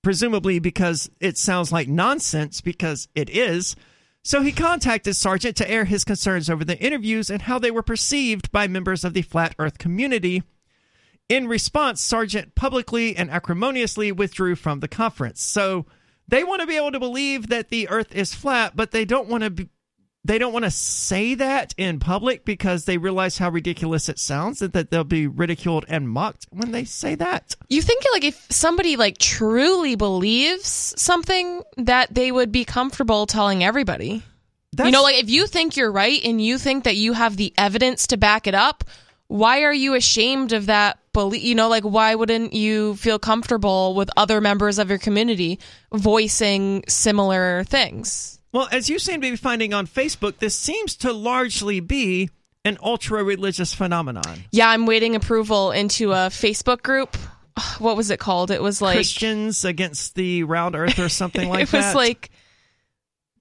presumably 0.03 0.59
because 0.59 1.11
it 1.21 1.39
sounds 1.39 1.73
like 1.73 1.89
nonsense 1.89 2.61
because 2.61 3.09
it 3.15 3.31
is. 3.31 3.75
So 4.25 4.43
he 4.43 4.53
contacted 4.53 5.17
Sargent 5.17 5.57
to 5.57 5.71
air 5.71 5.85
his 5.85 6.05
concerns 6.05 6.51
over 6.51 6.65
the 6.65 6.79
interviews 6.79 7.31
and 7.31 7.43
how 7.43 7.59
they 7.59 7.71
were 7.71 7.83
perceived 7.83 8.53
by 8.53 8.69
members 8.69 9.05
of 9.05 9.15
the 9.15 9.23
flat 9.23 9.55
earth 9.59 9.79
community. 9.79 10.43
In 11.29 11.49
response, 11.49 12.01
Sargent 12.01 12.55
publicly 12.55 13.17
and 13.17 13.31
acrimoniously 13.31 14.13
withdrew 14.13 14.55
from 14.55 14.81
the 14.81 14.89
conference. 14.89 15.43
So 15.43 15.87
they 16.29 16.45
want 16.45 16.61
to 16.61 16.67
be 16.67 16.77
able 16.77 16.93
to 16.93 17.01
believe 17.01 17.49
that 17.49 17.71
the 17.71 17.89
earth 17.89 18.15
is 18.15 18.35
flat, 18.35 18.77
but 18.77 18.91
they 18.91 19.05
don't 19.05 19.29
want 19.29 19.45
to 19.45 19.51
be 19.51 19.69
they 20.25 20.39
don't 20.39 20.53
want 20.53 20.65
to 20.65 20.71
say 20.71 21.35
that 21.35 21.75
in 21.77 21.99
public 21.99 22.45
because 22.45 22.85
they 22.85 22.97
realize 22.97 23.39
how 23.39 23.51
ridiculous 23.51 24.09
it 24.09 24.19
sounds 24.19 24.63
and 24.63 24.73
that 24.73 24.91
they'll 24.91 25.03
be 25.03 25.27
ridiculed 25.27 25.85
and 25.89 26.09
mocked 26.09 26.47
when 26.51 26.71
they 26.71 26.85
say 26.85 27.15
that. 27.17 27.57
You 27.69 27.83
think 27.83 28.05
like 28.13 28.25
if 28.25 28.47
somebody 28.51 28.97
like 28.97 29.19
truly 29.19 29.97
believes 29.97 30.95
something 30.97 31.63
that 31.77 32.15
they 32.15 32.31
would 32.31 32.53
be 32.53 32.65
comfortable 32.65 33.27
telling 33.27 33.65
everybody. 33.65 34.23
That's, 34.75 34.87
you 34.87 34.93
know, 34.93 35.03
like 35.03 35.17
if 35.17 35.29
you 35.29 35.47
think 35.47 35.77
you're 35.77 35.93
right 35.93 36.21
and 36.25 36.41
you 36.41 36.57
think 36.57 36.85
that 36.85 36.97
you 36.97 37.13
have 37.15 37.37
the 37.37 37.53
evidence 37.59 38.07
to 38.09 38.17
back 38.17 38.47
it 38.47 38.55
up, 38.55 38.85
why 39.27 39.63
are 39.63 39.73
you 39.73 39.95
ashamed 39.95 40.53
of 40.53 40.67
that 40.67 40.99
belief? 41.13 41.43
You 41.43 41.57
know, 41.57 41.69
like 41.69 41.85
why 41.85 42.15
wouldn't 42.15 42.53
you 42.53 42.95
feel 42.97 43.19
comfortable 43.19 43.95
with 43.95 44.09
other 44.17 44.41
members 44.41 44.79
of 44.79 44.89
your 44.89 44.99
community 44.99 45.59
voicing 45.93 46.85
similar 46.87 47.65
things? 47.65 48.39
Well, 48.53 48.69
as 48.71 48.91
you 48.91 48.99
seem 48.99 49.21
to 49.23 49.31
be 49.31 49.37
finding 49.37 49.73
on 49.73 49.87
Facebook, 49.87 50.39
this 50.39 50.55
seems 50.55 50.97
to 50.97 51.13
largely 51.13 51.81
be 51.81 52.31
an 52.65 52.79
ultra 52.83 53.25
religious 53.25 53.75
phenomenon. 53.75 54.45
Yeah, 54.53 54.69
I'm 54.69 54.87
waiting 54.87 55.17
approval 55.17 55.73
into 55.73 56.13
a 56.13 56.29
Facebook 56.29 56.83
group. 56.83 57.17
What 57.79 57.97
was 57.99 58.11
it 58.11 58.19
called? 58.19 58.51
It 58.51 58.63
was 58.63 58.81
like 58.81 58.97
Christians 58.97 59.65
against 59.67 60.15
the 60.15 60.45
round 60.45 60.75
earth 60.75 60.99
or 60.99 61.11
something 61.11 61.49
like 61.51 61.65
it 61.65 61.73
was 61.73 61.85
that. 61.85 61.95
like 61.95 62.31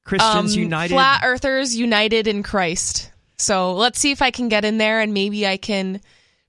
Christians 0.03 0.55
um, 0.55 0.59
United. 0.59 0.93
Flat 0.93 1.21
Earthers 1.23 1.75
United 1.75 2.27
in 2.27 2.43
Christ. 2.43 3.11
So 3.37 3.73
let's 3.73 3.99
see 3.99 4.11
if 4.11 4.21
I 4.21 4.31
can 4.31 4.49
get 4.49 4.65
in 4.65 4.77
there 4.77 4.99
and 4.99 5.13
maybe 5.13 5.47
I 5.47 5.57
can 5.57 6.01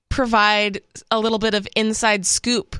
provide 0.09 0.81
a 1.09 1.19
little 1.19 1.39
bit 1.39 1.53
of 1.53 1.67
inside 1.75 2.25
scoop. 2.25 2.75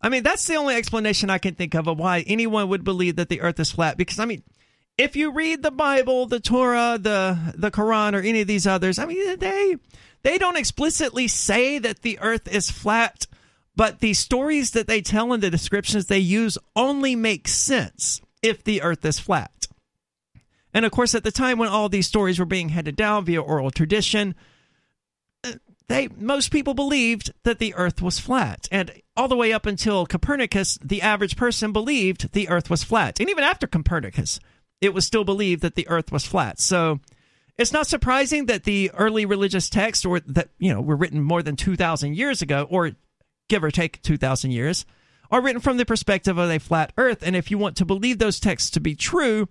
I 0.00 0.08
mean, 0.08 0.22
that's 0.22 0.46
the 0.46 0.56
only 0.56 0.74
explanation 0.74 1.30
I 1.30 1.38
can 1.38 1.54
think 1.54 1.74
of 1.74 1.86
of 1.86 1.98
why 1.98 2.20
anyone 2.26 2.68
would 2.68 2.84
believe 2.84 3.16
that 3.16 3.28
the 3.28 3.40
earth 3.40 3.60
is 3.60 3.70
flat. 3.70 3.96
Because, 3.96 4.18
I 4.18 4.24
mean, 4.24 4.42
if 4.96 5.16
you 5.16 5.32
read 5.32 5.62
the 5.62 5.70
Bible, 5.70 6.26
the 6.26 6.40
Torah, 6.40 6.98
the, 7.00 7.54
the 7.56 7.70
Quran, 7.70 8.14
or 8.14 8.20
any 8.20 8.42
of 8.42 8.46
these 8.46 8.66
others, 8.66 8.98
I 8.98 9.06
mean, 9.06 9.38
they, 9.38 9.76
they 10.22 10.38
don't 10.38 10.56
explicitly 10.56 11.28
say 11.28 11.78
that 11.78 12.02
the 12.02 12.18
earth 12.20 12.46
is 12.52 12.70
flat, 12.70 13.26
but 13.74 14.00
the 14.00 14.14
stories 14.14 14.70
that 14.72 14.86
they 14.86 15.00
tell 15.00 15.32
and 15.32 15.42
the 15.42 15.50
descriptions 15.50 16.06
they 16.06 16.18
use 16.18 16.58
only 16.76 17.16
make 17.16 17.48
sense 17.48 18.20
if 18.42 18.62
the 18.62 18.82
earth 18.82 19.04
is 19.04 19.18
flat. 19.18 19.66
And 20.72 20.84
of 20.84 20.92
course, 20.92 21.14
at 21.14 21.24
the 21.24 21.32
time 21.32 21.58
when 21.58 21.68
all 21.68 21.88
these 21.88 22.06
stories 22.06 22.38
were 22.38 22.44
being 22.44 22.70
handed 22.70 22.96
down 22.96 23.24
via 23.24 23.40
oral 23.40 23.70
tradition, 23.70 24.34
uh, 25.44 25.52
they 25.88 26.08
most 26.18 26.50
people 26.50 26.74
believed 26.74 27.32
that 27.44 27.60
the 27.60 27.74
earth 27.74 28.02
was 28.02 28.18
flat. 28.18 28.66
And 28.72 28.90
all 29.16 29.28
the 29.28 29.36
way 29.36 29.52
up 29.52 29.66
until 29.66 30.04
Copernicus, 30.04 30.78
the 30.82 31.02
average 31.02 31.36
person 31.36 31.72
believed 31.72 32.32
the 32.32 32.48
earth 32.48 32.70
was 32.70 32.82
flat. 32.82 33.20
And 33.20 33.30
even 33.30 33.44
after 33.44 33.68
Copernicus, 33.68 34.40
it 34.84 34.94
was 34.94 35.06
still 35.06 35.24
believed 35.24 35.62
that 35.62 35.74
the 35.74 35.88
earth 35.88 36.12
was 36.12 36.26
flat. 36.26 36.60
So 36.60 37.00
it's 37.56 37.72
not 37.72 37.86
surprising 37.86 38.46
that 38.46 38.64
the 38.64 38.90
early 38.94 39.24
religious 39.24 39.70
texts 39.70 40.04
or 40.04 40.20
that, 40.20 40.50
you 40.58 40.72
know, 40.72 40.80
were 40.80 40.96
written 40.96 41.22
more 41.22 41.42
than 41.42 41.56
2000 41.56 42.14
years 42.14 42.42
ago 42.42 42.66
or 42.68 42.92
give 43.48 43.64
or 43.64 43.70
take 43.70 44.02
2000 44.02 44.50
years 44.50 44.84
are 45.30 45.40
written 45.40 45.60
from 45.60 45.78
the 45.78 45.86
perspective 45.86 46.36
of 46.36 46.50
a 46.50 46.58
flat 46.58 46.92
earth. 46.98 47.22
And 47.22 47.34
if 47.34 47.50
you 47.50 47.58
want 47.58 47.76
to 47.78 47.84
believe 47.84 48.18
those 48.18 48.38
texts 48.38 48.70
to 48.70 48.80
be 48.80 48.94
true, 48.94 49.48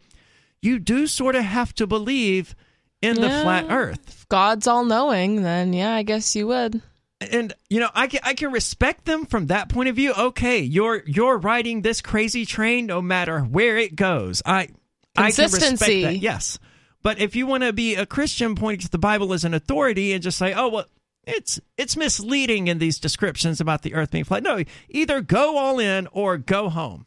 you 0.61 0.79
do 0.79 1.07
sort 1.07 1.35
of 1.35 1.43
have 1.43 1.73
to 1.75 1.87
believe 1.87 2.55
in 3.01 3.15
the 3.15 3.29
flat 3.29 3.65
earth. 3.69 3.99
If 4.07 4.29
God's 4.29 4.67
all 4.67 4.85
knowing, 4.85 5.41
then 5.43 5.73
yeah, 5.73 5.93
I 5.93 6.03
guess 6.03 6.35
you 6.35 6.47
would. 6.47 6.81
and 7.19 7.53
you 7.69 7.79
know 7.79 7.89
I 7.93 8.07
can 8.07 8.19
I 8.23 8.33
can 8.33 8.51
respect 8.51 9.05
them 9.05 9.25
from 9.25 9.47
that 9.47 9.69
point 9.69 9.89
of 9.89 9.95
view. 9.95 10.13
Okay, 10.17 10.59
you're 10.59 11.03
you're 11.05 11.37
riding 11.37 11.81
this 11.81 12.01
crazy 12.01 12.45
train 12.45 12.85
no 12.85 13.01
matter 13.01 13.41
where 13.41 13.77
it 13.77 13.95
goes. 13.95 14.41
I 14.45 14.51
I 14.55 14.59
can 14.59 14.69
respect 14.69 14.82
Consistency. 15.15 16.03
that. 16.03 16.17
Yes. 16.17 16.59
But 17.01 17.19
if 17.19 17.35
you 17.35 17.45
want 17.45 17.63
to 17.63 17.73
be 17.73 17.95
a 17.95 18.05
Christian 18.05 18.55
pointing 18.55 18.81
to 18.81 18.89
the 18.89 18.97
Bible 18.97 19.33
as 19.33 19.43
an 19.43 19.53
authority 19.53 20.13
and 20.13 20.23
just 20.23 20.37
say, 20.37 20.53
oh, 20.53 20.69
well, 20.69 20.85
it's 21.25 21.59
it's 21.77 21.95
misleading 21.95 22.67
in 22.67 22.79
these 22.79 22.99
descriptions 22.99 23.61
about 23.61 23.81
the 23.81 23.93
earth 23.93 24.11
being 24.11 24.23
flat. 24.23 24.43
No, 24.43 24.63
either 24.89 25.21
go 25.21 25.57
all 25.57 25.79
in 25.79 26.07
or 26.11 26.37
go 26.37 26.69
home. 26.69 27.05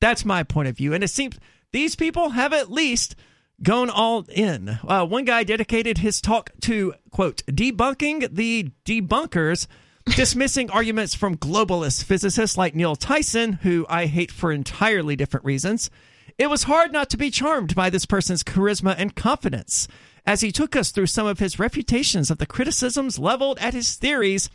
That's 0.00 0.24
my 0.24 0.42
point 0.42 0.68
of 0.68 0.76
view. 0.76 0.92
And 0.92 1.02
it 1.02 1.08
seems 1.08 1.38
these 1.72 1.96
people 1.96 2.30
have 2.30 2.52
at 2.52 2.70
least 2.70 3.16
gone 3.62 3.90
all 3.90 4.24
in. 4.28 4.78
Uh, 4.86 5.06
one 5.06 5.24
guy 5.24 5.44
dedicated 5.44 5.98
his 5.98 6.20
talk 6.20 6.50
to, 6.62 6.94
quote, 7.10 7.44
debunking 7.46 8.34
the 8.34 8.70
debunkers, 8.84 9.66
dismissing 10.16 10.70
arguments 10.70 11.14
from 11.14 11.36
globalist 11.36 12.04
physicists 12.04 12.58
like 12.58 12.74
Neil 12.74 12.96
Tyson, 12.96 13.54
who 13.54 13.86
I 13.88 14.06
hate 14.06 14.30
for 14.30 14.52
entirely 14.52 15.16
different 15.16 15.46
reasons. 15.46 15.90
It 16.36 16.50
was 16.50 16.64
hard 16.64 16.92
not 16.92 17.10
to 17.10 17.16
be 17.16 17.30
charmed 17.30 17.74
by 17.74 17.90
this 17.90 18.06
person's 18.06 18.42
charisma 18.42 18.94
and 18.98 19.14
confidence 19.14 19.86
as 20.26 20.40
he 20.40 20.50
took 20.50 20.74
us 20.74 20.90
through 20.90 21.06
some 21.06 21.26
of 21.26 21.38
his 21.38 21.58
refutations 21.58 22.30
of 22.30 22.38
the 22.38 22.46
criticisms 22.46 23.18
leveled 23.18 23.58
at 23.60 23.74
his 23.74 23.94
theories. 23.94 24.50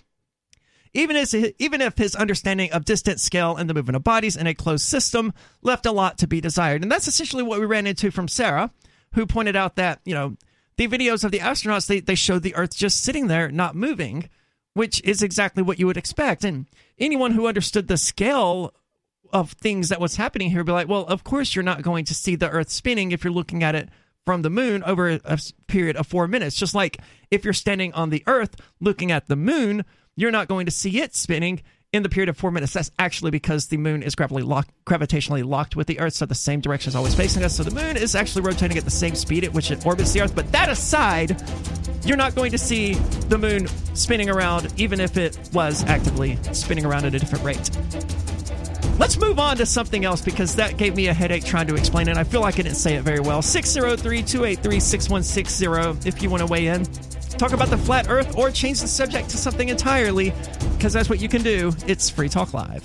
Even, 0.93 1.15
as, 1.15 1.33
even 1.33 1.81
if 1.81 1.97
his 1.97 2.15
understanding 2.15 2.71
of 2.71 2.83
distance 2.83 3.21
scale 3.21 3.55
and 3.55 3.69
the 3.69 3.73
movement 3.73 3.95
of 3.95 4.03
bodies 4.03 4.35
in 4.35 4.47
a 4.47 4.55
closed 4.55 4.85
system 4.85 5.33
left 5.61 5.85
a 5.85 5.91
lot 5.91 6.17
to 6.17 6.27
be 6.27 6.41
desired. 6.41 6.81
And 6.81 6.91
that's 6.91 7.07
essentially 7.07 7.43
what 7.43 7.59
we 7.59 7.65
ran 7.65 7.87
into 7.87 8.09
from 8.11 8.27
Sarah, 8.27 8.71
who 9.13 9.27
pointed 9.27 9.55
out 9.55 9.75
that, 9.75 10.01
you 10.03 10.15
know, 10.15 10.35
the 10.77 10.87
videos 10.87 11.23
of 11.23 11.31
the 11.31 11.39
astronauts, 11.39 11.87
they, 11.87 11.99
they 11.99 12.15
showed 12.15 12.41
the 12.41 12.55
Earth 12.55 12.75
just 12.75 13.03
sitting 13.03 13.27
there, 13.27 13.51
not 13.51 13.75
moving, 13.75 14.29
which 14.73 15.01
is 15.03 15.21
exactly 15.21 15.61
what 15.61 15.77
you 15.77 15.85
would 15.85 15.97
expect. 15.97 16.43
And 16.43 16.65
anyone 16.97 17.31
who 17.31 17.47
understood 17.47 17.87
the 17.87 17.97
scale 17.97 18.73
of 19.31 19.51
things 19.53 19.89
that 19.89 19.99
was 19.99 20.15
happening 20.15 20.49
here 20.49 20.63
be 20.63 20.71
like, 20.71 20.87
well, 20.87 21.05
of 21.05 21.23
course 21.23 21.55
you're 21.55 21.63
not 21.63 21.81
going 21.81 22.05
to 22.05 22.13
see 22.13 22.35
the 22.35 22.49
Earth 22.49 22.69
spinning 22.69 23.11
if 23.11 23.23
you're 23.23 23.33
looking 23.33 23.63
at 23.63 23.75
it 23.75 23.89
from 24.25 24.41
the 24.41 24.49
moon 24.49 24.83
over 24.83 25.19
a 25.25 25.39
period 25.67 25.95
of 25.95 26.07
four 26.07 26.27
minutes. 26.27 26.55
Just 26.55 26.75
like 26.75 26.99
if 27.31 27.43
you're 27.43 27.53
standing 27.53 27.93
on 27.93 28.09
the 28.09 28.23
Earth 28.27 28.55
looking 28.79 29.11
at 29.11 29.27
the 29.27 29.35
moon, 29.35 29.85
you're 30.15 30.31
not 30.31 30.47
going 30.47 30.65
to 30.65 30.71
see 30.71 31.01
it 31.01 31.15
spinning 31.15 31.61
in 31.91 32.03
the 32.03 32.09
period 32.09 32.29
of 32.29 32.37
four 32.37 32.51
minutes. 32.51 32.73
That's 32.73 32.91
actually 32.99 33.31
because 33.31 33.67
the 33.67 33.77
moon 33.77 34.03
is 34.03 34.15
locked, 34.19 34.71
gravitationally 34.85 35.43
locked 35.43 35.75
with 35.75 35.87
the 35.87 35.99
Earth, 35.99 36.13
so 36.13 36.25
the 36.25 36.35
same 36.35 36.61
direction 36.61 36.89
is 36.89 36.95
always 36.95 37.15
facing 37.15 37.43
us. 37.43 37.55
So 37.55 37.63
the 37.63 37.71
moon 37.71 37.97
is 37.97 38.15
actually 38.15 38.43
rotating 38.43 38.77
at 38.77 38.85
the 38.85 38.91
same 38.91 39.15
speed 39.15 39.43
at 39.43 39.53
which 39.53 39.71
it 39.71 39.85
orbits 39.85 40.13
the 40.13 40.21
Earth. 40.21 40.35
But 40.35 40.51
that 40.51 40.69
aside, 40.69 41.41
you're 42.05 42.17
not 42.17 42.35
going 42.35 42.51
to 42.51 42.57
see 42.57 42.93
the 42.93 43.37
moon 43.37 43.67
spinning 43.95 44.29
around, 44.29 44.71
even 44.77 44.99
if 44.99 45.17
it 45.17 45.39
was 45.53 45.83
actively 45.85 46.37
spinning 46.53 46.85
around 46.85 47.05
at 47.05 47.15
a 47.15 47.19
different 47.19 47.43
rate. 47.43 48.38
Let's 48.99 49.17
move 49.17 49.39
on 49.39 49.55
to 49.57 49.65
something 49.65 50.03
else 50.03 50.19
because 50.19 50.57
that 50.57 50.75
gave 50.75 50.93
me 50.93 51.07
a 51.07 51.13
headache 51.13 51.45
trying 51.45 51.67
to 51.67 51.75
explain 51.75 52.09
it. 52.09 52.17
I 52.17 52.25
feel 52.25 52.41
like 52.41 52.55
I 52.55 52.63
didn't 52.63 52.75
say 52.75 52.95
it 52.95 53.03
very 53.03 53.21
well. 53.21 53.41
603 53.41 54.21
283 54.21 54.79
6160 54.81 56.07
if 56.07 56.21
you 56.21 56.29
want 56.29 56.41
to 56.41 56.47
weigh 56.47 56.67
in. 56.67 56.83
Talk 57.37 57.53
about 57.53 57.69
the 57.69 57.77
flat 57.77 58.09
earth 58.09 58.37
or 58.37 58.51
change 58.51 58.81
the 58.81 58.87
subject 58.89 59.29
to 59.29 59.37
something 59.37 59.69
entirely 59.69 60.33
because 60.75 60.91
that's 60.91 61.09
what 61.09 61.21
you 61.21 61.29
can 61.29 61.41
do. 61.41 61.71
It's 61.87 62.09
Free 62.09 62.27
Talk 62.27 62.53
Live. 62.53 62.83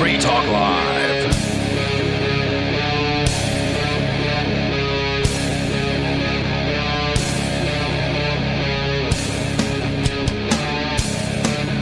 Free 0.00 0.18
Talk 0.18 0.48
Live. 0.48 0.85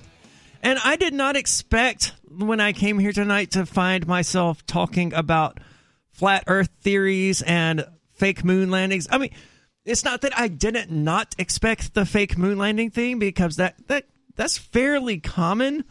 And 0.62 0.79
I 0.85 0.97
did 0.97 1.15
not 1.15 1.35
expect 1.35 2.12
when 2.31 2.61
I 2.61 2.73
came 2.73 2.99
here 2.99 3.13
tonight 3.13 3.53
to 3.53 3.67
find 3.67 4.07
myself 4.07 4.65
talking 4.67 5.13
about 5.15 5.59
flat 6.11 6.45
earth 6.47 6.71
theories 6.81 7.43
and 7.43 7.87
fake 8.13 8.45
moon 8.45 8.71
landings. 8.71 9.07
I 9.11 9.19
mean, 9.19 9.31
it's 9.85 10.05
not 10.05 10.21
that 10.23 10.39
I 10.39 10.49
didn't 10.49 10.91
not 10.91 11.35
expect 11.39 11.95
the 11.95 12.05
fake 12.05 12.37
moon 12.37 12.59
landing 12.59 12.91
thing 12.91 13.19
because 13.19 13.57
that 13.57 13.77
that 13.89 14.05
that's 14.37 14.59
fairly 14.59 15.19
common 15.19 15.85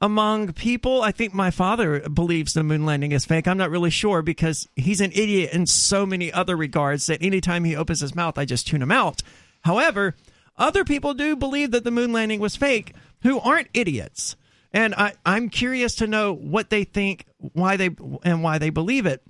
among 0.00 0.52
people. 0.52 1.02
I 1.02 1.12
think 1.12 1.32
my 1.32 1.50
father 1.50 2.00
believes 2.08 2.52
the 2.52 2.62
moon 2.62 2.84
landing 2.84 3.12
is 3.12 3.24
fake. 3.24 3.48
I'm 3.48 3.56
not 3.56 3.70
really 3.70 3.90
sure 3.90 4.22
because 4.22 4.68
he's 4.76 5.00
an 5.00 5.12
idiot 5.12 5.52
in 5.52 5.66
so 5.66 6.04
many 6.04 6.32
other 6.32 6.56
regards 6.56 7.06
that 7.06 7.22
anytime 7.22 7.64
he 7.64 7.76
opens 7.76 8.00
his 8.00 8.14
mouth, 8.14 8.36
I 8.36 8.44
just 8.44 8.66
tune 8.66 8.82
him 8.82 8.92
out. 8.92 9.22
However, 9.62 10.14
other 10.56 10.84
people 10.84 11.14
do 11.14 11.36
believe 11.36 11.70
that 11.70 11.84
the 11.84 11.90
moon 11.90 12.12
landing 12.12 12.40
was 12.40 12.56
fake 12.56 12.92
who 13.22 13.40
aren't 13.40 13.68
idiots. 13.72 14.36
And 14.74 14.92
I, 14.96 15.12
I'm 15.24 15.50
curious 15.50 15.94
to 15.96 16.08
know 16.08 16.34
what 16.34 16.68
they 16.68 16.82
think, 16.82 17.26
why 17.38 17.76
they 17.76 17.90
and 18.24 18.42
why 18.42 18.58
they 18.58 18.70
believe 18.70 19.06
it. 19.06 19.22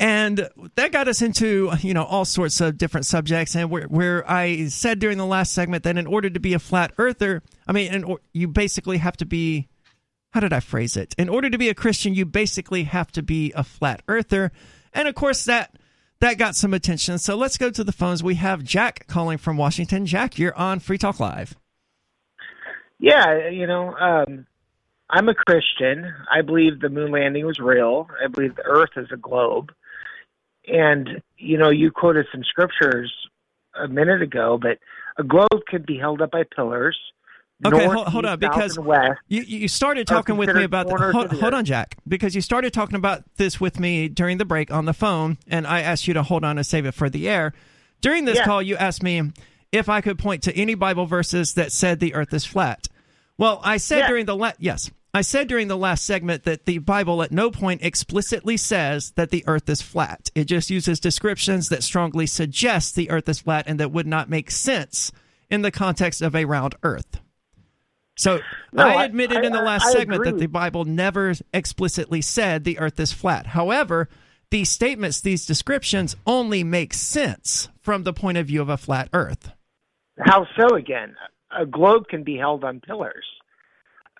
And 0.00 0.48
that 0.74 0.90
got 0.90 1.06
us 1.06 1.22
into 1.22 1.72
you 1.80 1.94
know 1.94 2.02
all 2.02 2.24
sorts 2.24 2.60
of 2.60 2.76
different 2.76 3.06
subjects, 3.06 3.54
and 3.54 3.70
where, 3.70 3.84
where 3.84 4.28
I 4.28 4.66
said 4.66 4.98
during 4.98 5.18
the 5.18 5.24
last 5.24 5.52
segment 5.52 5.84
that 5.84 5.96
in 5.96 6.08
order 6.08 6.28
to 6.28 6.40
be 6.40 6.52
a 6.52 6.58
flat 6.58 6.92
earther, 6.98 7.44
I 7.68 7.72
mean, 7.72 7.94
in, 7.94 8.16
you 8.32 8.48
basically 8.48 8.98
have 8.98 9.16
to 9.18 9.24
be. 9.24 9.68
How 10.32 10.40
did 10.40 10.52
I 10.52 10.58
phrase 10.58 10.96
it? 10.96 11.14
In 11.16 11.28
order 11.28 11.48
to 11.48 11.56
be 11.56 11.68
a 11.68 11.74
Christian, 11.74 12.12
you 12.12 12.26
basically 12.26 12.82
have 12.82 13.12
to 13.12 13.22
be 13.22 13.52
a 13.54 13.62
flat 13.62 14.02
earther, 14.08 14.50
and 14.92 15.06
of 15.06 15.14
course 15.14 15.44
that 15.44 15.76
that 16.18 16.38
got 16.38 16.56
some 16.56 16.74
attention. 16.74 17.18
So 17.18 17.36
let's 17.36 17.56
go 17.56 17.70
to 17.70 17.84
the 17.84 17.92
phones. 17.92 18.20
We 18.20 18.34
have 18.34 18.64
Jack 18.64 19.06
calling 19.06 19.38
from 19.38 19.56
Washington. 19.56 20.06
Jack, 20.06 20.40
you're 20.40 20.56
on 20.56 20.80
Free 20.80 20.98
Talk 20.98 21.20
Live. 21.20 21.54
Yeah, 23.04 23.50
you 23.50 23.66
know, 23.66 23.94
um, 23.96 24.46
I'm 25.10 25.28
a 25.28 25.34
Christian. 25.34 26.10
I 26.32 26.40
believe 26.40 26.80
the 26.80 26.88
moon 26.88 27.10
landing 27.12 27.44
was 27.44 27.58
real. 27.58 28.08
I 28.22 28.28
believe 28.28 28.56
the 28.56 28.62
Earth 28.62 28.92
is 28.96 29.08
a 29.12 29.18
globe. 29.18 29.72
And 30.66 31.20
you 31.36 31.58
know, 31.58 31.68
you 31.68 31.90
quoted 31.90 32.24
some 32.32 32.42
scriptures 32.44 33.12
a 33.78 33.88
minute 33.88 34.22
ago, 34.22 34.58
but 34.60 34.78
a 35.18 35.22
globe 35.22 35.66
could 35.68 35.84
be 35.84 35.98
held 35.98 36.22
up 36.22 36.30
by 36.30 36.44
pillars. 36.56 36.98
Okay, 37.66 37.76
north, 37.76 37.94
hold, 37.94 38.08
hold 38.08 38.24
east, 38.24 38.32
on, 38.32 38.38
because 38.38 38.78
you 39.28 39.42
you 39.42 39.68
started 39.68 40.06
talking 40.06 40.38
with 40.38 40.54
me 40.54 40.62
about 40.62 40.88
the, 40.88 41.12
hold, 41.12 41.28
the 41.28 41.36
hold 41.36 41.52
on, 41.52 41.66
Jack, 41.66 41.96
because 42.08 42.34
you 42.34 42.40
started 42.40 42.72
talking 42.72 42.96
about 42.96 43.22
this 43.36 43.60
with 43.60 43.78
me 43.78 44.08
during 44.08 44.38
the 44.38 44.46
break 44.46 44.72
on 44.72 44.86
the 44.86 44.94
phone, 44.94 45.36
and 45.46 45.66
I 45.66 45.82
asked 45.82 46.08
you 46.08 46.14
to 46.14 46.22
hold 46.22 46.42
on 46.42 46.56
and 46.56 46.66
save 46.66 46.86
it 46.86 46.92
for 46.92 47.10
the 47.10 47.28
air. 47.28 47.52
During 48.00 48.24
this 48.24 48.38
Yeah. 48.38 48.44
call, 48.44 48.62
you 48.62 48.76
asked 48.76 49.02
me 49.02 49.30
if 49.72 49.90
I 49.90 50.00
could 50.00 50.18
point 50.18 50.42
to 50.44 50.56
any 50.56 50.74
Bible 50.74 51.04
verses 51.04 51.52
that 51.52 51.70
said 51.70 52.00
the 52.00 52.14
Earth 52.14 52.32
is 52.32 52.46
flat. 52.46 52.88
Well, 53.38 53.60
I 53.64 53.78
said 53.78 54.06
during 54.06 54.26
the 54.26 54.36
la- 54.36 54.52
yes, 54.58 54.90
I 55.12 55.22
said 55.22 55.48
during 55.48 55.68
the 55.68 55.76
last 55.76 56.04
segment 56.04 56.44
that 56.44 56.66
the 56.66 56.78
Bible 56.78 57.22
at 57.22 57.32
no 57.32 57.50
point 57.50 57.84
explicitly 57.84 58.56
says 58.56 59.12
that 59.12 59.30
the 59.30 59.44
Earth 59.46 59.68
is 59.68 59.82
flat. 59.82 60.30
It 60.34 60.44
just 60.44 60.70
uses 60.70 61.00
descriptions 61.00 61.68
that 61.68 61.82
strongly 61.82 62.26
suggest 62.26 62.94
the 62.94 63.10
Earth 63.10 63.28
is 63.28 63.40
flat 63.40 63.64
and 63.66 63.78
that 63.80 63.92
would 63.92 64.06
not 64.06 64.28
make 64.30 64.50
sense 64.50 65.12
in 65.50 65.62
the 65.62 65.70
context 65.70 66.20
of 66.22 66.34
a 66.34 66.44
round 66.44 66.74
Earth. 66.82 67.20
So 68.16 68.40
No, 68.72 68.86
I 68.86 69.04
admitted 69.04 69.38
I- 69.38 69.46
in 69.46 69.52
the 69.52 69.62
last 69.62 69.86
I 69.86 69.92
segment 69.92 70.24
that 70.24 70.38
the 70.38 70.46
Bible 70.46 70.84
never 70.84 71.34
explicitly 71.52 72.20
said 72.22 72.64
the 72.64 72.78
Earth 72.78 72.98
is 73.00 73.12
flat. 73.12 73.48
However, 73.48 74.08
these 74.50 74.70
statements, 74.70 75.20
these 75.20 75.46
descriptions, 75.46 76.14
only 76.26 76.62
make 76.62 76.94
sense 76.94 77.68
from 77.80 78.04
the 78.04 78.12
point 78.12 78.38
of 78.38 78.46
view 78.46 78.62
of 78.62 78.68
a 78.68 78.76
flat 78.76 79.08
Earth. 79.12 79.50
How 80.20 80.46
so 80.56 80.76
again? 80.76 81.16
A 81.58 81.66
globe 81.66 82.08
can 82.08 82.22
be 82.24 82.36
held 82.36 82.64
on 82.64 82.80
pillars. 82.80 83.24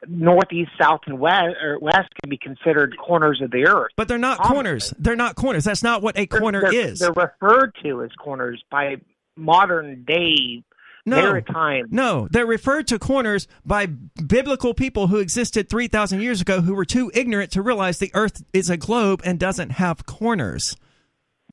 Northeast, 0.06 0.70
south, 0.78 1.00
and 1.06 1.18
west, 1.18 1.56
or 1.62 1.78
west 1.80 2.08
can 2.20 2.28
be 2.28 2.36
considered 2.36 2.94
corners 2.98 3.40
of 3.42 3.50
the 3.50 3.66
earth. 3.66 3.90
But 3.96 4.06
they're 4.08 4.18
not 4.18 4.38
corners. 4.38 4.92
They're 4.98 5.16
not 5.16 5.34
corners. 5.34 5.64
That's 5.64 5.82
not 5.82 6.02
what 6.02 6.18
a 6.18 6.26
They're- 6.26 6.40
corner 6.40 6.60
they're, 6.60 6.74
is. 6.74 6.98
They're 6.98 7.12
referred 7.12 7.74
to 7.82 8.02
as 8.02 8.10
corners 8.18 8.62
by 8.70 8.96
modern 9.36 10.04
day 10.04 10.62
No. 11.06 11.16
maritime. 11.16 11.86
No, 11.90 12.28
they're 12.30 12.44
referred 12.44 12.86
to 12.88 12.98
corners 12.98 13.48
by 13.64 13.86
biblical 13.86 14.74
people 14.74 15.06
who 15.06 15.18
existed 15.20 15.70
3,000 15.70 16.20
years 16.20 16.40
ago 16.42 16.60
who 16.60 16.74
were 16.74 16.84
too 16.84 17.10
ignorant 17.14 17.50
to 17.52 17.62
realize 17.62 17.98
the 17.98 18.10
earth 18.14 18.44
is 18.52 18.68
a 18.68 18.76
globe 18.76 19.22
and 19.24 19.38
doesn't 19.40 19.70
have 19.70 20.04
corners. 20.04 20.76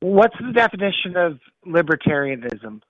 What's 0.02 0.36
the 0.40 0.52
definition 0.52 1.16
of 1.16 1.40
libertarianism? 1.66 2.82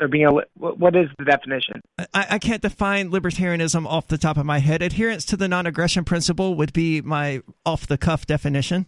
Or 0.00 0.08
being 0.08 0.24
a, 0.24 0.30
what 0.56 0.96
is 0.96 1.08
the 1.18 1.26
definition? 1.26 1.82
I, 2.14 2.26
I 2.30 2.38
can't 2.38 2.62
define 2.62 3.10
libertarianism 3.10 3.84
off 3.86 4.06
the 4.06 4.16
top 4.16 4.38
of 4.38 4.46
my 4.46 4.58
head. 4.58 4.80
Adherence 4.80 5.26
to 5.26 5.36
the 5.36 5.46
non-aggression 5.46 6.04
principle 6.04 6.54
would 6.54 6.72
be 6.72 7.02
my 7.02 7.42
off-the-cuff 7.66 8.24
definition. 8.24 8.86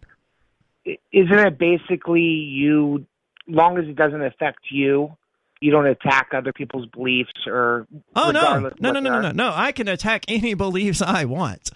Isn't 0.87 1.39
it 1.39 1.59
basically 1.59 2.23
you, 2.23 3.07
long 3.47 3.77
as 3.77 3.85
it 3.87 3.95
doesn't 3.95 4.23
affect 4.23 4.61
you, 4.71 5.15
you 5.61 5.71
don't 5.71 5.87
attack 5.87 6.31
other 6.35 6.53
people's 6.53 6.87
beliefs 6.87 7.31
or 7.47 7.87
oh 8.17 8.33
no 8.33 8.59
no 8.59 8.73
no 8.81 8.91
no 8.91 9.01
no 9.01 9.21
no 9.21 9.31
no 9.31 9.53
I 9.55 9.71
can 9.71 9.87
attack 9.87 10.25
any 10.27 10.55
beliefs 10.55 11.01
I 11.01 11.25
want. 11.25 11.71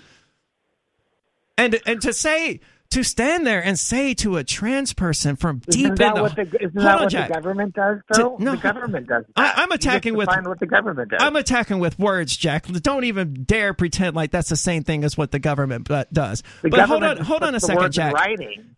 And 1.56 1.78
and 1.86 2.02
to 2.02 2.12
say 2.12 2.60
to 2.90 3.02
stand 3.02 3.46
there 3.46 3.62
and 3.62 3.78
say 3.78 4.14
to 4.14 4.36
a 4.36 4.44
trans 4.44 4.92
person 4.92 5.36
from 5.36 5.58
deep 5.70 5.84
Isn't 5.84 5.98
that 5.98 6.08
in 6.08 6.14
the 6.14 6.22
what 6.22 6.36
the, 6.36 6.42
isn't 6.42 6.60
Hold 6.62 6.74
that 6.86 6.94
on, 6.96 7.00
what 7.02 7.10
Jack. 7.10 7.28
the 7.28 7.34
government 7.34 7.74
does, 7.74 7.98
To- 8.14 8.36
no. 8.38 8.50
the 8.52 8.56
government 8.58 9.06
does. 9.08 9.24
I- 9.36 9.42
That. 9.42 9.58
I'm 9.58 9.72
attacking 9.72 10.16
with- 10.16 10.28
what 10.28 10.60
the 10.60 10.66
government 10.66 11.10
does. 11.10 11.18
I'm 11.22 11.36
attacking 11.36 11.78
with 11.78 11.98
words, 11.98 12.36
Jack. 12.36 12.66
Don't 12.66 13.04
even 13.04 13.44
dare 13.44 13.74
pretend 13.74 14.16
like 14.16 14.30
that's 14.30 14.48
the 14.48 14.56
same 14.56 14.82
thing 14.84 15.04
as 15.04 15.16
what 15.16 15.30
the 15.32 15.38
government 15.38 15.88
bu- 15.88 16.04
does. 16.12 16.42
The 16.62 16.70
but 16.70 16.80
hold 16.80 17.02
on, 17.02 17.16
hold 17.18 17.42
on 17.42 17.54
a 17.54 17.60
second, 17.60 17.92
Jack. 17.92 18.14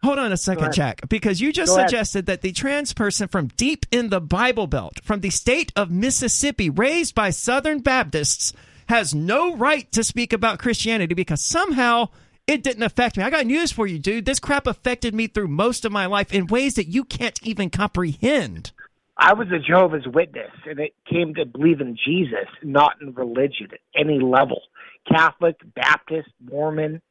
Hold 0.02 0.18
on 0.18 0.32
a 0.32 0.36
second. 0.36 0.72
Jack, 0.72 1.08
because 1.08 1.40
you 1.40 1.52
just 1.52 1.70
Go 1.72 1.76
ahead. 1.76 1.88
suggested 1.90 2.26
that 2.26 2.42
the 2.42 2.52
trans 2.52 2.92
person 2.92 3.28
from 3.28 3.48
deep 3.56 3.86
in 3.90 4.08
the 4.10 4.20
Bible 4.20 4.66
Belt, 4.66 5.00
from 5.02 5.20
the 5.20 5.30
state 5.30 5.72
of 5.76 5.90
Mississippi, 5.90 6.70
raised 6.70 7.14
by 7.14 7.30
Southern 7.30 7.80
Baptists, 7.80 8.52
has 8.88 9.14
no 9.14 9.54
right 9.56 9.90
to 9.92 10.02
speak 10.02 10.32
about 10.32 10.58
Christianity 10.58 11.14
because 11.14 11.40
somehow 11.42 12.08
it 12.48 12.62
didn't 12.62 12.82
affect 12.82 13.16
me. 13.16 13.22
I 13.22 13.30
got 13.30 13.46
news 13.46 13.70
for 13.70 13.86
you, 13.86 13.98
dude. 13.98 14.24
This 14.24 14.40
crap 14.40 14.66
affected 14.66 15.14
me 15.14 15.26
through 15.26 15.48
most 15.48 15.84
of 15.84 15.92
my 15.92 16.06
life 16.06 16.32
in 16.32 16.46
ways 16.46 16.74
that 16.74 16.88
you 16.88 17.04
can't 17.04 17.38
even 17.42 17.68
comprehend. 17.68 18.72
I 19.18 19.34
was 19.34 19.48
a 19.48 19.58
Jehovah's 19.58 20.06
Witness, 20.06 20.50
and 20.66 20.78
it 20.80 20.94
came 21.08 21.34
to 21.34 21.44
believe 21.44 21.80
in 21.80 21.96
Jesus, 22.02 22.48
not 22.62 22.94
in 23.02 23.12
religion 23.12 23.68
at 23.72 23.80
any 23.94 24.18
level. 24.18 24.62
Catholic, 25.06 25.56
Baptist, 25.74 26.30
Mormon. 26.42 27.02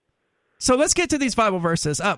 So 0.58 0.76
let's 0.76 0.94
get 0.94 1.12
to 1.12 1.18
these 1.18 1.36
Bible 1.36 1.60
verses. 1.60 2.02
Uh, 2.02 2.18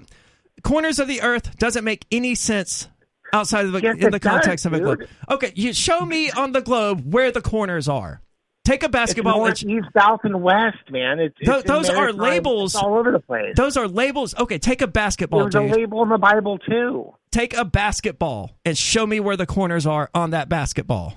corners 0.63 0.99
of 0.99 1.07
the 1.07 1.21
earth 1.21 1.57
doesn't 1.57 1.83
make 1.83 2.05
any 2.11 2.35
sense 2.35 2.87
outside 3.33 3.65
of 3.65 3.73
the, 3.73 3.81
Yes, 3.81 3.97
in 3.99 4.11
the 4.11 4.19
context 4.19 4.63
does, 4.63 4.65
of 4.67 4.73
a 4.73 4.79
globe. 4.79 5.09
Okay, 5.29 5.51
you 5.55 5.73
show 5.73 6.05
me 6.05 6.31
on 6.31 6.53
the 6.53 6.61
globe 6.61 7.11
where 7.11 7.31
the 7.31 7.41
corners 7.41 7.89
are. 7.89 8.21
Take 8.69 8.83
a 8.83 8.85
It's 8.85 8.91
basketball. 8.91 9.37
north, 9.39 9.63
east, 9.63 9.87
south, 9.97 10.19
and 10.23 10.43
west, 10.43 10.77
man. 10.91 11.19
It's, 11.19 11.35
Tho- 11.43 11.57
it's 11.59 11.67
those 11.67 11.89
are 11.89 12.13
labels. 12.13 12.75
It's 12.75 12.83
all 12.83 12.99
over 12.99 13.11
the 13.11 13.19
place. 13.19 13.55
those 13.55 13.75
are 13.77 13.87
labels. 13.87 14.35
Okay, 14.37 14.59
take 14.59 14.83
a 14.83 14.87
basketball, 14.87 15.39
There's 15.49 15.55
a 15.55 15.61
label 15.61 16.03
in 16.03 16.09
the 16.09 16.19
Bible 16.19 16.59
too. 16.59 17.13
Take 17.31 17.55
a 17.57 17.65
basketball 17.65 18.51
and 18.63 18.77
show 18.77 19.07
me 19.07 19.19
where 19.19 19.35
the 19.35 19.47
corners 19.47 19.87
are 19.87 20.11
on 20.13 20.29
that 20.31 20.49
basketball. 20.49 21.15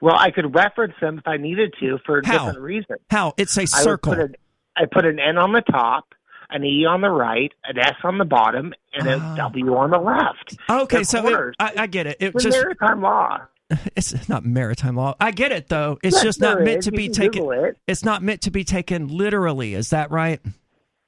Well, 0.00 0.14
I 0.16 0.30
could 0.30 0.54
reference 0.54 0.94
them 1.00 1.18
if 1.18 1.26
I 1.26 1.36
needed 1.36 1.74
to 1.80 1.98
for 2.06 2.18
a 2.20 2.26
How? 2.26 2.46
different 2.46 2.60
reason. 2.60 2.96
How? 3.10 3.34
It's 3.36 3.56
a 3.58 3.62
I 3.62 3.64
circle. 3.64 4.14
put 4.14 4.22
an, 4.22 4.36
I 4.76 4.84
put 4.86 5.04
an 5.04 5.18
N 5.18 5.38
on 5.38 5.52
the 5.52 5.62
top, 5.62 6.14
an 6.50 6.64
E 6.64 6.84
on 6.86 7.00
the 7.00 7.10
right, 7.10 7.52
an 7.64 7.76
S 7.78 7.94
on 8.04 8.18
the 8.18 8.24
bottom, 8.24 8.72
and 8.94 9.08
a 9.08 9.18
Ah. 9.18 9.34
W 9.36 9.74
on 9.76 9.90
the 9.90 9.98
left. 9.98 10.56
Okay, 10.70 10.98
They're 10.98 11.04
so 11.04 11.48
it. 11.48 11.54
I, 11.58 11.72
I 11.78 11.86
get 11.88 12.06
it. 12.06 12.16
It 12.20 12.34
It's 12.36 12.44
just 12.44 12.56
maritime 12.56 13.00
law. 13.02 13.38
It's 13.96 14.28
not 14.28 14.44
maritime 14.44 14.96
law. 14.96 15.14
I 15.20 15.30
get 15.30 15.52
it 15.52 15.68
though. 15.68 15.98
It's 16.02 16.16
Yes, 16.16 16.22
just 16.22 16.40
not 16.40 16.62
meant 16.62 16.78
is. 16.80 16.84
to 16.86 16.90
You 16.92 16.96
be 16.96 17.08
taken. 17.08 17.44
It. 17.52 17.76
It's 17.86 18.04
not 18.04 18.22
meant 18.22 18.42
to 18.42 18.50
be 18.50 18.64
taken 18.64 19.08
literally. 19.08 19.74
Is 19.74 19.90
that 19.90 20.10
right? 20.10 20.40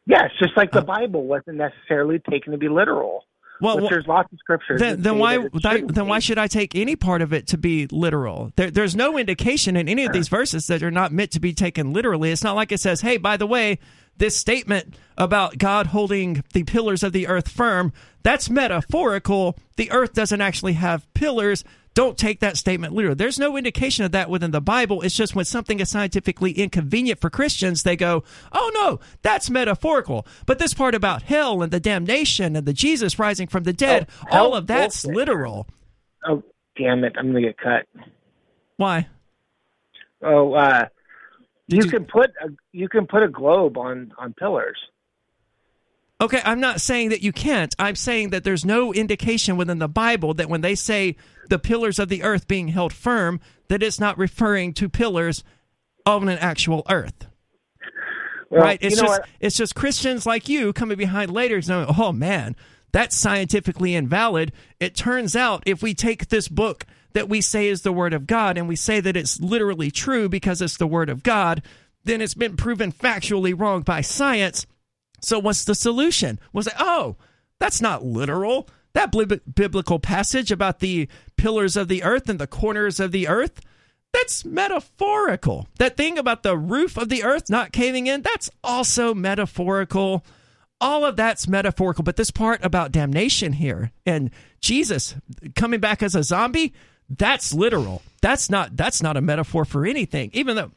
Yes, 0.07 0.31
just 0.39 0.57
like 0.57 0.71
the 0.71 0.81
Uh, 0.81 0.85
Bible 0.85 1.25
wasn't 1.27 1.57
necessarily 1.57 2.19
taken 2.31 2.53
to 2.53 2.59
be 2.59 2.69
literal. 2.69 3.25
Well, 3.61 3.79
wh- 3.87 3.89
there's 3.89 4.07
lots 4.07 4.31
of 4.33 4.39
scriptures. 4.41 4.81
then, 4.81 5.01
then 5.01 5.19
why 5.19 5.39
that 5.39 5.53
that- 5.63 5.73
shouldn't 5.73 5.95
then 5.95 6.07
why 6.09 6.19
should 6.19 6.39
I 6.39 6.47
take 6.49 6.75
any 6.75 6.97
part 6.97 7.23
of 7.23 7.33
it 7.33 7.47
to 7.49 7.57
be 7.59 7.87
literal? 7.91 8.53
There, 8.57 8.71
there's 8.71 8.95
no 8.97 9.17
indication 9.17 9.77
in 9.77 9.89
any 9.89 10.05
of 10.05 10.13
these 10.13 10.29
verses 10.29 10.67
that 10.67 10.83
are 10.83 10.91
not 10.91 11.13
meant 11.13 11.31
to 11.33 11.41
be 11.41 11.55
taken 11.55 11.93
literally. 11.93 12.33
It's 12.33 12.45
not 12.45 12.57
like 12.57 12.73
it 12.73 12.81
says, 12.81 13.01
"Hey, 13.01 13.17
by 13.17 13.37
the 13.37 13.47
way, 13.47 13.79
this 14.19 14.37
statement 14.37 14.97
about 15.17 15.57
God 15.59 15.87
holding 15.89 16.43
the 16.53 16.65
pillars 16.65 17.03
of 17.03 17.13
the 17.13 17.27
earth 17.29 17.49
firm 17.49 17.93
that's 18.25 18.51
metaphorical. 18.51 19.57
The 19.77 19.91
earth 19.93 20.13
doesn't 20.13 20.41
actually 20.41 20.75
have 20.75 21.07
pillars." 21.15 21.65
Don't 21.95 22.19
take 22.19 22.41
that 22.41 22.57
statement 22.57 22.93
literally. 22.93 23.15
There's 23.15 23.39
no 23.39 23.57
indication 23.57 24.05
of 24.05 24.11
that 24.13 24.29
within 24.29 24.51
the 24.51 24.61
Bible. 24.61 25.01
It's 25.03 25.15
just 25.17 25.37
when 25.37 25.45
something 25.45 25.79
is 25.79 25.89
scientifically 25.89 26.51
inconvenient 26.53 27.21
for 27.21 27.31
Christians, 27.31 27.85
they 27.85 27.95
go, 27.97 28.25
"Oh 28.53 28.71
no, 28.75 28.99
that's 29.23 29.49
metaphorical." 29.49 30.27
But 30.45 30.59
this 30.59 30.75
part 30.75 30.95
about 30.97 31.23
hell 31.23 31.63
and 31.63 31.71
the 31.73 31.79
damnation 31.79 32.57
and 32.57 32.67
the 32.67 32.73
Jesus 32.73 33.19
rising 33.19 33.47
from 33.47 33.63
the 33.63 33.73
dead, 33.73 34.09
Oh, 34.33 34.39
all 34.39 34.55
of 34.55 34.67
that's 34.67 35.03
bullshit. 35.05 35.17
literal. 35.17 35.69
Oh, 36.27 36.43
damn 36.77 37.05
it! 37.05 37.15
I'm 37.17 37.29
gonna 37.29 37.43
get 37.43 37.59
cut. 37.59 37.87
Why? 38.77 39.07
Oh, 40.21 40.53
uh, 40.55 40.87
you, 41.69 41.83
you- 41.85 41.91
can 41.91 42.05
put 42.07 42.31
a 42.43 42.49
you 42.73 42.89
can 42.89 43.07
put 43.07 43.23
a 43.23 43.29
globe 43.29 43.79
on 43.79 44.13
on 44.19 44.33
pillars. 44.33 44.79
Okay, 46.21 46.41
I'm 46.45 46.61
not 46.61 46.81
saying 46.81 47.09
that 47.09 47.23
you 47.23 47.33
can't. 47.33 47.75
I'm 47.79 47.97
saying 47.97 48.31
that 48.31 48.45
there's 48.45 48.65
no 48.65 48.95
indication 48.95 49.57
within 49.57 49.79
the 49.79 49.89
Bible 49.89 50.35
that 50.35 50.49
when 50.49 50.61
they 50.61 50.75
say 50.75 51.17
the 51.49 51.59
pillars 51.59 51.99
of 51.99 52.09
the 52.09 52.23
earth 52.23 52.47
being 52.47 52.69
held 52.69 52.93
firm, 52.93 53.41
that 53.69 53.83
it's 53.83 53.99
not 53.99 54.17
referring 54.17 54.73
to 54.75 54.89
pillars 54.89 55.43
of 56.07 56.23
an 56.23 56.29
actual 56.31 56.83
earth. 56.89 57.27
Well, 58.51 58.63
right? 58.63 58.79
It's 58.81 58.97
just 59.01 59.09
what? 59.09 59.29
it's 59.41 59.57
just 59.57 59.75
Christians 59.75 60.27
like 60.27 60.49
you 60.49 60.73
coming 60.73 60.97
behind 60.97 61.33
later 61.33 61.61
saying, 61.61 61.87
"Oh 61.99 62.13
man, 62.13 62.55
that's 62.93 63.17
scientifically 63.17 63.95
invalid." 63.95 64.53
It 64.79 64.95
turns 64.95 65.35
out 65.35 65.65
if 65.67 65.83
we 65.83 65.95
take 65.95 66.29
this 66.29 66.47
book 66.47 66.87
that 67.15 67.29
we 67.29 67.41
say 67.41 67.69
is 67.69 67.83
the 67.83 67.93
word 67.93 68.13
of 68.13 68.27
God 68.27 68.57
and 68.57 68.69
we 68.69 68.77
say 68.77 69.01
that 69.01 69.17
it's 69.17 69.41
literally 69.41 69.91
true 69.91 70.29
because 70.29 70.63
it's 70.63 70.77
the 70.77 70.87
word 70.87 71.09
of 71.09 71.23
God, 71.23 71.63
then 72.05 72.21
it's 72.21 72.35
been 72.35 72.57
proven 72.57 72.93
factually 72.93 73.59
wrong 73.59 73.83
by 73.83 74.01
science. 74.01 74.67
So 75.25 75.39
what's 75.39 75.65
the 75.65 75.75
solution? 75.75 76.39
Was 76.53 76.67
it, 76.67 76.75
"Oh, 76.79 77.17
that's 77.59 77.81
not 77.81 78.05
literal." 78.05 78.69
That 78.95 79.11
bib- 79.11 79.43
biblical 79.53 79.99
passage 79.99 80.53
about 80.53 80.79
the 80.79 81.09
pillars 81.37 81.77
of 81.77 81.89
the 81.89 82.05
earth 82.05 82.29
and 82.29 82.39
the 82.39 82.47
corners 82.47 83.01
of 83.01 83.11
the 83.11 83.27
earth, 83.27 83.61
that's 84.13 84.45
metaphorical. 84.45 85.67
That 85.79 85.97
thing 85.97 86.17
about 86.17 86.45
the 86.45 86.57
roof 86.57 86.97
of 86.97 87.09
the 87.09 87.25
earth 87.25 87.51
not 87.51 87.73
caving 87.73 88.07
in, 88.07 88.23
that's 88.23 88.49
also 88.63 89.13
metaphorical. 89.13 90.25
All 90.81 91.05
of 91.05 91.17
that's 91.17 91.49
metaphorical. 91.49 92.05
But 92.05 92.17
this 92.17 92.31
part 92.31 92.65
about 92.65 92.93
damnation 92.93 93.55
here 93.55 93.91
and 94.07 94.31
Jesus 94.61 95.17
coming 95.57 95.81
back 95.81 96.03
as 96.03 96.15
a 96.15 96.23
zombie, 96.23 96.73
that's 97.09 97.53
literal. 97.53 98.03
That's 98.23 98.49
not 98.49 98.77
that's 98.77 99.03
not 99.03 99.17
a 99.17 99.21
metaphor 99.21 99.65
for 99.65 99.85
anything. 99.85 100.31
Even 100.33 100.57
though, 100.57 100.71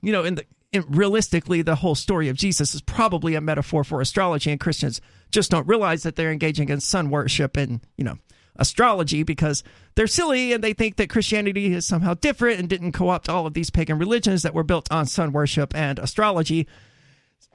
you 0.00 0.12
know, 0.12 0.24
in 0.24 0.36
the 0.36 0.44
realistically, 0.88 1.62
the 1.62 1.76
whole 1.76 1.94
story 1.94 2.28
of 2.28 2.36
Jesus 2.36 2.74
is 2.74 2.82
probably 2.82 3.34
a 3.34 3.40
metaphor 3.40 3.84
for 3.84 4.00
astrology, 4.00 4.50
and 4.50 4.60
Christians 4.60 5.00
just 5.30 5.50
don't 5.50 5.66
realize 5.66 6.02
that 6.02 6.16
they're 6.16 6.32
engaging 6.32 6.68
in 6.68 6.80
sun 6.80 7.10
worship 7.10 7.56
and 7.56 7.80
you 7.96 8.04
know 8.04 8.16
astrology 8.56 9.22
because 9.22 9.62
they're 9.94 10.06
silly 10.06 10.52
and 10.52 10.64
they 10.64 10.72
think 10.72 10.96
that 10.96 11.08
Christianity 11.08 11.72
is 11.72 11.86
somehow 11.86 12.14
different 12.14 12.58
and 12.58 12.68
didn't 12.68 12.92
co-opt 12.92 13.28
all 13.28 13.46
of 13.46 13.54
these 13.54 13.70
pagan 13.70 13.98
religions 13.98 14.42
that 14.42 14.54
were 14.54 14.64
built 14.64 14.90
on 14.90 15.06
sun 15.06 15.32
worship 15.32 15.74
and 15.76 15.98
astrology. 15.98 16.66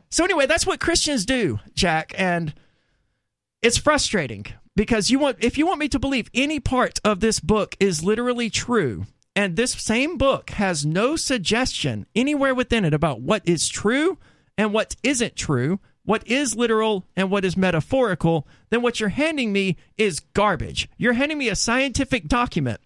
So 0.09 0.23
anyway, 0.23 0.45
that's 0.45 0.65
what 0.65 0.79
Christians 0.79 1.25
do, 1.25 1.59
Jack, 1.73 2.13
and 2.17 2.53
it's 3.61 3.77
frustrating 3.77 4.45
because 4.75 5.11
you 5.11 5.19
want 5.19 5.37
if 5.43 5.57
you 5.57 5.67
want 5.67 5.79
me 5.79 5.89
to 5.89 5.99
believe 5.99 6.29
any 6.33 6.59
part 6.59 6.99
of 7.03 7.19
this 7.19 7.39
book 7.39 7.75
is 7.79 8.03
literally 8.03 8.49
true 8.49 9.05
and 9.35 9.55
this 9.55 9.71
same 9.71 10.17
book 10.17 10.51
has 10.51 10.85
no 10.85 11.15
suggestion 11.15 12.05
anywhere 12.15 12.53
within 12.53 12.85
it 12.85 12.93
about 12.93 13.21
what 13.21 13.41
is 13.45 13.67
true 13.67 14.17
and 14.57 14.73
what 14.73 14.95
isn't 15.03 15.35
true, 15.35 15.79
what 16.05 16.27
is 16.27 16.55
literal 16.55 17.07
and 17.15 17.31
what 17.31 17.45
is 17.45 17.57
metaphorical, 17.57 18.47
then 18.69 18.81
what 18.81 18.99
you're 18.99 19.09
handing 19.09 19.51
me 19.51 19.77
is 19.97 20.19
garbage. 20.19 20.89
You're 20.97 21.13
handing 21.13 21.37
me 21.37 21.49
a 21.49 21.55
scientific 21.55 22.27
document 22.27 22.79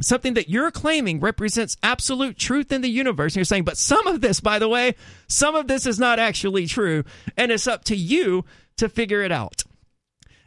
something 0.00 0.34
that 0.34 0.48
you're 0.48 0.70
claiming 0.70 1.20
represents 1.20 1.76
absolute 1.82 2.36
truth 2.36 2.72
in 2.72 2.80
the 2.80 2.90
universe. 2.90 3.32
And 3.32 3.36
you're 3.36 3.44
saying, 3.44 3.64
but 3.64 3.76
some 3.76 4.06
of 4.06 4.20
this, 4.20 4.40
by 4.40 4.58
the 4.58 4.68
way, 4.68 4.94
some 5.28 5.54
of 5.54 5.68
this 5.68 5.86
is 5.86 5.98
not 5.98 6.18
actually 6.18 6.66
true. 6.66 7.04
And 7.36 7.52
it's 7.52 7.66
up 7.66 7.84
to 7.84 7.96
you 7.96 8.44
to 8.76 8.88
figure 8.88 9.22
it 9.22 9.32
out. 9.32 9.63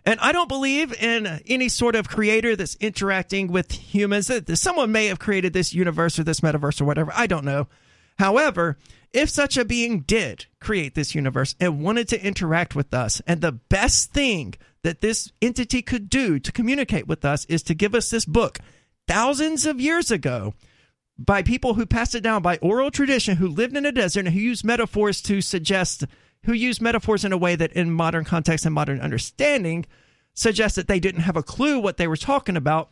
And 0.07 0.21
I 0.21 0.31
don't 0.31 0.47
believe 0.47 0.93
in 0.93 1.41
any 1.47 1.67
sort 1.67 1.93
of 1.93 2.07
creator 2.07 2.55
that's 2.55 2.77
interacting 2.77 3.51
with 3.51 3.73
humans. 3.73 4.31
Someone 4.53 4.93
may 4.93 5.07
have 5.07 5.19
created 5.19 5.51
this 5.51 5.73
universe 5.73 6.17
or 6.17 6.23
this 6.23 6.39
metaverse 6.39 6.79
or 6.79 6.85
whatever. 6.85 7.11
I 7.13 7.27
don't 7.27 7.43
know. 7.43 7.67
However, 8.17 8.77
if 9.11 9.29
such 9.29 9.57
a 9.57 9.65
being 9.65 9.99
did 9.99 10.45
create 10.61 10.95
this 10.95 11.13
universe 11.13 11.55
and 11.59 11.83
wanted 11.83 12.07
to 12.07 12.25
interact 12.25 12.73
with 12.73 12.93
us, 12.93 13.21
and 13.27 13.41
the 13.41 13.51
best 13.51 14.13
thing 14.13 14.53
that 14.81 15.01
this 15.01 15.33
entity 15.41 15.81
could 15.81 16.09
do 16.09 16.39
to 16.39 16.53
communicate 16.53 17.05
with 17.05 17.25
us 17.25 17.43
is 17.45 17.61
to 17.63 17.75
give 17.75 17.93
us 17.93 18.09
this 18.09 18.23
book 18.23 18.59
thousands 19.09 19.65
of 19.65 19.81
years 19.81 20.09
ago 20.09 20.53
by 21.19 21.41
people 21.41 21.73
who 21.73 21.85
passed 21.85 22.15
it 22.15 22.21
down 22.21 22.41
by 22.41 22.55
oral 22.57 22.91
tradition, 22.91 23.35
who 23.35 23.47
lived 23.49 23.75
in 23.75 23.85
a 23.85 23.91
desert 23.91 24.25
and 24.25 24.33
who 24.33 24.39
used 24.39 24.63
metaphors 24.63 25.21
to 25.23 25.41
suggest, 25.41 26.05
who 26.45 26.53
used 26.53 26.81
metaphors 26.81 27.25
in 27.25 27.33
a 27.33 27.37
way 27.37 27.55
that 27.55 27.73
in 27.73 27.91
modern 27.91 28.23
context 28.23 28.65
and 28.65 28.73
modern 28.73 28.99
understanding 29.01 29.85
suggests 30.33 30.75
that 30.75 30.87
they 30.87 30.99
didn't 30.99 31.21
have 31.21 31.35
a 31.37 31.43
clue 31.43 31.79
what 31.79 31.97
they 31.97 32.07
were 32.07 32.17
talking 32.17 32.55
about. 32.57 32.89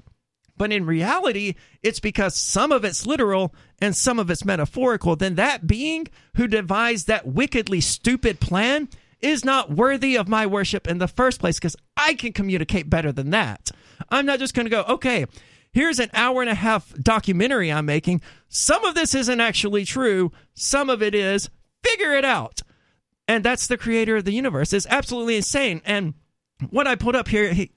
but 0.57 0.71
in 0.71 0.85
reality, 0.85 1.55
it's 1.83 1.99
because 1.99 2.33
some 2.35 2.71
of 2.71 2.85
it's 2.85 3.05
literal 3.05 3.53
and 3.79 3.95
some 3.95 4.19
of 4.19 4.29
it's 4.29 4.45
metaphorical. 4.45 5.15
Then 5.15 5.35
that 5.35 5.67
being 5.67 6.07
who 6.35 6.47
devised 6.47 7.07
that 7.07 7.27
wickedly 7.27 7.81
stupid 7.81 8.39
plan 8.39 8.87
is 9.19 9.43
not 9.43 9.71
worthy 9.71 10.15
of 10.15 10.27
my 10.27 10.45
worship 10.45 10.87
in 10.87 10.97
the 10.97 11.07
first 11.07 11.39
place 11.39 11.57
because 11.57 11.75
I 11.97 12.13
can 12.13 12.31
communicate 12.31 12.89
better 12.89 13.11
than 13.11 13.31
that. 13.31 13.71
I'm 14.09 14.25
not 14.25 14.39
just 14.39 14.53
going 14.53 14.65
to 14.65 14.69
go, 14.69 14.83
okay, 14.83 15.25
here's 15.73 15.99
an 15.99 16.09
hour 16.13 16.41
and 16.41 16.49
a 16.49 16.55
half 16.55 16.93
documentary 17.01 17.71
I'm 17.71 17.85
making. 17.85 18.21
Some 18.47 18.85
of 18.85 18.95
this 18.95 19.13
isn't 19.15 19.41
actually 19.41 19.83
true, 19.83 20.31
some 20.53 20.89
of 20.89 21.01
it 21.01 21.13
is. 21.15 21.49
Figure 21.83 22.13
it 22.13 22.25
out. 22.25 22.61
And 23.27 23.43
that's 23.43 23.67
the 23.67 23.77
creator 23.77 24.17
of 24.17 24.25
the 24.25 24.33
universe. 24.33 24.73
It's 24.73 24.87
absolutely 24.89 25.35
insane. 25.35 25.81
And 25.85 26.13
what 26.69 26.87
I 26.87 26.95
put 26.95 27.15
up 27.15 27.27
here, 27.27 27.53
he, 27.53 27.71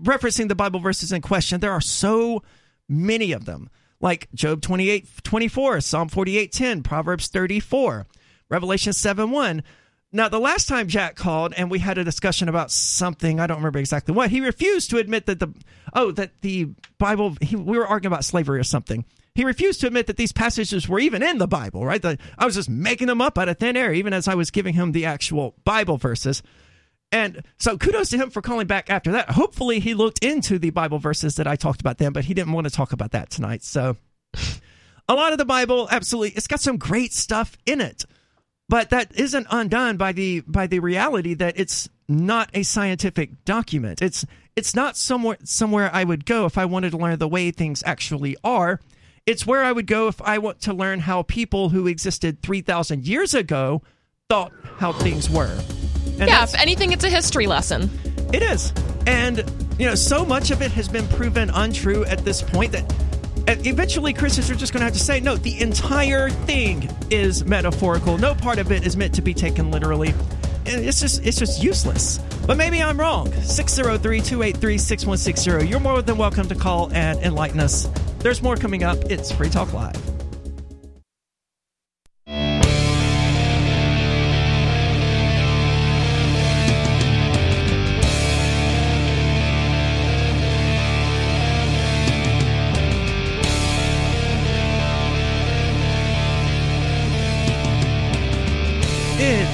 referencing 0.00 0.48
the 0.48 0.54
Bible 0.54 0.80
verses 0.80 1.12
in 1.12 1.20
question, 1.20 1.60
there 1.60 1.72
are 1.72 1.80
so 1.80 2.42
many 2.88 3.32
of 3.32 3.44
them. 3.44 3.70
Like 4.00 4.28
Job 4.34 4.60
28 4.60 5.08
24, 5.22 5.80
Psalm 5.80 6.08
48 6.08 6.52
10, 6.52 6.82
Proverbs 6.82 7.28
34, 7.28 8.06
Revelation 8.50 8.92
7 8.92 9.30
1. 9.30 9.62
Now, 10.12 10.28
the 10.28 10.38
last 10.38 10.68
time 10.68 10.86
Jack 10.86 11.16
called 11.16 11.54
and 11.56 11.70
we 11.70 11.80
had 11.80 11.98
a 11.98 12.04
discussion 12.04 12.48
about 12.48 12.70
something, 12.70 13.40
I 13.40 13.48
don't 13.48 13.56
remember 13.56 13.80
exactly 13.80 14.14
what, 14.14 14.30
he 14.30 14.40
refused 14.40 14.90
to 14.90 14.98
admit 14.98 15.26
that 15.26 15.40
the, 15.40 15.52
oh, 15.92 16.12
that 16.12 16.40
the 16.42 16.68
Bible, 16.98 17.36
he, 17.40 17.56
we 17.56 17.76
were 17.76 17.86
arguing 17.86 18.12
about 18.12 18.24
slavery 18.24 18.60
or 18.60 18.64
something. 18.64 19.04
He 19.34 19.44
refused 19.44 19.80
to 19.80 19.88
admit 19.88 20.06
that 20.06 20.16
these 20.16 20.32
passages 20.32 20.88
were 20.88 21.00
even 21.00 21.22
in 21.22 21.38
the 21.38 21.48
Bible, 21.48 21.84
right? 21.84 22.00
The, 22.00 22.18
I 22.38 22.46
was 22.46 22.54
just 22.54 22.68
making 22.68 23.08
them 23.08 23.20
up 23.20 23.36
out 23.36 23.48
of 23.48 23.58
thin 23.58 23.76
air, 23.76 23.92
even 23.92 24.12
as 24.12 24.28
I 24.28 24.34
was 24.34 24.50
giving 24.50 24.74
him 24.74 24.92
the 24.92 25.06
actual 25.06 25.54
Bible 25.64 25.96
verses. 25.96 26.42
And 27.10 27.42
so 27.58 27.76
kudos 27.76 28.10
to 28.10 28.16
him 28.16 28.30
for 28.30 28.42
calling 28.42 28.66
back 28.66 28.90
after 28.90 29.12
that. 29.12 29.30
Hopefully, 29.30 29.80
he 29.80 29.94
looked 29.94 30.24
into 30.24 30.58
the 30.58 30.70
Bible 30.70 30.98
verses 30.98 31.36
that 31.36 31.46
I 31.46 31.56
talked 31.56 31.80
about 31.80 31.98
then, 31.98 32.12
but 32.12 32.24
he 32.24 32.34
didn't 32.34 32.52
want 32.52 32.66
to 32.66 32.72
talk 32.72 32.92
about 32.92 33.12
that 33.12 33.30
tonight. 33.30 33.62
So, 33.62 33.96
a 35.08 35.14
lot 35.14 35.32
of 35.32 35.38
the 35.38 35.44
Bible, 35.44 35.88
absolutely, 35.90 36.36
it's 36.36 36.46
got 36.46 36.60
some 36.60 36.76
great 36.76 37.12
stuff 37.12 37.56
in 37.66 37.80
it 37.80 38.04
but 38.68 38.90
that 38.90 39.14
isn't 39.14 39.46
undone 39.50 39.96
by 39.96 40.12
the 40.12 40.40
by 40.46 40.66
the 40.66 40.80
reality 40.80 41.34
that 41.34 41.58
it's 41.58 41.88
not 42.08 42.50
a 42.54 42.62
scientific 42.62 43.44
document. 43.44 44.02
It's 44.02 44.24
it's 44.56 44.74
not 44.74 44.96
somewhere 44.96 45.38
somewhere 45.44 45.90
I 45.92 46.04
would 46.04 46.24
go 46.24 46.46
if 46.46 46.58
I 46.58 46.64
wanted 46.64 46.90
to 46.90 46.96
learn 46.96 47.18
the 47.18 47.28
way 47.28 47.50
things 47.50 47.82
actually 47.86 48.36
are. 48.42 48.80
It's 49.26 49.46
where 49.46 49.64
I 49.64 49.72
would 49.72 49.86
go 49.86 50.08
if 50.08 50.20
I 50.20 50.36
want 50.36 50.60
to 50.62 50.74
learn 50.74 51.00
how 51.00 51.22
people 51.22 51.70
who 51.70 51.86
existed 51.86 52.42
3000 52.42 53.06
years 53.06 53.32
ago 53.32 53.80
thought 54.28 54.52
how 54.76 54.92
things 54.92 55.30
were. 55.30 55.58
And 56.18 56.28
yeah, 56.28 56.42
if 56.44 56.54
anything 56.56 56.92
it's 56.92 57.04
a 57.04 57.08
history 57.08 57.46
lesson. 57.46 57.88
It 58.34 58.42
is. 58.42 58.74
And 59.06 59.38
you 59.78 59.86
know, 59.86 59.94
so 59.94 60.26
much 60.26 60.50
of 60.50 60.60
it 60.60 60.70
has 60.72 60.88
been 60.88 61.08
proven 61.08 61.48
untrue 61.48 62.04
at 62.04 62.18
this 62.18 62.42
point 62.42 62.72
that 62.72 62.92
eventually 63.48 64.12
Christians 64.12 64.50
are 64.50 64.56
just 64.56 64.74
going 64.74 64.80
to 64.82 64.84
have 64.84 64.92
to 64.92 65.00
say, 65.00 65.20
no, 65.20 65.36
the 65.36 65.58
entire 65.58 66.28
thing 66.28 66.90
is 67.10 67.46
metaphorical. 67.46 68.18
No 68.18 68.34
part 68.34 68.58
of 68.58 68.70
it 68.70 68.86
is 68.86 68.94
meant 68.94 69.14
to 69.14 69.22
be 69.22 69.32
taken 69.32 69.70
literally. 69.70 70.12
It's 70.66 71.00
just 71.00 71.24
it's 71.24 71.38
just 71.38 71.62
useless. 71.62 72.18
But 72.46 72.56
maybe 72.56 72.82
I'm 72.82 72.98
wrong. 73.00 73.28
603-283-6160. 73.28 75.68
You're 75.68 75.80
more 75.80 76.02
than 76.02 76.18
welcome 76.18 76.48
to 76.48 76.54
call 76.54 76.92
and 76.92 77.18
enlighten 77.20 77.60
us. 77.60 77.88
There's 78.18 78.42
more 78.42 78.56
coming 78.56 78.82
up. 78.82 78.98
It's 79.10 79.32
Free 79.32 79.50
Talk 79.50 79.72
Live. 79.72 80.13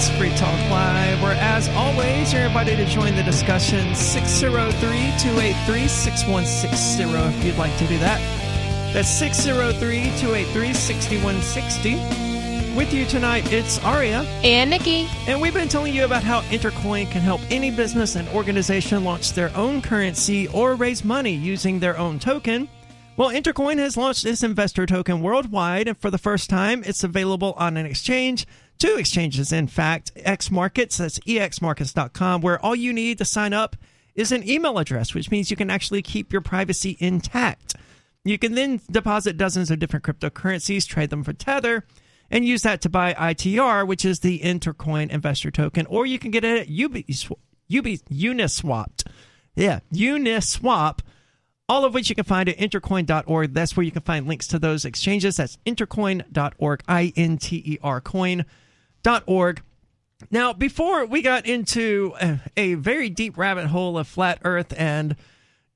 It's 0.00 0.08
Free 0.16 0.30
Talk 0.30 0.58
Live, 0.70 1.20
where, 1.20 1.34
as 1.34 1.68
always, 1.68 2.32
you're 2.32 2.44
invited 2.44 2.78
to 2.78 2.86
join 2.86 3.14
the 3.16 3.22
discussion 3.22 3.94
603 3.94 4.80
283 4.80 5.88
6160 5.88 7.02
if 7.36 7.44
you'd 7.44 7.58
like 7.58 7.76
to 7.76 7.86
do 7.86 7.98
that. 7.98 8.18
That's 8.94 9.10
603 9.10 10.04
283 10.18 10.72
6160. 10.72 12.74
With 12.74 12.94
you 12.94 13.04
tonight, 13.04 13.52
it's 13.52 13.78
Aria. 13.84 14.22
And 14.42 14.70
Nikki. 14.70 15.06
And 15.26 15.38
we've 15.38 15.52
been 15.52 15.68
telling 15.68 15.94
you 15.94 16.06
about 16.06 16.22
how 16.22 16.40
Intercoin 16.44 17.10
can 17.10 17.20
help 17.20 17.42
any 17.50 17.70
business 17.70 18.16
and 18.16 18.26
organization 18.30 19.04
launch 19.04 19.34
their 19.34 19.54
own 19.54 19.82
currency 19.82 20.48
or 20.48 20.76
raise 20.76 21.04
money 21.04 21.34
using 21.34 21.78
their 21.78 21.98
own 21.98 22.18
token. 22.18 22.70
Well, 23.18 23.28
Intercoin 23.28 23.76
has 23.76 23.98
launched 23.98 24.24
its 24.24 24.42
investor 24.42 24.86
token 24.86 25.20
worldwide, 25.20 25.88
and 25.88 25.98
for 25.98 26.10
the 26.10 26.16
first 26.16 26.48
time, 26.48 26.82
it's 26.86 27.04
available 27.04 27.52
on 27.58 27.76
an 27.76 27.84
exchange 27.84 28.46
two 28.80 28.96
exchanges, 28.96 29.52
in 29.52 29.68
fact, 29.68 30.10
X 30.16 30.50
Markets, 30.50 30.96
that's 30.96 31.20
exmarkets.com, 31.20 32.40
where 32.40 32.58
all 32.64 32.74
you 32.74 32.92
need 32.92 33.18
to 33.18 33.24
sign 33.24 33.52
up 33.52 33.76
is 34.16 34.32
an 34.32 34.48
email 34.48 34.78
address, 34.78 35.14
which 35.14 35.30
means 35.30 35.50
you 35.50 35.56
can 35.56 35.70
actually 35.70 36.02
keep 36.02 36.32
your 36.32 36.42
privacy 36.42 36.96
intact. 36.98 37.76
You 38.24 38.38
can 38.38 38.54
then 38.54 38.80
deposit 38.90 39.36
dozens 39.36 39.70
of 39.70 39.78
different 39.78 40.04
cryptocurrencies, 40.04 40.86
trade 40.86 41.10
them 41.10 41.22
for 41.22 41.32
Tether, 41.32 41.84
and 42.30 42.44
use 42.44 42.62
that 42.62 42.80
to 42.82 42.88
buy 42.88 43.14
ITR, 43.14 43.86
which 43.86 44.04
is 44.04 44.20
the 44.20 44.40
Intercoin 44.40 45.10
investor 45.10 45.50
token, 45.50 45.86
or 45.86 46.06
you 46.06 46.18
can 46.18 46.30
get 46.30 46.44
it 46.44 46.60
at 46.60 46.68
UB, 46.68 46.96
UB, 46.96 47.86
Uniswap. 48.10 49.06
Yeah, 49.54 49.80
Uniswap 49.92 51.00
all 51.70 51.84
of 51.84 51.94
which 51.94 52.08
you 52.08 52.16
can 52.16 52.24
find 52.24 52.48
at 52.48 52.58
intercoin.org. 52.58 53.54
That's 53.54 53.76
where 53.76 53.84
you 53.84 53.92
can 53.92 54.02
find 54.02 54.26
links 54.26 54.48
to 54.48 54.58
those 54.58 54.84
exchanges. 54.84 55.36
That's 55.36 55.56
intercoin.org, 55.64 56.82
I 56.88 57.12
N 57.16 57.38
T 57.38 57.62
E 57.64 57.78
R 57.80 58.00
coin 58.00 58.44
org. 59.26 59.62
Now, 60.30 60.52
before 60.52 61.06
we 61.06 61.22
got 61.22 61.46
into 61.46 62.14
a, 62.20 62.40
a 62.56 62.74
very 62.74 63.08
deep 63.08 63.38
rabbit 63.38 63.66
hole 63.66 63.96
of 63.96 64.06
flat 64.06 64.38
Earth 64.44 64.74
and 64.76 65.16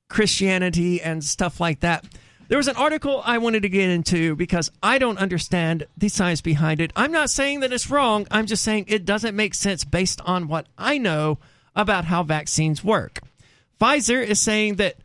Christianity 0.07 1.01
and 1.01 1.23
stuff 1.23 1.59
like 1.59 1.79
that, 1.79 2.05
there 2.47 2.57
was 2.57 2.67
an 2.67 2.75
article 2.75 3.23
I 3.25 3.39
wanted 3.39 3.63
to 3.63 3.69
get 3.69 3.89
into 3.89 4.35
because 4.35 4.71
I 4.83 4.99
don't 4.99 5.17
understand 5.17 5.87
the 5.97 6.09
science 6.09 6.41
behind 6.41 6.79
it. 6.79 6.93
I'm 6.95 7.11
not 7.11 7.31
saying 7.31 7.61
that 7.61 7.73
it's 7.73 7.89
wrong. 7.89 8.27
I'm 8.29 8.45
just 8.45 8.63
saying 8.63 8.85
it 8.87 9.03
doesn't 9.03 9.35
make 9.35 9.55
sense 9.55 9.83
based 9.83 10.21
on 10.21 10.47
what 10.47 10.67
I 10.77 10.99
know 10.99 11.39
about 11.75 12.05
how 12.05 12.21
vaccines 12.21 12.83
work. 12.83 13.19
Pfizer 13.81 14.23
is 14.23 14.39
saying 14.39 14.75
that 14.75 14.97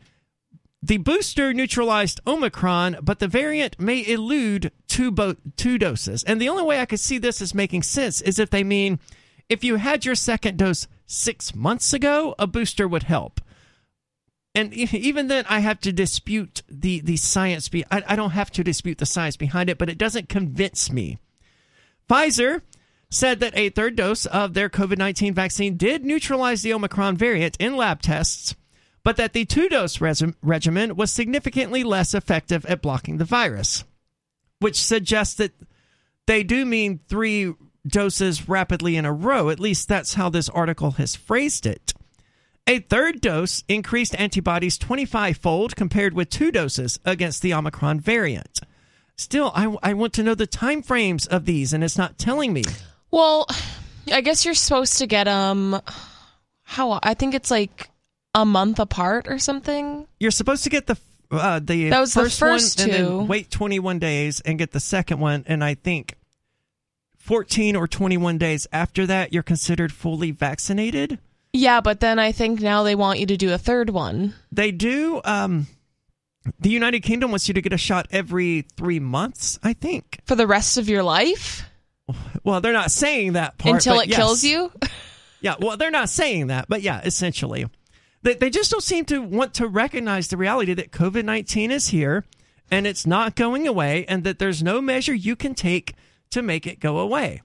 the 0.83 0.97
booster 0.97 1.53
neutralized 1.53 2.19
Omicron, 2.25 2.97
but 3.03 3.19
the 3.19 3.27
variant 3.27 3.79
may 3.79 4.05
elude 4.05 4.71
two, 4.87 5.11
bo- 5.11 5.35
two 5.55 5.77
doses. 5.77 6.23
And 6.23 6.41
the 6.41 6.49
only 6.49 6.63
way 6.63 6.79
I 6.79 6.85
could 6.85 6.99
see 6.99 7.19
this 7.19 7.41
as 7.41 7.53
making 7.53 7.83
sense 7.83 8.19
is 8.19 8.39
if 8.39 8.49
they 8.49 8.63
mean 8.63 8.99
if 9.47 9.63
you 9.63 9.75
had 9.75 10.05
your 10.05 10.15
second 10.15 10.57
dose 10.57 10.87
six 11.05 11.53
months 11.53 11.93
ago, 11.93 12.33
a 12.39 12.47
booster 12.47 12.87
would 12.87 13.03
help. 13.03 13.41
And 14.55 14.73
even 14.73 15.27
then, 15.27 15.45
I 15.47 15.59
have 15.59 15.79
to 15.81 15.93
dispute 15.93 16.63
the, 16.67 16.99
the 17.01 17.17
science. 17.17 17.69
Be- 17.69 17.85
I, 17.91 18.03
I 18.07 18.15
don't 18.15 18.31
have 18.31 18.51
to 18.51 18.63
dispute 18.63 18.97
the 18.97 19.05
science 19.05 19.37
behind 19.37 19.69
it, 19.69 19.77
but 19.77 19.89
it 19.89 19.97
doesn't 19.97 20.29
convince 20.29 20.91
me. 20.91 21.19
Pfizer 22.09 22.61
said 23.09 23.39
that 23.39 23.55
a 23.55 23.69
third 23.69 23.95
dose 23.95 24.25
of 24.25 24.53
their 24.53 24.69
COVID 24.69 24.97
19 24.97 25.33
vaccine 25.33 25.77
did 25.77 26.03
neutralize 26.03 26.63
the 26.63 26.73
Omicron 26.73 27.17
variant 27.17 27.55
in 27.59 27.77
lab 27.77 28.01
tests 28.01 28.55
but 29.03 29.17
that 29.17 29.33
the 29.33 29.45
two 29.45 29.69
dose 29.69 29.99
regimen 29.99 30.95
was 30.95 31.11
significantly 31.11 31.83
less 31.83 32.13
effective 32.13 32.65
at 32.65 32.81
blocking 32.81 33.17
the 33.17 33.25
virus, 33.25 33.83
which 34.59 34.81
suggests 34.81 35.35
that 35.35 35.53
they 36.27 36.43
do 36.43 36.65
mean 36.65 36.99
three 37.07 37.53
doses 37.85 38.47
rapidly 38.47 38.95
in 38.95 39.05
a 39.05 39.13
row. 39.13 39.49
At 39.49 39.59
least 39.59 39.87
that's 39.87 40.13
how 40.13 40.29
this 40.29 40.49
article 40.49 40.91
has 40.91 41.15
phrased 41.15 41.65
it. 41.65 41.93
A 42.67 42.79
third 42.79 43.21
dose 43.21 43.63
increased 43.67 44.19
antibodies 44.19 44.77
25 44.77 45.37
fold 45.37 45.75
compared 45.75 46.13
with 46.13 46.29
two 46.29 46.51
doses 46.51 46.99
against 47.03 47.41
the 47.41 47.53
Omicron 47.53 47.99
variant. 47.99 48.59
Still, 49.17 49.51
I, 49.53 49.75
I 49.83 49.93
want 49.93 50.13
to 50.13 50.23
know 50.23 50.35
the 50.35 50.47
time 50.47 50.81
frames 50.81 51.27
of 51.27 51.45
these, 51.45 51.73
and 51.73 51.83
it's 51.83 51.97
not 51.97 52.17
telling 52.17 52.53
me. 52.53 52.63
Well, 53.09 53.47
I 54.11 54.21
guess 54.21 54.45
you're 54.45 54.53
supposed 54.53 54.99
to 54.99 55.07
get 55.07 55.25
them. 55.25 55.75
Um, 55.75 55.81
how 56.63 56.99
I 57.03 57.13
think 57.13 57.35
it's 57.35 57.51
like 57.51 57.90
a 58.33 58.45
month 58.45 58.79
apart 58.79 59.27
or 59.27 59.39
something. 59.39 60.07
You're 60.19 60.31
supposed 60.31 60.63
to 60.63 60.69
get 60.69 60.87
the 60.87 60.97
uh, 61.31 61.59
the 61.59 61.89
that 61.89 61.99
was 61.99 62.13
first, 62.13 62.39
the 62.39 62.45
first 62.45 62.79
one 62.79 62.89
two. 62.89 62.95
and 62.95 63.07
then 63.07 63.27
wait 63.27 63.49
21 63.49 63.99
days 63.99 64.41
and 64.41 64.59
get 64.59 64.71
the 64.71 64.79
second 64.79 65.19
one, 65.19 65.43
and 65.47 65.63
I 65.63 65.75
think 65.75 66.15
14 67.17 67.75
or 67.75 67.87
21 67.87 68.37
days 68.37 68.67
after 68.73 69.05
that 69.05 69.31
you're 69.31 69.43
considered 69.43 69.93
fully 69.93 70.31
vaccinated. 70.31 71.19
Yeah, 71.53 71.81
but 71.81 71.99
then 71.99 72.17
I 72.17 72.31
think 72.31 72.61
now 72.61 72.83
they 72.83 72.95
want 72.95 73.19
you 73.19 73.25
to 73.27 73.37
do 73.37 73.53
a 73.53 73.57
third 73.57 73.89
one. 73.89 74.33
They 74.51 74.71
do. 74.71 75.21
Um, 75.25 75.67
the 76.59 76.69
United 76.69 77.01
Kingdom 77.01 77.31
wants 77.31 77.47
you 77.47 77.53
to 77.53 77.61
get 77.61 77.73
a 77.73 77.77
shot 77.77 78.07
every 78.11 78.61
three 78.75 78.99
months, 78.99 79.59
I 79.61 79.73
think, 79.73 80.19
for 80.25 80.35
the 80.35 80.47
rest 80.47 80.77
of 80.77 80.89
your 80.89 81.03
life. 81.03 81.63
Well, 82.43 82.61
they're 82.61 82.73
not 82.73 82.91
saying 82.91 83.33
that 83.33 83.57
part 83.57 83.75
until 83.75 83.99
it 83.99 84.07
yes. 84.07 84.17
kills 84.17 84.43
you. 84.43 84.71
yeah, 85.41 85.55
well, 85.59 85.77
they're 85.77 85.91
not 85.91 86.09
saying 86.09 86.47
that, 86.47 86.65
but 86.67 86.81
yeah, 86.81 87.01
essentially. 87.03 87.65
They, 88.23 88.35
they 88.35 88.49
just 88.49 88.71
don't 88.71 88.83
seem 88.83 89.05
to 89.05 89.19
want 89.19 89.53
to 89.55 89.67
recognize 89.67 90.27
the 90.27 90.37
reality 90.37 90.73
that 90.73 90.91
COVID 90.91 91.25
19 91.25 91.71
is 91.71 91.87
here 91.87 92.23
and 92.71 92.87
it's 92.87 93.05
not 93.05 93.35
going 93.35 93.67
away, 93.67 94.05
and 94.07 94.23
that 94.23 94.39
there's 94.39 94.63
no 94.63 94.81
measure 94.81 95.13
you 95.13 95.35
can 95.35 95.53
take 95.53 95.93
to 96.31 96.41
make 96.41 96.65
it 96.65 96.79
go 96.79 96.97
away. 96.97 97.41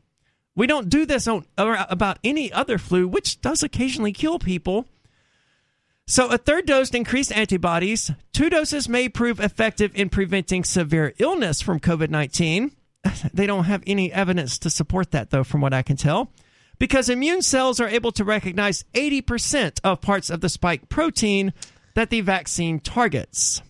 We 0.54 0.68
don't 0.68 0.88
do 0.88 1.04
this 1.04 1.26
on, 1.26 1.44
about 1.58 2.18
any 2.22 2.50
other 2.52 2.78
flu, 2.78 3.08
which 3.08 3.40
does 3.40 3.62
occasionally 3.62 4.12
kill 4.12 4.38
people. 4.38 4.86
So, 6.06 6.28
a 6.28 6.38
third 6.38 6.66
dose 6.66 6.90
increased 6.90 7.32
antibodies. 7.32 8.12
Two 8.32 8.48
doses 8.48 8.88
may 8.88 9.08
prove 9.08 9.40
effective 9.40 9.90
in 9.96 10.08
preventing 10.08 10.62
severe 10.62 11.12
illness 11.18 11.60
from 11.60 11.80
COVID 11.80 12.08
19. 12.08 12.70
They 13.34 13.46
don't 13.46 13.64
have 13.64 13.82
any 13.86 14.12
evidence 14.12 14.58
to 14.58 14.70
support 14.70 15.10
that, 15.10 15.30
though, 15.30 15.44
from 15.44 15.60
what 15.60 15.74
I 15.74 15.82
can 15.82 15.96
tell, 15.96 16.30
because 16.78 17.08
immune 17.08 17.42
cells 17.42 17.80
are 17.80 17.88
able 17.88 18.12
to 18.12 18.24
recognize 18.24 18.84
80% 18.94 19.80
of 19.84 20.00
parts 20.00 20.30
of 20.30 20.40
the 20.40 20.48
spike 20.48 20.88
protein 20.88 21.52
that 21.94 22.10
the 22.10 22.20
vaccine 22.20 22.80
targets 22.80 23.62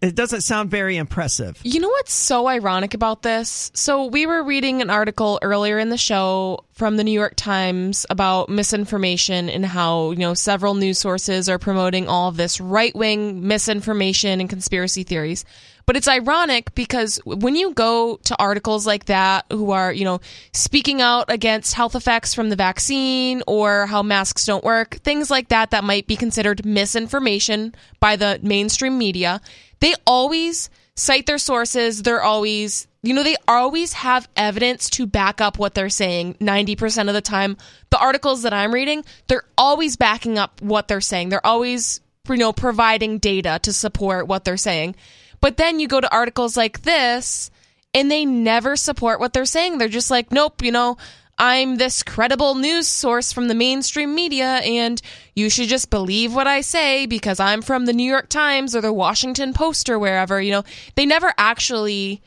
it 0.00 0.14
doesn't 0.14 0.42
sound 0.42 0.70
very 0.70 0.96
impressive. 0.96 1.58
You 1.64 1.80
know 1.80 1.88
what's 1.88 2.12
so 2.12 2.46
ironic 2.46 2.94
about 2.94 3.22
this? 3.22 3.72
So, 3.74 4.06
we 4.06 4.26
were 4.26 4.44
reading 4.44 4.80
an 4.80 4.90
article 4.90 5.40
earlier 5.42 5.78
in 5.78 5.88
the 5.88 5.96
show 5.96 6.64
from 6.72 6.96
the 6.96 7.04
New 7.04 7.12
York 7.12 7.34
Times 7.36 8.06
about 8.08 8.48
misinformation 8.48 9.48
and 9.48 9.66
how, 9.66 10.12
you 10.12 10.18
know, 10.18 10.34
several 10.34 10.74
news 10.74 10.98
sources 10.98 11.48
are 11.48 11.58
promoting 11.58 12.06
all 12.06 12.28
of 12.28 12.36
this 12.36 12.60
right 12.60 12.94
wing 12.94 13.46
misinformation 13.46 14.40
and 14.40 14.48
conspiracy 14.48 15.02
theories. 15.02 15.44
But 15.86 15.96
it's 15.96 16.08
ironic 16.08 16.74
because 16.74 17.20
when 17.24 17.56
you 17.56 17.72
go 17.74 18.16
to 18.24 18.36
articles 18.38 18.86
like 18.86 19.06
that 19.06 19.46
who 19.50 19.72
are, 19.72 19.92
you 19.92 20.04
know, 20.04 20.20
speaking 20.52 21.00
out 21.00 21.30
against 21.30 21.74
health 21.74 21.94
effects 21.94 22.34
from 22.34 22.50
the 22.50 22.56
vaccine 22.56 23.42
or 23.46 23.86
how 23.86 24.02
masks 24.02 24.46
don't 24.46 24.64
work, 24.64 24.94
things 24.96 25.30
like 25.30 25.48
that 25.48 25.70
that 25.70 25.84
might 25.84 26.06
be 26.06 26.16
considered 26.16 26.64
misinformation 26.64 27.74
by 28.00 28.16
the 28.16 28.38
mainstream 28.42 28.96
media, 28.96 29.40
they 29.80 29.94
always 30.06 30.70
cite 30.94 31.26
their 31.26 31.38
sources. 31.38 32.02
They're 32.02 32.22
always, 32.22 32.86
you 33.02 33.14
know, 33.14 33.22
they 33.22 33.36
always 33.48 33.92
have 33.94 34.28
evidence 34.36 34.90
to 34.90 35.06
back 35.06 35.40
up 35.40 35.58
what 35.58 35.74
they're 35.74 35.88
saying 35.88 36.34
90% 36.34 37.08
of 37.08 37.14
the 37.14 37.20
time. 37.20 37.56
The 37.90 37.98
articles 37.98 38.42
that 38.42 38.52
I'm 38.52 38.72
reading, 38.72 39.04
they're 39.26 39.44
always 39.58 39.96
backing 39.96 40.38
up 40.38 40.60
what 40.62 40.88
they're 40.88 41.00
saying. 41.00 41.30
They're 41.30 41.46
always, 41.46 42.00
you 42.28 42.36
know, 42.36 42.52
providing 42.52 43.18
data 43.18 43.58
to 43.62 43.72
support 43.72 44.26
what 44.26 44.44
they're 44.44 44.56
saying. 44.56 44.94
But 45.42 45.58
then 45.58 45.78
you 45.78 45.88
go 45.88 46.00
to 46.00 46.10
articles 46.14 46.56
like 46.56 46.82
this 46.82 47.50
and 47.92 48.10
they 48.10 48.24
never 48.24 48.76
support 48.76 49.20
what 49.20 49.34
they're 49.34 49.44
saying. 49.44 49.76
They're 49.76 49.88
just 49.88 50.10
like, 50.10 50.32
nope, 50.32 50.62
you 50.62 50.72
know, 50.72 50.96
I'm 51.36 51.76
this 51.76 52.02
credible 52.02 52.54
news 52.54 52.86
source 52.86 53.32
from 53.32 53.48
the 53.48 53.54
mainstream 53.54 54.14
media, 54.14 54.58
and 54.58 55.00
you 55.34 55.50
should 55.50 55.68
just 55.68 55.90
believe 55.90 56.34
what 56.34 56.46
I 56.46 56.60
say 56.60 57.06
because 57.06 57.40
I'm 57.40 57.62
from 57.62 57.86
the 57.86 57.92
New 57.92 58.08
York 58.08 58.28
Times 58.28 58.76
or 58.76 58.80
the 58.80 58.92
Washington 58.92 59.52
Post 59.52 59.88
or 59.88 59.98
wherever. 59.98 60.40
You 60.40 60.52
know, 60.52 60.64
they 60.94 61.04
never 61.04 61.32
actually 61.36 62.22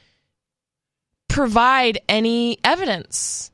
provide 1.30 2.00
any 2.10 2.58
evidence. 2.64 3.52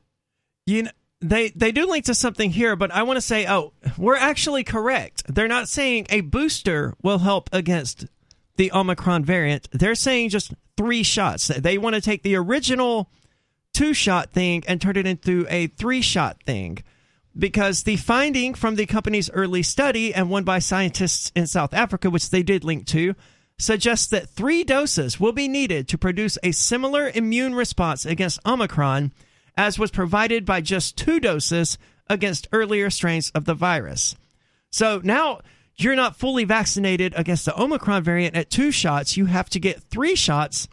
You 0.66 0.84
know, 0.84 0.90
they 1.20 1.50
they 1.50 1.70
do 1.70 1.86
link 1.86 2.06
to 2.06 2.14
something 2.14 2.50
here, 2.50 2.74
but 2.74 2.90
I 2.90 3.04
want 3.04 3.18
to 3.18 3.22
say, 3.22 3.46
oh, 3.46 3.72
we're 3.96 4.16
actually 4.16 4.64
correct. 4.64 5.22
They're 5.32 5.48
not 5.48 5.68
saying 5.68 6.06
a 6.10 6.22
booster 6.22 6.94
will 7.02 7.18
help 7.18 7.48
against 7.52 8.06
the 8.56 8.72
Omicron 8.72 9.24
variant. 9.24 9.68
They're 9.72 9.94
saying 9.94 10.30
just 10.30 10.52
three 10.76 11.02
shots. 11.02 11.48
They 11.48 11.78
want 11.78 11.94
to 11.94 12.00
take 12.00 12.22
the 12.22 12.36
original 12.36 13.10
two 13.72 13.94
shot 13.94 14.32
thing 14.32 14.62
and 14.66 14.80
turn 14.80 14.96
it 14.96 15.06
into 15.06 15.46
a 15.48 15.68
three 15.68 16.02
shot 16.02 16.42
thing. 16.44 16.78
Because 17.36 17.84
the 17.84 17.96
finding 17.96 18.52
from 18.52 18.74
the 18.74 18.84
company's 18.84 19.30
early 19.30 19.62
study 19.62 20.14
and 20.14 20.28
one 20.28 20.44
by 20.44 20.58
scientists 20.58 21.32
in 21.34 21.46
South 21.46 21.72
Africa, 21.72 22.10
which 22.10 22.28
they 22.28 22.42
did 22.42 22.62
link 22.62 22.86
to, 22.88 23.14
suggests 23.58 24.06
that 24.08 24.28
three 24.28 24.64
doses 24.64 25.18
will 25.18 25.32
be 25.32 25.48
needed 25.48 25.88
to 25.88 25.96
produce 25.96 26.36
a 26.42 26.52
similar 26.52 27.10
immune 27.14 27.54
response 27.54 28.04
against 28.04 28.44
Omicron 28.44 29.12
as 29.56 29.78
was 29.78 29.90
provided 29.90 30.44
by 30.44 30.60
just 30.60 30.96
two 30.96 31.20
doses 31.20 31.78
against 32.08 32.48
earlier 32.52 32.90
strains 32.90 33.30
of 33.30 33.44
the 33.44 33.54
virus. 33.54 34.16
So 34.70 35.00
now 35.02 35.40
you're 35.76 35.96
not 35.96 36.16
fully 36.16 36.44
vaccinated 36.44 37.14
against 37.16 37.44
the 37.44 37.60
Omicron 37.60 38.02
variant 38.02 38.36
at 38.36 38.50
two 38.50 38.70
shots. 38.70 39.16
You 39.16 39.26
have 39.26 39.48
to 39.50 39.60
get 39.60 39.82
three 39.82 40.14
shots, 40.14 40.68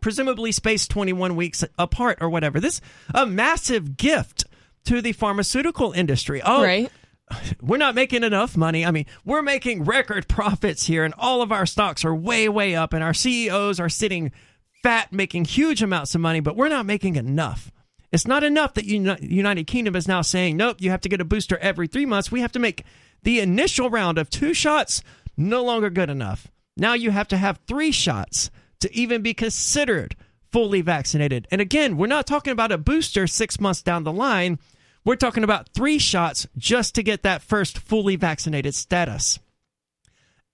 presumably 0.00 0.52
spaced 0.52 0.90
21 0.90 1.36
weeks 1.36 1.64
apart 1.78 2.18
or 2.20 2.30
whatever. 2.30 2.60
This 2.60 2.80
a 3.14 3.26
massive 3.26 3.96
gift 3.96 4.44
to 4.84 5.02
the 5.02 5.12
pharmaceutical 5.12 5.92
industry. 5.92 6.40
Oh, 6.44 6.62
right. 6.62 6.90
We're 7.60 7.76
not 7.76 7.94
making 7.94 8.24
enough 8.24 8.56
money. 8.56 8.86
I 8.86 8.90
mean, 8.90 9.04
we're 9.22 9.42
making 9.42 9.84
record 9.84 10.28
profits 10.28 10.86
here, 10.86 11.04
and 11.04 11.12
all 11.18 11.42
of 11.42 11.52
our 11.52 11.66
stocks 11.66 12.04
are 12.04 12.14
way, 12.14 12.48
way 12.48 12.74
up, 12.74 12.94
and 12.94 13.04
our 13.04 13.12
CEOs 13.12 13.78
are 13.78 13.90
sitting 13.90 14.32
fat, 14.82 15.12
making 15.12 15.44
huge 15.44 15.82
amounts 15.82 16.14
of 16.14 16.22
money, 16.22 16.40
but 16.40 16.56
we're 16.56 16.68
not 16.68 16.86
making 16.86 17.16
enough. 17.16 17.70
It's 18.10 18.26
not 18.26 18.44
enough 18.44 18.72
that 18.74 18.86
the 18.86 19.18
United 19.20 19.66
Kingdom 19.66 19.94
is 19.94 20.08
now 20.08 20.22
saying, 20.22 20.56
nope, 20.56 20.78
you 20.80 20.90
have 20.90 21.02
to 21.02 21.10
get 21.10 21.20
a 21.20 21.24
booster 21.26 21.58
every 21.58 21.86
three 21.86 22.06
months. 22.06 22.32
We 22.32 22.40
have 22.40 22.52
to 22.52 22.58
make 22.58 22.84
the 23.22 23.40
initial 23.40 23.90
round 23.90 24.18
of 24.18 24.30
two 24.30 24.54
shots 24.54 25.02
no 25.36 25.64
longer 25.64 25.90
good 25.90 26.10
enough. 26.10 26.48
Now 26.76 26.94
you 26.94 27.10
have 27.10 27.28
to 27.28 27.36
have 27.36 27.60
three 27.66 27.92
shots 27.92 28.50
to 28.80 28.94
even 28.94 29.22
be 29.22 29.34
considered 29.34 30.16
fully 30.52 30.80
vaccinated. 30.80 31.46
And 31.50 31.60
again, 31.60 31.96
we're 31.96 32.06
not 32.06 32.26
talking 32.26 32.52
about 32.52 32.72
a 32.72 32.78
booster 32.78 33.26
six 33.26 33.60
months 33.60 33.82
down 33.82 34.04
the 34.04 34.12
line. 34.12 34.58
We're 35.04 35.16
talking 35.16 35.44
about 35.44 35.70
three 35.74 35.98
shots 35.98 36.46
just 36.56 36.94
to 36.94 37.02
get 37.02 37.22
that 37.22 37.42
first 37.42 37.78
fully 37.78 38.16
vaccinated 38.16 38.74
status. 38.74 39.38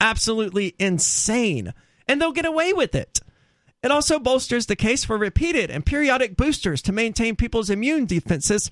Absolutely 0.00 0.74
insane. 0.78 1.74
And 2.06 2.20
they'll 2.20 2.32
get 2.32 2.44
away 2.44 2.72
with 2.72 2.94
it. 2.94 3.20
It 3.82 3.90
also 3.90 4.18
bolsters 4.18 4.66
the 4.66 4.76
case 4.76 5.04
for 5.04 5.18
repeated 5.18 5.70
and 5.70 5.84
periodic 5.84 6.36
boosters 6.36 6.80
to 6.82 6.92
maintain 6.92 7.36
people's 7.36 7.68
immune 7.68 8.06
defenses 8.06 8.70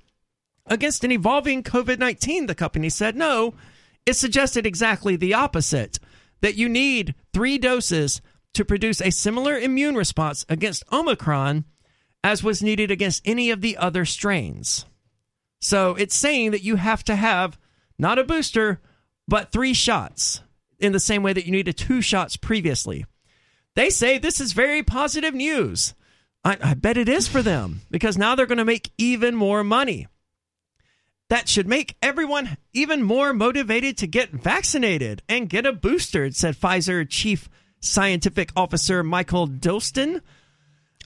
against 0.66 1.04
an 1.04 1.12
evolving 1.12 1.62
COVID 1.62 1.98
19, 1.98 2.46
the 2.46 2.54
company 2.54 2.88
said. 2.88 3.14
No, 3.14 3.54
it 4.06 4.14
suggested 4.14 4.66
exactly 4.66 5.16
the 5.16 5.34
opposite 5.34 5.98
that 6.40 6.56
you 6.56 6.68
need 6.68 7.14
three 7.32 7.58
doses 7.58 8.20
to 8.54 8.64
produce 8.64 9.00
a 9.00 9.10
similar 9.10 9.56
immune 9.56 9.94
response 9.94 10.44
against 10.48 10.84
Omicron 10.92 11.64
as 12.24 12.42
was 12.42 12.62
needed 12.62 12.90
against 12.90 13.22
any 13.24 13.50
of 13.50 13.60
the 13.60 13.76
other 13.76 14.04
strains. 14.04 14.84
So 15.60 15.94
it's 15.94 16.14
saying 16.14 16.50
that 16.50 16.62
you 16.62 16.76
have 16.76 17.04
to 17.04 17.16
have 17.16 17.58
not 17.98 18.18
a 18.18 18.24
booster, 18.24 18.80
but 19.26 19.52
three 19.52 19.74
shots 19.74 20.42
in 20.78 20.92
the 20.92 21.00
same 21.00 21.22
way 21.22 21.32
that 21.32 21.46
you 21.46 21.52
needed 21.52 21.76
two 21.76 22.00
shots 22.00 22.36
previously. 22.36 23.06
They 23.74 23.88
say 23.88 24.18
this 24.18 24.40
is 24.40 24.52
very 24.52 24.82
positive 24.82 25.34
news. 25.34 25.94
I, 26.44 26.58
I 26.62 26.74
bet 26.74 26.96
it 26.96 27.08
is 27.08 27.28
for 27.28 27.42
them 27.42 27.82
because 27.90 28.18
now 28.18 28.34
they're 28.34 28.46
going 28.46 28.58
to 28.58 28.64
make 28.64 28.90
even 28.98 29.34
more 29.34 29.62
money 29.62 30.08
that 31.32 31.48
should 31.48 31.66
make 31.66 31.96
everyone 32.02 32.58
even 32.74 33.02
more 33.02 33.32
motivated 33.32 33.96
to 33.96 34.06
get 34.06 34.32
vaccinated 34.32 35.22
and 35.30 35.48
get 35.48 35.64
a 35.64 35.72
booster, 35.72 36.30
said 36.30 36.54
Pfizer 36.54 37.08
Chief 37.08 37.48
Scientific 37.80 38.50
Officer 38.54 39.02
Michael 39.02 39.48
Dolsten. 39.48 40.20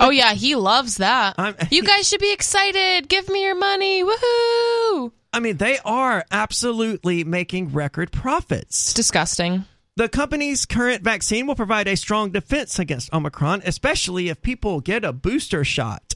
Oh, 0.00 0.10
yeah, 0.10 0.34
he 0.34 0.56
loves 0.56 0.96
that. 0.96 1.36
You 1.70 1.84
guys 1.84 2.08
should 2.08 2.18
be 2.20 2.32
excited. 2.32 3.08
Give 3.08 3.28
me 3.28 3.44
your 3.44 3.54
money. 3.54 4.02
Woohoo! 4.02 5.12
I 5.32 5.38
mean, 5.38 5.58
they 5.58 5.78
are 5.84 6.24
absolutely 6.32 7.22
making 7.22 7.72
record 7.72 8.10
profits. 8.10 8.86
It's 8.86 8.94
disgusting. 8.94 9.64
The 9.94 10.08
company's 10.08 10.66
current 10.66 11.04
vaccine 11.04 11.46
will 11.46 11.54
provide 11.54 11.86
a 11.86 11.96
strong 11.96 12.32
defense 12.32 12.80
against 12.80 13.14
Omicron, 13.14 13.62
especially 13.64 14.28
if 14.28 14.42
people 14.42 14.80
get 14.80 15.04
a 15.04 15.12
booster 15.12 15.62
shot. 15.62 16.14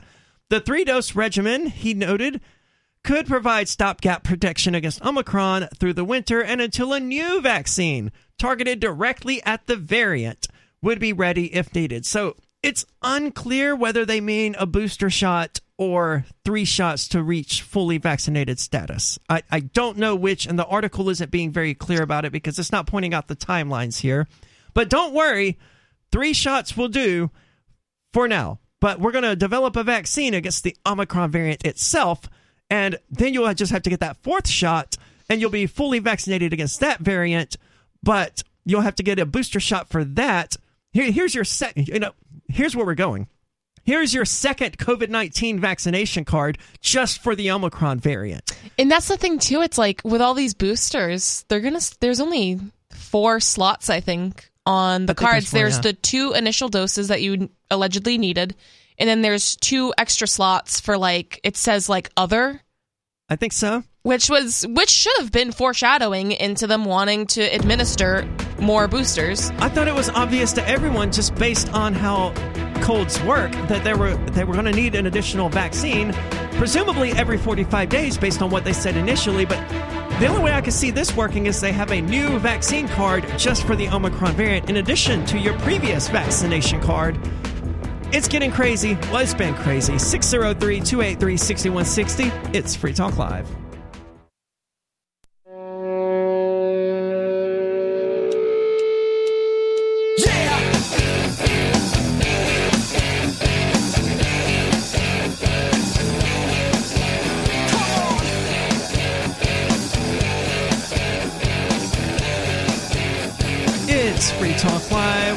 The 0.49 0.59
three 0.59 0.82
dose 0.82 1.15
regimen, 1.15 1.66
he 1.66 1.95
noted, 1.95 2.41
could 3.02 3.27
provide 3.27 3.68
stopgap 3.68 4.24
protection 4.24 4.74
against 4.74 5.05
Omicron 5.05 5.68
through 5.78 5.94
the 5.94 6.05
winter 6.05 6.43
and 6.43 6.60
until 6.60 6.93
a 6.93 7.01
new 7.01 7.40
vaccine 7.40 8.12
targeted 8.39 8.81
directly 8.81 9.43
at 9.44 9.66
the 9.66 9.77
variant 9.77 10.47
would 10.82 10.98
be 10.98 11.12
ready 11.12 11.55
if 11.55 11.74
needed. 11.74 12.05
So 12.06 12.36
it's 12.62 12.85
unclear 13.02 13.74
whether 13.74 14.05
they 14.05 14.20
mean 14.20 14.55
a 14.59 14.66
booster 14.66 15.10
shot 15.10 15.60
or 15.78 16.27
three 16.44 16.66
shots 16.66 17.09
to 17.09 17.22
reach 17.22 17.62
fully 17.62 17.97
vaccinated 17.97 18.59
status. 18.59 19.18
I, 19.31 19.43
I 19.51 19.60
don't 19.60 19.97
know 19.97 20.14
which, 20.14 20.47
and 20.47 20.59
the 20.59 20.66
article 20.66 21.09
isn't 21.09 21.31
being 21.31 21.52
very 21.52 21.74
clear 21.74 22.02
about 22.02 22.27
it 22.27 22.32
because 22.32 22.59
it's 22.59 22.72
not 22.72 22.86
pointing 22.86 23.14
out 23.14 23.28
the 23.28 23.36
timelines 23.36 24.01
here. 24.01 24.28
But 24.74 24.90
don't 24.90 25.14
worry, 25.14 25.59
three 26.12 26.35
shots 26.35 26.77
will 26.77 26.89
do 26.89 27.31
for 28.12 28.28
now. 28.28 28.60
But 28.78 29.01
we're 29.01 29.12
going 29.12 29.24
to 29.24 29.36
develop 29.36 29.77
a 29.77 29.82
vaccine 29.82 30.35
against 30.35 30.64
the 30.64 30.77
Omicron 30.86 31.31
variant 31.31 31.64
itself 31.64 32.28
and 32.70 32.98
then 33.10 33.34
you'll 33.34 33.52
just 33.55 33.72
have 33.72 33.82
to 33.82 33.90
get 33.90 34.01
that 34.01 34.16
fourth 34.22 34.48
shot 34.48 34.97
and 35.28 35.40
you'll 35.40 35.51
be 35.51 35.66
fully 35.66 35.98
vaccinated 35.98 36.52
against 36.52 36.80
that 36.80 37.01
variant 37.01 37.56
but 38.02 38.42
you'll 38.64 38.80
have 38.80 38.94
to 38.94 39.02
get 39.02 39.18
a 39.18 39.26
booster 39.26 39.60
shot 39.60 39.88
for 39.88 40.05
that 40.05 40.56
Here, 40.92 41.10
here's 41.10 41.34
your 41.34 41.44
set 41.44 41.76
you 41.76 41.98
know 41.98 42.12
here's 42.48 42.74
where 42.74 42.86
we're 42.86 42.94
going 42.94 43.28
Here's 43.84 44.12
your 44.14 44.24
second 44.24 44.78
COVID 44.78 45.09
19 45.09 45.59
vaccination 45.59 46.24
card 46.24 46.59
just 46.80 47.22
for 47.22 47.34
the 47.34 47.51
Omicron 47.51 47.98
variant. 47.98 48.56
And 48.78 48.90
that's 48.90 49.09
the 49.09 49.16
thing 49.16 49.38
too. 49.38 49.62
It's 49.62 49.78
like 49.78 50.02
with 50.05 50.20
all 50.20 50.34
these 50.34 50.55
boosters, 50.55 51.44
they're 51.48 51.60
gonna. 51.60 51.80
There's 52.01 52.20
only 52.20 52.60
four 52.90 53.40
slots, 53.40 53.90
I 53.90 54.01
think, 54.01 54.51
on 54.66 55.06
the 55.06 55.12
I 55.12 55.14
think 55.14 55.18
there's 55.18 55.30
cards. 55.30 55.51
There's 55.51 55.76
yeah. 55.76 55.80
the 55.82 55.92
two 55.94 56.32
initial 56.34 56.68
doses 56.68 57.09
that 57.09 57.22
you 57.22 57.51
allegedly 57.70 58.18
needed, 58.18 58.55
and 59.01 59.09
then 59.09 59.22
there's 59.22 59.56
two 59.56 59.93
extra 59.98 60.28
slots 60.28 60.78
for 60.78 60.97
like 60.97 61.40
it 61.43 61.56
says 61.56 61.89
like 61.89 62.10
other, 62.16 62.60
I 63.28 63.35
think 63.36 63.52
so. 63.52 63.82
which 64.02 64.31
was 64.31 64.64
which 64.68 64.90
should 64.90 65.16
have 65.18 65.32
been 65.32 65.51
foreshadowing 65.51 66.32
into 66.32 66.66
them 66.68 66.85
wanting 66.85 67.27
to 67.28 67.43
administer 67.43 68.28
more 68.60 68.86
boosters. 68.86 69.51
I 69.59 69.68
thought 69.70 69.89
it 69.89 69.94
was 69.94 70.10
obvious 70.10 70.52
to 70.52 70.68
everyone 70.68 71.10
just 71.10 71.35
based 71.35 71.72
on 71.72 71.94
how 71.94 72.32
colds 72.82 73.20
work 73.24 73.52
that 73.68 73.82
they 73.85 73.94
were 73.94 74.14
they 74.32 74.44
were 74.44 74.52
going 74.52 74.66
to 74.66 74.72
need 74.72 74.94
an 74.94 75.06
additional 75.06 75.48
vaccine, 75.48 76.12
presumably 76.52 77.12
every 77.12 77.39
45 77.39 77.89
days 77.89 78.18
based 78.18 78.43
on 78.43 78.51
what 78.51 78.64
they 78.64 78.72
said 78.74 78.97
initially. 78.97 79.47
But 79.47 79.66
the 80.20 80.27
only 80.27 80.43
way 80.43 80.52
I 80.52 80.60
could 80.60 80.74
see 80.74 80.90
this 80.90 81.16
working 81.16 81.47
is 81.47 81.60
they 81.62 81.72
have 81.72 81.90
a 81.93 82.02
new 82.02 82.39
vaccine 82.39 82.86
card 82.89 83.27
just 83.39 83.66
for 83.66 83.74
the 83.74 83.89
Omicron 83.89 84.35
variant, 84.35 84.68
in 84.68 84.77
addition 84.77 85.24
to 85.27 85.39
your 85.39 85.56
previous 85.60 86.09
vaccination 86.09 86.81
card. 86.81 87.18
It's 88.12 88.27
getting 88.27 88.51
crazy. 88.51 88.99
It's 89.01 89.35
been 89.35 89.55
crazy. 89.55 89.97
603 89.99 90.81
283 90.81 91.37
6160. 91.37 92.59
It's 92.59 92.74
Free 92.74 92.93
Talk 92.93 93.16
Live. 93.16 93.49
It's 113.93 114.31
Free 114.32 114.53
Talk 114.55 114.91
Live, 114.91 115.30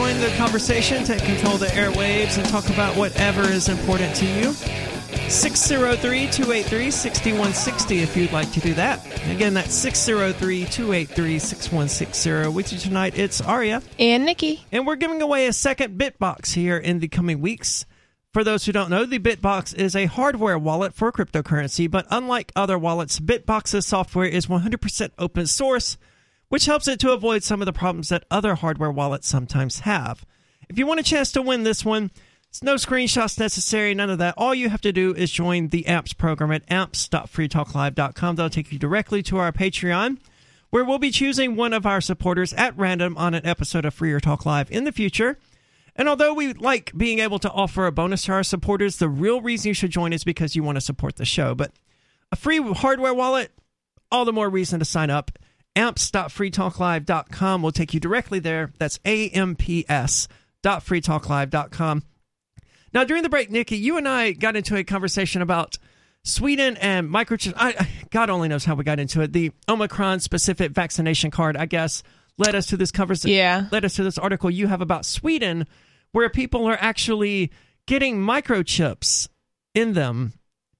join 0.00 0.18
the 0.20 0.34
conversation, 0.38 1.04
take 1.04 1.22
control 1.24 1.56
of 1.56 1.60
the 1.60 1.66
airwaves, 1.66 2.38
and 2.38 2.48
talk 2.48 2.70
about 2.70 2.96
whatever 2.96 3.42
is 3.42 3.68
important 3.68 4.16
to 4.16 4.24
you. 4.24 4.54
603 5.28 6.26
283 6.28 6.90
6160 6.90 7.98
if 7.98 8.16
you'd 8.16 8.32
like 8.32 8.50
to 8.50 8.60
do 8.60 8.72
that. 8.72 9.04
Again, 9.30 9.52
that's 9.52 9.74
603 9.74 10.64
283 10.64 11.38
6160. 11.38 12.48
With 12.48 12.72
you 12.72 12.78
tonight, 12.78 13.18
it's 13.18 13.42
Aria. 13.42 13.82
And 13.98 14.24
Nikki, 14.24 14.64
And 14.72 14.86
we're 14.86 14.96
giving 14.96 15.20
away 15.20 15.46
a 15.46 15.52
second 15.52 15.98
Bitbox 15.98 16.54
here 16.54 16.78
in 16.78 17.00
the 17.00 17.08
coming 17.08 17.42
weeks. 17.42 17.84
For 18.32 18.42
those 18.42 18.64
who 18.64 18.72
don't 18.72 18.88
know, 18.88 19.04
the 19.04 19.18
Bitbox 19.18 19.74
is 19.74 19.94
a 19.94 20.06
hardware 20.06 20.58
wallet 20.58 20.94
for 20.94 21.12
cryptocurrency, 21.12 21.90
but 21.90 22.06
unlike 22.10 22.52
other 22.56 22.78
wallets, 22.78 23.20
Bitbox's 23.20 23.84
software 23.86 24.24
is 24.24 24.46
100% 24.46 25.10
open 25.18 25.46
source, 25.46 25.98
which 26.50 26.66
helps 26.66 26.86
it 26.86 27.00
to 27.00 27.12
avoid 27.12 27.42
some 27.42 27.62
of 27.62 27.66
the 27.66 27.72
problems 27.72 28.10
that 28.10 28.26
other 28.30 28.54
hardware 28.54 28.90
wallets 28.92 29.26
sometimes 29.26 29.80
have. 29.80 30.26
If 30.68 30.78
you 30.78 30.86
want 30.86 31.00
a 31.00 31.04
chance 31.04 31.32
to 31.32 31.42
win 31.42 31.62
this 31.62 31.84
one, 31.84 32.10
it's 32.48 32.62
no 32.62 32.74
screenshots 32.74 33.38
necessary, 33.38 33.94
none 33.94 34.10
of 34.10 34.18
that. 34.18 34.34
All 34.36 34.54
you 34.54 34.68
have 34.68 34.82
to 34.82 34.92
do 34.92 35.14
is 35.14 35.30
join 35.30 35.68
the 35.68 35.86
AMPS 35.86 36.12
program 36.12 36.52
at 36.52 36.70
amps.freetalklive.com. 36.70 38.36
That'll 38.36 38.50
take 38.50 38.70
you 38.70 38.78
directly 38.78 39.22
to 39.24 39.38
our 39.38 39.52
Patreon 39.52 40.18
where 40.70 40.84
we'll 40.84 40.98
be 40.98 41.10
choosing 41.10 41.56
one 41.56 41.72
of 41.72 41.84
our 41.84 42.00
supporters 42.00 42.52
at 42.54 42.76
random 42.78 43.16
on 43.16 43.34
an 43.34 43.44
episode 43.44 43.84
of 43.84 43.92
Freer 43.92 44.20
Talk 44.20 44.46
Live 44.46 44.70
in 44.70 44.84
the 44.84 44.92
future. 44.92 45.38
And 45.96 46.08
although 46.08 46.32
we 46.32 46.52
like 46.54 46.92
being 46.96 47.18
able 47.18 47.40
to 47.40 47.50
offer 47.50 47.86
a 47.86 47.92
bonus 47.92 48.24
to 48.24 48.32
our 48.32 48.44
supporters, 48.44 48.96
the 48.96 49.08
real 49.08 49.40
reason 49.40 49.68
you 49.68 49.74
should 49.74 49.90
join 49.90 50.12
is 50.12 50.24
because 50.24 50.54
you 50.54 50.62
want 50.62 50.76
to 50.76 50.80
support 50.80 51.16
the 51.16 51.24
show. 51.24 51.54
But 51.54 51.72
a 52.32 52.36
free 52.36 52.58
hardware 52.72 53.12
wallet, 53.12 53.50
all 54.10 54.24
the 54.24 54.32
more 54.32 54.48
reason 54.48 54.78
to 54.78 54.84
sign 54.84 55.10
up. 55.10 55.32
amps.freetalklive.com 55.76 57.62
will 57.62 57.72
take 57.72 57.94
you 57.94 58.00
directly 58.00 58.38
there. 58.38 58.72
That's 58.78 58.98
amps.freetalklive.com. 59.04 62.02
Now, 62.92 63.04
during 63.04 63.22
the 63.22 63.28
break, 63.28 63.50
Nikki, 63.50 63.76
you 63.76 63.96
and 63.96 64.08
I 64.08 64.32
got 64.32 64.56
into 64.56 64.76
a 64.76 64.82
conversation 64.82 65.42
about 65.42 65.78
Sweden 66.24 66.76
and 66.78 67.08
microchip. 67.08 67.54
I, 67.56 67.88
God 68.10 68.30
only 68.30 68.48
knows 68.48 68.64
how 68.64 68.74
we 68.74 68.84
got 68.84 68.98
into 68.98 69.20
it. 69.20 69.32
The 69.32 69.52
Omicron 69.68 70.20
specific 70.20 70.72
vaccination 70.72 71.30
card, 71.30 71.56
I 71.56 71.66
guess, 71.66 72.02
led 72.36 72.54
us 72.54 72.66
to 72.66 72.76
this 72.76 72.90
conversation. 72.90 73.36
Yeah. 73.36 73.66
Led 73.70 73.84
us 73.84 73.94
to 73.94 74.02
this 74.02 74.18
article 74.18 74.50
you 74.50 74.66
have 74.66 74.80
about 74.80 75.06
Sweden, 75.06 75.66
where 76.12 76.28
people 76.28 76.66
are 76.66 76.78
actually 76.80 77.52
getting 77.86 78.18
microchips 78.18 79.28
in 79.74 79.92
them 79.92 80.32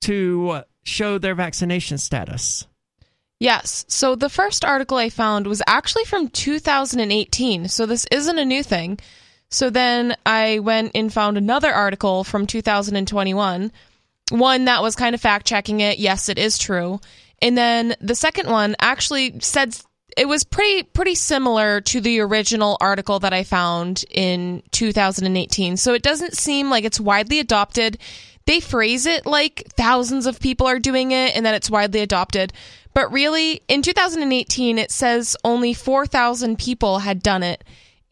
to 0.03 0.63
show 0.83 1.19
their 1.19 1.35
vaccination 1.35 1.99
status. 1.99 2.67
Yes. 3.41 3.87
So 3.89 4.15
the 4.15 4.29
first 4.29 4.67
article 4.67 4.99
I 4.99 5.09
found 5.09 5.47
was 5.47 5.63
actually 5.67 6.05
from 6.05 6.29
2018. 6.29 7.69
So 7.69 7.87
this 7.87 8.07
isn't 8.13 8.39
a 8.39 8.45
new 8.45 8.63
thing. 8.63 8.99
So 9.49 9.71
then 9.71 10.15
I 10.25 10.61
went 10.61 10.93
and 10.95 11.13
found 11.13 11.37
another 11.37 11.73
article 11.73 12.23
from 12.23 12.47
2021, 12.47 13.73
one 14.31 14.65
that 14.67 14.83
was 14.83 14.95
kind 14.95 15.15
of 15.15 15.21
fact 15.21 15.47
checking 15.47 15.81
it. 15.81 15.99
Yes, 15.99 16.29
it 16.29 16.39
is 16.39 16.59
true. 16.59 17.01
And 17.43 17.57
then 17.59 17.97
the 18.01 18.15
second 18.15 18.49
one 18.49 18.77
actually 18.79 19.41
said 19.41 19.75
it 20.17 20.29
was 20.29 20.45
pretty 20.45 20.83
pretty 20.83 21.15
similar 21.15 21.81
to 21.81 22.01
the 22.01 22.21
original 22.21 22.77
article 22.81 23.21
that 23.21 23.33
I 23.33 23.43
found 23.43 24.05
in 24.11 24.63
2018. 24.71 25.79
So 25.79 25.95
it 25.95 26.03
doesn't 26.03 26.37
seem 26.37 26.69
like 26.69 26.85
it's 26.85 27.01
widely 27.01 27.41
adopted. 27.41 27.99
They 28.47 28.61
phrase 28.61 29.07
it 29.07 29.27
like 29.27 29.65
thousands 29.77 30.27
of 30.27 30.41
people 30.41 30.67
are 30.67 30.79
doing 30.79 31.13
it 31.13 31.35
and 31.35 31.47
that 31.47 31.55
it's 31.55 31.71
widely 31.71 32.01
adopted. 32.01 32.53
But 32.93 33.13
really, 33.13 33.63
in 33.69 33.83
2018, 33.83 34.79
it 34.79 34.91
says 34.91 35.37
only 35.45 35.73
4,000 35.75 36.59
people 36.59 36.99
had 37.01 37.23
done 37.23 37.43
it. 37.43 37.63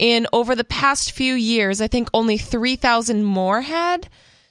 And 0.01 0.29
over 0.33 0.55
the 0.55 0.65
past 0.65 1.11
few 1.13 1.35
years, 1.35 1.81
I 1.81 1.89
think 1.89 2.09
only 2.15 2.39
3,000 2.39 3.25
more 3.25 3.61
had. 3.63 4.09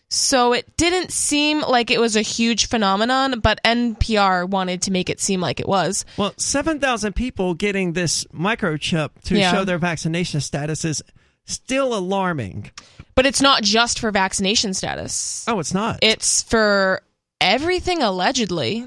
So 0.09 0.53
it 0.53 0.77
didn't 0.77 1.11
seem 1.11 1.61
like 1.61 1.91
it 1.91 1.99
was 1.99 2.15
a 2.15 2.21
huge 2.21 2.67
phenomenon, 2.67 3.39
but 3.41 3.59
NPR 3.65 4.47
wanted 4.49 4.81
to 4.83 4.91
make 4.91 5.09
it 5.09 5.19
seem 5.19 5.41
like 5.41 5.59
it 5.59 5.67
was. 5.67 6.05
Well, 6.17 6.33
7,000 6.37 7.13
people 7.13 7.53
getting 7.53 7.93
this 7.93 8.23
microchip 8.25 9.09
to 9.25 9.37
Yeah. 9.37 9.51
show 9.51 9.65
their 9.65 9.77
vaccination 9.77 10.39
status 10.39 10.85
is 10.85 11.01
still 11.45 11.93
alarming. 11.93 12.71
But 13.15 13.25
it's 13.25 13.41
not 13.41 13.63
just 13.63 13.99
for 13.99 14.11
vaccination 14.11 14.73
status. 14.73 15.43
Oh, 15.47 15.59
it's 15.59 15.73
not. 15.73 15.99
It's 16.01 16.43
for 16.43 17.01
everything 17.41 18.01
allegedly. 18.01 18.85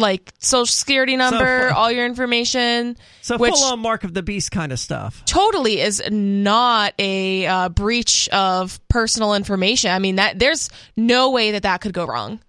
Like 0.00 0.32
social 0.38 0.66
security 0.66 1.16
number, 1.16 1.68
for- 1.68 1.74
all 1.74 1.92
your 1.92 2.06
information. 2.06 2.96
so 3.22 3.36
which 3.36 3.54
full 3.54 3.72
on 3.72 3.80
mark 3.80 4.02
of 4.04 4.14
the 4.14 4.22
beast 4.22 4.50
kind 4.50 4.72
of 4.72 4.80
stuff. 4.80 5.22
totally 5.26 5.80
is 5.80 6.02
not 6.10 6.94
a 6.98 7.46
uh, 7.46 7.68
breach 7.68 8.28
of 8.30 8.80
personal 8.88 9.34
information. 9.34 9.90
I 9.90 9.98
mean 9.98 10.16
that 10.16 10.38
there's 10.38 10.70
no 10.96 11.30
way 11.30 11.52
that 11.52 11.62
that 11.62 11.80
could 11.80 11.92
go 11.92 12.06
wrong. 12.06 12.40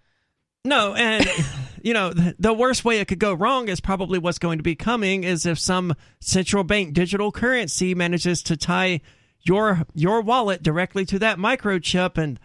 No, 0.63 0.93
and 0.93 1.25
you 1.83 1.93
know 1.93 2.13
the, 2.13 2.35
the 2.39 2.53
worst 2.53 2.85
way 2.85 2.99
it 2.99 3.07
could 3.07 3.19
go 3.19 3.33
wrong 3.33 3.67
is 3.67 3.79
probably 3.79 4.19
what's 4.19 4.39
going 4.39 4.59
to 4.59 4.63
be 4.63 4.75
coming 4.75 5.23
is 5.23 5.45
if 5.45 5.59
some 5.59 5.93
central 6.19 6.63
bank 6.63 6.93
digital 6.93 7.31
currency 7.31 7.93
manages 7.95 8.43
to 8.43 8.57
tie 8.57 9.01
your 9.41 9.85
your 9.93 10.21
wallet 10.21 10.61
directly 10.61 11.05
to 11.05 11.19
that 11.19 11.37
microchip 11.37 12.17
and 12.17 12.39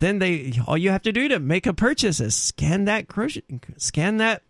then 0.00 0.18
they 0.18 0.52
all 0.66 0.76
you 0.76 0.90
have 0.90 1.02
to 1.02 1.12
do 1.12 1.28
to 1.28 1.38
make 1.38 1.66
a 1.66 1.72
purchase 1.72 2.20
is 2.20 2.34
scan 2.34 2.86
that 2.86 3.06
scan 3.76 4.16
that 4.16 4.42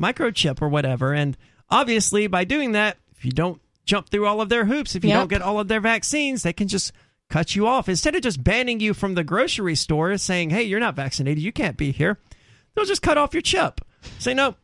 microchip 0.00 0.60
or 0.62 0.68
whatever 0.68 1.12
and 1.12 1.36
obviously 1.70 2.26
by 2.26 2.44
doing 2.44 2.72
that 2.72 2.96
if 3.16 3.24
you 3.24 3.30
don't 3.32 3.60
jump 3.86 4.08
through 4.08 4.26
all 4.26 4.40
of 4.40 4.48
their 4.48 4.64
hoops 4.64 4.94
if 4.94 5.04
you 5.04 5.10
Yep. 5.10 5.18
don't 5.20 5.28
get 5.30 5.42
all 5.42 5.60
of 5.60 5.68
their 5.68 5.80
vaccines 5.80 6.42
they 6.42 6.52
can 6.52 6.68
just 6.68 6.92
cut 7.30 7.54
you 7.56 7.66
off 7.66 7.88
instead 7.88 8.14
of 8.14 8.22
just 8.22 8.42
banning 8.44 8.80
you 8.80 8.92
from 8.94 9.14
the 9.14 9.24
grocery 9.24 9.74
store 9.74 10.16
saying 10.18 10.50
hey 10.50 10.62
you're 10.62 10.80
not 10.80 10.94
vaccinated 10.96 11.42
you 11.42 11.52
can't 11.52 11.76
be 11.76 11.92
here 11.92 12.18
they'll 12.74 12.84
just 12.84 13.02
cut 13.02 13.16
off 13.16 13.32
your 13.32 13.40
chip. 13.40 13.80
Say 14.18 14.34
no, 14.34 14.56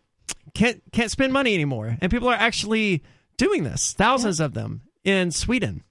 can't 0.53 0.83
can't 0.93 1.11
spend 1.11 1.33
money 1.33 1.55
anymore. 1.55 1.97
And 2.01 2.11
people 2.11 2.29
are 2.29 2.35
actually 2.35 3.03
doing 3.37 3.63
this. 3.65 3.93
Thousands 3.93 4.41
of 4.41 4.53
them 4.53 4.83
in 5.05 5.31
Sweden. 5.31 5.85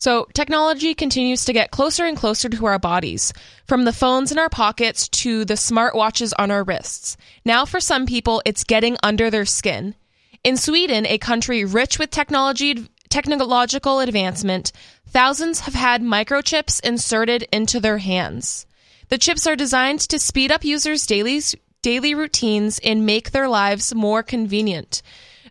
So, 0.00 0.26
technology 0.32 0.94
continues 0.94 1.44
to 1.44 1.52
get 1.52 1.70
closer 1.70 2.06
and 2.06 2.16
closer 2.16 2.48
to 2.48 2.66
our 2.66 2.78
bodies, 2.78 3.34
from 3.66 3.84
the 3.84 3.92
phones 3.92 4.32
in 4.32 4.38
our 4.38 4.48
pockets 4.48 5.06
to 5.08 5.44
the 5.44 5.54
smartwatches 5.54 6.32
on 6.38 6.50
our 6.50 6.64
wrists. 6.64 7.18
Now, 7.44 7.66
for 7.66 7.80
some 7.80 8.06
people, 8.06 8.40
it's 8.46 8.64
getting 8.64 8.96
under 9.02 9.30
their 9.30 9.44
skin. 9.44 9.94
In 10.42 10.56
Sweden, 10.56 11.04
a 11.04 11.18
country 11.18 11.66
rich 11.66 11.98
with 11.98 12.10
technology 12.10 12.88
technological 13.10 14.00
advancement, 14.00 14.72
thousands 15.08 15.60
have 15.60 15.74
had 15.74 16.00
microchips 16.00 16.82
inserted 16.82 17.46
into 17.52 17.78
their 17.78 17.98
hands. 17.98 18.64
The 19.10 19.18
chips 19.18 19.46
are 19.46 19.56
designed 19.56 20.00
to 20.00 20.18
speed 20.18 20.50
up 20.50 20.64
users' 20.64 21.06
daily 21.06 21.42
daily 21.82 22.14
routines 22.14 22.78
and 22.82 23.04
make 23.04 23.32
their 23.32 23.48
lives 23.48 23.94
more 23.94 24.22
convenient. 24.22 25.02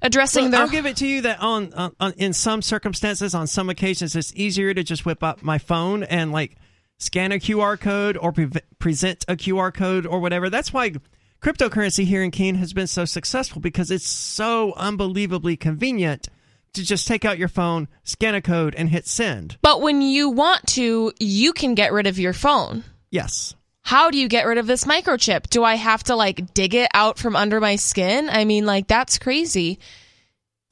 Addressing 0.01 0.43
Well, 0.45 0.51
their 0.51 0.61
I'll 0.61 0.69
give 0.69 0.85
it 0.85 0.97
to 0.97 1.07
you 1.07 1.21
that 1.21 1.41
on, 1.41 1.73
on, 1.73 1.95
on 1.99 2.13
in 2.13 2.33
some 2.33 2.61
circumstances, 2.61 3.35
on 3.35 3.47
some 3.47 3.69
occasions, 3.69 4.15
it's 4.15 4.33
easier 4.35 4.73
to 4.73 4.83
just 4.83 5.05
whip 5.05 5.23
up 5.23 5.43
my 5.43 5.57
phone 5.57 6.03
and 6.03 6.31
like 6.31 6.55
scan 6.97 7.31
a 7.31 7.35
QR 7.35 7.79
code 7.79 8.17
or 8.17 8.31
pre- 8.31 8.49
present 8.79 9.25
a 9.27 9.35
QR 9.35 9.73
code 9.73 10.05
or 10.05 10.19
whatever. 10.19 10.49
That's 10.49 10.71
why 10.71 10.93
cryptocurrency 11.41 12.05
here 12.05 12.23
in 12.23 12.31
Keene 12.31 12.55
has 12.55 12.73
been 12.73 12.87
so 12.87 13.05
successful 13.05 13.61
because 13.61 13.91
it's 13.91 14.07
so 14.07 14.73
unbelievably 14.75 15.57
convenient 15.57 16.27
to 16.73 16.83
just 16.83 17.07
take 17.07 17.25
out 17.25 17.37
your 17.37 17.47
phone, 17.47 17.87
scan 18.03 18.35
a 18.35 18.41
code, 18.41 18.75
and 18.75 18.89
hit 18.89 19.07
send. 19.07 19.57
But 19.61 19.81
when 19.81 20.01
you 20.01 20.29
want 20.29 20.65
to, 20.67 21.11
you 21.19 21.51
can 21.53 21.75
get 21.75 21.91
rid 21.91 22.07
of 22.07 22.19
your 22.19 22.33
phone. 22.33 22.83
Yes. 23.09 23.55
How 23.81 24.11
do 24.11 24.17
you 24.17 24.27
get 24.27 24.45
rid 24.45 24.57
of 24.57 24.67
this 24.67 24.85
microchip? 24.85 25.49
Do 25.49 25.63
I 25.63 25.75
have 25.75 26.03
to 26.05 26.15
like 26.15 26.53
dig 26.53 26.75
it 26.75 26.89
out 26.93 27.17
from 27.17 27.35
under 27.35 27.59
my 27.59 27.75
skin? 27.75 28.29
I 28.29 28.45
mean, 28.45 28.65
like, 28.65 28.87
that's 28.87 29.17
crazy. 29.17 29.79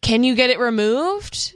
Can 0.01 0.23
you 0.23 0.35
get 0.35 0.49
it 0.49 0.59
removed? 0.59 1.55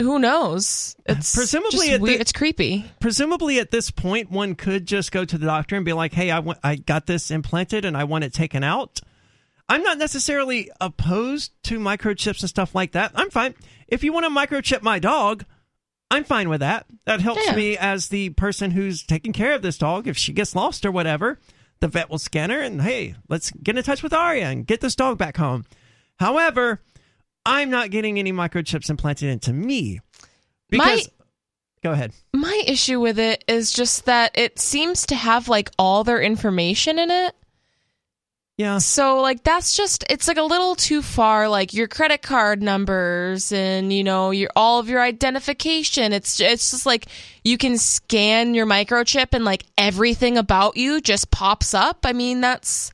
Who 0.00 0.18
knows? 0.18 0.96
It's 1.06 1.34
Presumably 1.34 1.70
just 1.86 1.90
at 1.92 2.00
weird. 2.00 2.16
the- 2.18 2.20
it's 2.20 2.32
creepy. 2.32 2.84
Presumably, 3.00 3.58
at 3.60 3.70
this 3.70 3.90
point, 3.90 4.30
one 4.30 4.54
could 4.54 4.86
just 4.86 5.12
go 5.12 5.24
to 5.24 5.38
the 5.38 5.46
doctor 5.46 5.76
and 5.76 5.84
be 5.84 5.92
like, 5.92 6.12
"Hey, 6.12 6.30
I 6.30 6.40
want, 6.40 6.58
I 6.64 6.76
got 6.76 7.06
this 7.06 7.30
implanted 7.30 7.84
and 7.84 7.96
I 7.96 8.04
want 8.04 8.24
it 8.24 8.32
taken 8.34 8.62
out." 8.64 9.00
I'm 9.68 9.82
not 9.82 9.96
necessarily 9.98 10.70
opposed 10.80 11.52
to 11.64 11.78
microchips 11.78 12.40
and 12.40 12.50
stuff 12.50 12.74
like 12.74 12.92
that. 12.92 13.12
I'm 13.14 13.30
fine. 13.30 13.54
If 13.88 14.04
you 14.04 14.12
want 14.12 14.24
to 14.26 14.30
microchip 14.30 14.82
my 14.82 14.98
dog, 14.98 15.44
I'm 16.14 16.24
fine 16.24 16.48
with 16.48 16.60
that. 16.60 16.86
That 17.06 17.20
helps 17.20 17.44
Yeah. 17.46 17.54
me 17.56 17.76
as 17.76 18.08
the 18.08 18.30
person 18.30 18.70
who's 18.70 19.02
taking 19.02 19.32
care 19.32 19.52
of 19.54 19.62
this 19.62 19.78
dog. 19.78 20.06
If 20.06 20.16
she 20.16 20.32
gets 20.32 20.54
lost 20.54 20.86
or 20.86 20.90
whatever, 20.92 21.38
the 21.80 21.88
vet 21.88 22.08
will 22.08 22.18
scan 22.18 22.50
her 22.50 22.60
and 22.60 22.80
hey, 22.82 23.14
let's 23.28 23.50
get 23.50 23.76
in 23.76 23.82
touch 23.84 24.02
with 24.02 24.12
Aria 24.12 24.46
and 24.46 24.66
get 24.66 24.80
this 24.80 24.94
dog 24.94 25.18
back 25.18 25.36
home. 25.36 25.64
However, 26.18 26.80
I'm 27.44 27.68
not 27.70 27.90
getting 27.90 28.18
any 28.18 28.32
microchips 28.32 28.88
implanted 28.88 29.28
into 29.28 29.52
me 29.52 30.00
because. 30.70 31.08
go 31.82 31.92
ahead. 31.92 32.12
My 32.32 32.62
issue 32.66 33.00
with 33.00 33.18
it 33.18 33.44
is 33.46 33.70
just 33.72 34.06
that 34.06 34.30
it 34.34 34.58
seems 34.58 35.04
to 35.06 35.14
have 35.14 35.48
like 35.48 35.70
all 35.78 36.04
their 36.04 36.20
information 36.22 36.98
in 36.98 37.10
it. 37.10 37.34
Yeah. 38.56 38.78
So 38.78 39.20
like 39.20 39.42
that's 39.42 39.76
just 39.76 40.04
it's 40.08 40.28
like 40.28 40.36
a 40.36 40.42
little 40.42 40.76
too 40.76 41.02
far 41.02 41.48
like 41.48 41.74
your 41.74 41.88
credit 41.88 42.22
card 42.22 42.62
numbers 42.62 43.50
and 43.50 43.92
you 43.92 44.04
know 44.04 44.30
your 44.30 44.48
all 44.54 44.78
of 44.78 44.88
your 44.88 45.00
identification 45.02 46.12
it's 46.12 46.38
it's 46.40 46.70
just 46.70 46.86
like 46.86 47.06
you 47.42 47.58
can 47.58 47.76
scan 47.78 48.54
your 48.54 48.64
microchip 48.64 49.28
and 49.32 49.44
like 49.44 49.64
everything 49.76 50.38
about 50.38 50.76
you 50.76 51.00
just 51.00 51.32
pops 51.32 51.74
up. 51.74 52.00
I 52.04 52.12
mean 52.12 52.40
that's 52.40 52.92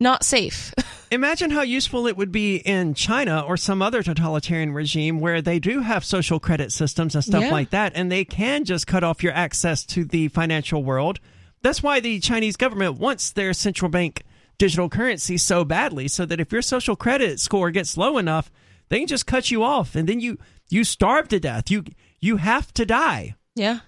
not 0.00 0.24
safe. 0.24 0.72
Imagine 1.10 1.50
how 1.50 1.62
useful 1.62 2.06
it 2.06 2.16
would 2.16 2.32
be 2.32 2.56
in 2.56 2.94
China 2.94 3.44
or 3.46 3.56
some 3.58 3.82
other 3.82 4.02
totalitarian 4.02 4.72
regime 4.72 5.20
where 5.20 5.42
they 5.42 5.58
do 5.58 5.80
have 5.80 6.02
social 6.04 6.40
credit 6.40 6.72
systems 6.72 7.14
and 7.14 7.22
stuff 7.22 7.42
Yeah. 7.42 7.50
like 7.52 7.70
that, 7.70 7.92
and 7.94 8.10
they 8.10 8.24
can 8.24 8.64
just 8.64 8.86
cut 8.86 9.04
off 9.04 9.22
your 9.22 9.32
access 9.34 9.84
to 9.86 10.04
the 10.04 10.28
financial 10.28 10.82
world. 10.82 11.20
That's 11.62 11.82
why 11.82 12.00
the 12.00 12.18
Chinese 12.20 12.56
government 12.56 12.98
wants 12.98 13.30
their 13.30 13.52
central 13.52 13.90
bank 13.90 14.22
digital 14.58 14.88
currency 14.88 15.36
so 15.36 15.64
badly, 15.64 16.08
so 16.08 16.24
that 16.26 16.40
if 16.40 16.52
your 16.52 16.62
social 16.62 16.96
credit 16.96 17.40
score 17.40 17.70
gets 17.70 17.96
low 17.96 18.18
enough, 18.18 18.50
they 18.88 18.98
can 18.98 19.06
just 19.08 19.26
cut 19.26 19.50
you 19.50 19.62
off, 19.62 19.94
and 19.94 20.08
then 20.08 20.20
you 20.20 20.38
you 20.68 20.84
starve 20.84 21.28
to 21.28 21.40
death. 21.40 21.70
You 21.70 21.84
you 22.20 22.36
have 22.36 22.72
to 22.74 22.86
die. 22.86 23.34
yeah. 23.54 23.80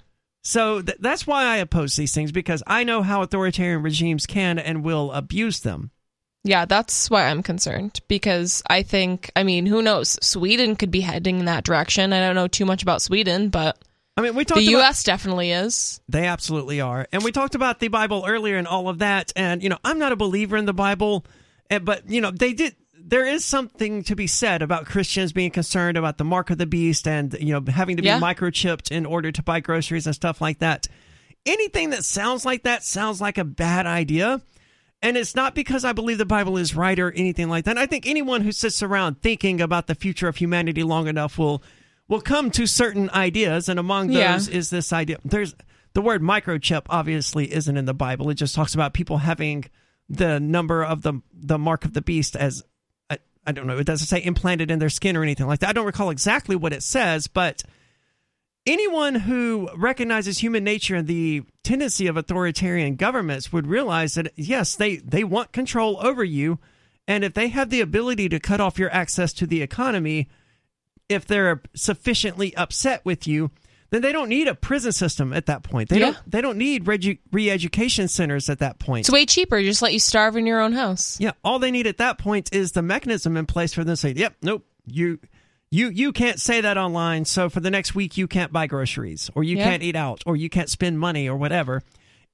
So 0.42 0.80
th- 0.80 0.98
that's 1.00 1.26
why 1.26 1.44
I 1.44 1.56
oppose 1.56 1.96
these 1.96 2.14
things 2.14 2.30
because 2.30 2.62
I 2.68 2.84
know 2.84 3.02
how 3.02 3.20
authoritarian 3.22 3.82
regimes 3.82 4.26
can 4.26 4.60
and 4.60 4.84
will 4.84 5.10
abuse 5.10 5.58
them. 5.58 5.90
Yeah, 6.44 6.66
that's 6.66 7.10
why 7.10 7.26
I'm 7.26 7.42
concerned 7.42 7.98
because 8.06 8.62
I 8.68 8.84
think, 8.84 9.32
I 9.34 9.42
mean, 9.42 9.66
who 9.66 9.82
knows? 9.82 10.16
Sweden 10.22 10.76
could 10.76 10.92
be 10.92 11.00
heading 11.00 11.40
in 11.40 11.46
that 11.46 11.64
direction. 11.64 12.12
I 12.12 12.20
don't 12.20 12.36
know 12.36 12.46
too 12.46 12.64
much 12.64 12.82
about 12.82 13.02
Sweden, 13.02 13.48
but 13.48 13.76
I 14.16 14.22
mean, 14.22 14.34
we 14.34 14.44
talked 14.44 14.60
the 14.60 14.72
about 14.74 14.80
US 14.88 15.02
definitely 15.02 15.50
is. 15.52 16.00
They 16.08 16.26
absolutely 16.26 16.80
are. 16.80 17.06
And 17.12 17.22
we 17.22 17.32
talked 17.32 17.54
about 17.54 17.80
the 17.80 17.88
Bible 17.88 18.24
earlier 18.26 18.56
and 18.56 18.66
all 18.66 18.88
of 18.88 18.98
that. 19.00 19.32
And, 19.36 19.62
you 19.62 19.68
know, 19.68 19.78
I'm 19.84 19.98
not 19.98 20.12
a 20.12 20.16
believer 20.16 20.56
in 20.56 20.64
the 20.64 20.72
Bible, 20.72 21.26
eh, 21.70 21.78
but, 21.78 22.08
you 22.08 22.20
know, 22.20 22.30
they 22.30 22.52
did. 22.54 22.76
There 22.98 23.26
is 23.26 23.44
something 23.44 24.02
to 24.04 24.16
be 24.16 24.26
said 24.26 24.62
about 24.62 24.86
Christians 24.86 25.32
being 25.32 25.50
concerned 25.50 25.96
about 25.96 26.18
the 26.18 26.24
mark 26.24 26.50
of 26.50 26.58
the 26.58 26.66
beast 26.66 27.06
and, 27.06 27.36
you 27.38 27.52
know, 27.52 27.62
having 27.70 27.96
to 27.98 28.02
be 28.02 28.08
Yeah. 28.08 28.18
microchipped 28.18 28.90
in 28.90 29.06
order 29.06 29.30
to 29.30 29.42
buy 29.42 29.60
groceries 29.60 30.06
and 30.06 30.14
stuff 30.14 30.40
like 30.40 30.58
that. 30.58 30.88
Anything 31.44 31.90
that 31.90 32.04
sounds 32.04 32.44
like 32.44 32.64
that 32.64 32.82
sounds 32.82 33.20
like 33.20 33.38
a 33.38 33.44
bad 33.44 33.86
idea. 33.86 34.40
And 35.02 35.16
it's 35.16 35.36
not 35.36 35.54
because 35.54 35.84
I 35.84 35.92
believe 35.92 36.18
the 36.18 36.24
Bible 36.24 36.56
is 36.56 36.74
right 36.74 36.98
or 36.98 37.12
anything 37.12 37.48
like 37.48 37.66
that. 37.66 37.78
I 37.78 37.86
think 37.86 38.06
anyone 38.08 38.40
who 38.40 38.50
sits 38.50 38.82
around 38.82 39.20
thinking 39.20 39.60
about 39.60 39.86
the 39.86 39.94
future 39.94 40.26
of 40.26 40.36
humanity 40.36 40.82
long 40.82 41.06
enough 41.06 41.38
will 41.38 41.62
will 42.08 42.20
come 42.20 42.50
to 42.52 42.66
certain 42.66 43.10
ideas, 43.10 43.68
and 43.68 43.78
among 43.78 44.10
Yeah. 44.10 44.32
those 44.32 44.48
is 44.48 44.70
this 44.70 44.92
idea. 44.92 45.18
There's 45.24 45.54
the 45.94 46.02
word 46.02 46.22
microchip 46.22 46.82
obviously 46.88 47.52
isn't 47.52 47.76
in 47.76 47.84
the 47.86 47.94
Bible. 47.94 48.28
It 48.30 48.34
just 48.34 48.54
talks 48.54 48.74
about 48.74 48.92
people 48.94 49.18
having 49.18 49.64
the 50.08 50.38
number 50.38 50.84
of 50.84 51.02
the 51.02 51.14
the 51.32 51.58
mark 51.58 51.84
of 51.84 51.92
the 51.94 52.02
beast 52.02 52.36
as 52.36 52.62
I, 53.10 53.18
I 53.46 53.52
don't 53.52 53.66
know. 53.66 53.78
It 53.78 53.86
doesn't 53.86 54.06
say 54.06 54.22
implanted 54.24 54.70
in 54.70 54.78
their 54.78 54.88
skin 54.90 55.16
or 55.16 55.22
anything 55.22 55.46
like 55.46 55.60
that. 55.60 55.70
I 55.70 55.72
don't 55.72 55.86
recall 55.86 56.10
exactly 56.10 56.54
what 56.54 56.72
it 56.72 56.82
says, 56.82 57.26
but 57.26 57.62
anyone 58.66 59.14
who 59.14 59.68
recognizes 59.76 60.38
human 60.38 60.64
nature 60.64 60.96
and 60.96 61.06
the 61.08 61.42
tendency 61.62 62.06
of 62.06 62.16
authoritarian 62.16 62.96
governments 62.96 63.52
would 63.52 63.66
realize 63.66 64.14
that 64.14 64.32
yes, 64.36 64.76
they 64.76 64.96
they 64.96 65.24
want 65.24 65.52
control 65.52 65.98
over 66.00 66.22
you, 66.22 66.58
and 67.08 67.24
if 67.24 67.34
they 67.34 67.48
have 67.48 67.70
the 67.70 67.80
ability 67.80 68.28
to 68.28 68.38
cut 68.40 68.60
off 68.60 68.78
your 68.78 68.92
access 68.92 69.32
to 69.34 69.46
the 69.46 69.62
economy, 69.62 70.28
if 71.08 71.26
they're 71.26 71.60
sufficiently 71.74 72.54
upset 72.56 73.04
with 73.04 73.26
you, 73.26 73.50
then 73.90 74.02
they 74.02 74.10
don't 74.12 74.28
need 74.28 74.48
a 74.48 74.54
prison 74.54 74.90
system 74.92 75.32
at 75.32 75.46
that 75.46 75.62
point. 75.62 75.88
They 75.88 75.98
Yeah. 76.00 76.06
don't 76.12 76.30
they 76.30 76.40
don't 76.40 76.58
need 76.58 76.84
redu- 76.86 77.18
re-education 77.32 78.08
centers 78.08 78.48
at 78.50 78.58
that 78.58 78.78
point. 78.78 79.00
It's 79.06 79.10
way 79.12 79.26
cheaper. 79.26 79.62
Just 79.62 79.82
let 79.82 79.92
you 79.92 80.00
starve 80.00 80.36
in 80.36 80.46
your 80.46 80.60
own 80.60 80.72
house. 80.72 81.18
Yeah, 81.20 81.32
all 81.44 81.58
they 81.60 81.70
need 81.70 81.86
at 81.86 81.98
that 81.98 82.18
point 82.18 82.50
is 82.52 82.72
the 82.72 82.82
mechanism 82.82 83.36
in 83.36 83.46
place 83.46 83.72
for 83.74 83.84
them 83.84 83.92
to 83.92 83.96
say, 83.96 84.12
"Yep, 84.16 84.34
nope, 84.42 84.66
you, 84.86 85.20
you, 85.70 85.88
you 85.90 86.12
can't 86.12 86.40
say 86.40 86.60
that 86.60 86.76
online. 86.76 87.24
So 87.24 87.48
for 87.48 87.60
the 87.60 87.70
next 87.70 87.94
week, 87.94 88.16
you 88.16 88.26
can't 88.26 88.52
buy 88.52 88.66
groceries, 88.66 89.30
or 89.34 89.44
you 89.44 89.56
Yeah. 89.56 89.64
can't 89.64 89.82
eat 89.84 89.96
out, 89.96 90.22
or 90.26 90.36
you 90.36 90.48
can't 90.48 90.68
spend 90.68 90.98
money, 90.98 91.28
or 91.28 91.36
whatever." 91.36 91.82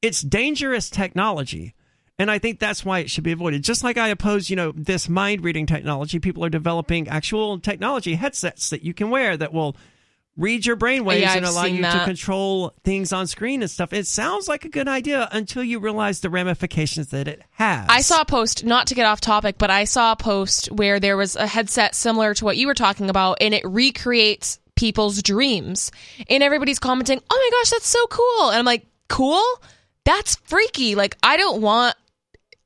It's 0.00 0.20
dangerous 0.22 0.88
technology, 0.90 1.74
and 2.18 2.30
I 2.30 2.38
think 2.38 2.58
that's 2.58 2.84
why 2.84 3.00
it 3.00 3.10
should 3.10 3.24
be 3.24 3.32
avoided. 3.32 3.64
Just 3.64 3.82
like 3.82 3.96
I 3.96 4.08
oppose, 4.08 4.50
you 4.50 4.56
know, 4.56 4.72
this 4.76 5.08
mind 5.08 5.44
reading 5.44 5.66
technology. 5.66 6.18
People 6.18 6.44
are 6.44 6.50
developing 6.50 7.08
actual 7.08 7.58
technology 7.58 8.14
headsets 8.14 8.70
that 8.70 8.82
you 8.82 8.94
can 8.94 9.10
wear 9.10 9.36
that 9.36 9.52
will 9.52 9.76
read 10.36 10.64
your 10.64 10.76
brainwaves 10.76 11.14
oh, 11.14 11.18
Yeah, 11.18 11.36
and 11.36 11.46
allow 11.46 11.64
you 11.64 11.82
to 11.82 12.02
control 12.04 12.74
things 12.84 13.12
on 13.12 13.26
screen 13.26 13.62
and 13.62 13.70
stuff. 13.70 13.92
It 13.92 14.06
sounds 14.06 14.48
like 14.48 14.64
a 14.64 14.68
good 14.68 14.88
idea 14.88 15.28
until 15.32 15.62
you 15.62 15.78
realize 15.78 16.20
the 16.20 16.30
ramifications 16.30 17.08
that 17.08 17.28
it 17.28 17.42
has. 17.52 17.86
I 17.88 18.00
saw 18.00 18.22
a 18.22 18.24
post, 18.24 18.64
not 18.64 18.86
to 18.88 18.94
get 18.94 19.04
off 19.04 19.20
topic, 19.20 19.58
but 19.58 19.70
I 19.70 19.84
saw 19.84 20.12
a 20.12 20.16
post 20.16 20.70
where 20.72 21.00
there 21.00 21.16
was 21.16 21.36
a 21.36 21.46
headset 21.46 21.94
similar 21.94 22.34
to 22.34 22.44
what 22.44 22.56
you 22.56 22.66
were 22.66 22.74
talking 22.74 23.10
about, 23.10 23.38
and 23.40 23.52
it 23.52 23.64
recreates 23.66 24.58
people's 24.74 25.22
dreams. 25.22 25.92
And 26.30 26.42
everybody's 26.42 26.78
commenting, 26.78 27.20
oh 27.30 27.50
my 27.52 27.58
gosh, 27.58 27.70
that's 27.70 27.88
so 27.88 28.06
cool. 28.06 28.48
And 28.48 28.58
I'm 28.58 28.64
like, 28.64 28.86
cool? 29.08 29.44
That's 30.04 30.36
freaky. 30.36 30.94
Like, 30.94 31.16
I 31.22 31.36
don't 31.36 31.60
want 31.60 31.94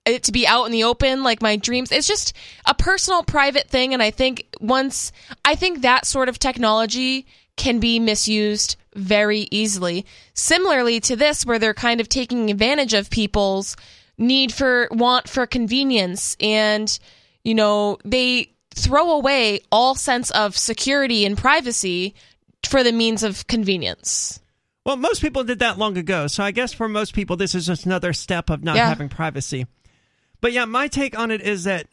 it 0.07 0.23
to 0.25 0.33
be 0.33 0.47
out 0.47 0.65
in 0.67 0.73
the 0.73 0.85
open, 0.85 1.23
like 1.23 1.43
my 1.43 1.57
dreams. 1.57 1.93
It's 1.93 2.07
just 2.07 2.33
a 2.65 2.75
personal, 2.75 3.23
private 3.23 3.69
thing. 3.69 3.93
And 3.93 4.03
I 4.03 4.11
think 4.11 4.47
once, 4.61 5.13
I 5.45 5.55
think 5.57 5.83
that 5.83 6.07
sort 6.07 6.29
of 6.29 6.39
technology 6.39 7.27
can 7.57 7.81
be 7.81 7.99
misused 7.99 8.77
very 8.95 9.49
easily. 9.51 10.07
Similarly 10.35 11.01
to 11.01 11.17
this, 11.17 11.45
where 11.45 11.59
they're 11.59 11.75
kind 11.75 12.01
of 12.01 12.09
taking 12.09 12.51
advantage 12.51 12.95
of 12.95 13.11
people's 13.11 13.77
need 14.19 14.53
for 14.53 14.89
want 14.93 15.29
for 15.29 15.47
convenience 15.47 16.39
and 16.41 16.99
you 17.45 17.55
know 17.55 17.99
they 18.03 18.51
throw 18.75 19.11
away 19.11 19.61
all 19.71 19.95
sense 19.95 20.31
of 20.31 20.57
security 20.57 21.27
and 21.27 21.37
privacy 21.37 22.15
for 22.67 22.83
the 22.83 22.93
means 22.93 23.23
of 23.23 23.47
convenience 23.47 24.41
Well, 24.87 24.97
most 24.97 25.21
people 25.21 25.45
did 25.45 25.59
that 25.59 25.77
long 25.77 25.99
ago. 25.99 26.29
So 26.29 26.43
I 26.43 26.51
guess 26.51 26.73
for 26.73 26.89
most 26.89 27.13
people, 27.13 27.37
this 27.37 27.55
is 27.55 27.67
just 27.67 27.85
another 27.85 28.13
step 28.15 28.49
of 28.49 28.65
not 28.65 28.77
Yeah. 28.77 28.89
having 28.89 29.11
privacy. 29.11 29.67
But 30.41 30.53
yeah, 30.53 30.65
my 30.65 30.89
take 30.89 31.19
on 31.19 31.31
it 31.31 31.41
is 31.41 31.65
that 31.65 31.87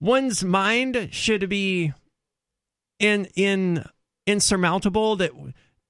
one's 0.00 0.44
mind 0.44 1.08
should 1.12 1.48
be 1.48 1.92
in 2.98 3.26
in 3.34 3.84
insurmountable. 4.26 5.16
That 5.16 5.32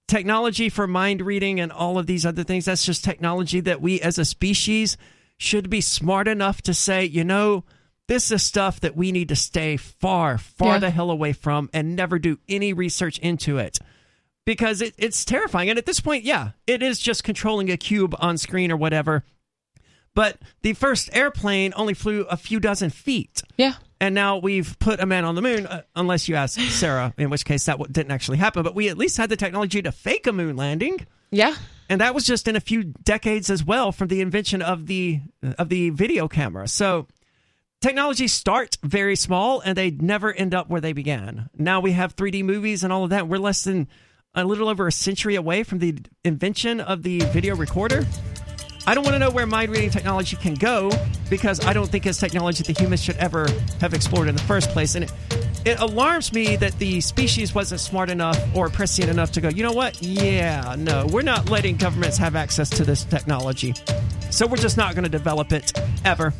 technology 0.06 0.68
for 0.68 0.86
mind 0.86 1.20
reading 1.22 1.60
and 1.60 1.70
all 1.70 1.98
of 1.98 2.06
these 2.06 2.24
other 2.24 2.44
things 2.44 2.64
that's 2.64 2.84
just 2.84 3.04
technology 3.04 3.60
that 3.60 3.80
we 3.80 4.00
as 4.00 4.18
a 4.18 4.24
species 4.24 4.96
should 5.36 5.68
be 5.70 5.80
smart 5.80 6.26
enough 6.26 6.62
to 6.62 6.74
say, 6.74 7.04
you 7.04 7.22
know, 7.24 7.64
this 8.08 8.32
is 8.32 8.42
stuff 8.42 8.80
that 8.80 8.96
we 8.96 9.12
need 9.12 9.28
to 9.28 9.36
stay 9.36 9.76
far, 9.76 10.38
far 10.38 10.74
Yeah. 10.74 10.78
the 10.78 10.90
hell 10.90 11.10
away 11.10 11.32
from 11.32 11.68
and 11.72 11.94
never 11.94 12.18
do 12.18 12.38
any 12.48 12.72
research 12.72 13.18
into 13.18 13.58
it 13.58 13.78
because 14.46 14.80
it, 14.80 14.94
it's 14.96 15.24
terrifying. 15.26 15.68
And 15.68 15.78
at 15.78 15.84
this 15.84 16.00
point, 16.00 16.24
yeah, 16.24 16.52
it 16.66 16.82
is 16.82 16.98
just 16.98 17.22
controlling 17.22 17.70
a 17.70 17.76
cube 17.76 18.16
on 18.18 18.38
screen 18.38 18.72
or 18.72 18.76
whatever. 18.76 19.24
But 20.18 20.38
the 20.62 20.72
first 20.72 21.10
airplane 21.12 21.72
only 21.76 21.94
flew 21.94 22.22
a 22.22 22.36
few 22.36 22.58
dozen 22.58 22.90
feet. 22.90 23.40
yeah 23.56 23.74
and 24.00 24.16
now 24.16 24.38
we've 24.38 24.76
put 24.80 24.98
a 24.98 25.06
man 25.06 25.24
on 25.24 25.36
the 25.36 25.42
moon. 25.42 25.64
Uh, 25.66 25.82
unless 25.94 26.28
you 26.28 26.34
ask 26.34 26.58
Sarah, 26.58 27.14
in 27.18 27.30
which 27.30 27.44
case 27.44 27.66
that 27.66 27.74
w- 27.74 27.92
didn't 27.92 28.10
actually 28.12 28.38
happen. 28.38 28.64
But 28.64 28.74
we 28.74 28.88
at 28.88 28.98
least 28.98 29.16
had 29.16 29.28
the 29.28 29.36
technology 29.36 29.80
to 29.80 29.92
fake 29.92 30.26
a 30.26 30.32
moon 30.32 30.56
landing. 30.56 31.06
Yeah. 31.30 31.54
and 31.88 32.00
that 32.00 32.14
was 32.16 32.24
just 32.24 32.48
in 32.48 32.56
a 32.56 32.60
few 32.60 32.82
decades 32.84 33.48
as 33.48 33.62
well 33.64 33.92
from 33.92 34.08
the 34.08 34.20
invention 34.20 34.60
of 34.60 34.86
the 34.86 35.20
of 35.56 35.68
the 35.68 35.90
video 35.90 36.26
camera. 36.26 36.66
So 36.66 37.06
technologies 37.80 38.32
start 38.32 38.76
very 38.82 39.14
small 39.14 39.60
and 39.60 39.76
they 39.76 39.90
never 39.92 40.32
end 40.32 40.52
up 40.52 40.68
where 40.68 40.80
they 40.80 40.92
began. 40.92 41.48
Now 41.56 41.78
we 41.80 41.92
have 41.92 42.16
3D 42.16 42.44
movies 42.44 42.82
and 42.82 42.92
all 42.92 43.04
of 43.04 43.10
that. 43.10 43.28
We're 43.28 43.38
less 43.38 43.62
than 43.62 43.86
a 44.34 44.44
little 44.44 44.68
over 44.68 44.86
a 44.88 44.92
century 44.92 45.36
away 45.36 45.62
from 45.62 45.78
the 45.78 45.96
invention 46.24 46.80
of 46.80 47.02
the 47.02 47.20
video 47.20 47.54
recorder. 47.54 48.04
I 48.88 48.94
don't 48.94 49.04
want 49.04 49.16
to 49.16 49.18
know 49.18 49.28
where 49.28 49.44
mind 49.44 49.70
reading 49.70 49.90
technology 49.90 50.34
can 50.34 50.54
go 50.54 50.90
because 51.28 51.62
I 51.62 51.74
don't 51.74 51.90
think 51.90 52.06
it's 52.06 52.18
technology 52.18 52.62
that 52.62 52.80
humans 52.80 53.04
should 53.04 53.18
ever 53.18 53.46
have 53.82 53.92
explored 53.92 54.28
in 54.28 54.34
the 54.34 54.40
first 54.40 54.70
place. 54.70 54.94
And 54.94 55.04
it, 55.04 55.12
it 55.66 55.78
alarms 55.78 56.32
me 56.32 56.56
that 56.56 56.72
the 56.78 57.02
species 57.02 57.54
wasn't 57.54 57.82
smart 57.82 58.08
enough 58.08 58.42
or 58.56 58.70
prescient 58.70 59.10
enough 59.10 59.30
to 59.32 59.42
go, 59.42 59.50
you 59.50 59.62
know 59.62 59.74
what? 59.74 60.02
Yeah, 60.02 60.74
no, 60.78 61.04
we're 61.04 61.20
not 61.20 61.50
letting 61.50 61.76
governments 61.76 62.16
have 62.16 62.34
access 62.34 62.70
to 62.70 62.82
this 62.82 63.04
technology. 63.04 63.74
So 64.30 64.46
we're 64.46 64.56
just 64.56 64.78
not 64.78 64.94
going 64.94 65.04
to 65.04 65.10
develop 65.10 65.52
it 65.52 65.78
ever. 66.06 66.32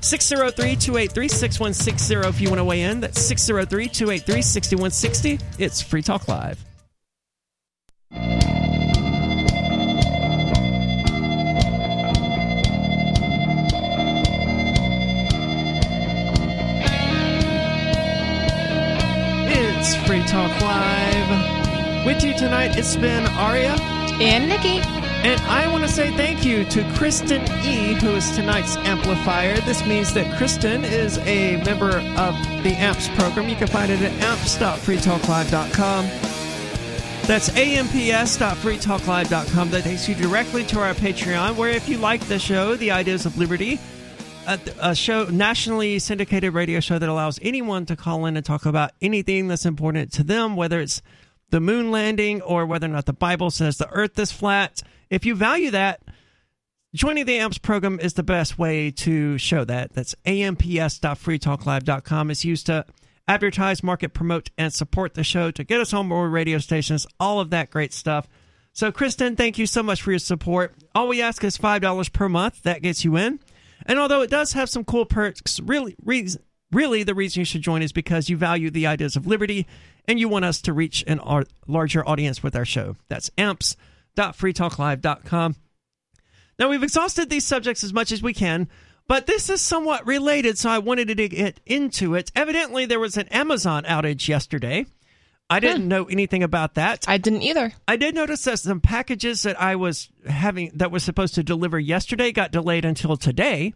603 0.00 0.76
283 0.76 1.26
6160 1.26 2.14
if 2.28 2.40
you 2.40 2.50
want 2.50 2.60
to 2.60 2.64
weigh 2.64 2.82
in. 2.82 3.00
That's 3.00 3.20
603 3.20 3.88
283 3.88 4.42
6160. 4.42 5.40
It's 5.58 5.82
Free 5.82 6.02
Talk 6.02 6.28
Live. 6.28 6.64
It's 19.82 19.96
Free 20.06 20.22
Talk 20.24 20.50
Live. 20.60 22.04
With 22.04 22.22
you 22.22 22.36
tonight, 22.36 22.76
it's 22.76 22.96
been 22.96 23.24
Aria. 23.28 23.74
And 24.20 24.46
Nikki. 24.46 24.82
And 25.26 25.40
I 25.48 25.72
want 25.72 25.84
to 25.84 25.88
say 25.88 26.14
thank 26.18 26.44
you 26.44 26.66
to 26.66 26.84
Kristen 26.96 27.40
E., 27.64 27.94
who 27.94 28.10
is 28.10 28.30
tonight's 28.36 28.76
amplifier. 28.76 29.58
This 29.62 29.82
means 29.86 30.12
that 30.12 30.36
Kristen 30.36 30.84
is 30.84 31.16
a 31.20 31.64
member 31.64 31.96
of 31.96 32.34
the 32.62 32.74
AMPS 32.76 33.08
program. 33.18 33.48
You 33.48 33.56
can 33.56 33.68
find 33.68 33.90
it 33.90 34.02
at 34.02 34.12
amps.freetalklive.com. 34.22 36.04
That's 37.26 37.48
amps.freetalklive.com. 37.56 39.70
That 39.70 39.82
takes 39.82 40.08
you 40.10 40.14
directly 40.14 40.62
to 40.64 40.80
our 40.80 40.92
Patreon, 40.92 41.56
where 41.56 41.70
if 41.70 41.88
you 41.88 41.96
like 41.96 42.20
the 42.28 42.38
show, 42.38 42.76
The 42.76 42.90
Ideas 42.90 43.24
of 43.24 43.38
Liberty, 43.38 43.80
a, 44.50 44.60
a 44.80 44.94
show, 44.94 45.24
nationally 45.24 45.98
syndicated 45.98 46.54
radio 46.54 46.80
show 46.80 46.98
that 46.98 47.08
allows 47.08 47.38
anyone 47.42 47.86
to 47.86 47.96
call 47.96 48.26
in 48.26 48.36
and 48.36 48.44
talk 48.44 48.66
about 48.66 48.90
anything 49.00 49.48
that's 49.48 49.64
important 49.64 50.12
to 50.14 50.24
them, 50.24 50.56
whether 50.56 50.80
it's 50.80 51.02
the 51.50 51.60
moon 51.60 51.90
landing 51.90 52.42
or 52.42 52.66
whether 52.66 52.86
or 52.86 52.90
not 52.90 53.06
the 53.06 53.12
Bible 53.12 53.50
says 53.50 53.78
the 53.78 53.88
earth 53.90 54.18
is 54.18 54.32
flat. 54.32 54.82
If 55.08 55.24
you 55.24 55.34
value 55.34 55.70
that, 55.70 56.02
joining 56.94 57.26
the 57.26 57.38
AMPS 57.38 57.58
program 57.58 57.98
is 58.00 58.14
the 58.14 58.22
best 58.22 58.58
way 58.58 58.90
to 58.92 59.38
show 59.38 59.64
that. 59.64 59.92
That's 59.92 60.14
amps.freetalklive.com. 60.26 62.30
It's 62.30 62.44
used 62.44 62.66
to 62.66 62.84
advertise, 63.28 63.82
market, 63.82 64.12
promote, 64.12 64.50
and 64.58 64.72
support 64.72 65.14
the 65.14 65.24
show 65.24 65.50
to 65.52 65.64
get 65.64 65.80
us 65.80 65.94
on 65.94 66.08
more 66.08 66.28
radio 66.28 66.58
stations, 66.58 67.06
all 67.18 67.40
of 67.40 67.50
that 67.50 67.70
great 67.70 67.92
stuff. 67.92 68.28
So, 68.72 68.92
Kristen, 68.92 69.36
thank 69.36 69.58
you 69.58 69.66
so 69.66 69.82
much 69.82 70.02
for 70.02 70.10
your 70.10 70.20
support. 70.20 70.74
All 70.94 71.08
we 71.08 71.22
ask 71.22 71.42
is 71.44 71.58
$5 71.58 72.12
per 72.12 72.28
month. 72.28 72.62
That 72.62 72.82
gets 72.82 73.04
you 73.04 73.16
in. 73.16 73.40
And 73.86 73.98
although 73.98 74.22
it 74.22 74.30
does 74.30 74.52
have 74.52 74.70
some 74.70 74.84
cool 74.84 75.06
perks, 75.06 75.58
really, 75.60 75.96
really 76.72 77.02
the 77.02 77.14
reason 77.14 77.40
you 77.40 77.44
should 77.44 77.60
join 77.62 77.82
is 77.82 77.92
because 77.92 78.28
you 78.28 78.36
value 78.36 78.70
the 78.70 78.86
ideas 78.86 79.16
of 79.16 79.26
liberty 79.26 79.66
and 80.06 80.20
you 80.20 80.28
want 80.28 80.44
us 80.44 80.60
to 80.62 80.72
reach 80.72 81.02
an 81.06 81.18
ar- 81.20 81.44
larger 81.66 82.08
audience 82.08 82.42
with 82.42 82.56
our 82.56 82.64
show. 82.64 82.96
That's 83.08 83.30
amps.freetalklive.com. 83.38 85.56
Now, 86.58 86.68
we've 86.68 86.82
exhausted 86.82 87.30
these 87.30 87.46
subjects 87.46 87.84
as 87.84 87.94
much 87.94 88.12
as 88.12 88.22
we 88.22 88.34
can, 88.34 88.68
but 89.08 89.26
this 89.26 89.48
is 89.48 89.62
somewhat 89.62 90.06
related, 90.06 90.58
so 90.58 90.70
I 90.70 90.78
wanted 90.78 91.08
to 91.08 91.28
get 91.28 91.60
into 91.64 92.14
it. 92.14 92.30
Evidently, 92.36 92.84
there 92.86 93.00
was 93.00 93.16
an 93.16 93.28
Amazon 93.28 93.84
outage 93.84 94.28
yesterday. 94.28 94.84
I 95.50 95.60
didn't 95.60 95.88
know 95.88 96.04
anything 96.04 96.42
about 96.42 96.74
that. 96.74 97.06
I 97.08 97.18
didn't 97.18 97.42
either. 97.42 97.72
I 97.88 97.96
did 97.96 98.14
notice 98.14 98.44
that 98.44 98.60
some 98.60 98.80
packages 98.80 99.42
that 99.42 99.60
I 99.60 99.76
was 99.76 100.08
having 100.26 100.70
that 100.74 100.90
was 100.90 101.02
supposed 101.02 101.34
to 101.34 101.42
deliver 101.42 101.78
yesterday 101.78 102.32
got 102.32 102.52
delayed 102.52 102.84
until 102.84 103.16
today. 103.16 103.74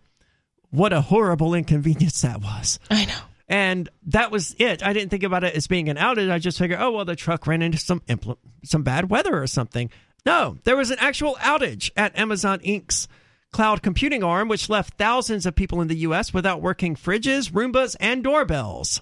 What 0.71 0.93
a 0.93 1.01
horrible 1.01 1.55
inconvenience 1.55 2.21
that 2.23 2.41
was. 2.41 2.79
I 2.91 3.05
know. 3.05 3.19
And 3.49 3.89
that 4.07 4.31
was 4.31 4.55
it. 4.59 4.83
I 4.83 4.93
didn't 4.93 5.11
think 5.11 5.23
about 5.23 5.45
it 5.45 5.55
as 5.55 5.67
being 5.67 5.89
an 5.89 5.97
outage. 5.97 6.31
I 6.31 6.39
just 6.39 6.59
figured, 6.59 6.81
oh 6.81 6.93
well, 6.93 7.05
the 7.05 7.17
truck 7.17 7.47
ran 7.47 7.61
into 7.61 7.79
some 7.79 8.01
impl- 8.09 8.39
some 8.65 8.83
bad 8.83 9.11
weather 9.11 9.41
or 9.41 9.47
something. 9.47 9.91
No, 10.25 10.57
there 10.65 10.77
was 10.77 10.91
an 10.91 10.99
actual 11.01 11.35
outage 11.41 11.91
at 11.97 12.19
Amazon 12.19 12.61
Inc.'s 12.61 13.09
cloud 13.53 13.83
computing 13.83 14.25
arm, 14.25 14.49
which 14.49 14.69
left 14.69 14.99
thousands 14.99 15.47
of 15.47 15.55
people 15.55 15.81
in 15.81 15.89
the 15.89 15.99
U.S. 15.99 16.35
without 16.35 16.61
working 16.61 16.97
fridges, 16.97 17.53
Roombas, 17.53 17.95
and 18.01 18.25
doorbells, 18.25 19.01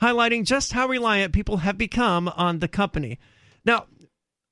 highlighting 0.00 0.44
just 0.44 0.72
how 0.72 0.86
reliant 0.86 1.32
people 1.32 1.58
have 1.58 1.78
become 1.78 2.28
on 2.28 2.58
the 2.58 2.68
company. 2.68 3.18
Now, 3.64 3.86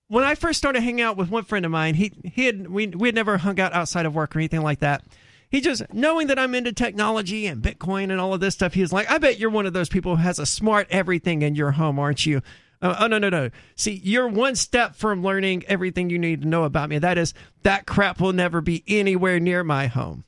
when 0.08 0.24
I 0.24 0.34
first 0.34 0.58
started 0.58 0.82
hanging 0.82 1.02
out 1.02 1.16
with 1.16 1.30
one 1.30 1.44
friend 1.44 1.64
of 1.64 1.72
mine, 1.72 1.94
he 1.94 2.12
he 2.24 2.46
had 2.46 2.68
we 2.68 2.88
we 2.88 3.08
had 3.08 3.14
never 3.14 3.38
hung 3.38 3.58
out 3.58 3.72
outside 3.72 4.06
of 4.06 4.14
work 4.14 4.34
or 4.34 4.38
anything 4.38 4.62
like 4.62 4.80
that. 4.80 5.02
He 5.48 5.60
just 5.60 5.82
knowing 5.92 6.26
that 6.26 6.38
I'm 6.38 6.54
into 6.54 6.72
technology 6.72 7.46
and 7.46 7.62
Bitcoin 7.62 8.10
and 8.10 8.20
all 8.20 8.34
of 8.34 8.40
this 8.40 8.54
stuff. 8.54 8.74
He 8.74 8.82
was 8.82 8.92
like, 8.92 9.10
"I 9.10 9.18
bet 9.18 9.38
you're 9.38 9.50
one 9.50 9.66
of 9.66 9.72
those 9.72 9.88
people 9.88 10.16
who 10.16 10.22
has 10.22 10.38
a 10.38 10.46
smart 10.46 10.86
everything 10.90 11.42
in 11.42 11.54
your 11.54 11.72
home, 11.72 11.98
aren't 11.98 12.26
you?" 12.26 12.42
Uh, 12.82 12.96
oh 13.00 13.06
no 13.06 13.18
no 13.18 13.28
no! 13.28 13.50
See, 13.74 14.00
you're 14.04 14.28
one 14.28 14.54
step 14.54 14.96
from 14.96 15.22
learning 15.22 15.64
everything 15.66 16.10
you 16.10 16.18
need 16.18 16.42
to 16.42 16.48
know 16.48 16.64
about 16.64 16.88
me. 16.88 16.98
That 16.98 17.16
is, 17.16 17.32
that 17.62 17.86
crap 17.86 18.20
will 18.20 18.32
never 18.32 18.60
be 18.60 18.84
anywhere 18.86 19.40
near 19.40 19.64
my 19.64 19.86
home. 19.86 20.24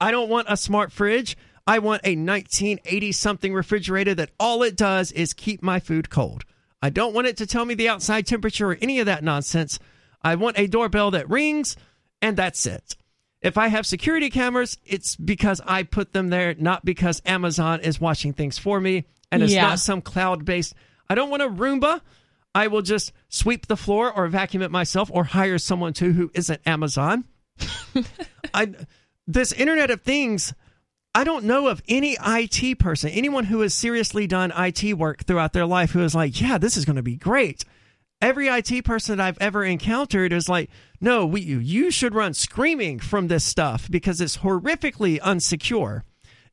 I 0.00 0.10
don't 0.10 0.30
want 0.30 0.46
a 0.48 0.56
smart 0.56 0.90
fridge. 0.90 1.36
I 1.66 1.78
want 1.78 2.02
a 2.04 2.16
1980 2.16 3.12
something 3.12 3.54
refrigerator 3.54 4.14
that 4.16 4.30
all 4.40 4.62
it 4.62 4.76
does 4.76 5.12
is 5.12 5.32
keep 5.32 5.62
my 5.62 5.78
food 5.80 6.10
cold. 6.10 6.44
I 6.80 6.90
don't 6.90 7.14
want 7.14 7.28
it 7.28 7.36
to 7.36 7.46
tell 7.46 7.64
me 7.64 7.74
the 7.74 7.88
outside 7.88 8.26
temperature 8.26 8.72
or 8.72 8.78
any 8.82 8.98
of 8.98 9.06
that 9.06 9.22
nonsense. 9.22 9.78
I 10.22 10.34
want 10.34 10.58
a 10.58 10.66
doorbell 10.66 11.12
that 11.12 11.30
rings, 11.30 11.76
and 12.20 12.36
that's 12.36 12.66
it. 12.66 12.96
If 13.40 13.56
I 13.58 13.68
have 13.68 13.86
security 13.86 14.30
cameras, 14.30 14.78
it's 14.84 15.14
because 15.16 15.60
I 15.64 15.84
put 15.84 16.12
them 16.12 16.28
there, 16.28 16.54
not 16.58 16.84
because 16.84 17.22
Amazon 17.24 17.80
is 17.80 18.00
watching 18.00 18.32
things 18.32 18.58
for 18.58 18.80
me, 18.80 19.04
and 19.30 19.42
it's 19.42 19.52
Yeah. 19.52 19.62
not 19.68 19.78
some 19.78 20.00
cloud 20.00 20.44
based. 20.44 20.74
I 21.08 21.14
don't 21.14 21.30
want 21.30 21.42
a 21.42 21.48
Roomba. 21.48 22.00
I 22.54 22.66
will 22.66 22.82
just 22.82 23.12
sweep 23.28 23.66
the 23.66 23.76
floor 23.76 24.12
or 24.12 24.28
vacuum 24.28 24.62
it 24.62 24.70
myself 24.70 25.10
or 25.12 25.24
hire 25.24 25.58
someone 25.58 25.92
to 25.94 26.12
who 26.12 26.30
isn't 26.34 26.60
Amazon. 26.66 27.24
I 28.54 28.74
this 29.26 29.52
Internet 29.52 29.90
of 29.90 30.02
Things, 30.02 30.52
I 31.14 31.24
don't 31.24 31.44
know 31.44 31.68
of 31.68 31.82
any 31.88 32.16
IT 32.24 32.78
person, 32.78 33.10
anyone 33.10 33.44
who 33.44 33.60
has 33.60 33.74
seriously 33.74 34.26
done 34.26 34.52
IT 34.56 34.94
work 34.94 35.24
throughout 35.24 35.52
their 35.52 35.66
life 35.66 35.90
who 35.90 36.02
is 36.02 36.14
like, 36.14 36.40
yeah, 36.40 36.56
this 36.56 36.76
is 36.76 36.84
going 36.84 36.96
to 36.96 37.02
be 37.02 37.16
great. 37.16 37.64
Every 38.22 38.48
IT 38.48 38.84
person 38.84 39.18
that 39.18 39.26
I've 39.26 39.38
ever 39.38 39.64
encountered 39.64 40.32
is 40.32 40.48
like, 40.48 40.70
no, 41.00 41.26
we, 41.26 41.40
you 41.40 41.90
should 41.90 42.14
run 42.14 42.34
screaming 42.34 42.98
from 42.98 43.28
this 43.28 43.44
stuff 43.44 43.90
because 43.90 44.20
it's 44.20 44.38
horrifically 44.38 45.20
unsecure. 45.20 46.02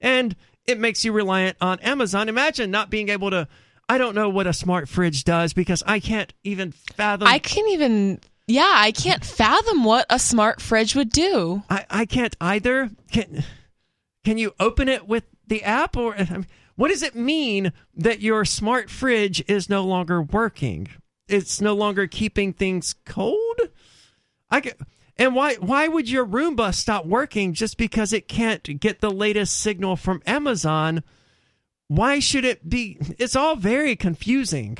And 0.01 0.35
it 0.67 0.79
makes 0.79 1.05
you 1.05 1.13
reliant 1.13 1.57
on 1.61 1.79
Amazon. 1.79 2.27
Imagine 2.27 2.69
not 2.69 2.89
being 2.89 3.09
able 3.09 3.29
to, 3.29 3.47
I 3.87 3.97
don't 3.97 4.15
know 4.15 4.29
what 4.29 4.45
a 4.45 4.53
smart 4.53 4.89
fridge 4.89 5.23
does 5.23 5.53
because 5.53 5.83
I 5.85 5.99
can't 5.99 6.33
even 6.43 6.71
fathom. 6.71 7.27
I 7.27 7.39
can't 7.39 7.69
even. 7.71 8.19
Yeah, 8.47 8.73
I 8.75 8.91
can't 8.91 9.23
fathom 9.23 9.83
what 9.83 10.07
a 10.09 10.17
smart 10.17 10.59
fridge 10.59 10.95
would 10.95 11.11
do. 11.11 11.61
I, 11.69 11.85
I 11.89 12.05
can't 12.05 12.35
either. 12.41 12.89
Can 13.11 13.43
can 14.23 14.37
you 14.37 14.53
open 14.59 14.87
it 14.89 15.07
with 15.07 15.23
the 15.47 15.63
app 15.63 15.97
or 15.97 16.15
I 16.15 16.23
mean, 16.23 16.47
what 16.75 16.89
does 16.89 17.03
it 17.03 17.15
mean 17.15 17.73
that 17.95 18.21
your 18.21 18.45
smart 18.45 18.89
fridge 18.89 19.43
is 19.49 19.69
no 19.69 19.83
longer 19.83 20.21
working? 20.21 20.87
It's 21.27 21.59
no 21.59 21.75
longer 21.75 22.07
keeping 22.07 22.53
things 22.53 22.95
cold. 23.05 23.59
I 24.49 24.71
and 25.17 25.35
why 25.35 25.55
why 25.55 25.87
would 25.87 26.09
your 26.09 26.25
Roomba 26.25 26.73
stop 26.73 27.05
working 27.05 27.53
just 27.53 27.77
because 27.77 28.13
it 28.13 28.27
can't 28.27 28.79
get 28.79 29.01
the 29.01 29.11
latest 29.11 29.59
signal 29.59 29.97
from 29.97 30.23
Amazon? 30.25 31.03
Why 31.89 32.19
should 32.19 32.45
it 32.45 32.69
be? 32.69 32.97
It's 33.17 33.35
all 33.35 33.55
very 33.55 33.95
confusing. 33.95 34.77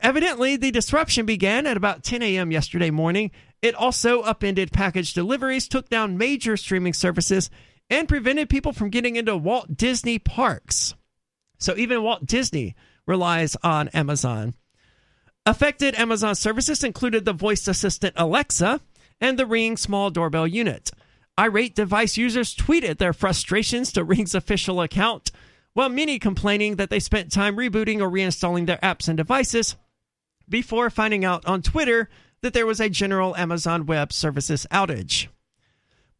Evidently, 0.00 0.56
the 0.56 0.70
disruption 0.70 1.26
began 1.26 1.66
at 1.66 1.76
about 1.76 2.02
10 2.02 2.22
a.m. 2.22 2.50
yesterday 2.50 2.90
morning. 2.90 3.30
It 3.60 3.74
also 3.74 4.22
upended 4.22 4.72
package 4.72 5.12
deliveries, 5.12 5.68
took 5.68 5.90
down 5.90 6.16
major 6.16 6.56
streaming 6.56 6.94
services, 6.94 7.50
and 7.92 8.08
prevented 8.08 8.48
people 8.48 8.72
from 8.72 8.88
getting 8.88 9.16
into 9.16 9.36
Walt 9.36 9.76
Disney 9.76 10.18
parks. 10.18 10.94
So 11.58 11.76
even 11.76 12.02
Walt 12.02 12.24
Disney 12.24 12.74
relies 13.06 13.54
on 13.62 13.88
Amazon. 13.88 14.54
Affected 15.44 15.94
Amazon 15.96 16.34
services 16.34 16.82
included 16.82 17.26
the 17.26 17.34
voice 17.34 17.68
assistant 17.68 18.14
Alexa 18.16 18.80
and 19.20 19.38
the 19.38 19.44
Ring 19.44 19.76
small 19.76 20.10
doorbell 20.10 20.46
unit. 20.46 20.90
Irate 21.38 21.74
device 21.74 22.16
users 22.16 22.56
tweeted 22.56 22.96
their 22.96 23.12
frustrations 23.12 23.92
to 23.92 24.04
Ring's 24.04 24.34
official 24.34 24.80
account, 24.80 25.30
while 25.74 25.90
many 25.90 26.18
complaining 26.18 26.76
that 26.76 26.88
they 26.88 26.98
spent 26.98 27.30
time 27.30 27.56
rebooting 27.56 28.00
or 28.00 28.10
reinstalling 28.10 28.66
their 28.66 28.78
apps 28.78 29.06
and 29.06 29.18
devices 29.18 29.76
before 30.48 30.88
finding 30.88 31.26
out 31.26 31.44
on 31.44 31.60
Twitter 31.60 32.08
that 32.40 32.54
there 32.54 32.66
was 32.66 32.80
a 32.80 32.88
general 32.88 33.36
Amazon 33.36 33.84
Web 33.84 34.12
Services 34.14 34.66
outage. 34.70 35.28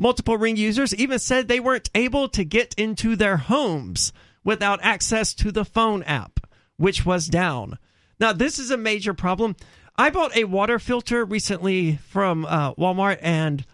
Multiple 0.02 0.36
Ring 0.36 0.56
users 0.56 0.92
even 0.96 1.20
said 1.20 1.46
they 1.46 1.60
weren't 1.60 1.88
able 1.94 2.28
to 2.30 2.44
get 2.44 2.74
into 2.76 3.14
their 3.14 3.36
homes 3.36 4.12
without 4.42 4.80
access 4.82 5.32
to 5.34 5.52
the 5.52 5.64
phone 5.64 6.02
app, 6.02 6.40
which 6.76 7.06
was 7.06 7.28
down. 7.28 7.78
Now, 8.18 8.32
this 8.32 8.58
is 8.58 8.72
a 8.72 8.76
major 8.76 9.14
problem. 9.14 9.54
I 9.96 10.10
bought 10.10 10.36
a 10.36 10.42
water 10.42 10.80
filter 10.80 11.24
recently 11.24 11.98
from 12.08 12.44
uh, 12.46 12.74
Walmart 12.74 13.20
and 13.22 13.64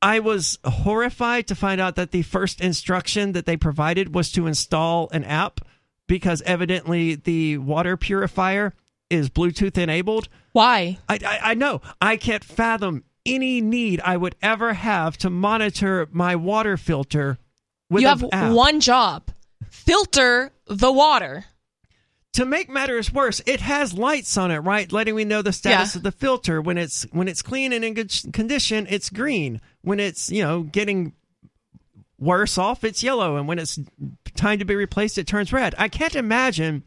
I 0.00 0.20
was 0.20 0.60
horrified 0.62 1.48
to 1.48 1.56
find 1.56 1.80
out 1.80 1.96
that 1.96 2.12
the 2.12 2.22
first 2.22 2.60
instruction 2.60 3.32
that 3.32 3.44
they 3.44 3.56
provided 3.56 4.14
was 4.14 4.30
to 4.32 4.46
install 4.46 5.08
an 5.10 5.24
app 5.24 5.60
because 6.06 6.40
evidently 6.42 7.16
the 7.16 7.58
water 7.58 7.96
purifier 7.96 8.74
is 9.10 9.28
Bluetooth 9.28 9.76
enabled. 9.76 10.28
Why? 10.52 10.98
I, 11.08 11.18
I, 11.26 11.38
I 11.42 11.54
know. 11.54 11.80
I 12.00 12.16
can't 12.16 12.44
fathom 12.44 13.02
any 13.28 13.60
need 13.60 14.00
I 14.04 14.16
would 14.16 14.34
ever 14.42 14.72
have 14.74 15.16
to 15.18 15.30
monitor 15.30 16.08
my 16.10 16.36
water 16.36 16.76
filter 16.76 17.38
with 17.90 18.02
you 18.02 18.08
have 18.08 18.24
app. 18.32 18.52
one 18.52 18.80
job 18.80 19.30
filter 19.70 20.52
the 20.66 20.90
water. 20.92 21.44
to 22.34 22.44
make 22.44 22.68
matters 22.68 23.12
worse, 23.12 23.40
it 23.46 23.60
has 23.60 23.94
lights 23.94 24.36
on 24.36 24.50
it, 24.50 24.58
right, 24.58 24.92
letting 24.92 25.16
me 25.16 25.24
know 25.24 25.42
the 25.42 25.52
status 25.52 25.94
Yeah. 25.94 25.98
of 25.98 26.02
the 26.04 26.12
filter. 26.12 26.60
When 26.60 26.78
it's 26.78 27.04
when 27.10 27.26
it's 27.28 27.42
clean 27.42 27.72
and 27.72 27.84
in 27.84 27.94
good 27.94 28.12
condition, 28.32 28.86
it's 28.90 29.10
green. 29.10 29.60
When 29.82 29.98
it's 30.00 30.30
you 30.30 30.42
know 30.42 30.62
getting 30.62 31.14
worse 32.18 32.58
off, 32.58 32.84
it's 32.84 33.02
yellow, 33.02 33.36
and 33.36 33.46
when 33.48 33.58
it's 33.58 33.78
time 34.34 34.58
to 34.58 34.64
be 34.64 34.74
replaced, 34.76 35.18
it 35.18 35.26
turns 35.26 35.52
red. 35.52 35.74
I 35.78 35.88
can't 35.88 36.14
imagine 36.16 36.82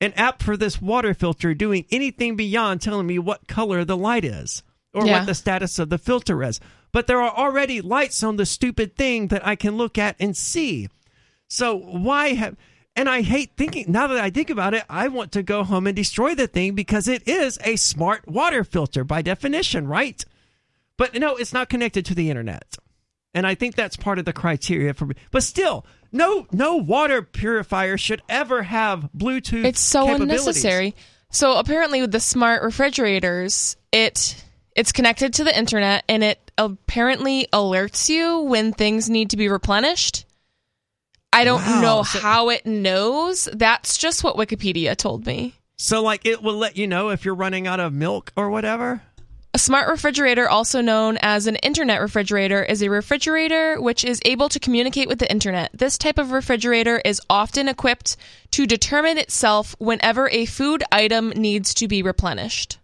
an 0.00 0.12
app 0.14 0.42
for 0.42 0.56
this 0.56 0.82
water 0.82 1.14
filter 1.14 1.54
doing 1.54 1.86
anything 1.90 2.36
beyond 2.36 2.80
telling 2.82 3.06
me 3.06 3.18
what 3.18 3.46
color 3.46 3.84
the 3.84 3.96
light 3.96 4.24
is 4.24 4.62
or 4.94 5.06
Yeah. 5.06 5.18
what 5.18 5.26
the 5.26 5.34
status 5.34 5.78
of 5.78 5.90
the 5.90 5.98
filter 5.98 6.42
is. 6.42 6.60
But 6.92 7.06
there 7.06 7.20
are 7.20 7.36
already 7.36 7.80
lights 7.80 8.22
on 8.22 8.36
the 8.36 8.46
stupid 8.46 8.96
thing 8.96 9.28
that 9.28 9.46
I 9.46 9.56
can 9.56 9.76
look 9.76 9.98
at 9.98 10.16
and 10.20 10.36
see. 10.36 10.88
So 11.48 11.76
why 11.76 12.34
have 12.34 12.56
and 12.96 13.08
I 13.08 13.22
hate 13.22 13.52
thinking 13.56 13.86
now 13.88 14.06
that 14.06 14.22
I 14.22 14.30
think 14.30 14.50
about 14.50 14.72
it, 14.72 14.84
I 14.88 15.08
want 15.08 15.32
to 15.32 15.42
go 15.42 15.64
home 15.64 15.88
and 15.88 15.96
destroy 15.96 16.34
the 16.36 16.46
thing 16.46 16.74
because 16.74 17.08
it 17.08 17.26
is 17.28 17.58
a 17.64 17.74
smart 17.76 18.28
water 18.28 18.62
filter 18.62 19.02
by 19.02 19.20
definition, 19.20 19.88
right? 19.88 20.24
But 20.96 21.14
no, 21.14 21.34
it's 21.34 21.52
not 21.52 21.68
connected 21.68 22.06
to 22.06 22.14
the 22.14 22.30
internet. 22.30 22.76
And 23.34 23.48
I 23.48 23.56
think 23.56 23.74
that's 23.74 23.96
part 23.96 24.20
of 24.20 24.24
the 24.24 24.32
criteria 24.32 24.94
for 24.94 25.06
me. 25.06 25.16
But 25.32 25.42
still, 25.42 25.84
no 26.12 26.46
no 26.52 26.76
water 26.76 27.20
purifier 27.20 27.98
should 27.98 28.22
ever 28.28 28.62
have 28.62 29.08
Bluetooth 29.16 29.64
It's 29.64 29.80
so 29.80 30.14
unnecessary. 30.14 30.94
So 31.30 31.56
apparently 31.58 32.00
with 32.00 32.12
the 32.12 32.20
smart 32.20 32.62
refrigerators, 32.62 33.76
it 33.90 34.43
it's 34.74 34.92
connected 34.92 35.34
to 35.34 35.44
the 35.44 35.56
internet 35.56 36.04
and 36.08 36.22
it 36.24 36.50
apparently 36.58 37.46
alerts 37.52 38.08
you 38.08 38.40
when 38.40 38.72
things 38.72 39.08
need 39.10 39.30
to 39.30 39.36
be 39.36 39.48
replenished. 39.48 40.24
I 41.32 41.44
don't 41.44 41.64
Wow, 41.64 41.80
know 41.80 42.02
so- 42.04 42.20
how 42.20 42.50
it 42.50 42.64
knows. 42.66 43.48
That's 43.52 43.96
just 43.96 44.22
what 44.22 44.36
Wikipedia 44.36 44.96
told 44.96 45.26
me. 45.26 45.54
So 45.76 46.02
like 46.02 46.24
it 46.26 46.42
will 46.42 46.56
let 46.56 46.76
you 46.76 46.86
know 46.86 47.08
if 47.10 47.24
you're 47.24 47.34
running 47.34 47.66
out 47.66 47.80
of 47.80 47.92
milk 47.92 48.32
or 48.36 48.50
whatever. 48.50 49.02
A 49.52 49.58
smart 49.58 49.88
refrigerator, 49.88 50.48
also 50.48 50.80
known 50.80 51.16
as 51.22 51.46
an 51.46 51.54
internet 51.56 52.00
refrigerator, 52.00 52.62
is 52.64 52.82
a 52.82 52.90
refrigerator 52.90 53.80
which 53.80 54.04
is 54.04 54.20
able 54.24 54.48
to 54.48 54.58
communicate 54.58 55.06
with 55.06 55.20
the 55.20 55.30
internet. 55.30 55.70
This 55.72 55.96
type 55.96 56.18
of 56.18 56.32
refrigerator 56.32 57.00
is 57.04 57.20
often 57.30 57.68
equipped 57.68 58.16
to 58.50 58.66
determine 58.66 59.16
itself 59.16 59.76
whenever 59.78 60.28
a 60.30 60.44
food 60.46 60.82
item 60.90 61.30
needs 61.36 61.72
to 61.74 61.86
be 61.86 62.02
replenished. 62.02 62.78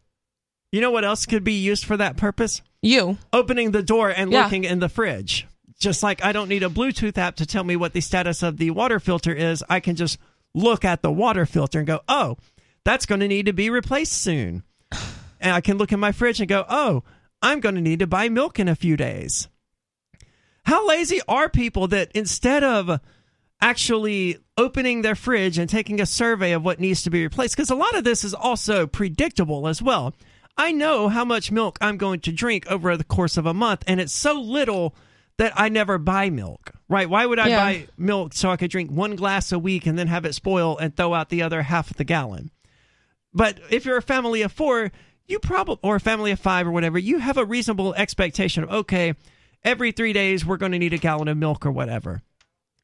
You 0.72 0.80
know 0.80 0.90
what 0.90 1.04
else 1.04 1.26
could 1.26 1.42
be 1.44 1.54
used 1.54 1.84
for 1.84 1.96
that 1.96 2.16
purpose? 2.16 2.62
You. 2.82 3.18
Opening 3.32 3.72
the 3.72 3.82
door 3.82 4.10
and 4.10 4.30
Yeah. 4.32 4.44
looking 4.44 4.64
in 4.64 4.78
the 4.78 4.88
fridge. 4.88 5.46
Just 5.78 6.02
like 6.02 6.22
I 6.24 6.32
don't 6.32 6.48
need 6.48 6.62
a 6.62 6.68
Bluetooth 6.68 7.18
app 7.18 7.36
to 7.36 7.46
tell 7.46 7.64
me 7.64 7.74
what 7.76 7.92
the 7.92 8.00
status 8.00 8.42
of 8.42 8.58
the 8.58 8.70
water 8.70 9.00
filter 9.00 9.32
is, 9.34 9.64
I 9.68 9.80
can 9.80 9.96
just 9.96 10.18
look 10.54 10.84
at 10.84 11.02
the 11.02 11.10
water 11.10 11.46
filter 11.46 11.78
and 11.78 11.86
go, 11.86 12.00
"Oh, 12.08 12.36
that's 12.84 13.06
going 13.06 13.20
to 13.20 13.28
need 13.28 13.46
to 13.46 13.52
be 13.52 13.70
replaced 13.70 14.12
soon." 14.12 14.62
And 15.40 15.52
I 15.52 15.60
can 15.62 15.78
look 15.78 15.90
in 15.90 15.98
my 16.00 16.12
fridge 16.12 16.38
and 16.40 16.48
go, 16.48 16.66
"Oh, 16.68 17.02
I'm 17.40 17.60
going 17.60 17.74
to 17.74 17.80
need 17.80 18.00
to 18.00 18.06
buy 18.06 18.28
milk 18.28 18.58
in 18.58 18.68
a 18.68 18.74
few 18.76 18.96
days." 18.96 19.48
How 20.64 20.86
lazy 20.86 21.20
are 21.26 21.48
people 21.48 21.88
that 21.88 22.10
instead 22.14 22.62
of 22.62 23.00
actually 23.62 24.36
opening 24.58 25.02
their 25.02 25.14
fridge 25.14 25.58
and 25.58 25.68
taking 25.68 26.00
a 26.00 26.06
survey 26.06 26.52
of 26.52 26.62
what 26.62 26.78
needs 26.80 27.02
to 27.02 27.10
be 27.10 27.22
replaced 27.22 27.56
because 27.56 27.70
a 27.70 27.74
lot 27.74 27.94
of 27.96 28.04
this 28.04 28.22
is 28.24 28.34
also 28.34 28.86
predictable 28.86 29.66
as 29.66 29.80
well. 29.82 30.14
I 30.60 30.72
know 30.72 31.08
how 31.08 31.24
much 31.24 31.50
milk 31.50 31.78
I'm 31.80 31.96
going 31.96 32.20
to 32.20 32.32
drink 32.32 32.66
over 32.70 32.94
the 32.94 33.04
course 33.04 33.38
of 33.38 33.46
a 33.46 33.54
month 33.54 33.82
and 33.86 33.98
it's 33.98 34.12
so 34.12 34.38
little 34.38 34.94
that 35.38 35.54
I 35.56 35.70
never 35.70 35.96
buy 35.96 36.28
milk. 36.28 36.72
Right? 36.86 37.08
Why 37.08 37.24
would 37.24 37.38
I 37.38 37.48
Yeah. 37.48 37.56
buy 37.56 37.86
milk 37.96 38.34
so 38.34 38.50
I 38.50 38.56
could 38.58 38.70
drink 38.70 38.90
one 38.90 39.16
glass 39.16 39.52
a 39.52 39.58
week 39.58 39.86
and 39.86 39.98
then 39.98 40.08
have 40.08 40.26
it 40.26 40.34
spoil 40.34 40.76
and 40.76 40.94
throw 40.94 41.14
out 41.14 41.30
the 41.30 41.40
other 41.40 41.62
half 41.62 41.90
of 41.90 41.96
the 41.96 42.04
gallon? 42.04 42.50
But 43.32 43.58
if 43.70 43.86
you're 43.86 43.96
a 43.96 44.02
family 44.02 44.42
of 44.42 44.52
4, 44.52 44.92
you 45.26 45.38
probably 45.38 45.78
or 45.82 45.96
a 45.96 46.00
family 46.00 46.30
of 46.30 46.40
5 46.40 46.66
or 46.66 46.72
whatever, 46.72 46.98
you 46.98 47.20
have 47.20 47.38
a 47.38 47.44
reasonable 47.44 47.94
expectation 47.94 48.62
of 48.62 48.70
okay, 48.70 49.14
every 49.64 49.92
3 49.92 50.12
days 50.12 50.44
we're 50.44 50.58
going 50.58 50.72
to 50.72 50.78
need 50.78 50.92
a 50.92 50.98
gallon 50.98 51.28
of 51.28 51.38
milk 51.38 51.64
or 51.64 51.70
whatever. 51.72 52.20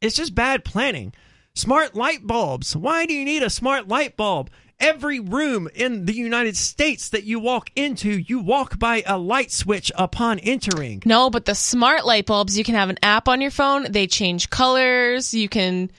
It's 0.00 0.16
just 0.16 0.34
bad 0.34 0.64
planning. 0.64 1.12
Smart 1.54 1.94
light 1.94 2.26
bulbs. 2.26 2.74
Why 2.74 3.04
do 3.04 3.12
you 3.12 3.24
need 3.24 3.42
a 3.42 3.50
smart 3.50 3.88
light 3.88 4.16
bulb? 4.16 4.48
Every 4.78 5.20
room 5.20 5.68
in 5.74 6.04
the 6.04 6.12
United 6.12 6.56
States 6.56 7.08
that 7.08 7.24
you 7.24 7.40
walk 7.40 7.70
into, 7.76 8.10
you 8.10 8.40
walk 8.40 8.78
by 8.78 9.02
a 9.06 9.16
light 9.16 9.50
switch 9.50 9.90
upon 9.96 10.38
entering. 10.40 11.02
No, 11.06 11.30
but 11.30 11.46
the 11.46 11.54
smart 11.54 12.04
light 12.04 12.26
bulbs, 12.26 12.58
you 12.58 12.64
can 12.64 12.74
have 12.74 12.90
an 12.90 12.98
app 13.02 13.26
on 13.26 13.40
your 13.40 13.50
phone. 13.50 13.90
They 13.90 14.06
change 14.06 14.50
colors. 14.50 15.32
You 15.32 15.48
can 15.48 15.90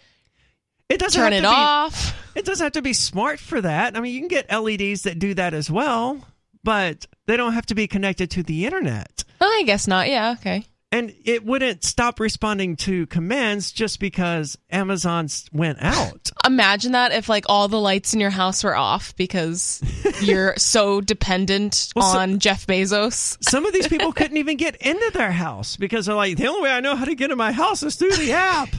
It 0.89 0.99
doesn't 0.99 1.19
turn 1.19 1.31
have 1.31 1.43
it 1.43 1.47
be, 1.47 1.47
off. 1.47 2.15
It 2.35 2.45
doesn't 2.45 2.63
have 2.63 2.73
to 2.73 2.83
be 2.83 2.93
smart 2.93 3.39
for 3.39 3.59
that. 3.61 3.97
I 3.97 3.99
mean, 3.99 4.13
you 4.13 4.19
can 4.19 4.27
get 4.27 4.51
LEDs 4.51 5.03
that 5.03 5.17
do 5.17 5.33
that 5.33 5.55
as 5.55 5.71
well, 5.71 6.23
but 6.63 7.07
they 7.25 7.35
don't 7.35 7.53
have 7.53 7.65
to 7.67 7.75
be 7.75 7.87
connected 7.87 8.29
to 8.31 8.43
the 8.43 8.65
internet. 8.65 9.23
Oh, 9.41 9.57
I 9.59 9.63
guess 9.63 9.87
not. 9.87 10.07
Yeah, 10.07 10.35
okay. 10.39 10.65
And 10.89 11.13
it 11.25 11.43
wouldn't 11.45 11.83
stop 11.83 12.17
responding 12.21 12.77
to 12.77 13.07
commands 13.07 13.73
just 13.73 13.99
because 13.99 14.57
Amazon's 14.69 15.49
went 15.51 15.79
out. 15.81 16.31
Imagine 16.45 16.93
that 16.93 17.11
if 17.11 17.27
like 17.27 17.43
all 17.49 17.67
the 17.67 17.79
lights 17.79 18.13
in 18.13 18.21
your 18.21 18.29
house 18.29 18.63
were 18.63 18.75
off 18.75 19.13
because 19.17 19.81
you're 20.21 20.53
so 20.57 21.01
dependent 21.01 21.89
Well, 21.93 22.13
so- 22.13 22.19
on 22.19 22.39
Jeff 22.39 22.65
Bezos. 22.65 23.37
Some 23.49 23.65
of 23.65 23.73
these 23.73 23.89
people 23.89 24.13
couldn't 24.13 24.37
even 24.37 24.55
get 24.55 24.77
into 24.77 25.11
their 25.13 25.33
house 25.33 25.75
because 25.75 26.05
they're 26.05 26.15
like, 26.15 26.37
the 26.37 26.47
only 26.47 26.61
way 26.61 26.71
I 26.71 26.79
know 26.79 26.95
how 26.95 27.03
to 27.03 27.15
get 27.15 27.31
in 27.31 27.37
my 27.37 27.51
house 27.51 27.83
is 27.83 27.95
through 27.95 28.15
the 28.15 28.31
app. 28.31 28.69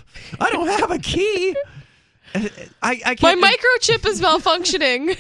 I 0.41 0.51
don't 0.51 0.67
have 0.69 0.91
a 0.91 0.99
key. 0.99 1.55
Uh, 2.35 2.41
I, 2.83 3.01
I 3.05 3.11
My 3.11 3.35
can't. 3.35 3.45
microchip 3.45 4.09
is 4.09 4.23
malfunctioning. 4.23 5.15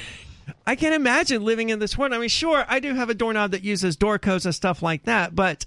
I 0.66 0.74
can't 0.74 0.94
imagine 0.94 1.44
living 1.44 1.68
in 1.68 1.80
this 1.80 1.98
world. 1.98 2.14
I 2.14 2.18
mean, 2.18 2.30
sure, 2.30 2.64
I 2.66 2.80
do 2.80 2.94
have 2.94 3.10
a 3.10 3.14
doorknob 3.14 3.50
that 3.50 3.62
uses 3.62 3.96
door 3.96 4.18
codes 4.18 4.46
and 4.46 4.54
stuff 4.54 4.82
like 4.82 5.04
that, 5.04 5.34
but 5.34 5.66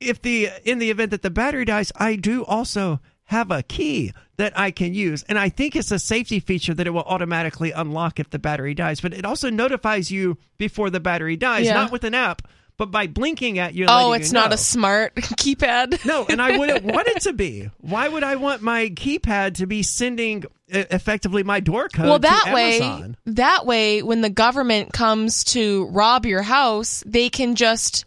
if 0.00 0.22
the 0.22 0.48
in 0.64 0.78
the 0.78 0.90
event 0.90 1.10
that 1.10 1.22
the 1.22 1.30
battery 1.30 1.64
dies, 1.64 1.92
I 1.96 2.16
do 2.16 2.44
also 2.44 3.00
have 3.24 3.50
a 3.50 3.62
key 3.62 4.12
that 4.36 4.58
I 4.58 4.70
can 4.70 4.94
use, 4.94 5.22
and 5.24 5.38
I 5.38 5.48
think 5.50 5.76
it's 5.76 5.90
a 5.90 5.98
safety 5.98 6.40
feature 6.40 6.72
that 6.72 6.86
it 6.86 6.90
will 6.90 7.02
automatically 7.02 7.72
unlock 7.72 8.18
if 8.20 8.30
the 8.30 8.38
battery 8.38 8.72
dies. 8.74 9.00
But 9.00 9.12
it 9.12 9.24
also 9.24 9.50
notifies 9.50 10.10
you 10.10 10.38
before 10.56 10.88
the 10.90 11.00
battery 11.00 11.36
dies, 11.36 11.66
Yeah. 11.66 11.74
not 11.74 11.92
with 11.92 12.04
an 12.04 12.14
app, 12.14 12.42
but 12.78 12.90
by 12.90 13.06
blinking 13.08 13.58
at 13.58 13.74
you. 13.74 13.82
and 13.84 13.90
oh, 13.90 14.12
it's 14.12 14.28
you 14.28 14.34
not 14.34 14.50
know. 14.50 14.54
a 14.54 14.58
smart 14.58 15.14
keypad. 15.16 16.04
No, 16.06 16.24
and 16.26 16.40
I 16.40 16.56
wouldn't 16.56 16.84
want 16.94 17.08
it 17.08 17.22
to 17.22 17.32
be. 17.34 17.68
Why 17.80 18.08
would 18.08 18.22
I 18.22 18.36
want 18.36 18.62
my 18.62 18.88
keypad 18.90 19.54
to 19.56 19.66
be 19.66 19.82
sending 19.82 20.44
effectively 20.68 21.42
my 21.42 21.60
door 21.60 21.88
code 21.88 22.06
well, 22.06 22.18
to 22.18 22.22
that 22.22 22.52
way, 22.54 23.14
that 23.26 23.66
way, 23.66 24.02
when 24.02 24.20
the 24.22 24.30
government 24.30 24.92
comes 24.92 25.44
to 25.44 25.86
rob 25.86 26.24
your 26.24 26.42
house, 26.42 27.02
they 27.04 27.28
can 27.28 27.56
just 27.56 28.04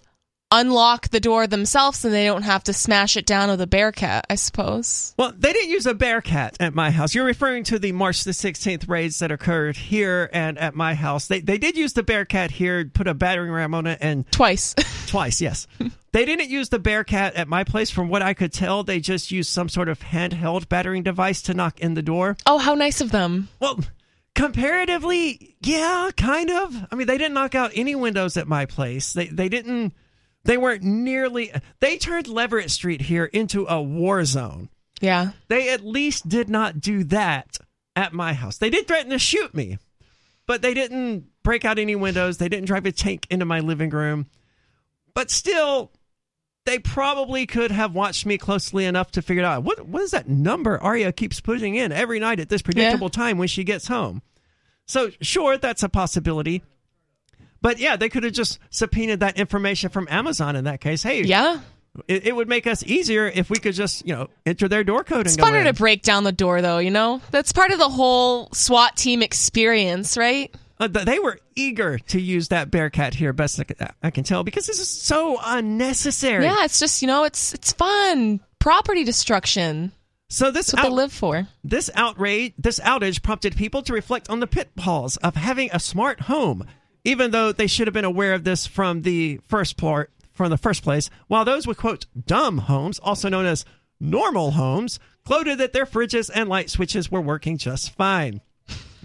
unlock 0.51 1.09
the 1.09 1.19
door 1.19 1.47
themselves, 1.47 2.03
and 2.05 2.13
they 2.13 2.25
don't 2.25 2.43
have 2.43 2.63
to 2.65 2.73
smash 2.73 3.15
it 3.17 3.25
down 3.25 3.49
with 3.49 3.61
a 3.61 3.67
bearcat. 3.67 4.25
I 4.29 4.35
suppose. 4.35 5.13
Well, 5.17 5.33
they 5.37 5.53
didn't 5.53 5.69
use 5.69 5.85
a 5.85 5.93
Bearcat 5.93 6.57
at 6.59 6.73
my 6.73 6.91
house. 6.91 7.15
You're 7.15 7.25
referring 7.25 7.63
to 7.65 7.79
the 7.79 7.91
March 7.91 8.23
the 8.23 8.31
16th 8.31 8.87
raids 8.89 9.19
that 9.19 9.31
occurred 9.31 9.77
here 9.77 10.29
and 10.33 10.57
at 10.57 10.75
my 10.75 10.93
house. 10.93 11.27
They 11.27 11.39
they 11.39 11.57
did 11.57 11.75
use 11.77 11.93
the 11.93 12.03
Bearcat 12.03 12.51
here, 12.51 12.85
put 12.85 13.07
a 13.07 13.13
battering 13.13 13.51
ram 13.51 13.73
on 13.73 13.87
it, 13.87 13.99
and 14.01 14.29
Twice. 14.31 14.75
twice, 15.07 15.41
yes. 15.41 15.67
they 16.11 16.25
didn't 16.25 16.49
use 16.49 16.69
the 16.69 16.79
Bearcat 16.79 17.35
at 17.35 17.47
my 17.47 17.63
place. 17.63 17.89
From 17.89 18.09
what 18.09 18.21
I 18.21 18.33
could 18.33 18.51
tell, 18.53 18.83
they 18.83 18.99
just 18.99 19.31
used 19.31 19.49
some 19.49 19.69
sort 19.69 19.89
of 19.89 19.99
handheld 19.99 20.69
battering 20.69 21.03
device 21.03 21.41
to 21.43 21.53
knock 21.53 21.79
in 21.79 21.93
the 21.93 22.01
door. 22.01 22.37
oh, 22.45 22.57
how 22.57 22.73
nice 22.73 23.01
of 23.01 23.11
them. 23.11 23.49
Well, 23.59 23.79
comparatively, 24.35 25.55
yeah, 25.61 26.09
kind 26.15 26.49
of. 26.49 26.75
I 26.91 26.95
mean, 26.95 27.07
they 27.07 27.17
didn't 27.17 27.33
knock 27.33 27.55
out 27.55 27.71
any 27.75 27.95
windows 27.95 28.37
at 28.37 28.47
my 28.47 28.65
place. 28.65 29.13
They 29.13 29.27
they 29.27 29.49
didn't. 29.49 29.93
They 30.43 30.57
weren't 30.57 30.83
nearly. 30.83 31.51
They 31.79 31.97
turned 31.97 32.27
Leverett 32.27 32.71
Street 32.71 33.01
here 33.01 33.25
into 33.25 33.65
a 33.67 33.81
war 33.81 34.25
zone. 34.25 34.69
Yeah. 34.99 35.31
They 35.47 35.69
at 35.69 35.85
least 35.85 36.29
did 36.29 36.49
not 36.49 36.79
do 36.79 37.03
that 37.05 37.57
at 37.95 38.13
my 38.13 38.33
house. 38.33 38.57
They 38.57 38.69
did 38.69 38.87
threaten 38.87 39.11
to 39.11 39.19
shoot 39.19 39.53
me, 39.53 39.77
but 40.47 40.61
they 40.61 40.73
didn't 40.73 41.25
break 41.43 41.65
out 41.65 41.79
any 41.79 41.95
windows. 41.95 42.37
They 42.37 42.49
didn't 42.49 42.65
drive 42.65 42.85
a 42.85 42.91
tank 42.91 43.27
into 43.29 43.45
my 43.45 43.59
living 43.59 43.89
room. 43.89 44.27
But 45.13 45.29
still, 45.29 45.91
they 46.65 46.79
probably 46.79 47.45
could 47.45 47.71
have 47.71 47.93
watched 47.93 48.25
me 48.25 48.37
closely 48.37 48.85
enough 48.85 49.11
to 49.11 49.21
figure 49.21 49.43
out 49.43 49.63
what 49.63 49.85
what 49.87 50.03
is 50.03 50.11
that 50.11 50.29
number 50.29 50.81
Aria 50.81 51.11
keeps 51.11 51.41
putting 51.41 51.75
in 51.75 51.91
every 51.91 52.19
night 52.19 52.39
at 52.39 52.49
this 52.49 52.61
predictable 52.61 53.09
time 53.09 53.37
when 53.37 53.47
she 53.47 53.63
gets 53.63 53.87
home. 53.87 54.21
So 54.85 55.09
sure, 55.21 55.57
that's 55.57 55.83
a 55.83 55.89
possibility. 55.89 56.63
But 57.61 57.79
yeah, 57.79 57.95
they 57.95 58.09
could 58.09 58.23
have 58.23 58.33
just 58.33 58.59
subpoenaed 58.69 59.19
that 59.19 59.37
information 59.37 59.89
from 59.89 60.07
Amazon 60.09 60.55
in 60.55 60.63
that 60.65 60.81
case. 60.81 61.03
Hey, 61.03 61.21
Yeah. 61.23 61.59
it, 62.07 62.27
it 62.27 62.35
would 62.35 62.47
make 62.49 62.65
us 62.67 62.83
easier 62.83 63.27
if 63.27 63.49
we 63.49 63.57
could 63.57 63.75
just 63.75 64.05
you 64.05 64.15
know 64.15 64.27
enter 64.45 64.67
their 64.67 64.83
door 64.83 65.03
code 65.03 65.19
and 65.19 65.27
It's 65.27 65.35
go 65.37 65.43
funner 65.43 65.63
to 65.65 65.73
break 65.73 66.01
down 66.03 66.23
the 66.23 66.31
door, 66.31 66.61
though, 66.61 66.79
you 66.79 66.89
know? 66.91 67.21
That's 67.31 67.51
part 67.51 67.71
of 67.71 67.77
the 67.79 67.89
whole 67.89 68.49
SWAT 68.53 68.95
team 68.97 69.21
experience, 69.21 70.17
right? 70.17 70.53
Uh, 70.79 70.87
they 70.87 71.19
were 71.19 71.37
eager 71.55 71.99
to 71.99 72.19
use 72.19 72.47
that 72.47 72.71
Bearcat 72.71 73.13
here, 73.13 73.33
best 73.33 73.59
I 73.59 73.65
can, 73.65 74.11
can 74.11 74.23
tell, 74.23 74.43
because 74.43 74.65
this 74.65 74.79
is 74.79 74.89
so 74.89 75.37
unnecessary. 75.43 76.43
Yeah, 76.45 76.63
it's 76.65 76.79
just, 76.79 77.01
you 77.03 77.07
know, 77.07 77.23
it's 77.23 77.53
it's 77.53 77.71
fun. 77.73 78.39
Property 78.59 79.03
destruction. 79.03 79.91
So 80.29 80.49
this 80.49 80.73
what 80.73 80.79
out- 80.79 80.89
they 80.89 80.95
live 80.95 81.13
for. 81.13 81.47
this 81.63 81.89
outrage, 81.93 82.53
this 82.57 82.79
outage 82.79 83.21
prompted 83.21 83.55
people 83.55 83.81
to 83.83 83.93
reflect 83.93 84.29
on 84.29 84.39
the 84.39 84.47
pitfalls 84.47 85.17
of 85.17 85.35
having 85.35 85.69
a 85.73 85.79
smart 85.79 86.21
home, 86.21 86.65
even 87.03 87.31
though 87.31 87.51
they 87.51 87.67
should 87.67 87.87
have 87.87 87.93
been 87.93 88.05
aware 88.05 88.33
of 88.33 88.43
this 88.43 88.67
from 88.67 89.01
the 89.01 89.39
first 89.47 89.77
part, 89.77 90.11
from 90.33 90.49
the 90.49 90.57
first 90.57 90.83
place. 90.83 91.09
While 91.27 91.45
those 91.45 91.67
with 91.67 91.77
quote 91.77 92.05
dumb 92.25 92.59
homes, 92.59 92.99
also 92.99 93.29
known 93.29 93.45
as 93.45 93.65
normal 93.99 94.51
homes, 94.51 94.99
gloated 95.25 95.57
that 95.59 95.73
their 95.73 95.85
fridges 95.85 96.29
and 96.33 96.49
light 96.49 96.69
switches 96.69 97.11
were 97.11 97.21
working 97.21 97.57
just 97.57 97.91
fine. 97.91 98.41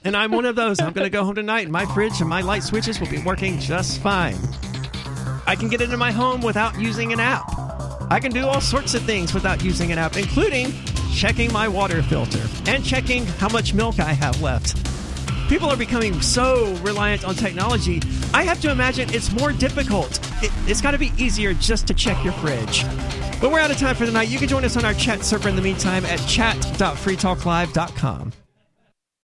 And 0.05 0.17
I'm 0.17 0.31
one 0.31 0.45
of 0.45 0.55
those. 0.57 0.81
I'm 0.81 0.93
going 0.93 1.05
to 1.05 1.11
go 1.11 1.25
home 1.25 1.35
tonight, 1.35 1.65
and 1.65 1.73
my 1.73 1.85
fridge 1.87 2.21
and 2.21 2.31
my 2.31 2.41
light 2.41 2.63
switches 2.63 3.01
will 3.01 3.11
be 3.11 3.23
working 3.23 3.59
just 3.59 4.01
fine. 4.01 4.39
I 5.47 5.57
can 5.57 5.69
get 5.69 5.81
into 5.81 5.97
my 5.97 6.13
home 6.13 6.41
without 6.41 6.79
using 6.79 7.13
an 7.13 7.21
app. 7.21 7.45
I 8.09 8.21
can 8.21 8.31
do 8.31 8.47
all 8.47 8.61
sorts 8.61 8.95
of 8.95 9.03
things 9.03 9.35
without 9.35 9.65
using 9.65 9.91
an 9.91 9.99
app, 9.99 10.17
including 10.17 10.73
checking 11.13 11.53
my 11.53 11.67
water 11.67 12.03
filter 12.03 12.47
and 12.67 12.85
checking 12.85 13.27
how 13.27 13.49
much 13.49 13.75
milk 13.75 13.99
I 13.99 14.13
have 14.13 14.41
left. 14.41 14.96
People 15.49 15.71
are 15.71 15.77
becoming 15.77 16.21
so 16.21 16.75
reliant 16.83 17.25
on 17.25 17.37
technology. 17.37 18.03
I 18.35 18.43
have 18.43 18.61
to 18.63 18.71
imagine 18.71 19.15
it's 19.15 19.33
more 19.33 19.53
difficult. 19.53 20.19
It, 20.43 20.51
it's 20.67 20.81
got 20.81 20.91
to 20.91 20.99
be 20.99 21.13
easier 21.17 21.55
just 21.55 21.87
to 21.87 21.95
check 21.95 22.23
your 22.25 22.33
fridge. 22.35 22.85
But 23.41 23.53
we're 23.53 23.61
out 23.61 23.71
of 23.71 23.79
time 23.79 23.95
for 23.95 24.07
the 24.07 24.13
night. 24.13 24.29
You 24.29 24.39
can 24.39 24.49
join 24.49 24.65
us 24.65 24.77
on 24.77 24.85
our 24.85 24.95
chat 24.95 25.23
server 25.23 25.49
in 25.49 25.55
the 25.57 25.63
meantime 25.63 26.05
at 26.05 26.19
chat.freetalklive.com. 26.27 28.33